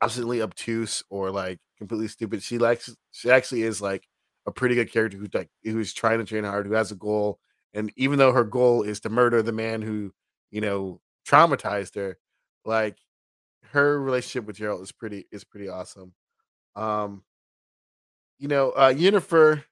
absolutely 0.02 0.42
obtuse 0.42 1.04
or 1.10 1.32
like 1.32 1.60
completely 1.78 2.08
stupid. 2.08 2.44
She 2.44 2.58
likes 2.58 2.94
she 3.12 3.30
actually 3.32 3.64
is 3.64 3.82
like 3.82 4.08
a 4.46 4.52
pretty 4.52 4.76
good 4.76 4.92
character 4.92 5.18
who's 5.18 5.34
like 5.34 5.50
who's 5.64 5.94
trying 5.94 6.20
to 6.20 6.26
train 6.26 6.44
hard 6.44 6.66
who 6.66 6.74
has 6.74 6.92
a 6.92 6.96
goal 6.96 7.40
and 7.74 7.92
even 7.96 8.18
though 8.18 8.32
her 8.32 8.44
goal 8.44 8.82
is 8.84 9.00
to 9.02 9.10
murder 9.10 9.42
the 9.42 9.52
man 9.52 9.82
who 9.82 10.12
you 10.50 10.62
know 10.62 11.00
traumatized 11.28 11.96
her 11.96 12.18
like 12.66 12.98
her 13.72 14.02
relationship 14.02 14.46
with 14.46 14.58
Geralt 14.58 14.82
is 14.84 14.92
pretty 14.92 15.26
is 15.32 15.44
pretty 15.44 15.70
awesome. 15.70 16.14
Um 16.76 17.24
you 18.40 18.48
know 18.48 18.72
uh 18.72 18.94
Yennefer 18.94 19.64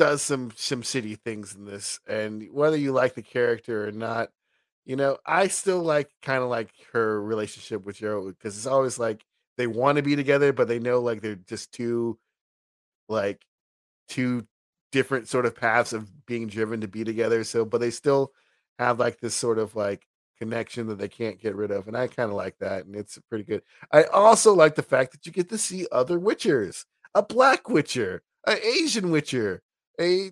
does 0.00 0.22
some 0.22 0.50
some 0.56 0.80
shitty 0.80 1.20
things 1.20 1.54
in 1.54 1.66
this, 1.66 2.00
and 2.08 2.48
whether 2.52 2.76
you 2.76 2.90
like 2.90 3.14
the 3.14 3.22
character 3.22 3.86
or 3.86 3.92
not, 3.92 4.30
you 4.86 4.96
know, 4.96 5.18
I 5.26 5.48
still 5.48 5.82
like 5.82 6.08
kind 6.22 6.42
of 6.42 6.48
like 6.48 6.70
her 6.94 7.22
relationship 7.22 7.84
with 7.84 7.96
Joe 7.96 8.30
because 8.30 8.56
it's 8.56 8.66
always 8.66 8.98
like 8.98 9.22
they 9.58 9.66
want 9.66 9.96
to 9.96 10.02
be 10.02 10.16
together, 10.16 10.54
but 10.54 10.68
they 10.68 10.78
know 10.78 11.00
like 11.00 11.20
they're 11.20 11.34
just 11.34 11.72
two 11.72 12.18
like 13.10 13.44
two 14.08 14.46
different 14.90 15.28
sort 15.28 15.44
of 15.44 15.54
paths 15.54 15.92
of 15.92 16.10
being 16.26 16.46
driven 16.46 16.80
to 16.80 16.88
be 16.88 17.04
together. 17.04 17.44
So, 17.44 17.66
but 17.66 17.82
they 17.82 17.90
still 17.90 18.32
have 18.78 18.98
like 18.98 19.20
this 19.20 19.34
sort 19.34 19.58
of 19.58 19.76
like 19.76 20.06
connection 20.38 20.86
that 20.86 20.98
they 20.98 21.08
can't 21.08 21.38
get 21.38 21.56
rid 21.56 21.70
of, 21.72 21.88
and 21.88 21.96
I 21.96 22.06
kind 22.06 22.30
of 22.30 22.36
like 22.36 22.56
that, 22.60 22.86
and 22.86 22.96
it's 22.96 23.18
pretty 23.28 23.44
good. 23.44 23.60
I 23.92 24.04
also 24.04 24.54
like 24.54 24.76
the 24.76 24.82
fact 24.82 25.12
that 25.12 25.26
you 25.26 25.32
get 25.32 25.50
to 25.50 25.58
see 25.58 25.86
other 25.92 26.18
Witchers, 26.18 26.86
a 27.14 27.22
Black 27.22 27.68
Witcher, 27.68 28.22
an 28.46 28.56
Asian 28.64 29.10
Witcher, 29.10 29.62
a 30.00 30.30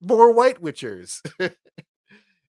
more 0.00 0.32
white 0.32 0.60
witchers. 0.62 1.20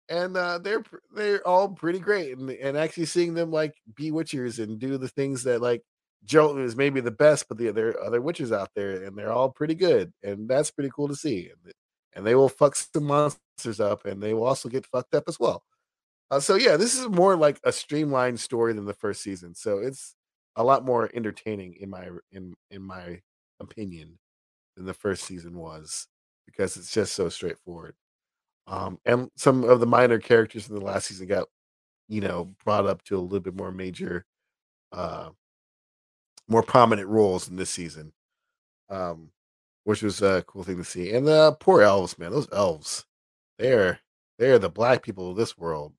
and 0.10 0.36
uh, 0.36 0.58
they're 0.58 0.84
they're 1.16 1.48
all 1.48 1.70
pretty 1.70 2.00
great, 2.00 2.38
and 2.38 2.50
and 2.50 2.78
actually 2.78 3.06
seeing 3.06 3.34
them 3.34 3.52
like 3.52 3.76
be 3.96 4.12
witchers 4.12 4.62
and 4.62 4.80
do 4.80 4.98
the 4.98 5.08
things 5.08 5.44
that 5.44 5.62
like 5.62 5.84
Joe 6.26 6.58
is 6.58 6.76
maybe 6.76 7.02
the 7.02 7.12
best, 7.12 7.48
but 7.48 7.58
the 7.58 7.70
other 7.70 8.00
other 8.02 8.22
witches 8.22 8.52
out 8.52 8.72
there, 8.76 9.04
and 9.04 9.18
they're 9.18 9.32
all 9.32 9.50
pretty 9.50 9.76
good, 9.76 10.12
and 10.24 10.50
that's 10.50 10.72
pretty 10.72 10.90
cool 10.94 11.08
to 11.08 11.16
see. 11.16 11.50
And, 11.50 11.74
and 12.16 12.26
they 12.26 12.36
will 12.36 12.50
fuck 12.50 12.76
some 12.76 13.06
monsters 13.06 13.80
up, 13.80 14.06
and 14.06 14.22
they 14.22 14.34
will 14.34 14.46
also 14.46 14.68
get 14.70 14.86
fucked 14.86 15.14
up 15.14 15.26
as 15.28 15.40
well. 15.40 15.64
Uh, 16.32 16.40
so 16.40 16.56
yeah, 16.56 16.78
this 16.78 16.98
is 16.98 17.08
more 17.10 17.36
like 17.36 17.60
a 17.64 17.72
streamlined 17.72 18.40
story 18.40 18.74
than 18.74 18.86
the 18.86 18.94
first 18.94 19.22
season, 19.22 19.56
so 19.56 19.80
it's 19.80 20.16
a 20.56 20.64
lot 20.64 20.86
more 20.86 21.10
entertaining 21.14 21.76
in 21.80 21.90
my 21.90 22.10
in 22.32 22.56
in 22.72 22.82
my 22.82 23.22
opinion 23.60 24.18
than 24.80 24.88
the 24.88 24.94
first 24.94 25.26
season 25.26 25.58
was 25.58 26.08
because 26.46 26.78
it's 26.78 26.92
just 26.94 27.14
so 27.14 27.28
straightforward. 27.28 27.96
Um, 28.66 28.98
and 29.06 29.30
some 29.36 29.66
of 29.66 29.82
the 29.82 29.86
minor 29.86 30.20
characters 30.20 30.70
in 30.70 30.76
the 30.76 30.82
last 30.82 31.08
season 31.08 31.28
got, 31.28 31.50
you 32.08 32.22
know, 32.22 32.56
brought 32.64 32.88
up 32.88 33.04
to 33.04 33.18
a 33.18 33.20
little 33.20 33.42
bit 33.42 33.58
more 33.58 33.74
major, 33.74 34.26
uh, 34.94 35.30
more 36.48 36.64
prominent 36.64 37.10
roles 37.10 37.50
in 37.50 37.58
this 37.58 37.70
season, 37.70 38.14
um, 38.90 39.32
which 39.84 40.02
was 40.02 40.22
a 40.22 40.46
cool 40.48 40.64
thing 40.64 40.78
to 40.78 40.86
see. 40.86 41.12
And 41.14 41.28
the 41.28 41.58
poor 41.60 41.82
elves, 41.82 42.18
man, 42.18 42.32
those 42.32 42.48
elves, 42.54 43.06
they're 43.58 44.00
they're 44.38 44.60
the 44.60 44.70
black 44.70 45.04
people 45.04 45.30
of 45.32 45.36
this 45.36 45.58
world. 45.58 45.94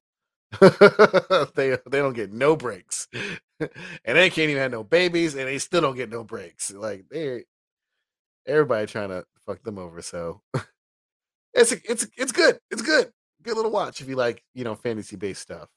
they 0.61 1.77
they 1.86 1.98
don't 1.98 2.15
get 2.15 2.32
no 2.32 2.57
breaks, 2.57 3.09
and 3.61 3.70
they 4.05 4.31
can't 4.31 4.51
even 4.51 4.62
have 4.62 4.73
no 4.73 4.82
babies, 4.82 5.35
and 5.35 5.47
they 5.47 5.59
still 5.59 5.82
don't 5.82 5.97
get 5.97 6.11
no 6.11 6.24
breaks. 6.24 6.73
Like 6.73 7.05
they 7.11 7.44
everybody 8.51 8.87
trying 8.87 9.11
to 9.11 9.25
fuck 9.47 9.63
them 9.63 9.79
over. 9.79 10.03
So 10.03 10.43
it's 11.55 11.73
it's 11.73 12.07
it's 12.17 12.33
good. 12.33 12.59
It's 12.71 12.83
good. 12.83 13.11
Good 13.43 13.57
little 13.57 13.71
watch 13.71 14.01
if 14.01 14.09
you 14.09 14.17
like 14.17 14.43
you 14.55 14.65
know 14.65 14.75
fantasy 14.75 15.17
based 15.17 15.43
stuff. 15.43 15.69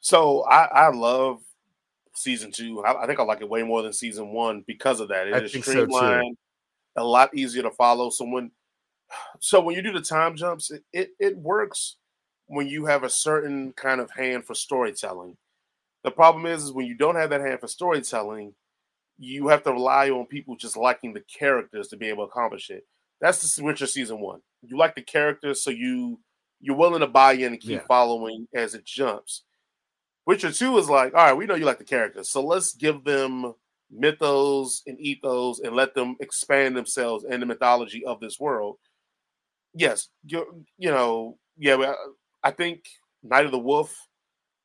So 0.00 0.42
I 0.44 0.64
I 0.64 0.88
love 0.88 1.40
season 2.14 2.50
two. 2.50 2.82
I, 2.84 3.04
I, 3.04 3.06
think 3.06 3.20
I 3.20 3.22
like 3.22 3.40
it 3.40 3.48
way 3.48 3.62
more 3.62 3.82
than 3.82 3.92
season 3.92 4.32
one 4.32 4.64
because 4.66 5.00
of 5.00 5.08
that. 5.08 5.28
It 5.28 5.34
I 5.34 5.38
is 5.38 5.52
streamlined, 5.52 6.36
so 6.96 7.02
a 7.02 7.04
lot 7.04 7.34
easier 7.34 7.62
to 7.62 7.70
follow. 7.70 8.10
So 8.10 8.24
when 8.24 8.50
so 9.40 9.60
when 9.60 9.76
you 9.76 9.82
do 9.82 9.92
the 9.92 10.00
time 10.00 10.36
jumps, 10.36 10.70
it, 10.70 10.82
it 10.92 11.10
it 11.18 11.36
works 11.36 11.96
when 12.46 12.66
you 12.66 12.86
have 12.86 13.04
a 13.04 13.10
certain 13.10 13.72
kind 13.72 14.00
of 14.00 14.10
hand 14.10 14.44
for 14.44 14.54
storytelling. 14.54 15.36
The 16.04 16.10
problem 16.10 16.46
is, 16.46 16.64
is 16.64 16.72
when 16.72 16.86
you 16.86 16.94
don't 16.94 17.16
have 17.16 17.30
that 17.30 17.40
hand 17.40 17.60
for 17.60 17.68
storytelling, 17.68 18.54
you 19.18 19.48
have 19.48 19.64
to 19.64 19.72
rely 19.72 20.10
on 20.10 20.26
people 20.26 20.56
just 20.56 20.76
liking 20.76 21.12
the 21.12 21.22
characters 21.22 21.88
to 21.88 21.96
be 21.96 22.08
able 22.08 22.24
to 22.24 22.30
accomplish 22.30 22.70
it. 22.70 22.86
That's 23.20 23.56
the 23.56 23.64
Witcher 23.64 23.86
season 23.86 24.20
one. 24.20 24.40
You 24.62 24.78
like 24.78 24.94
the 24.94 25.02
characters, 25.02 25.62
so 25.62 25.70
you 25.70 26.20
you're 26.60 26.76
willing 26.76 27.00
to 27.00 27.06
buy 27.06 27.32
in 27.32 27.52
and 27.52 27.60
keep 27.60 27.80
yeah. 27.80 27.86
following 27.86 28.46
as 28.54 28.74
it 28.74 28.84
jumps. 28.84 29.42
Witcher 30.26 30.52
two 30.52 30.78
is 30.78 30.88
like, 30.88 31.14
all 31.14 31.24
right, 31.24 31.36
we 31.36 31.46
know 31.46 31.54
you 31.54 31.64
like 31.64 31.78
the 31.78 31.84
characters, 31.84 32.30
so 32.30 32.44
let's 32.44 32.74
give 32.74 33.04
them 33.04 33.54
mythos 33.90 34.82
and 34.86 35.00
ethos 35.00 35.60
and 35.60 35.74
let 35.74 35.94
them 35.94 36.14
expand 36.20 36.76
themselves 36.76 37.24
in 37.24 37.40
the 37.40 37.46
mythology 37.46 38.04
of 38.04 38.20
this 38.20 38.38
world. 38.38 38.76
Yes, 39.74 40.08
you 40.24 40.64
you 40.76 40.90
know, 40.90 41.38
yeah, 41.56 41.92
I 42.42 42.52
think 42.52 42.84
Night 43.22 43.46
of 43.46 43.50
the 43.50 43.58
Wolf 43.58 43.96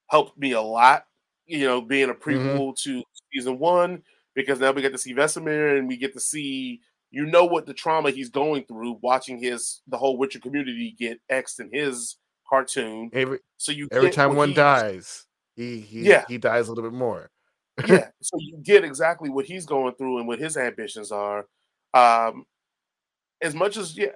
helped 0.07 0.37
me 0.37 0.51
a 0.51 0.61
lot. 0.61 1.05
You 1.47 1.65
know, 1.65 1.81
being 1.81 2.09
a 2.09 2.13
mm-hmm. 2.13 2.29
prequel 2.29 2.73
mm-hmm. 2.73 2.91
to 2.91 3.03
season 3.33 3.57
one 3.57 4.03
because 4.35 4.59
now 4.59 4.71
we 4.71 4.81
get 4.81 4.91
to 4.91 4.97
see 4.97 5.13
Vesemir 5.13 5.77
and 5.77 5.87
we 5.87 5.97
get 5.97 6.13
to 6.13 6.19
see 6.19 6.81
you 7.11 7.25
know 7.25 7.45
what 7.45 7.67
the 7.67 7.73
trauma 7.73 8.09
he's 8.09 8.29
going 8.29 8.63
through 8.65 8.97
watching 9.01 9.37
his 9.37 9.81
the 9.87 9.97
whole 9.97 10.17
Witcher 10.17 10.39
community 10.39 10.95
get 10.97 11.19
X'd 11.29 11.59
in 11.59 11.69
his 11.71 12.17
cartoon. 12.49 13.09
Every, 13.13 13.39
so 13.57 13.71
you 13.71 13.87
every 13.91 14.09
time 14.09 14.35
one 14.35 14.53
dies, 14.53 15.25
he, 15.55 15.79
he 15.79 16.01
yeah 16.01 16.25
he 16.27 16.37
dies 16.37 16.67
a 16.67 16.71
little 16.71 16.89
bit 16.89 16.97
more. 16.97 17.29
yeah, 17.87 18.09
so 18.21 18.37
you 18.39 18.57
get 18.61 18.83
exactly 18.83 19.29
what 19.29 19.45
he's 19.45 19.65
going 19.65 19.93
through 19.95 20.19
and 20.19 20.27
what 20.27 20.39
his 20.39 20.57
ambitions 20.57 21.11
are. 21.11 21.47
Um, 21.93 22.45
as 23.41 23.55
much 23.55 23.77
as 23.77 23.97
yeah, 23.97 24.07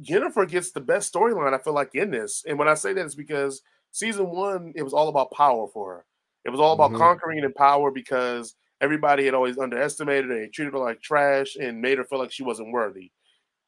Jennifer 0.00 0.46
gets 0.46 0.72
the 0.72 0.80
best 0.80 1.12
storyline, 1.12 1.54
I 1.54 1.58
feel 1.58 1.74
like 1.74 1.94
in 1.94 2.10
this, 2.10 2.44
and 2.46 2.58
when 2.58 2.68
I 2.68 2.74
say 2.74 2.92
that, 2.92 3.04
it's 3.04 3.14
because 3.14 3.62
season 3.92 4.30
one, 4.30 4.72
it 4.74 4.82
was 4.82 4.92
all 4.92 5.08
about 5.08 5.32
power 5.32 5.66
for 5.68 5.94
her. 5.94 6.04
It 6.44 6.50
was 6.50 6.60
all 6.60 6.72
about 6.72 6.90
mm-hmm. 6.90 7.00
conquering 7.00 7.44
and 7.44 7.54
power 7.54 7.90
because 7.90 8.54
everybody 8.80 9.24
had 9.24 9.34
always 9.34 9.58
underestimated 9.58 10.30
her 10.30 10.42
and 10.42 10.52
treated 10.52 10.72
her 10.72 10.78
like 10.78 11.00
trash 11.00 11.56
and 11.56 11.80
made 11.80 11.98
her 11.98 12.04
feel 12.04 12.18
like 12.18 12.32
she 12.32 12.42
wasn't 12.42 12.72
worthy. 12.72 13.10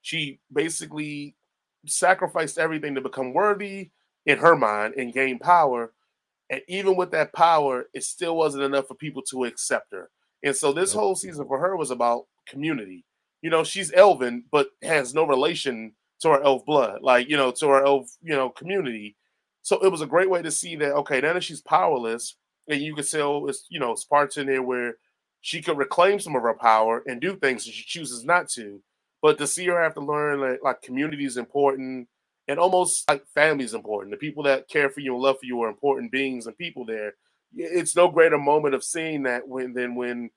She 0.02 0.40
basically 0.52 1.34
sacrificed 1.86 2.58
everything 2.58 2.94
to 2.94 3.00
become 3.00 3.32
worthy 3.32 3.90
in 4.26 4.38
her 4.38 4.56
mind 4.56 4.94
and 4.96 5.12
gain 5.12 5.38
power. 5.38 5.92
And 6.50 6.62
even 6.68 6.96
with 6.96 7.10
that 7.12 7.32
power, 7.32 7.86
it 7.94 8.04
still 8.04 8.36
wasn't 8.36 8.64
enough 8.64 8.88
for 8.88 8.94
people 8.94 9.22
to 9.30 9.44
accept 9.44 9.92
her. 9.92 10.10
And 10.42 10.56
so 10.56 10.72
this 10.72 10.92
whole 10.92 11.14
season 11.14 11.46
for 11.46 11.58
her 11.58 11.76
was 11.76 11.90
about 11.90 12.26
community. 12.46 13.04
You 13.42 13.50
know, 13.50 13.64
she's 13.64 13.92
Elven, 13.92 14.44
but 14.50 14.68
has 14.82 15.14
no 15.14 15.24
relation 15.24 15.92
to 16.20 16.28
her 16.30 16.42
elf 16.42 16.64
blood, 16.66 17.02
like, 17.02 17.28
you 17.28 17.36
know, 17.36 17.50
to 17.50 17.68
her 17.68 17.84
elf, 17.84 18.10
you 18.22 18.34
know, 18.34 18.50
community. 18.50 19.16
So 19.62 19.82
it 19.84 19.88
was 19.90 20.02
a 20.02 20.06
great 20.06 20.28
way 20.28 20.42
to 20.42 20.50
see 20.50 20.76
that, 20.76 20.92
okay, 20.92 21.20
now 21.20 21.32
that 21.32 21.44
she's 21.44 21.62
powerless, 21.62 22.36
and 22.70 22.80
you 22.80 22.94
could 22.94 23.06
say, 23.06 23.20
oh, 23.20 23.46
it's, 23.46 23.66
you 23.68 23.80
know, 23.80 23.92
it's 23.92 24.04
parts 24.04 24.36
in 24.36 24.46
there 24.46 24.62
where 24.62 24.94
she 25.40 25.62
could 25.62 25.78
reclaim 25.78 26.20
some 26.20 26.36
of 26.36 26.42
her 26.42 26.54
power 26.54 27.02
and 27.06 27.20
do 27.20 27.36
things 27.36 27.64
that 27.64 27.72
she 27.72 27.84
chooses 27.84 28.24
not 28.24 28.48
to. 28.50 28.80
But 29.22 29.38
to 29.38 29.46
see 29.46 29.66
her 29.66 29.82
have 29.82 29.94
to 29.94 30.00
learn 30.00 30.40
like, 30.40 30.60
like 30.62 30.82
community 30.82 31.24
is 31.24 31.36
important 31.36 32.08
and 32.48 32.58
almost 32.58 33.08
like 33.08 33.26
family 33.28 33.64
is 33.64 33.74
important. 33.74 34.10
The 34.10 34.16
people 34.16 34.42
that 34.44 34.68
care 34.68 34.90
for 34.90 35.00
you 35.00 35.14
and 35.14 35.22
love 35.22 35.38
for 35.38 35.46
you 35.46 35.62
are 35.62 35.68
important 35.68 36.10
beings 36.10 36.46
and 36.46 36.56
people 36.56 36.84
there. 36.84 37.14
It's 37.54 37.96
no 37.96 38.08
greater 38.08 38.38
moment 38.38 38.74
of 38.74 38.84
seeing 38.84 39.22
that 39.24 39.46
when 39.46 39.72
than 39.72 39.94
when 39.94 40.30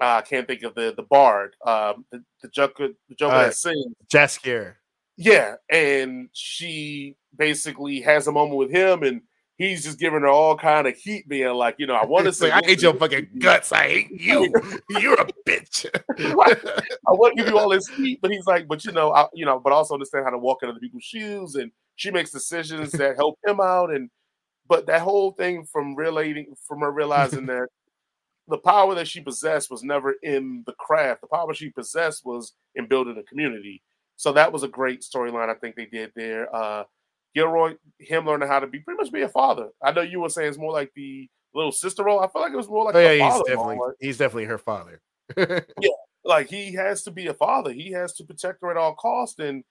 uh, 0.00 0.16
I 0.16 0.22
can't 0.22 0.46
think 0.46 0.62
of 0.62 0.74
the 0.74 0.94
the 0.96 1.02
bard, 1.02 1.54
um, 1.66 2.04
the, 2.10 2.22
the 2.42 2.48
Joker, 2.48 2.88
the 3.08 3.14
Joker 3.14 3.34
uh, 3.34 3.42
that 3.44 3.54
sings 3.54 3.94
Jaskier. 4.08 4.74
Yeah, 5.16 5.56
and 5.68 6.30
she 6.32 7.16
basically 7.36 8.00
has 8.00 8.26
a 8.26 8.32
moment 8.32 8.56
with 8.56 8.70
him, 8.70 9.02
and 9.02 9.22
he's 9.60 9.84
just 9.84 9.98
giving 9.98 10.22
her 10.22 10.28
all 10.28 10.56
kind 10.56 10.86
of 10.86 10.96
heat, 10.96 11.28
being 11.28 11.52
like, 11.52 11.76
you 11.78 11.86
know, 11.86 11.94
I 11.94 12.06
want 12.06 12.24
to 12.24 12.32
say, 12.32 12.50
I 12.50 12.62
hate 12.64 12.80
your 12.80 12.94
fucking 12.94 13.28
guts. 13.38 13.70
I 13.72 13.88
hate 13.88 14.10
you. 14.10 14.50
You're 14.90 15.20
a 15.20 15.26
bitch. 15.46 15.84
I 16.18 17.12
want 17.12 17.36
to 17.36 17.42
give 17.42 17.52
you 17.52 17.58
all 17.58 17.68
this 17.68 17.86
heat, 17.88 18.20
but 18.22 18.30
he's 18.30 18.46
like, 18.46 18.66
but 18.66 18.84
you 18.86 18.92
know, 18.92 19.12
I, 19.12 19.26
you 19.34 19.44
know, 19.44 19.60
but 19.60 19.74
also 19.74 19.94
understand 19.94 20.24
how 20.24 20.30
to 20.30 20.38
walk 20.38 20.62
in 20.62 20.70
other 20.70 20.80
people's 20.80 21.04
shoes, 21.04 21.56
and 21.56 21.70
she 21.96 22.10
makes 22.10 22.30
decisions 22.30 22.90
that 22.92 23.16
help 23.16 23.38
him 23.46 23.60
out, 23.60 23.90
and 23.90 24.08
but 24.66 24.86
that 24.86 25.02
whole 25.02 25.32
thing 25.32 25.64
from 25.64 25.94
relating, 25.94 26.54
from 26.66 26.80
her 26.80 26.90
realizing 26.90 27.44
that 27.46 27.68
the 28.48 28.58
power 28.58 28.94
that 28.94 29.08
she 29.08 29.20
possessed 29.20 29.70
was 29.70 29.82
never 29.82 30.14
in 30.22 30.62
the 30.66 30.72
craft. 30.72 31.20
The 31.20 31.26
power 31.26 31.52
she 31.52 31.68
possessed 31.68 32.24
was 32.24 32.54
in 32.74 32.86
building 32.86 33.18
a 33.18 33.22
community. 33.24 33.82
So 34.16 34.32
that 34.32 34.52
was 34.52 34.62
a 34.62 34.68
great 34.68 35.02
storyline. 35.02 35.50
I 35.50 35.54
think 35.54 35.76
they 35.76 35.86
did 35.86 36.12
there. 36.16 36.54
Uh, 36.54 36.84
Gilroy, 37.34 37.76
him 37.98 38.26
learning 38.26 38.48
how 38.48 38.60
to 38.60 38.66
be 38.66 38.80
pretty 38.80 39.02
much 39.02 39.12
be 39.12 39.22
a 39.22 39.28
father. 39.28 39.68
I 39.82 39.92
know 39.92 40.02
you 40.02 40.20
were 40.20 40.28
saying 40.28 40.48
it's 40.48 40.58
more 40.58 40.72
like 40.72 40.90
the 40.94 41.28
little 41.54 41.72
sister 41.72 42.04
role. 42.04 42.20
I 42.20 42.28
feel 42.28 42.42
like 42.42 42.52
it 42.52 42.56
was 42.56 42.68
more 42.68 42.84
like 42.84 42.94
oh, 42.94 43.00
yeah, 43.00 43.12
he's 43.12 43.42
definitely 43.44 43.76
role. 43.76 43.92
he's 44.00 44.18
definitely 44.18 44.44
her 44.46 44.58
father. 44.58 45.00
yeah, 45.36 45.90
like 46.24 46.48
he 46.48 46.72
has 46.74 47.02
to 47.04 47.10
be 47.10 47.28
a 47.28 47.34
father. 47.34 47.72
He 47.72 47.92
has 47.92 48.14
to 48.14 48.24
protect 48.24 48.62
her 48.62 48.70
at 48.70 48.76
all 48.76 48.94
costs, 48.94 49.38
and 49.38 49.64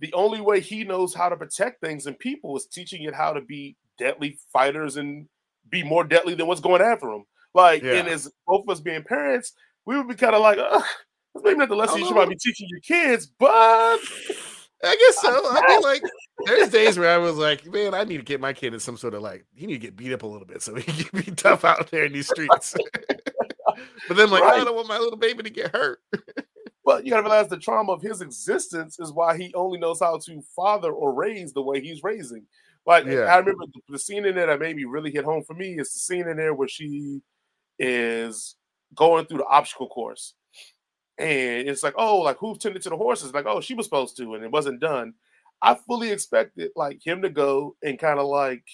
the 0.00 0.12
only 0.12 0.40
way 0.40 0.60
he 0.60 0.84
knows 0.84 1.14
how 1.14 1.28
to 1.28 1.36
protect 1.36 1.80
things 1.80 2.06
and 2.06 2.18
people 2.18 2.56
is 2.56 2.66
teaching 2.66 3.02
it 3.04 3.14
how 3.14 3.32
to 3.32 3.40
be 3.40 3.76
deadly 3.98 4.38
fighters 4.52 4.96
and 4.96 5.28
be 5.70 5.82
more 5.82 6.04
deadly 6.04 6.34
than 6.34 6.46
what's 6.46 6.60
going 6.60 6.82
after 6.82 7.06
them. 7.06 7.24
Like, 7.54 7.82
yeah. 7.82 7.94
and 7.94 8.08
as 8.08 8.30
both 8.46 8.64
of 8.64 8.70
us 8.70 8.80
being 8.80 9.04
parents, 9.04 9.52
we 9.86 9.96
would 9.96 10.08
be 10.08 10.14
kind 10.14 10.34
of 10.34 10.42
like, 10.42 10.58
that's 10.58 11.44
maybe 11.44 11.58
not 11.58 11.68
the 11.68 11.76
lesson 11.76 12.00
you 12.00 12.06
should 12.06 12.14
probably 12.14 12.34
be 12.34 12.40
teaching 12.40 12.68
your 12.68 12.80
kids, 12.80 13.26
but 13.26 13.98
I 14.84 14.96
guess 14.96 15.20
so. 15.20 15.30
I 15.50 15.66
mean, 15.68 15.80
like, 15.82 16.02
there's 16.46 16.68
days 16.70 16.98
where 16.98 17.10
I 17.10 17.18
was 17.18 17.36
like, 17.36 17.66
man, 17.66 17.94
I 17.94 18.04
need 18.04 18.18
to 18.18 18.22
get 18.22 18.40
my 18.40 18.52
kid 18.52 18.74
in 18.74 18.80
some 18.80 18.96
sort 18.96 19.14
of 19.14 19.22
like, 19.22 19.46
he 19.54 19.66
need 19.66 19.74
to 19.74 19.78
get 19.80 19.96
beat 19.96 20.12
up 20.12 20.22
a 20.22 20.26
little 20.26 20.46
bit 20.46 20.62
so 20.62 20.74
he 20.74 20.82
can 21.04 21.20
be 21.20 21.30
tough 21.32 21.64
out 21.64 21.90
there 21.90 22.04
in 22.04 22.12
these 22.12 22.28
streets. 22.28 22.74
but 24.08 24.16
then, 24.16 24.30
like, 24.30 24.42
right. 24.42 24.60
I 24.60 24.64
don't 24.64 24.76
want 24.76 24.88
my 24.88 24.98
little 24.98 25.18
baby 25.18 25.42
to 25.42 25.50
get 25.50 25.74
hurt. 25.74 26.00
but 26.84 27.04
you 27.04 27.10
gotta 27.10 27.22
realize 27.22 27.48
the 27.48 27.56
trauma 27.56 27.92
of 27.92 28.02
his 28.02 28.20
existence 28.20 28.98
is 28.98 29.12
why 29.12 29.36
he 29.36 29.52
only 29.54 29.78
knows 29.78 30.00
how 30.00 30.18
to 30.18 30.42
father 30.54 30.92
or 30.92 31.14
raise 31.14 31.52
the 31.52 31.62
way 31.62 31.80
he's 31.80 32.02
raising. 32.02 32.44
Like, 32.86 33.06
yeah. 33.06 33.22
I 33.22 33.38
remember 33.38 33.64
the, 33.72 33.80
the 33.88 33.98
scene 33.98 34.26
in 34.26 34.34
there 34.34 34.46
that 34.46 34.60
made 34.60 34.76
me 34.76 34.84
really 34.84 35.10
hit 35.10 35.24
home 35.24 35.42
for 35.44 35.54
me 35.54 35.78
is 35.78 35.92
the 35.92 36.00
scene 36.00 36.28
in 36.28 36.36
there 36.36 36.52
where 36.52 36.68
she 36.68 37.22
is 37.78 38.56
going 38.94 39.26
through 39.26 39.38
the 39.38 39.46
obstacle 39.46 39.88
course 39.88 40.34
and 41.18 41.68
it's 41.68 41.82
like, 41.82 41.94
oh, 41.96 42.18
like 42.18 42.38
who 42.38 42.56
tended 42.56 42.82
to 42.82 42.90
the 42.90 42.96
horses? 42.96 43.32
Like, 43.32 43.46
oh, 43.46 43.60
she 43.60 43.74
was 43.74 43.86
supposed 43.86 44.16
to, 44.16 44.34
and 44.34 44.44
it 44.44 44.50
wasn't 44.50 44.80
done. 44.80 45.14
I 45.62 45.74
fully 45.74 46.10
expected 46.10 46.70
like 46.76 47.04
him 47.04 47.22
to 47.22 47.30
go 47.30 47.76
and 47.82 47.98
kind 47.98 48.18
of 48.18 48.26
like 48.26 48.64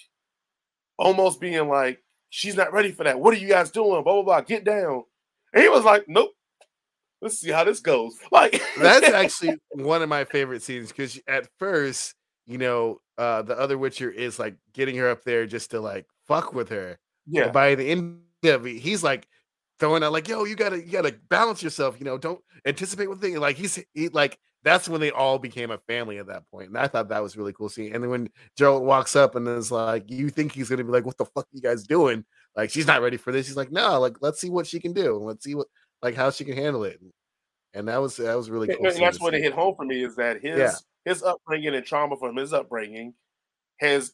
almost 0.98 1.40
being 1.40 1.68
like, 1.68 2.02
she's 2.30 2.56
not 2.56 2.72
ready 2.72 2.92
for 2.92 3.04
that. 3.04 3.20
What 3.20 3.34
are 3.34 3.38
you 3.38 3.48
guys 3.48 3.70
doing? 3.70 4.02
Blah 4.02 4.14
blah 4.14 4.22
blah. 4.22 4.40
Get 4.40 4.64
down. 4.64 5.04
And 5.52 5.62
he 5.62 5.68
was 5.68 5.84
like, 5.84 6.04
nope. 6.08 6.30
Let's 7.20 7.38
see 7.38 7.50
how 7.50 7.64
this 7.64 7.80
goes. 7.80 8.16
Like 8.32 8.62
that's 8.78 9.08
actually 9.12 9.58
one 9.72 10.02
of 10.02 10.08
my 10.08 10.24
favorite 10.24 10.62
scenes 10.62 10.88
because 10.88 11.20
at 11.28 11.48
first, 11.58 12.14
you 12.46 12.58
know, 12.58 13.00
uh 13.18 13.42
the 13.42 13.58
other 13.58 13.76
Witcher 13.76 14.10
is 14.10 14.38
like 14.38 14.56
getting 14.72 14.96
her 14.96 15.10
up 15.10 15.24
there 15.24 15.46
just 15.46 15.72
to 15.72 15.80
like 15.80 16.06
fuck 16.26 16.54
with 16.54 16.70
her. 16.70 16.98
Yeah. 17.26 17.44
And 17.44 17.52
by 17.52 17.74
the 17.74 17.90
end 17.90 18.20
of 18.44 18.66
it, 18.66 18.78
he's 18.78 19.04
like 19.04 19.28
throwing 19.81 20.05
out 20.05 20.12
like, 20.12 20.28
yo, 20.28 20.44
you 20.44 20.55
gotta 20.55 20.78
you 20.78 20.93
gotta 20.93 21.15
balance 21.28 21.62
yourself, 21.62 21.97
you 21.98 22.05
know, 22.05 22.19
don't 22.19 22.40
anticipate 22.66 23.09
one 23.09 23.19
thing. 23.19 23.36
Like 23.40 23.57
he's 23.57 23.82
he 23.94 24.09
like 24.11 24.39
that's 24.62 24.89
when 24.89 25.01
they 25.01 25.11
all 25.11 25.39
became 25.39 25.70
a 25.70 25.78
family 25.78 26.19
at 26.19 26.27
that. 26.27 26.44
And 26.52 26.77
I 26.77 26.86
thought 26.86 27.09
that 27.09 27.23
was 27.23 27.36
really 27.36 27.55
cool 27.55 27.70
seeing. 27.70 27.94
And 27.94 28.05
then 28.05 28.11
when 28.11 28.28
Geralt 28.59 28.82
walks 28.82 29.16
up 29.16 29.35
and 29.35 29.48
is 29.48 29.73
like, 29.73 30.11
you 30.11 30.28
think 30.28 30.52
he's 30.52 30.69
gonna 30.69 30.85
be 30.85 30.93
like, 30.93 31.07
What 31.07 31.16
the 31.16 31.24
fuck 31.24 31.44
are 31.44 31.55
you 31.57 31.62
guys 31.62 31.85
doing? 31.85 32.24
Like 32.55 32.70
she's 32.70 32.86
not 32.86 33.02
ready 33.02 33.16
for 33.16 33.32
this. 33.32 33.48
He's 33.48 33.57
like, 33.57 33.73
No, 33.73 33.98
like 33.98 34.16
let's 34.20 34.40
see 34.40 34.51
what 34.51 34.66
she 34.66 34.78
can 34.78 34.93
do. 34.93 35.16
Let's 35.16 35.43
see 35.43 35.55
what 35.55 35.66
like 36.02 36.15
how 36.15 36.31
she 36.31 36.44
can 36.44 36.57
handle 36.57 36.85
it. 36.85 37.01
And 37.74 37.89
that 37.89 37.98
was 37.98 38.16
that 38.19 38.36
was 38.36 38.51
really 38.51 38.69
cool. 38.69 38.86
And 38.86 38.97
that's 38.97 39.20
what 39.20 39.35
it 39.35 39.43
hit 39.43 39.55
home 39.55 39.74
for 39.77 39.85
me 39.85 40.05
is 40.05 40.15
that 40.16 40.43
his 40.43 40.59
yeah. 40.59 40.73
his 41.05 41.23
upbringing 41.23 41.74
and 41.74 41.85
trauma 41.85 42.16
from 42.16 42.36
his 42.36 42.52
upbringing 42.52 43.15
has 43.78 44.12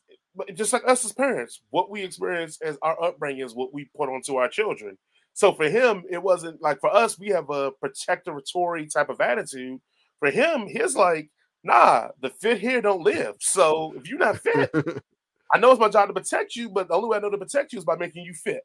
just 0.55 0.73
like 0.73 0.87
us 0.87 1.05
as 1.05 1.13
parents, 1.13 1.61
what 1.71 1.91
we 1.91 2.03
experience 2.03 2.61
as 2.61 2.79
our 2.83 3.03
upbringing 3.03 3.45
is 3.45 3.55
what 3.55 3.73
we 3.73 3.89
put 3.97 4.09
onto 4.09 4.37
our 4.37 4.49
children. 4.49 4.97
So 5.37 5.53
for 5.53 5.69
him, 5.69 6.03
it 6.09 6.23
wasn't 6.23 6.63
like 6.63 6.81
for 6.81 6.89
us, 6.89 7.19
we 7.19 7.29
have 7.29 7.51
a 7.51 7.71
protectoratory 7.71 8.91
type 8.91 9.11
of 9.11 9.21
attitude. 9.21 9.79
For 10.19 10.31
him, 10.31 10.67
his 10.67 10.97
like, 10.97 11.29
nah, 11.63 12.09
the 12.23 12.31
fit 12.31 12.59
here 12.59 12.81
don't 12.81 13.03
live. 13.03 13.35
So 13.41 13.93
if 13.99 14.09
you're 14.09 14.19
not 14.19 14.39
fit, 14.39 14.71
I 15.53 15.59
know 15.59 15.71
it's 15.71 15.79
my 15.79 15.91
job 15.91 16.09
to 16.09 16.15
protect 16.15 16.57
you, 16.57 16.71
but 16.71 16.89
the 16.89 16.95
only 16.95 17.11
way 17.11 17.19
I 17.19 17.21
know 17.21 17.29
to 17.29 17.37
protect 17.37 17.75
you 17.75 17.79
is 17.79 17.85
by 17.85 17.97
making 17.97 18.25
you 18.25 18.33
fit. 18.33 18.63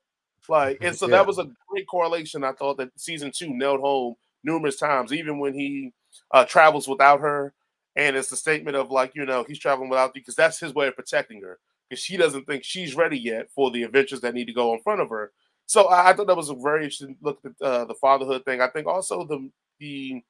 Like, 0.48 0.78
and 0.80 0.96
so 0.96 1.08
yeah. 1.08 1.18
that 1.18 1.28
was 1.28 1.40
a 1.40 1.50
great 1.68 1.88
correlation. 1.88 2.46
I 2.46 2.54
thought 2.54 2.78
that 2.78 2.92
season 2.96 3.34
two 3.36 3.50
nailed 3.54 3.82
home 3.82 4.16
numerous 4.42 4.78
times, 4.78 5.12
even 5.12 5.40
when 5.40 5.54
he 5.54 5.92
uh, 6.32 6.46
travels 6.46 6.88
without 6.88 7.20
her. 7.20 7.54
And 7.98 8.16
it's 8.16 8.30
the 8.30 8.38
statement 8.38 8.78
of 8.78 8.92
like, 8.92 9.12
you 9.14 9.26
know, 9.26 9.44
he's 9.46 9.60
traveling 9.60 9.90
without 9.90 10.16
you 10.16 10.22
because 10.22 10.36
that's 10.36 10.58
his 10.58 10.74
way 10.74 10.88
of 10.88 10.96
protecting 10.96 11.42
her 11.42 11.60
because 11.90 12.02
she 12.02 12.16
doesn't 12.16 12.46
think 12.46 12.64
she's 12.64 12.96
ready 12.96 13.20
yet 13.20 13.50
for 13.54 13.72
the 13.72 13.84
adventures 13.84 14.22
that 14.22 14.34
need 14.34 14.48
to 14.48 14.54
go 14.54 14.74
in 14.74 14.80
front 14.80 15.02
of 15.02 15.10
her. 15.10 15.34
So 15.66 15.88
I, 15.88 16.10
I 16.10 16.14
thought 16.14 16.28
that 16.28 16.38
was 16.38 16.50
a 16.50 16.56
very 16.56 16.84
interesting 16.84 17.18
look 17.22 17.40
at 17.46 17.66
uh, 17.66 17.86
the 17.86 17.96
fatherhood 17.96 18.46
thing. 18.46 18.62
I 18.62 18.68
think 18.68 18.88
also 18.88 19.26
the 19.26 19.50
the 19.80 20.22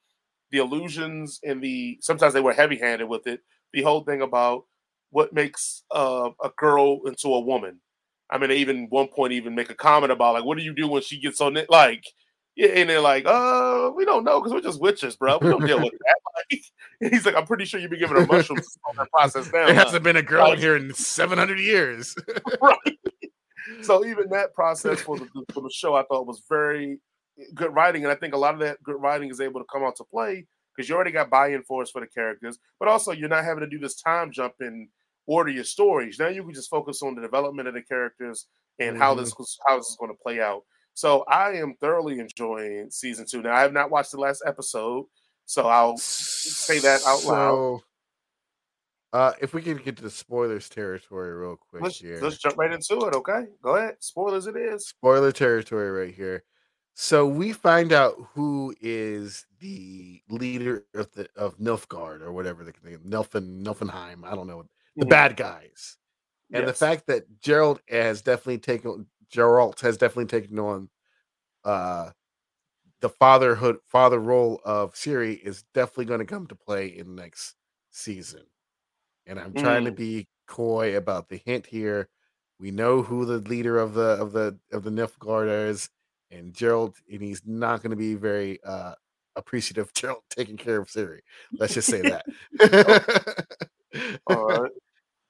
the 0.51 0.59
illusions 0.59 1.39
and 1.43 1.61
the 1.61 1.97
sometimes 2.01 2.33
they 2.33 2.41
were 2.41 2.53
heavy 2.53 2.77
handed 2.77 3.07
with 3.07 3.27
it. 3.27 3.41
The 3.73 3.83
whole 3.83 4.03
thing 4.03 4.21
about 4.21 4.65
what 5.11 5.33
makes 5.33 5.83
uh, 5.91 6.29
a 6.43 6.49
girl 6.57 7.01
into 7.05 7.33
a 7.33 7.39
woman. 7.39 7.79
I 8.29 8.37
mean, 8.37 8.51
even 8.51 8.87
one 8.89 9.07
point 9.07 9.33
even 9.33 9.55
make 9.55 9.69
a 9.69 9.75
comment 9.75 10.11
about 10.11 10.35
like, 10.35 10.45
what 10.45 10.57
do 10.57 10.63
you 10.63 10.73
do 10.73 10.87
when 10.87 11.01
she 11.01 11.19
gets 11.19 11.41
on 11.41 11.57
it? 11.57 11.69
Like, 11.69 12.05
yeah, 12.55 12.69
and 12.69 12.89
they're 12.89 13.01
like, 13.01 13.25
uh, 13.25 13.91
we 13.95 14.05
don't 14.05 14.23
know 14.23 14.39
because 14.39 14.53
we're 14.53 14.61
just 14.61 14.81
witches, 14.81 15.15
bro. 15.15 15.37
We 15.41 15.49
don't 15.49 15.65
deal 15.65 15.79
with 15.79 15.91
that. 15.91 16.15
Like, 17.01 17.11
he's 17.11 17.25
like, 17.25 17.35
I'm 17.35 17.45
pretty 17.45 17.65
sure 17.65 17.79
you've 17.79 17.91
been 17.91 17.99
giving 17.99 18.15
her 18.15 18.25
mushrooms 18.25 18.77
on 18.89 18.95
that 18.95 19.11
process 19.11 19.45
now. 19.53 19.65
There 19.65 19.75
hasn't 19.75 20.03
been 20.03 20.15
a 20.15 20.23
girl 20.23 20.49
like, 20.49 20.59
here 20.59 20.75
in 20.75 20.93
700 20.93 21.59
years, 21.59 22.15
right? 22.61 22.99
so 23.81 24.05
even 24.05 24.29
that 24.29 24.53
process 24.53 25.01
for 25.01 25.17
the, 25.17 25.27
for 25.53 25.61
the 25.61 25.71
show, 25.71 25.95
I 25.95 26.03
thought 26.03 26.27
was 26.27 26.43
very 26.49 26.99
good 27.55 27.73
writing, 27.73 28.03
and 28.03 28.11
I 28.11 28.15
think 28.15 28.33
a 28.33 28.37
lot 28.37 28.53
of 28.53 28.59
that 28.61 28.81
good 28.83 29.01
writing 29.01 29.29
is 29.29 29.41
able 29.41 29.59
to 29.59 29.65
come 29.71 29.83
out 29.83 29.95
to 29.97 30.03
play 30.03 30.45
because 30.75 30.87
you 30.87 30.95
already 30.95 31.11
got 31.11 31.29
buy-in 31.29 31.63
for 31.63 31.81
us 31.81 31.91
for 31.91 32.01
the 32.01 32.07
characters, 32.07 32.57
but 32.79 32.87
also 32.87 33.11
you're 33.11 33.29
not 33.29 33.43
having 33.43 33.61
to 33.61 33.69
do 33.69 33.79
this 33.79 34.01
time 34.01 34.31
jump 34.31 34.53
and 34.59 34.87
order 35.25 35.51
your 35.51 35.63
stories. 35.63 36.19
Now 36.19 36.27
you 36.27 36.43
can 36.43 36.53
just 36.53 36.69
focus 36.69 37.01
on 37.01 37.15
the 37.15 37.21
development 37.21 37.67
of 37.67 37.73
the 37.73 37.81
characters 37.81 38.47
and 38.79 38.91
mm-hmm. 38.91 39.01
how 39.01 39.15
this 39.15 39.33
how 39.67 39.77
this 39.77 39.87
is 39.87 39.97
going 39.99 40.11
to 40.11 40.17
play 40.21 40.41
out. 40.41 40.63
So 40.93 41.23
I 41.27 41.51
am 41.53 41.75
thoroughly 41.79 42.19
enjoying 42.19 42.89
season 42.89 43.25
two. 43.29 43.41
Now 43.41 43.55
I 43.55 43.61
have 43.61 43.73
not 43.73 43.91
watched 43.91 44.11
the 44.11 44.19
last 44.19 44.43
episode, 44.45 45.05
so 45.45 45.67
I'll 45.67 45.97
say 45.97 46.79
that 46.79 47.01
out 47.05 47.19
so, 47.19 47.29
loud. 47.29 47.81
Uh, 49.13 49.33
if 49.41 49.53
we 49.53 49.61
can 49.61 49.77
get 49.77 49.97
to 49.97 50.03
the 50.03 50.09
spoilers 50.09 50.69
territory 50.69 51.33
real 51.33 51.57
quick 51.57 51.83
let's, 51.83 51.99
here. 51.99 52.19
Let's 52.21 52.37
jump 52.37 52.57
right 52.57 52.71
into 52.71 53.05
it. 53.05 53.13
Okay, 53.13 53.47
go 53.61 53.75
ahead. 53.75 53.95
Spoilers, 53.99 54.47
it 54.47 54.55
is. 54.55 54.87
Spoiler 54.87 55.33
territory 55.33 55.91
right 55.91 56.13
here. 56.13 56.45
So 56.93 57.25
we 57.25 57.51
find 57.53 57.93
out 57.93 58.15
who 58.33 58.73
is 58.81 59.45
the 59.59 60.21
leader 60.29 60.85
of 60.93 61.11
the 61.13 61.27
of 61.35 61.57
Nilfgaard 61.57 62.21
or 62.21 62.31
whatever 62.31 62.63
the 62.63 62.73
name 62.83 63.01
Nilfen 63.05 63.63
Nilfenheim. 63.63 64.25
I 64.25 64.35
don't 64.35 64.47
know 64.47 64.63
the 64.95 65.03
mm-hmm. 65.03 65.09
bad 65.09 65.35
guys. 65.35 65.97
And 66.53 66.65
yes. 66.65 66.67
the 66.67 66.85
fact 66.85 67.07
that 67.07 67.41
Gerald 67.41 67.81
has 67.89 68.21
definitely 68.21 68.59
taken 68.59 69.07
Geralt 69.33 69.79
has 69.81 69.97
definitely 69.97 70.25
taken 70.25 70.59
on 70.59 70.89
uh 71.63 72.11
the 72.99 73.09
fatherhood 73.09 73.77
father 73.87 74.19
role 74.19 74.61
of 74.63 74.93
Ciri 74.93 75.41
is 75.41 75.63
definitely 75.73 76.05
going 76.05 76.19
to 76.19 76.25
come 76.25 76.45
to 76.47 76.55
play 76.55 76.87
in 76.87 77.15
next 77.15 77.55
season. 77.89 78.43
And 79.31 79.39
I'm 79.39 79.53
trying 79.53 79.83
mm. 79.83 79.85
to 79.85 79.91
be 79.93 80.27
coy 80.45 80.97
about 80.97 81.29
the 81.29 81.41
hint 81.45 81.65
here. 81.65 82.09
We 82.59 82.69
know 82.69 83.01
who 83.01 83.23
the 83.23 83.37
leader 83.37 83.79
of 83.79 83.93
the 83.93 84.01
of 84.01 84.33
the 84.33 84.59
of 84.73 84.83
the 84.83 84.89
Nilfgaard 84.89 85.69
is, 85.69 85.89
and 86.31 86.53
Gerald, 86.53 86.97
and 87.09 87.21
he's 87.21 87.41
not 87.45 87.81
going 87.81 87.91
to 87.91 87.95
be 87.95 88.15
very 88.15 88.59
uh 88.65 88.93
appreciative 89.37 89.87
of 89.87 89.93
Gerald 89.93 90.23
taking 90.29 90.57
care 90.57 90.81
of 90.81 90.89
Ciri. 90.89 91.19
Let's 91.57 91.75
just 91.75 91.89
say 91.89 92.01
that. 92.01 92.25
All 94.27 94.47
right. 94.47 94.71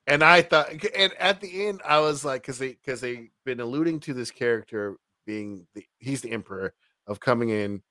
And 0.07 0.23
I 0.23 0.41
thought, 0.41 0.71
and 0.97 1.13
at 1.19 1.39
the 1.39 1.67
end, 1.67 1.81
I 1.85 1.99
was 1.99 2.25
like, 2.25 2.41
because 2.41 2.57
they 2.57 2.69
because 2.69 3.01
they've 3.01 3.29
been 3.45 3.59
alluding 3.59 3.99
to 4.01 4.15
this 4.15 4.31
character 4.31 4.97
being 5.27 5.67
the 5.75 5.85
he's 5.99 6.21
the 6.21 6.31
emperor 6.31 6.73
of 7.05 7.19
coming 7.19 7.49
in, 7.49 7.83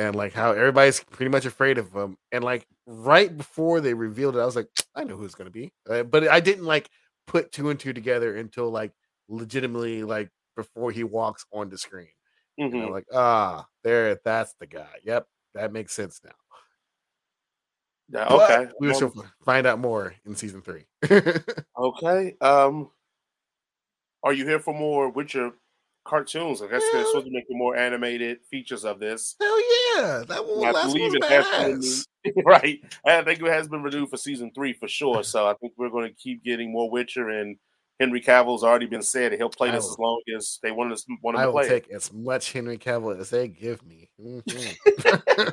and 0.00 0.16
like 0.16 0.32
how 0.32 0.52
everybody's 0.52 0.98
pretty 0.98 1.28
much 1.28 1.44
afraid 1.44 1.76
of 1.76 1.92
him. 1.92 2.16
And 2.32 2.42
like 2.42 2.66
right 2.86 3.36
before 3.36 3.82
they 3.82 3.92
revealed 3.92 4.34
it, 4.34 4.40
I 4.40 4.46
was 4.46 4.56
like, 4.56 4.68
I 4.94 5.04
know 5.04 5.16
who 5.16 5.26
it's 5.26 5.34
gonna 5.34 5.50
be, 5.50 5.72
uh, 5.88 6.04
but 6.04 6.26
I 6.26 6.40
didn't 6.40 6.64
like 6.64 6.88
put 7.26 7.52
two 7.52 7.68
and 7.68 7.78
two 7.78 7.92
together 7.92 8.34
until 8.36 8.70
like 8.70 8.92
legitimately 9.28 10.02
like 10.02 10.30
before 10.56 10.90
he 10.90 11.04
walks 11.04 11.44
on 11.52 11.68
the 11.68 11.76
screen. 11.76 12.08
Mm-hmm. 12.58 12.74
And 12.74 12.84
I'm 12.86 12.90
like, 12.90 13.06
ah, 13.12 13.66
there, 13.84 14.18
that's 14.24 14.54
the 14.58 14.66
guy. 14.66 14.88
Yep, 15.04 15.26
that 15.54 15.72
makes 15.72 15.92
sense 15.92 16.18
now. 16.24 16.30
Yeah, 18.08 18.26
okay. 18.26 18.64
But 18.64 18.74
we 18.80 18.88
will 18.88 19.26
find 19.44 19.66
out 19.66 19.78
more 19.78 20.14
in 20.24 20.34
season 20.34 20.62
three. 20.62 20.86
okay. 21.78 22.36
Um 22.40 22.88
are 24.22 24.32
you 24.32 24.46
here 24.46 24.60
for 24.60 24.74
more 24.74 25.10
Witcher 25.10 25.52
cartoons? 26.06 26.62
I 26.62 26.68
guess 26.68 26.82
they're 26.92 27.04
supposed 27.04 27.26
to 27.26 27.32
make 27.32 27.44
more 27.50 27.76
animated 27.76 28.38
features 28.50 28.84
of 28.84 28.98
this. 28.98 29.36
Hell 29.40 29.60
yeah. 29.96 30.22
That 30.28 30.46
one 30.46 30.74
I 30.74 30.82
believe 30.82 31.14
it 31.14 31.24
has 31.24 32.06
been, 32.24 32.34
right. 32.44 32.80
I 33.04 33.22
think 33.22 33.40
it 33.40 33.46
has 33.46 33.68
been 33.68 33.82
renewed 33.82 34.10
for 34.10 34.16
season 34.16 34.50
three 34.54 34.72
for 34.72 34.88
sure. 34.88 35.22
So 35.22 35.46
I 35.46 35.54
think 35.54 35.74
we're 35.76 35.90
going 35.90 36.08
to 36.08 36.14
keep 36.14 36.44
getting 36.44 36.72
more 36.72 36.90
Witcher 36.90 37.28
and 37.28 37.56
Henry 38.00 38.20
Cavill's 38.22 38.64
already 38.64 38.86
been 38.86 39.02
said 39.02 39.32
he'll 39.32 39.50
play 39.50 39.68
I 39.68 39.72
this 39.72 39.84
will, 39.84 39.92
as 39.92 39.98
long 39.98 40.22
as 40.36 40.58
they 40.62 40.70
want 40.70 40.90
us 40.92 41.04
want 41.22 41.36
him 41.36 41.42
I 41.42 41.44
to 41.44 41.52
play. 41.52 41.62
I 41.62 41.64
will 41.64 41.70
take 41.80 41.90
as 41.90 42.12
much 42.12 42.52
Henry 42.52 42.78
Cavill 42.78 43.20
as 43.20 43.28
they 43.28 43.48
give 43.48 43.84
me. 43.84 44.08
Mm-hmm. 44.18 45.48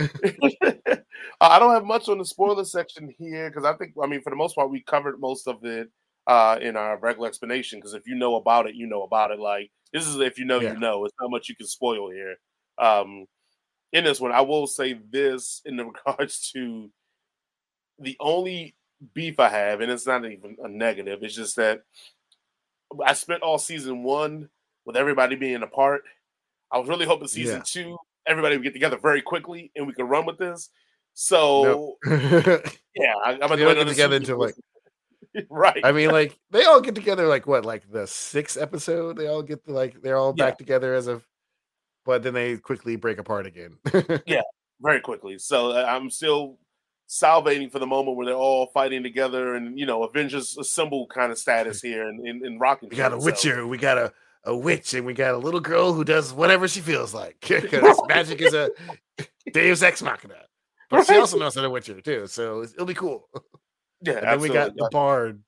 I 1.40 1.58
don't 1.58 1.72
have 1.72 1.84
much 1.84 2.08
on 2.08 2.18
the 2.18 2.24
spoiler 2.24 2.64
section 2.64 3.14
here 3.18 3.50
because 3.50 3.64
I 3.64 3.74
think, 3.74 3.92
I 4.02 4.06
mean, 4.06 4.22
for 4.22 4.30
the 4.30 4.36
most 4.36 4.54
part, 4.54 4.70
we 4.70 4.82
covered 4.82 5.20
most 5.20 5.46
of 5.46 5.64
it 5.64 5.90
uh, 6.26 6.58
in 6.60 6.76
our 6.76 6.98
regular 6.98 7.28
explanation. 7.28 7.78
Because 7.78 7.94
if 7.94 8.06
you 8.06 8.14
know 8.14 8.36
about 8.36 8.68
it, 8.68 8.74
you 8.74 8.86
know 8.86 9.02
about 9.02 9.30
it. 9.30 9.38
Like 9.38 9.70
this 9.92 10.06
is 10.06 10.16
if 10.18 10.38
you 10.38 10.44
know, 10.44 10.60
yeah. 10.60 10.72
you 10.72 10.78
know. 10.78 11.04
It's 11.04 11.14
not 11.20 11.30
much 11.30 11.48
you 11.48 11.56
can 11.56 11.66
spoil 11.66 12.10
here. 12.10 12.36
Um, 12.78 13.26
in 13.92 14.04
this 14.04 14.20
one, 14.20 14.32
I 14.32 14.42
will 14.42 14.66
say 14.66 14.98
this 15.10 15.62
in 15.64 15.76
regards 16.06 16.50
to 16.52 16.90
the 17.98 18.16
only 18.20 18.74
beef 19.14 19.40
I 19.40 19.48
have, 19.48 19.80
and 19.80 19.90
it's 19.90 20.06
not 20.06 20.24
even 20.24 20.56
a 20.62 20.68
negative. 20.68 21.22
It's 21.22 21.34
just 21.34 21.56
that 21.56 21.82
I 23.04 23.14
spent 23.14 23.42
all 23.42 23.58
season 23.58 24.02
one 24.02 24.48
with 24.84 24.96
everybody 24.96 25.36
being 25.36 25.62
apart. 25.62 26.02
I 26.72 26.78
was 26.78 26.88
really 26.88 27.06
hoping 27.06 27.28
season 27.28 27.58
yeah. 27.58 27.62
two 27.64 27.98
everybody 28.26 28.56
would 28.56 28.64
get 28.64 28.72
together 28.72 28.96
very 28.96 29.22
quickly 29.22 29.70
and 29.74 29.86
we 29.86 29.92
could 29.92 30.08
run 30.08 30.26
with 30.26 30.38
this. 30.38 30.70
So 31.14 31.96
nope. 32.04 32.64
yeah, 32.94 33.14
I, 33.24 33.32
am 33.32 33.40
gonna 33.40 33.56
get 33.56 33.88
together 33.88 34.16
into 34.16 34.36
like 34.36 34.54
right. 35.50 35.80
I 35.84 35.92
mean, 35.92 36.10
like 36.10 36.38
they 36.50 36.64
all 36.64 36.80
get 36.80 36.94
together 36.94 37.26
like 37.26 37.46
what, 37.46 37.64
like 37.64 37.90
the 37.90 38.06
sixth 38.06 38.60
episode. 38.60 39.16
They 39.16 39.28
all 39.28 39.42
get 39.42 39.64
to, 39.66 39.72
like 39.72 40.02
they're 40.02 40.16
all 40.16 40.34
yeah. 40.36 40.46
back 40.46 40.58
together 40.58 40.94
as 40.94 41.06
of, 41.06 41.26
but 42.04 42.22
then 42.22 42.34
they 42.34 42.56
quickly 42.56 42.96
break 42.96 43.18
apart 43.18 43.46
again. 43.46 43.78
yeah, 44.26 44.42
very 44.80 45.00
quickly. 45.00 45.38
So 45.38 45.70
uh, 45.70 45.84
I'm 45.88 46.10
still 46.10 46.58
salivating 47.08 47.70
for 47.72 47.78
the 47.80 47.86
moment 47.86 48.16
where 48.16 48.26
they're 48.26 48.34
all 48.34 48.68
fighting 48.68 49.02
together 49.02 49.54
and 49.54 49.76
you 49.76 49.84
know 49.84 50.04
Avengers 50.04 50.56
assemble 50.58 51.06
kind 51.08 51.32
of 51.32 51.38
status 51.38 51.80
here 51.82 52.08
in 52.08 52.26
in, 52.26 52.44
in 52.44 52.58
Rocking. 52.58 52.88
We 52.88 52.96
got 52.96 53.12
a 53.12 53.18
Witcher. 53.18 53.56
So. 53.56 53.66
We 53.66 53.78
got 53.78 53.98
a 53.98 54.12
a 54.44 54.56
witch 54.56 54.94
and 54.94 55.04
we 55.04 55.12
got 55.12 55.34
a 55.34 55.38
little 55.38 55.60
girl 55.60 55.92
who 55.92 56.02
does 56.02 56.32
whatever 56.32 56.66
she 56.66 56.80
feels 56.80 57.12
like 57.12 57.36
because 57.40 58.00
magic 58.08 58.40
is 58.40 58.54
a 58.54 58.70
Deus 59.52 59.82
Ex 59.82 60.02
Machina. 60.02 60.34
But 60.88 60.96
right. 60.96 61.06
she 61.06 61.16
also 61.16 61.38
knows 61.38 61.54
how 61.54 61.62
to 61.62 61.70
Witcher 61.70 62.00
too, 62.00 62.26
so 62.26 62.62
it'll 62.62 62.86
be 62.86 62.94
cool. 62.94 63.28
Yeah, 64.02 64.14
and 64.14 64.26
then 64.26 64.40
we 64.40 64.48
got 64.48 64.74
the 64.74 64.88
Bard, 64.90 65.42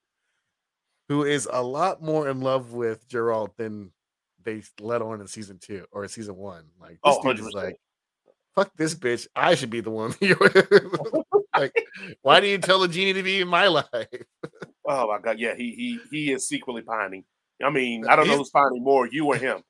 who 1.09 1.25
is 1.25 1.49
a 1.51 1.63
lot 1.63 2.03
more 2.03 2.29
in 2.29 2.41
love 2.41 2.73
with 2.73 3.09
Geralt 3.09 3.57
than 3.57 3.93
they 4.45 4.63
let 4.81 5.03
on 5.03 5.21
in 5.21 5.27
season 5.27 5.59
two 5.59 5.87
or 5.93 6.07
season 6.09 6.37
one. 6.37 6.65
Like 6.81 6.99
this 7.05 7.17
oh, 7.19 7.23
dude 7.23 7.39
100%. 7.39 7.49
is 7.49 7.55
like, 7.55 7.77
fuck 8.55 8.71
this 8.77 8.95
bitch. 8.95 9.27
I 9.35 9.55
should 9.55 9.71
be 9.71 9.81
the 9.81 9.91
one. 9.91 10.15
like, 11.57 11.73
why 12.23 12.41
do 12.41 12.47
you 12.47 12.59
tell 12.59 12.81
the 12.81 12.89
genie 12.89 13.13
to 13.15 13.23
be 13.23 13.41
in 13.41 13.49
my 13.49 13.67
life? 13.69 13.87
oh 14.87 15.09
my 15.09 15.19
god, 15.19 15.39
yeah, 15.39 15.55
he 15.55 15.75
he 15.75 15.99
he 16.11 16.33
is 16.33 16.49
secretly 16.49 16.83
pining. 16.83 17.25
I 17.63 17.71
mean, 17.71 18.07
I 18.07 18.17
don't 18.17 18.27
know 18.27 18.39
who's 18.39 18.51
pining 18.51 18.83
more, 18.83 19.09
you 19.11 19.27
or 19.27 19.37
him. 19.37 19.63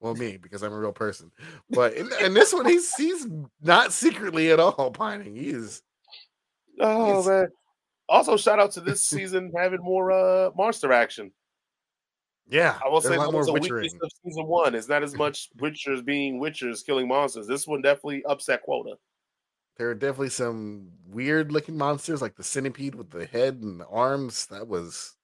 well, 0.00 0.14
me 0.14 0.36
because 0.36 0.62
I'm 0.62 0.72
a 0.72 0.78
real 0.78 0.92
person. 0.92 1.30
But 1.70 1.94
in, 1.94 2.10
in, 2.20 2.34
this 2.34 2.52
one, 2.52 2.66
he's 2.66 2.92
he's 2.94 3.26
not 3.60 3.92
secretly 3.92 4.50
at 4.50 4.60
all 4.60 4.90
pining. 4.90 5.36
He's 5.36 5.82
oh 6.80 7.16
he's, 7.16 7.26
man. 7.26 7.48
Also, 8.08 8.36
shout 8.36 8.58
out 8.58 8.72
to 8.72 8.80
this 8.80 9.04
season 9.06 9.52
having 9.56 9.80
more 9.82 10.12
uh 10.12 10.50
monster 10.56 10.92
action. 10.92 11.32
Yeah, 12.48 12.78
I 12.84 12.88
will 12.88 13.00
say 13.00 13.16
that 13.16 13.32
was 13.32 13.48
a 13.48 13.52
weakness 13.52 13.94
of 13.94 14.10
season 14.24 14.46
one. 14.46 14.74
It's 14.74 14.88
not 14.88 15.02
as 15.02 15.16
much 15.16 15.48
witchers 15.58 16.04
being 16.04 16.40
witchers 16.40 16.84
killing 16.84 17.08
monsters. 17.08 17.46
This 17.46 17.66
one 17.66 17.82
definitely 17.82 18.24
upset 18.24 18.62
quota. 18.62 18.96
There 19.78 19.88
are 19.88 19.94
definitely 19.94 20.30
some 20.30 20.90
weird 21.08 21.50
looking 21.50 21.78
monsters, 21.78 22.20
like 22.20 22.36
the 22.36 22.44
centipede 22.44 22.94
with 22.94 23.10
the 23.10 23.24
head 23.24 23.60
and 23.62 23.80
the 23.80 23.86
arms. 23.86 24.46
That 24.46 24.68
was 24.68 25.16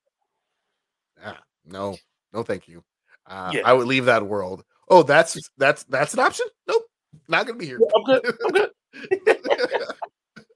ah, 1.23 1.39
no, 1.67 1.99
no, 2.33 2.43
thank 2.43 2.67
you. 2.67 2.83
Uh, 3.27 3.51
yeah. 3.53 3.63
I 3.65 3.75
would 3.75 3.87
leave 3.87 4.07
that 4.07 4.27
world. 4.27 4.65
Oh, 4.89 5.03
that's 5.03 5.39
that's 5.59 5.85
that's 5.85 6.15
an 6.15 6.21
option. 6.21 6.47
Nope, 6.67 6.85
not 7.29 7.47
gonna 7.47 7.59
be 7.59 7.67
here. 7.67 7.81
I'm 7.95 8.05
good. 8.05 8.35
I'm 8.47 8.53
good. 8.53 8.71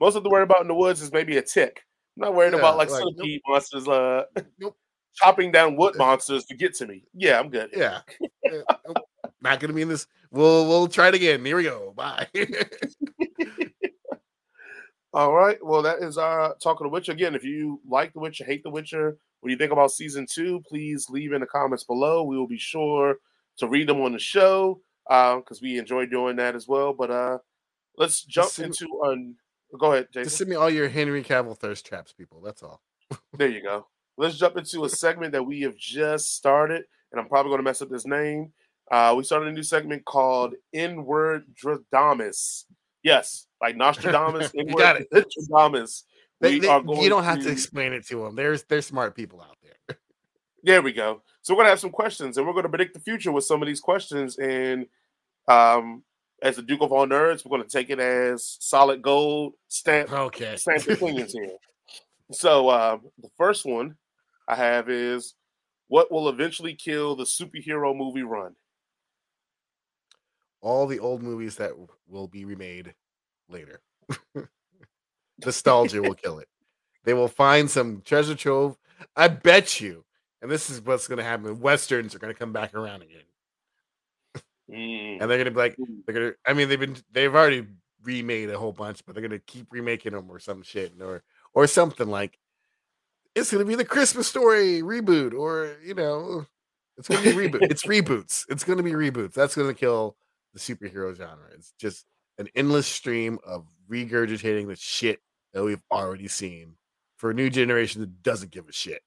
Most 0.03 0.17
of 0.17 0.25
the 0.25 0.31
worry 0.31 0.43
about 0.43 0.63
in 0.63 0.67
the 0.67 0.75
woods 0.75 1.01
is 1.01 1.13
maybe 1.13 1.37
a 1.37 1.43
tick. 1.43 1.85
I'm 2.17 2.23
not 2.23 2.35
worried 2.35 2.55
yeah, 2.55 2.59
about 2.59 2.77
like, 2.77 2.91
like 2.91 2.99
centipede 2.99 3.41
nope. 3.47 3.53
monsters, 3.53 3.87
uh, 3.87 4.25
nope. 4.59 4.77
chopping 5.15 5.53
down 5.53 5.77
wood 5.77 5.95
monsters 5.97 6.45
to 6.47 6.57
get 6.57 6.75
to 6.79 6.89
me. 6.89 7.05
Yeah, 7.15 7.39
I'm 7.39 7.51
good. 7.51 7.71
Yeah, 7.73 8.01
not 9.41 9.61
gonna 9.61 9.75
be 9.75 9.83
in 9.83 9.89
this. 9.89 10.09
We'll 10.33 10.67
we'll 10.67 10.89
try 10.89 11.07
it 11.07 11.15
again. 11.15 11.45
Here 11.45 11.57
we 11.57 11.63
go. 11.63 11.95
Bye. 11.97 12.27
All 15.15 15.33
right. 15.33 15.65
Well, 15.65 15.83
that 15.83 16.03
is 16.03 16.19
our 16.19 16.57
talk 16.57 16.81
of 16.81 16.85
the 16.85 16.89
Witcher. 16.89 17.13
Again, 17.13 17.37
if 17.37 17.45
you 17.45 17.81
like 17.89 18.13
the 18.13 18.19
Witcher, 18.19 18.45
hate 18.45 18.65
the 18.65 18.71
Witcher, 18.71 19.17
what 19.39 19.49
do 19.49 19.53
you 19.53 19.59
think 19.59 19.71
about 19.71 19.93
season 19.93 20.27
two? 20.29 20.65
Please 20.67 21.11
leave 21.11 21.33
in 21.33 21.43
the 21.43 21.47
comments 21.47 21.85
below. 21.85 22.25
We 22.25 22.37
will 22.37 22.49
be 22.49 22.59
sure 22.59 23.19
to 23.59 23.69
read 23.69 23.89
them 23.89 24.01
on 24.01 24.15
the 24.15 24.19
show 24.19 24.81
because 25.07 25.59
uh, 25.59 25.63
we 25.63 25.79
enjoy 25.79 26.07
doing 26.07 26.35
that 26.37 26.57
as 26.57 26.67
well. 26.67 26.93
But 26.93 27.13
uh, 27.13 27.39
let's 27.97 28.25
jump 28.25 28.59
into 28.59 28.89
un. 29.05 29.37
Go 29.79 29.93
ahead, 29.93 30.09
Jason. 30.13 30.25
Just 30.25 30.39
send 30.39 30.51
me 30.51 30.57
all 30.57 30.71
your 30.71 30.89
Henry 30.89 31.23
Cavill 31.23 31.57
thirst 31.57 31.87
traps, 31.87 32.13
people. 32.13 32.41
That's 32.41 32.63
all. 32.63 32.83
there 33.33 33.49
you 33.49 33.63
go. 33.63 33.87
Let's 34.19 34.37
jump 34.37 34.57
into 34.57 34.85
a 34.85 34.89
segment 34.89 35.33
that 35.33 35.43
we 35.43 35.63
have 35.63 35.77
just 35.77 36.37
started, 36.37 36.85
and 37.11 37.21
I'm 37.21 37.29
probably 37.29 37.51
going 37.51 37.61
to 37.61 37.65
mess 37.65 37.81
up 37.81 37.89
this 37.89 38.07
name. 38.07 38.53
Uh, 38.91 39.15
we 39.17 39.25
started 39.25 39.49
a 39.49 39.53
new 39.53 39.63
segment 39.63 40.05
called 40.05 40.55
Inward 40.73 41.47
Dradamus. 41.55 42.65
Yes, 43.03 43.47
like 43.61 43.77
Nostradamus, 43.77 44.53
Dradamus. 44.53 46.03
They, 46.41 46.59
they, 46.59 46.81
you 47.01 47.09
don't 47.09 47.25
have 47.25 47.39
to, 47.39 47.45
to 47.45 47.51
explain 47.51 47.93
it 47.93 48.07
to 48.09 48.25
them. 48.25 48.35
There's 48.35 48.65
there's 48.65 48.85
smart 48.85 49.15
people 49.15 49.41
out 49.41 49.57
there. 49.63 49.97
there 50.65 50.83
we 50.83 50.93
go. 50.93 51.23
So 51.41 51.55
we're 51.55 51.61
gonna 51.61 51.71
have 51.71 51.81
some 51.81 51.91
questions, 51.91 52.37
and 52.37 52.47
we're 52.47 52.53
gonna 52.53 52.69
predict 52.69 52.95
the 52.95 53.01
future 53.01 53.33
with 53.33 53.45
some 53.45 53.63
of 53.63 53.69
these 53.69 53.81
questions. 53.81 54.37
And 54.39 54.87
um, 55.49 56.03
as 56.43 56.57
the 56.57 56.63
Duke 56.63 56.83
of 56.83 56.93
all 56.93 57.07
nerds, 57.07 57.45
we're 57.45 57.57
gonna 57.57 57.69
take 57.69 57.91
it 57.91 58.01
as 58.01 58.57
solid 58.61 59.01
gold 59.01 59.55
stamp. 59.69 60.13
Okay, 60.13 60.57
stamp 60.57 60.87
opinions 60.89 61.33
here. 61.33 61.57
So 62.33 62.69
uh, 62.69 62.99
the 63.19 63.31
first 63.37 63.65
one 63.65 63.97
I 64.49 64.57
have 64.57 64.91
is 64.91 65.35
what 65.89 66.11
will 66.11 66.29
eventually 66.29 66.75
kill 66.75 67.17
the 67.17 67.25
superhero 67.25 67.97
movie 67.97 68.23
run? 68.23 68.55
All 70.61 70.87
the 70.87 70.99
old 70.99 71.23
movies 71.23 71.57
that 71.57 71.73
will 72.09 72.29
be 72.29 72.45
remade 72.45 72.95
later. 73.49 73.81
Nostalgia 75.45 76.01
will 76.01 76.15
kill 76.15 76.39
it. 76.39 76.49
They 77.05 77.15
will 77.15 77.29
find 77.29 77.71
some 77.71 78.03
treasure 78.05 78.35
trove. 78.35 78.79
I 79.17 79.29
bet 79.29 79.81
you, 79.81 80.05
and 80.41 80.51
this 80.51 80.71
is 80.71 80.81
what's 80.81 81.09
going 81.09 81.19
to 81.19 81.25
happen. 81.25 81.61
Westerns 81.61 82.15
are 82.15 82.19
going 82.19 82.33
to 82.33 82.39
come 82.39 82.53
back 82.53 82.75
around 82.75 83.03
again, 83.03 83.23
mm. 84.73 85.19
and 85.21 85.31
they're 85.31 85.39
going 85.39 85.45
to 85.45 85.51
be 85.51 85.57
like, 85.57 85.77
mm. 85.77 85.87
they're 86.07 86.31
to. 86.31 86.37
I 86.47 86.53
mean, 86.53 86.69
they've 86.69 86.81
been, 86.81 86.97
they've 87.13 87.35
already 87.35 87.67
remade 88.03 88.51
a 88.51 88.59
whole 88.59 88.73
bunch, 88.73 89.05
but 89.05 89.15
they're 89.15 89.27
going 89.27 89.39
to 89.39 89.45
keep 89.47 89.67
remaking 89.71 90.13
them 90.13 90.31
or 90.31 90.39
some 90.39 90.63
shit, 90.63 90.95
or 91.01 91.23
or 91.55 91.67
something 91.67 92.09
like 92.09 92.39
it's 93.35 93.51
going 93.51 93.65
to 93.65 93.69
be 93.69 93.75
the 93.75 93.85
Christmas 93.85 94.29
story 94.29 94.83
reboot, 94.83 95.35
or 95.35 95.77
you 95.85 95.95
know, 95.95 96.47
it's 96.97 97.09
going 97.09 97.23
to 97.23 97.37
be 97.37 97.49
reboot. 97.49 97.71
it's 97.71 97.85
reboots. 97.87 98.45
It's 98.49 98.65
going 98.65 98.79
to 98.79 98.83
be 98.83 98.93
reboots. 98.93 99.35
That's 99.35 99.55
going 99.55 99.69
to 99.69 99.75
kill 99.75 100.17
the 100.53 100.61
superhero 100.61 101.17
genre. 101.17 101.49
It's 101.55 101.73
just 101.79 102.07
an 102.39 102.49
endless 102.55 102.87
stream 102.87 103.39
of 103.47 103.67
regurgitating 103.91 104.69
the 104.69 104.77
shit 104.77 105.21
that 105.53 105.63
we've 105.63 105.83
already 105.91 106.29
seen 106.29 106.77
for 107.17 107.31
a 107.31 107.35
new 107.35 107.51
generation 107.51 108.01
that 108.01 108.23
doesn't 108.23 108.51
give 108.51 108.69
a 108.69 108.73
shit. 108.73 109.03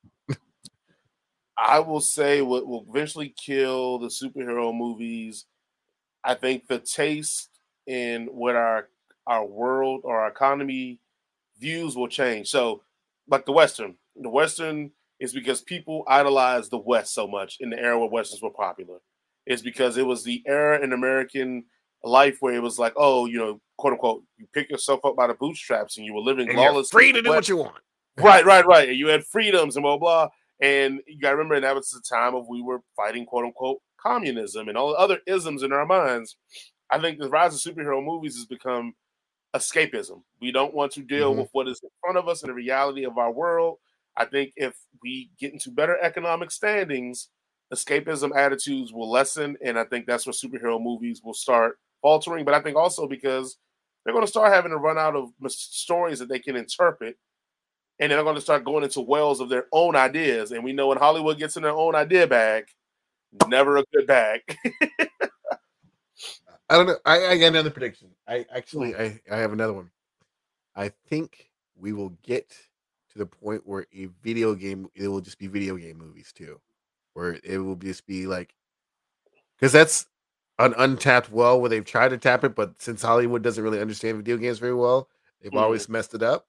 I 1.57 1.79
will 1.79 2.01
say 2.01 2.41
what 2.41 2.67
will 2.67 2.85
eventually 2.89 3.33
kill 3.35 3.99
the 3.99 4.07
superhero 4.07 4.75
movies. 4.75 5.45
I 6.25 6.33
think 6.33 6.67
the 6.67 6.79
taste 6.79 7.49
in 7.87 8.25
what 8.27 8.55
our 8.55 8.89
our 9.27 9.45
world 9.45 10.01
or 10.03 10.19
our 10.19 10.27
economy 10.27 10.99
views 11.59 11.95
will 11.95 12.07
change. 12.07 12.49
So, 12.49 12.81
like 13.27 13.45
the 13.45 13.51
Western, 13.51 13.95
the 14.15 14.29
Western 14.29 14.91
is 15.19 15.33
because 15.33 15.61
people 15.61 16.03
idolize 16.07 16.69
the 16.69 16.77
West 16.77 17.13
so 17.13 17.27
much 17.27 17.57
in 17.59 17.69
the 17.69 17.79
era 17.79 17.97
where 17.97 18.09
Westerns 18.09 18.41
were 18.41 18.49
popular. 18.49 18.97
It's 19.45 19.61
because 19.61 19.97
it 19.97 20.05
was 20.05 20.23
the 20.23 20.43
era 20.45 20.83
in 20.83 20.93
American 20.93 21.65
life 22.03 22.37
where 22.39 22.53
it 22.53 22.61
was 22.61 22.77
like, 22.77 22.93
oh, 22.95 23.25
you 23.25 23.37
know, 23.37 23.61
quote 23.77 23.93
unquote, 23.93 24.23
you 24.37 24.47
pick 24.53 24.69
yourself 24.69 24.99
up 25.05 25.15
by 25.15 25.27
the 25.27 25.33
bootstraps 25.33 25.97
and 25.97 26.05
you 26.05 26.13
were 26.13 26.21
living 26.21 26.49
and 26.49 26.57
lawless. 26.57 26.89
Free 26.89 27.11
to 27.11 27.21
do 27.21 27.29
what 27.29 27.47
you 27.47 27.57
want. 27.57 27.75
right, 28.17 28.45
right, 28.45 28.65
right. 28.65 28.89
And 28.89 28.97
you 28.97 29.07
had 29.07 29.25
freedoms 29.25 29.75
and 29.75 29.83
blah 29.83 29.97
blah. 29.97 30.29
And 30.61 31.01
you 31.07 31.19
got 31.19 31.31
to 31.31 31.35
remember 31.35 31.59
that 31.59 31.75
was 31.75 31.89
the 31.89 32.01
time 32.01 32.33
of 32.33 32.47
we 32.47 32.61
were 32.61 32.81
fighting 32.95 33.25
quote 33.25 33.45
unquote 33.45 33.81
communism 34.05 34.69
and 34.69 34.77
all 34.77 34.89
the 34.89 34.97
other 34.97 35.19
isms 35.27 35.63
in 35.63 35.73
our 35.73 35.85
minds. 35.85 36.35
I 36.89 36.99
think 36.99 37.19
the 37.19 37.29
rise 37.29 37.53
of 37.53 37.75
superhero 37.75 38.03
movies 38.03 38.35
has 38.35 38.45
become 38.45 38.93
escapism. 39.55 40.21
We 40.41 40.51
don't 40.51 40.73
want 40.73 40.91
to 40.93 41.01
deal 41.01 41.31
mm-hmm. 41.31 41.41
with 41.41 41.49
what 41.53 41.67
is 41.67 41.81
in 41.81 41.89
front 42.01 42.17
of 42.17 42.27
us 42.27 42.43
and 42.43 42.49
the 42.49 42.53
reality 42.53 43.05
of 43.05 43.17
our 43.17 43.31
world. 43.31 43.77
I 44.17 44.25
think 44.25 44.53
if 44.55 44.75
we 45.01 45.31
get 45.39 45.53
into 45.53 45.71
better 45.71 45.97
economic 46.01 46.51
standings, 46.51 47.29
escapism 47.73 48.35
attitudes 48.35 48.93
will 48.93 49.09
lessen. 49.09 49.57
And 49.63 49.79
I 49.79 49.85
think 49.85 50.05
that's 50.05 50.25
where 50.25 50.33
superhero 50.33 50.81
movies 50.81 51.21
will 51.23 51.33
start 51.33 51.79
faltering. 52.01 52.45
But 52.45 52.53
I 52.53 52.61
think 52.61 52.77
also 52.77 53.07
because 53.07 53.57
they're 54.03 54.13
going 54.13 54.25
to 54.25 54.31
start 54.31 54.53
having 54.53 54.71
to 54.71 54.77
run 54.77 54.97
out 54.97 55.15
of 55.15 55.31
stories 55.47 56.19
that 56.19 56.29
they 56.29 56.39
can 56.39 56.55
interpret. 56.55 57.17
And 57.99 58.11
they're 58.11 58.23
going 58.23 58.35
to 58.35 58.41
start 58.41 58.65
going 58.65 58.83
into 58.83 59.01
wells 59.01 59.39
of 59.39 59.49
their 59.49 59.67
own 59.71 59.95
ideas. 59.95 60.51
And 60.51 60.63
we 60.63 60.73
know 60.73 60.87
when 60.87 60.97
Hollywood 60.97 61.39
gets 61.39 61.55
in 61.55 61.63
their 61.63 61.71
own 61.71 61.95
idea 61.95 62.27
bag, 62.27 62.65
never 63.47 63.77
a 63.77 63.83
good 63.93 64.07
bag. 64.07 64.41
I 66.69 66.77
don't 66.77 66.87
know. 66.87 66.97
I, 67.05 67.27
I 67.27 67.37
got 67.37 67.47
another 67.47 67.69
prediction. 67.69 68.09
I 68.27 68.45
actually 68.53 68.95
I, 68.95 69.19
I 69.31 69.37
have 69.37 69.53
another 69.53 69.73
one. 69.73 69.91
I 70.75 70.91
think 71.07 71.51
we 71.77 71.93
will 71.93 72.17
get 72.23 72.49
to 73.11 73.19
the 73.19 73.25
point 73.25 73.61
where 73.65 73.85
a 73.93 74.07
video 74.23 74.55
game 74.55 74.87
it 74.95 75.07
will 75.07 75.21
just 75.21 75.37
be 75.37 75.47
video 75.47 75.77
game 75.77 75.97
movies 75.97 76.33
too. 76.33 76.59
Where 77.13 77.39
it 77.43 77.59
will 77.59 77.75
just 77.75 78.05
be 78.07 78.25
like 78.25 78.53
because 79.57 79.71
that's 79.71 80.07
an 80.57 80.73
untapped 80.77 81.31
well 81.31 81.59
where 81.59 81.69
they've 81.69 81.85
tried 81.85 82.09
to 82.09 82.17
tap 82.17 82.43
it, 82.43 82.55
but 82.55 82.81
since 82.81 83.01
Hollywood 83.01 83.43
doesn't 83.43 83.63
really 83.63 83.81
understand 83.81 84.17
video 84.17 84.37
games 84.37 84.59
very 84.59 84.73
well, 84.73 85.09
they've 85.41 85.51
mm-hmm. 85.51 85.59
always 85.59 85.87
messed 85.87 86.13
it 86.13 86.23
up. 86.23 86.47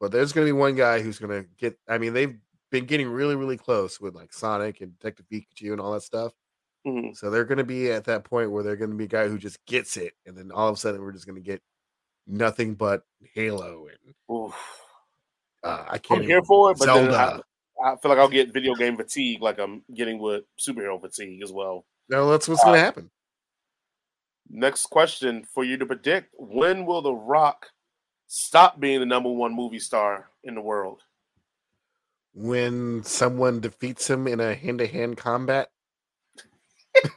But 0.00 0.12
there's 0.12 0.32
gonna 0.32 0.46
be 0.46 0.52
one 0.52 0.74
guy 0.76 1.00
who's 1.00 1.18
gonna 1.18 1.44
get 1.56 1.78
I 1.88 1.98
mean, 1.98 2.12
they've 2.12 2.36
been 2.70 2.84
getting 2.84 3.08
really, 3.08 3.36
really 3.36 3.56
close 3.56 4.00
with 4.00 4.14
like 4.14 4.32
Sonic 4.32 4.80
and 4.80 4.98
Detective 4.98 5.26
Pikachu 5.32 5.72
and 5.72 5.80
all 5.80 5.92
that 5.92 6.02
stuff. 6.02 6.32
Mm-hmm. 6.86 7.12
So 7.14 7.30
they're 7.30 7.44
going 7.44 7.58
to 7.58 7.64
be 7.64 7.90
at 7.90 8.04
that 8.04 8.24
point 8.24 8.50
where 8.50 8.62
they're 8.62 8.76
going 8.76 8.90
to 8.90 8.96
be 8.96 9.04
a 9.04 9.08
guy 9.08 9.28
who 9.28 9.38
just 9.38 9.64
gets 9.66 9.96
it, 9.96 10.14
and 10.26 10.36
then 10.36 10.50
all 10.52 10.68
of 10.68 10.74
a 10.74 10.78
sudden 10.78 11.02
we're 11.02 11.12
just 11.12 11.26
going 11.26 11.36
to 11.36 11.42
get 11.42 11.62
nothing 12.26 12.74
but 12.74 13.02
Halo 13.34 13.86
and 13.88 14.52
uh, 15.64 15.84
I 15.88 15.98
can't. 15.98 16.20
I'm 16.20 16.26
here 16.26 16.42
for 16.42 16.70
it, 16.70 16.78
but 16.78 16.88
I, 16.88 17.40
I, 17.84 17.96
feel 17.96 18.10
like 18.10 18.18
I'll 18.18 18.28
get 18.28 18.52
video 18.52 18.74
game 18.74 18.96
fatigue, 18.96 19.42
like 19.42 19.58
I'm 19.58 19.82
getting 19.92 20.18
with 20.18 20.44
superhero 20.58 21.00
fatigue 21.00 21.42
as 21.42 21.52
well. 21.52 21.84
No, 22.08 22.30
that's 22.30 22.48
what's 22.48 22.62
uh, 22.62 22.66
going 22.66 22.78
to 22.78 22.84
happen. 22.84 23.10
Next 24.48 24.86
question 24.86 25.44
for 25.44 25.64
you 25.64 25.76
to 25.78 25.86
predict: 25.86 26.32
When 26.38 26.86
will 26.86 27.02
The 27.02 27.12
Rock 27.12 27.66
stop 28.28 28.78
being 28.78 29.00
the 29.00 29.06
number 29.06 29.30
one 29.30 29.54
movie 29.54 29.80
star 29.80 30.30
in 30.44 30.54
the 30.54 30.60
world? 30.60 31.02
When 32.40 33.02
someone 33.02 33.58
defeats 33.58 34.08
him 34.08 34.28
in 34.28 34.38
a 34.38 34.54
hand-to-hand 34.54 35.16
combat 35.16 35.70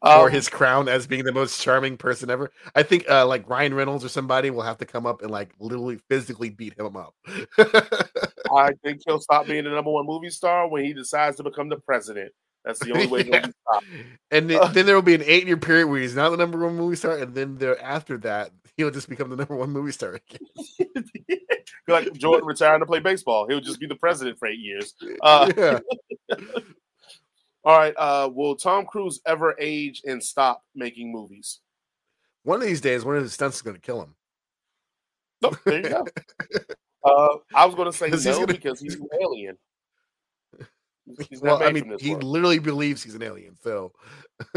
for 0.00 0.26
um, 0.26 0.30
his 0.30 0.48
crown 0.48 0.88
as 0.88 1.06
being 1.06 1.24
the 1.24 1.32
most 1.32 1.62
charming 1.62 1.96
person 1.96 2.30
ever. 2.30 2.50
I 2.74 2.82
think 2.82 3.08
uh, 3.08 3.26
like 3.26 3.48
Ryan 3.48 3.74
Reynolds 3.74 4.04
or 4.04 4.08
somebody 4.08 4.50
will 4.50 4.62
have 4.62 4.78
to 4.78 4.86
come 4.86 5.06
up 5.06 5.22
and 5.22 5.30
like 5.30 5.50
literally 5.60 6.00
physically 6.08 6.50
beat 6.50 6.78
him 6.78 6.96
up. 6.96 7.14
I 8.52 8.72
think 8.82 9.02
he'll 9.06 9.20
stop 9.20 9.46
being 9.46 9.64
the 9.64 9.70
number 9.70 9.92
one 9.92 10.06
movie 10.06 10.30
star 10.30 10.68
when 10.68 10.84
he 10.84 10.92
decides 10.92 11.36
to 11.36 11.44
become 11.44 11.68
the 11.68 11.78
president. 11.78 12.32
That's 12.64 12.78
the 12.84 12.92
only 12.92 13.06
way 13.06 13.24
yeah. 13.26 13.46
stop. 13.46 13.84
And 14.30 14.50
then, 14.50 14.60
then 14.72 14.86
there 14.86 14.94
will 14.94 15.02
be 15.02 15.14
an 15.14 15.22
eight 15.24 15.46
year 15.46 15.56
period 15.56 15.88
where 15.88 16.00
he's 16.00 16.14
not 16.14 16.30
the 16.30 16.36
number 16.36 16.58
one 16.58 16.76
movie 16.76 16.96
star, 16.96 17.16
and 17.16 17.34
then 17.34 17.56
there 17.56 17.80
after 17.82 18.18
that 18.18 18.52
he'll 18.76 18.90
just 18.90 19.08
become 19.08 19.30
the 19.30 19.36
number 19.36 19.56
one 19.56 19.70
movie 19.70 19.92
star 19.92 20.18
again. 20.18 21.04
like 21.88 22.12
Jordan 22.14 22.46
retiring 22.46 22.80
to 22.80 22.86
play 22.86 23.00
baseball, 23.00 23.46
he'll 23.48 23.60
just 23.60 23.80
be 23.80 23.86
the 23.86 23.94
president 23.94 24.38
for 24.38 24.48
eight 24.48 24.58
years. 24.58 24.94
Uh, 25.22 25.52
yeah. 25.56 25.78
All 27.62 27.76
right. 27.76 27.94
Uh, 27.96 28.30
will 28.32 28.56
Tom 28.56 28.86
Cruise 28.86 29.20
ever 29.26 29.54
age 29.58 30.02
and 30.06 30.22
stop 30.22 30.62
making 30.74 31.12
movies? 31.12 31.60
One 32.42 32.62
of 32.62 32.66
these 32.66 32.80
days, 32.80 33.04
one 33.04 33.16
of 33.16 33.22
his 33.22 33.34
stunts 33.34 33.56
is 33.56 33.62
going 33.62 33.76
to 33.76 33.82
kill 33.82 34.02
him. 34.02 34.14
Oh, 35.42 35.56
there 35.66 35.82
you 35.82 35.88
go. 35.88 36.06
uh, 37.04 37.36
I 37.54 37.66
was 37.66 37.74
going 37.74 37.90
to 37.90 37.96
say 37.96 38.08
no 38.08 38.18
gonna... 38.18 38.46
because 38.46 38.80
he's 38.80 38.94
an 38.94 39.08
alien. 39.20 39.58
He's 41.28 41.40
well, 41.40 41.62
I 41.62 41.72
mean, 41.72 41.96
he 41.98 42.10
world. 42.10 42.24
literally 42.24 42.58
believes 42.58 43.02
he's 43.02 43.14
an 43.14 43.22
alien. 43.22 43.56
So, 43.62 43.92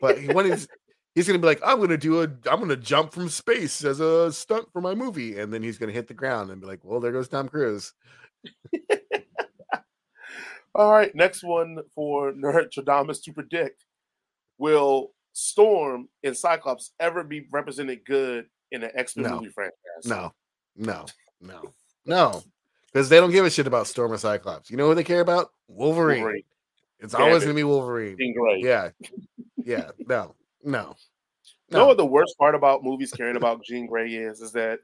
but 0.00 0.18
when 0.34 0.46
he's 0.46 0.68
he's 1.16 1.26
going 1.26 1.40
to 1.40 1.42
be 1.42 1.48
like, 1.48 1.60
I'm 1.64 1.78
going 1.78 1.88
to 1.88 1.98
do 1.98 2.20
a, 2.20 2.24
I'm 2.24 2.58
going 2.58 2.68
to 2.68 2.76
jump 2.76 3.12
from 3.12 3.28
space 3.28 3.82
as 3.84 3.98
a 3.98 4.32
stunt 4.32 4.68
for 4.72 4.80
my 4.80 4.94
movie, 4.94 5.38
and 5.40 5.52
then 5.52 5.62
he's 5.62 5.78
going 5.78 5.88
to 5.88 5.94
hit 5.94 6.06
the 6.06 6.14
ground 6.14 6.50
and 6.50 6.60
be 6.60 6.66
like, 6.66 6.84
well, 6.84 7.00
there 7.00 7.10
goes 7.10 7.28
Tom 7.28 7.48
Cruise. 7.48 7.92
All 10.74 10.92
right, 10.92 11.12
next 11.14 11.42
one 11.42 11.78
for 11.94 12.32
Nerdtradamus 12.32 13.22
to 13.24 13.32
predict: 13.32 13.86
Will 14.58 15.12
Storm 15.32 16.08
and 16.22 16.36
Cyclops 16.36 16.92
ever 17.00 17.24
be 17.24 17.46
represented 17.50 18.04
good 18.04 18.46
in 18.70 18.82
an 18.84 18.90
X 18.94 19.16
Men 19.16 19.30
no. 19.30 19.36
movie 19.36 19.52
franchise? 19.54 19.72
No, 20.04 20.34
no, 20.76 21.06
no, 21.40 21.72
no, 22.04 22.42
because 22.96 23.10
they 23.10 23.18
don't 23.18 23.30
give 23.30 23.44
a 23.44 23.50
shit 23.50 23.66
about 23.66 23.86
Storm 23.86 24.10
or 24.10 24.16
Cyclops. 24.16 24.70
You 24.70 24.78
know 24.78 24.88
who 24.88 24.94
they 24.94 25.04
care 25.04 25.20
about? 25.20 25.52
Wolverine. 25.68 26.22
Wolverine. 26.22 26.42
It's 26.98 27.12
Damn 27.12 27.24
always 27.24 27.42
it. 27.42 27.44
gonna 27.44 27.54
be 27.54 27.62
Wolverine. 27.62 28.16
Yeah, 28.58 28.88
yeah, 29.62 29.90
no, 29.98 30.34
no. 30.64 30.64
No. 30.64 30.96
You 31.68 31.76
know 31.76 31.86
what 31.88 31.98
the 31.98 32.06
worst 32.06 32.38
part 32.38 32.54
about 32.54 32.84
movies 32.84 33.12
caring 33.12 33.36
about 33.36 33.62
Jean 33.62 33.86
Grey 33.86 34.14
is? 34.14 34.40
Is 34.40 34.50
that 34.52 34.78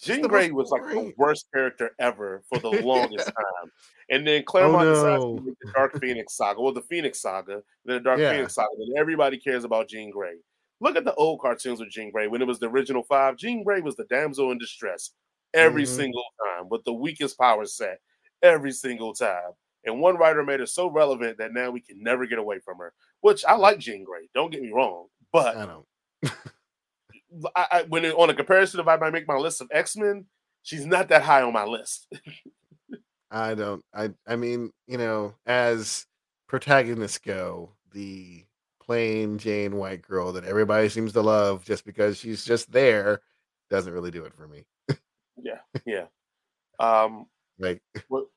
Jean 0.00 0.22
Grey 0.22 0.50
was 0.50 0.70
like 0.70 0.82
the 0.84 1.12
worst 1.18 1.44
character 1.52 1.90
ever 1.98 2.42
for 2.48 2.58
the 2.58 2.70
longest 2.86 3.26
time. 3.26 3.70
And 4.08 4.26
then 4.26 4.40
oh, 4.40 4.44
Claremont 4.44 4.88
oh, 4.88 4.92
no. 4.92 4.94
decides 4.94 5.24
to 5.24 5.42
make 5.42 5.58
the 5.60 5.72
Dark 5.74 6.00
Phoenix 6.00 6.34
saga, 6.34 6.58
well, 6.58 6.72
the 6.72 6.80
Phoenix 6.80 7.20
saga, 7.20 7.62
then 7.84 7.96
the 7.96 8.00
Dark 8.00 8.18
yeah. 8.18 8.32
Phoenix 8.32 8.54
saga, 8.54 8.68
and 8.78 8.96
everybody 8.96 9.36
cares 9.36 9.64
about 9.64 9.88
Jean 9.88 10.10
Grey. 10.10 10.36
Look 10.80 10.96
at 10.96 11.04
the 11.04 11.14
old 11.16 11.40
cartoons 11.40 11.80
with 11.80 11.90
Jean 11.90 12.10
Grey. 12.10 12.28
When 12.28 12.40
it 12.40 12.48
was 12.48 12.60
the 12.60 12.70
original 12.70 13.02
five, 13.02 13.36
Jean 13.36 13.62
Grey 13.62 13.82
was 13.82 13.94
the 13.96 14.04
damsel 14.04 14.52
in 14.52 14.58
distress 14.58 15.10
every 15.54 15.84
mm-hmm. 15.84 15.96
single 15.96 16.24
time 16.44 16.68
with 16.68 16.84
the 16.84 16.92
weakest 16.92 17.38
power 17.38 17.64
set 17.66 18.00
every 18.42 18.72
single 18.72 19.14
time. 19.14 19.52
And 19.84 20.00
one 20.00 20.16
writer 20.16 20.44
made 20.44 20.60
her 20.60 20.66
so 20.66 20.88
relevant 20.88 21.38
that 21.38 21.52
now 21.52 21.70
we 21.70 21.80
can 21.80 22.02
never 22.02 22.26
get 22.26 22.38
away 22.38 22.60
from 22.60 22.78
her. 22.78 22.92
Which 23.20 23.44
I 23.44 23.56
like 23.56 23.78
Jean 23.78 24.04
Grey. 24.04 24.28
Don't 24.34 24.52
get 24.52 24.62
me 24.62 24.70
wrong, 24.70 25.06
but 25.32 25.56
I 25.56 25.66
don't. 25.66 25.86
I, 27.56 27.66
I, 27.70 27.82
when 27.88 28.04
it, 28.04 28.14
on 28.14 28.30
a 28.30 28.34
comparison, 28.34 28.80
if 28.80 28.88
I 28.88 28.96
might 28.96 29.12
make 29.12 29.26
my 29.26 29.36
list 29.36 29.60
of 29.60 29.68
X 29.72 29.96
Men, 29.96 30.26
she's 30.62 30.86
not 30.86 31.08
that 31.08 31.22
high 31.22 31.42
on 31.42 31.52
my 31.52 31.64
list. 31.64 32.12
I 33.30 33.54
don't. 33.54 33.82
I. 33.94 34.10
I 34.26 34.36
mean, 34.36 34.70
you 34.86 34.98
know, 34.98 35.34
as 35.46 36.06
protagonists 36.46 37.18
go, 37.18 37.72
the 37.92 38.44
plain 38.80 39.38
Jane 39.38 39.76
white 39.76 40.02
girl 40.02 40.32
that 40.32 40.44
everybody 40.44 40.88
seems 40.88 41.12
to 41.12 41.22
love 41.22 41.64
just 41.64 41.84
because 41.84 42.18
she's 42.18 42.44
just 42.44 42.70
there 42.70 43.20
doesn't 43.70 43.92
really 43.92 44.10
do 44.10 44.24
it 44.24 44.34
for 44.34 44.46
me. 44.46 44.64
Yeah, 45.42 45.58
yeah. 45.84 46.06
Um, 46.78 47.26
like, 47.58 47.82
will, 48.08 48.28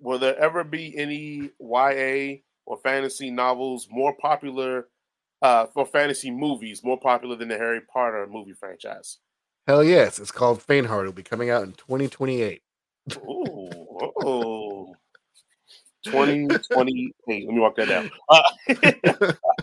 will 0.00 0.18
there 0.18 0.38
ever 0.38 0.64
be 0.64 0.96
any 0.96 1.50
YA 1.60 2.40
or 2.66 2.78
fantasy 2.82 3.30
novels 3.30 3.88
more 3.90 4.14
popular 4.20 4.88
uh, 5.42 5.66
for 5.66 5.86
fantasy 5.86 6.30
movies 6.30 6.82
more 6.82 6.98
popular 6.98 7.36
than 7.36 7.48
the 7.48 7.56
Harry 7.56 7.80
Potter 7.80 8.26
movie 8.30 8.54
franchise? 8.54 9.18
Hell 9.66 9.84
yes. 9.84 10.18
It's 10.18 10.32
called 10.32 10.62
Faintheart. 10.62 11.02
It'll 11.02 11.12
be 11.12 11.22
coming 11.22 11.50
out 11.50 11.62
in 11.62 11.72
2028. 11.72 12.62
Ooh, 13.16 13.70
oh. 14.24 14.94
2028. 16.04 17.14
Let 17.26 17.54
me 17.54 17.60
walk 17.60 17.76
that 17.76 17.88
down. 17.88 18.10
Uh, 18.28 19.32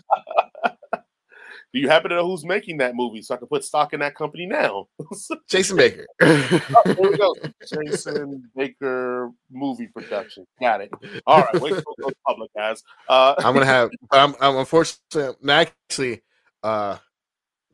Do 1.74 1.80
you 1.80 1.90
happen 1.90 2.10
to 2.10 2.16
know 2.16 2.28
who's 2.28 2.46
making 2.46 2.78
that 2.78 2.96
movie 2.96 3.22
so 3.22 3.36
I 3.36 3.38
can 3.38 3.48
put 3.48 3.64
stock 3.64 3.94
in 3.94 4.00
that 4.00 4.16
company 4.16 4.46
now? 4.46 4.88
Jason 5.50 5.78
Baker. 5.78 6.06
oh, 6.22 6.62
there 6.86 6.96
we 7.00 7.18
go. 7.18 7.36
Jason 7.86 8.50
Baker 8.56 9.32
movie 9.52 9.88
production. 9.88 10.46
Got 10.62 10.82
it. 10.82 10.92
All 11.28 11.42
right, 11.42 11.62
wait 11.62 11.72
till 11.72 11.80
it 11.80 12.02
goes 12.02 12.14
public, 12.26 12.52
guys. 12.56 12.82
Uh, 13.10 13.36
I'm 13.40 13.54
gonna 13.54 13.66
have. 13.66 13.90
I'm, 14.12 14.36
I'm 14.40 14.58
unfortunately 14.58 15.36
actually 15.50 16.22
uh, 16.64 16.98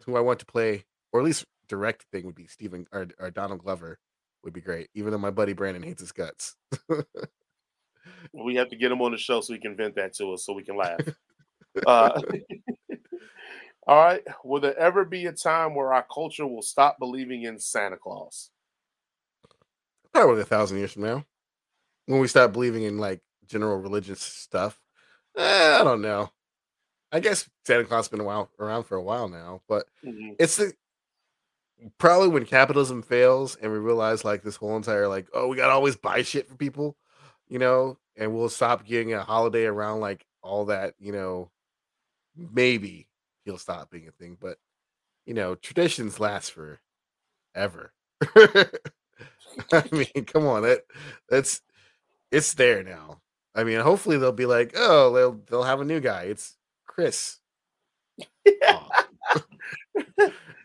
who 0.06 0.16
I 0.16 0.22
want 0.22 0.40
to 0.40 0.46
play 0.46 0.86
or 1.12 1.20
at 1.20 1.26
least 1.26 1.46
direct 1.68 2.06
thing 2.12 2.26
would 2.26 2.36
be 2.36 2.48
Stephen 2.48 2.88
or, 2.92 3.08
or 3.20 3.32
Donald 3.32 3.64
Glover 3.64 4.00
would 4.44 4.54
be 4.54 4.62
great. 4.62 4.90
Even 4.94 5.12
though 5.12 5.18
my 5.18 5.32
buddy 5.32 5.54
Brandon 5.54 5.84
hates 5.84 6.02
his 6.02 6.12
guts. 6.12 6.56
we 8.34 8.56
have 8.56 8.70
to 8.70 8.76
get 8.76 8.92
him 8.92 9.02
on 9.02 9.12
the 9.12 9.18
show 9.18 9.42
so 9.42 9.54
he 9.54 9.60
can 9.60 9.76
vent 9.76 9.96
that 9.96 10.14
to 10.16 10.34
us 10.34 10.46
so 10.46 10.54
we 10.54 10.64
can 10.64 10.78
laugh. 10.78 11.00
Uh, 11.86 12.22
all 13.88 14.04
right. 14.04 14.24
Will 14.44 14.62
there 14.62 14.78
ever 14.78 15.06
be 15.06 15.26
a 15.26 15.32
time 15.32 15.76
where 15.76 15.94
our 15.94 16.06
culture 16.14 16.46
will 16.46 16.62
stop 16.62 17.00
believing 17.00 17.44
in 17.44 17.60
Santa 17.60 17.98
Claus? 17.98 18.52
Probably 20.14 20.42
a 20.42 20.46
thousand 20.46 20.78
years 20.78 20.94
from 20.94 21.04
now. 21.04 21.26
When 22.06 22.20
we 22.20 22.28
stop 22.28 22.54
believing 22.54 22.84
in 22.84 22.98
like 22.98 23.22
general 23.48 23.78
religious 23.78 24.22
stuff. 24.22 24.80
Eh, 25.38 25.78
I 25.80 25.84
don't 25.84 26.02
know. 26.02 26.32
I 27.12 27.20
guess 27.20 27.50
Santa 27.66 27.84
Claus 27.84 28.06
has 28.06 28.10
been 28.10 28.22
a 28.22 28.26
while, 28.26 28.50
around 28.60 28.84
for 28.84 28.96
a 28.96 29.04
while 29.04 29.28
now, 29.28 29.62
but 29.68 29.86
mm-hmm. 30.04 30.32
it's 30.40 30.58
the 30.58 30.74
probably 31.98 32.30
when 32.30 32.46
capitalism 32.46 33.02
fails 33.02 33.56
and 33.56 33.72
we 33.72 33.78
realize 33.78 34.24
like 34.24 34.44
this 34.44 34.56
whole 34.56 34.78
entire 34.78 35.08
like 35.08 35.28
oh 35.34 35.48
we 35.48 35.58
gotta 35.58 35.74
always 35.74 35.96
buy 35.96 36.22
shit 36.22 36.48
for 36.48 36.56
people, 36.56 36.96
you 37.50 37.60
know, 37.60 37.98
and 38.16 38.34
we'll 38.34 38.50
stop 38.50 38.86
getting 38.86 39.14
a 39.14 39.24
holiday 39.24 39.66
around 39.66 40.00
like 40.00 40.26
all 40.42 40.66
that, 40.66 40.94
you 41.00 41.12
know, 41.12 41.50
maybe 42.36 43.08
he'll 43.46 43.58
stop 43.58 43.90
being 43.92 44.08
a 44.08 44.12
thing. 44.12 44.38
But 44.40 44.58
you 45.26 45.34
know, 45.34 45.56
traditions 45.56 46.20
last 46.20 46.52
for 46.52 46.80
ever. 47.56 47.94
I 49.72 49.84
mean, 49.92 50.26
come 50.26 50.46
on, 50.48 50.64
that 50.64 50.82
that's 51.30 51.62
it's 52.32 52.54
there 52.54 52.84
now. 52.84 53.22
I 53.56 53.64
mean, 53.64 53.80
hopefully 53.82 54.18
they'll 54.18 54.32
be 54.32 54.46
like, 54.46 54.74
oh, 54.76 55.14
they'll 55.14 55.42
they'll 55.50 55.64
have 55.64 55.82
a 55.82 55.86
new 55.86 56.00
guy. 56.00 56.24
It's 56.24 56.58
Chris. 56.86 57.40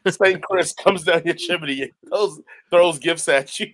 Saint 0.08 0.40
Chris 0.42 0.72
comes 0.72 1.02
down 1.02 1.22
your 1.24 1.34
chimney 1.34 1.82
and 1.82 1.90
throws, 2.08 2.40
throws 2.70 2.98
gifts 3.00 3.28
at 3.28 3.58
you. 3.58 3.70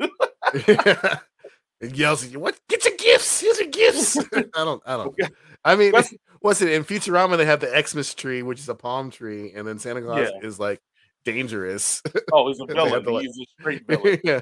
It 1.82 1.96
yells 1.96 2.24
at 2.24 2.30
you, 2.30 2.38
"What? 2.38 2.58
Get 2.68 2.84
your 2.84 2.96
gifts! 2.96 3.40
Here's 3.40 3.58
your 3.58 3.68
gifts!" 3.68 4.16
I 4.34 4.44
don't, 4.54 4.82
I 4.86 4.96
don't. 4.96 5.20
I 5.64 5.74
mean, 5.74 5.92
what's 6.40 6.62
it 6.62 6.72
in 6.72 6.84
Futurama? 6.84 7.36
They 7.36 7.44
have 7.44 7.60
the 7.60 7.84
Xmas 7.86 8.14
tree, 8.14 8.42
which 8.42 8.60
is 8.60 8.68
a 8.68 8.74
palm 8.74 9.10
tree, 9.10 9.52
and 9.54 9.66
then 9.66 9.78
Santa 9.80 10.00
Claus 10.00 10.30
yeah. 10.32 10.46
is 10.46 10.60
like 10.60 10.80
dangerous. 11.24 12.00
Oh, 12.32 12.48
he's 12.48 12.60
a 12.60 12.66
villain. 12.66 13.24
He's 13.24 13.36
a 13.36 13.60
straight 13.60 13.86
villain. 13.86 14.20
yeah. 14.22 14.40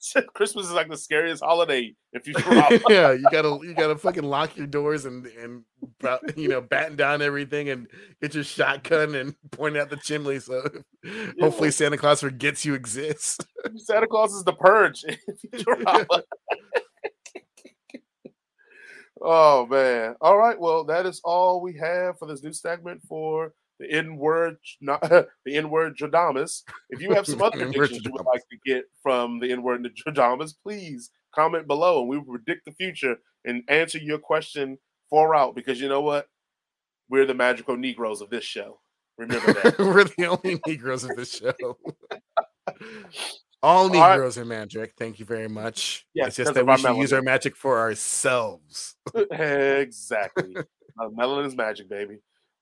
Christmas 0.34 0.66
is 0.66 0.72
like 0.72 0.88
the 0.88 0.96
scariest 0.96 1.42
holiday 1.42 1.94
if 2.12 2.26
you 2.26 2.34
yeah, 2.88 3.12
you 3.12 3.24
gotta 3.30 3.58
you 3.62 3.74
gotta 3.74 3.96
fucking 3.96 4.22
lock 4.22 4.56
your 4.56 4.66
doors 4.66 5.04
and 5.04 5.26
and 5.26 5.64
you 6.36 6.48
know 6.48 6.60
batten 6.60 6.96
down 6.96 7.20
everything 7.20 7.68
and 7.70 7.88
get 8.20 8.34
your 8.34 8.44
shotgun 8.44 9.14
and 9.14 9.34
point 9.50 9.76
out 9.76 9.90
the 9.90 9.96
chimney. 9.96 10.38
So 10.38 10.62
yeah. 11.04 11.32
hopefully 11.40 11.70
Santa 11.70 11.96
Claus 11.96 12.20
forgets 12.20 12.64
you 12.64 12.74
exist. 12.74 13.44
Santa 13.76 14.06
Claus 14.06 14.32
is 14.34 14.44
the 14.44 14.52
purge. 14.52 15.04
oh 19.20 19.66
man! 19.66 20.14
All 20.20 20.38
right, 20.38 20.58
well 20.58 20.84
that 20.84 21.06
is 21.06 21.20
all 21.24 21.60
we 21.60 21.74
have 21.74 22.18
for 22.18 22.28
this 22.28 22.42
new 22.42 22.52
segment 22.52 23.02
for 23.08 23.52
the 23.78 23.90
N 23.90 24.16
word, 24.16 24.56
not 24.80 25.00
the 25.02 25.28
N 25.46 25.70
word 25.70 25.96
Jadamas. 25.96 26.62
If 26.90 27.00
you 27.00 27.12
have 27.14 27.26
some 27.26 27.42
other 27.42 27.58
predictions 27.70 28.04
you 28.04 28.12
would 28.12 28.26
like 28.26 28.42
to 28.50 28.58
get 28.64 28.84
from 29.02 29.40
the 29.40 29.52
N 29.52 29.62
word 29.62 29.88
Jadamas, 30.06 30.54
please 30.62 31.10
comment 31.34 31.66
below 31.66 32.00
and 32.00 32.08
we 32.08 32.18
will 32.18 32.38
predict 32.38 32.64
the 32.64 32.72
future 32.72 33.16
and 33.44 33.62
answer 33.68 33.98
your 33.98 34.18
question 34.18 34.78
far 35.10 35.34
out 35.34 35.54
because 35.54 35.80
you 35.80 35.88
know 35.88 36.00
what? 36.00 36.26
We're 37.10 37.26
the 37.26 37.34
magical 37.34 37.76
Negroes 37.76 38.20
of 38.20 38.30
this 38.30 38.44
show. 38.44 38.80
Remember 39.16 39.52
that. 39.54 39.78
We're 39.78 40.04
the 40.04 40.26
only 40.26 40.60
Negroes 40.66 41.04
of 41.04 41.16
this 41.16 41.32
show. 41.38 41.78
All 43.62 43.88
Negroes 43.88 44.36
right. 44.36 44.42
are 44.42 44.46
magic. 44.46 44.92
Thank 44.98 45.18
you 45.18 45.24
very 45.24 45.48
much. 45.48 46.06
Yes, 46.14 46.28
it's 46.28 46.36
just 46.36 46.54
that 46.54 46.66
we 46.66 46.76
should 46.76 46.86
melanin. 46.86 46.98
use 46.98 47.12
our 47.12 47.22
magic 47.22 47.56
for 47.56 47.78
ourselves. 47.78 48.94
exactly. 49.32 50.54
uh, 50.56 51.08
melanin 51.08 51.46
is 51.46 51.56
magic, 51.56 51.88
baby. 51.88 52.18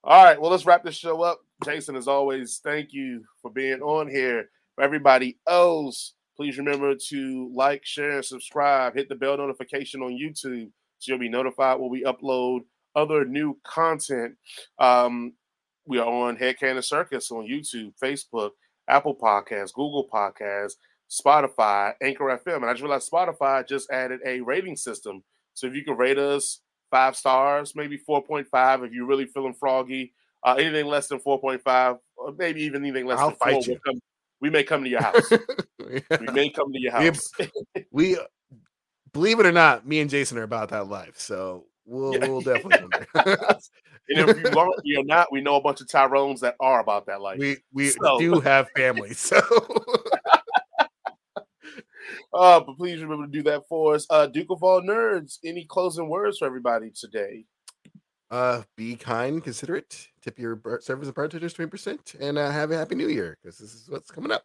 All 0.09 0.23
right, 0.23 0.41
well, 0.41 0.53
let's 0.53 0.65
wrap 0.65 0.85
this 0.85 0.95
show 0.95 1.23
up. 1.23 1.41
Jason, 1.65 1.97
as 1.97 2.07
always, 2.07 2.61
thank 2.63 2.93
you 2.93 3.25
for 3.43 3.51
being 3.51 3.81
on 3.81 4.07
here. 4.07 4.51
For 4.77 4.85
everybody 4.85 5.37
else, 5.49 6.13
please 6.37 6.59
remember 6.59 6.95
to 7.09 7.51
like, 7.53 7.85
share, 7.85 8.13
and 8.13 8.25
subscribe. 8.25 8.95
Hit 8.95 9.09
the 9.09 9.17
bell 9.17 9.37
notification 9.37 10.03
on 10.03 10.13
YouTube 10.13 10.71
so 11.01 11.11
you'll 11.11 11.19
be 11.19 11.29
notified 11.29 11.81
when 11.81 11.91
we 11.91 12.05
upload 12.05 12.61
other 12.95 13.25
new 13.25 13.59
content. 13.65 14.37
Um, 14.79 15.33
we 15.87 15.99
are 15.99 16.07
on 16.07 16.37
Head 16.37 16.57
Headcanon 16.61 16.85
Circus 16.85 17.33
on 17.33 17.49
YouTube, 17.49 17.93
Facebook, 18.01 18.51
Apple 18.89 19.17
Podcasts, 19.17 19.75
Google 19.75 20.09
Podcasts, 20.09 20.75
Spotify, 21.11 21.95
Anchor 22.01 22.41
FM. 22.47 22.59
And 22.59 22.67
I 22.67 22.75
just 22.75 22.83
realized 22.83 23.11
Spotify 23.11 23.67
just 23.67 23.91
added 23.91 24.21
a 24.25 24.41
rating 24.41 24.77
system. 24.77 25.25
So 25.55 25.67
if 25.67 25.75
you 25.75 25.83
can 25.83 25.97
rate 25.97 26.19
us 26.19 26.61
five 26.91 27.17
stars, 27.17 27.75
maybe 27.75 27.99
4.5 27.99 28.87
if 28.87 28.93
you're 28.93 29.07
really 29.07 29.27
feeling 29.27 29.55
froggy. 29.55 30.13
Uh, 30.45 30.55
anything 30.59 30.87
less 30.87 31.09
than 31.09 31.19
4.5, 31.19 31.99
or 32.17 32.33
maybe 32.33 32.63
even 32.63 32.85
anything 32.85 33.07
less 33.07 33.19
I'll 33.19 33.31
than 33.31 33.39
fight 33.39 33.53
four, 33.53 33.63
you. 33.63 33.73
We'll 33.73 33.95
come, 33.95 34.01
we 34.41 34.51
may 34.51 34.63
come 34.63 34.85
to 34.85 34.89
your 34.91 35.03
house. 35.03 35.31
yeah. 35.31 36.01
We 36.21 36.27
may 36.33 36.51
come 36.51 36.73
to 36.73 36.81
your 36.81 36.93
house. 36.93 37.33
we, 37.39 37.85
we, 37.91 38.19
believe 39.13 39.41
it 39.41 39.47
or 39.47 39.53
not, 39.53 39.87
me 39.87 40.01
and 40.01 40.11
Jason 40.11 40.39
are 40.39 40.43
about 40.43 40.69
that 40.69 40.89
life. 40.89 41.19
So 41.19 41.65
we'll, 41.85 42.15
yeah. 42.15 42.29
we'll 42.29 42.43
definitely 42.43 42.79
come 42.79 42.91
there. 43.25 43.37
and 44.09 44.31
if 44.31 44.53
you 44.53 44.59
aren't, 44.59 44.81
you're 44.85 45.05
not, 45.05 45.33
we 45.33 45.41
know 45.41 45.57
a 45.57 45.61
bunch 45.61 45.81
of 45.81 45.89
Tyrones 45.89 46.41
that 46.43 46.55
are 46.61 46.81
about 46.81 47.07
that 47.07 47.21
life. 47.21 47.39
We 47.39 47.57
we 47.73 47.89
so. 47.89 48.19
do 48.19 48.41
have 48.41 48.69
families. 48.77 49.19
So 49.19 49.41
uh, 52.33 52.61
but 52.61 52.77
please 52.77 53.03
remember 53.03 53.27
to 53.27 53.33
do 53.33 53.43
that 53.43 53.63
for 53.69 53.95
us. 53.95 54.07
Uh, 54.11 54.27
Duke 54.27 54.51
of 54.51 54.63
all 54.63 54.81
nerds, 54.83 55.39
any 55.45 55.65
closing 55.65 56.09
words 56.09 56.39
for 56.39 56.47
everybody 56.47 56.91
today? 56.91 57.45
Uh, 58.31 58.63
be 58.77 58.97
kind, 58.97 59.43
considerate, 59.43 60.09
tip 60.21 60.39
your 60.39 60.61
servers 60.81 61.07
and 61.07 61.15
bartenders 61.15 61.55
20%, 61.55 62.21
and 62.21 62.39
uh, 62.39 62.51
have 62.51 62.73
a 62.73 62.77
happy 62.77 62.97
new 62.97 63.09
year 63.09 63.37
because 63.41 63.59
this 63.59 63.73
is 63.73 63.89
what's 63.89 64.11
coming 64.11 64.33
up. 64.33 64.43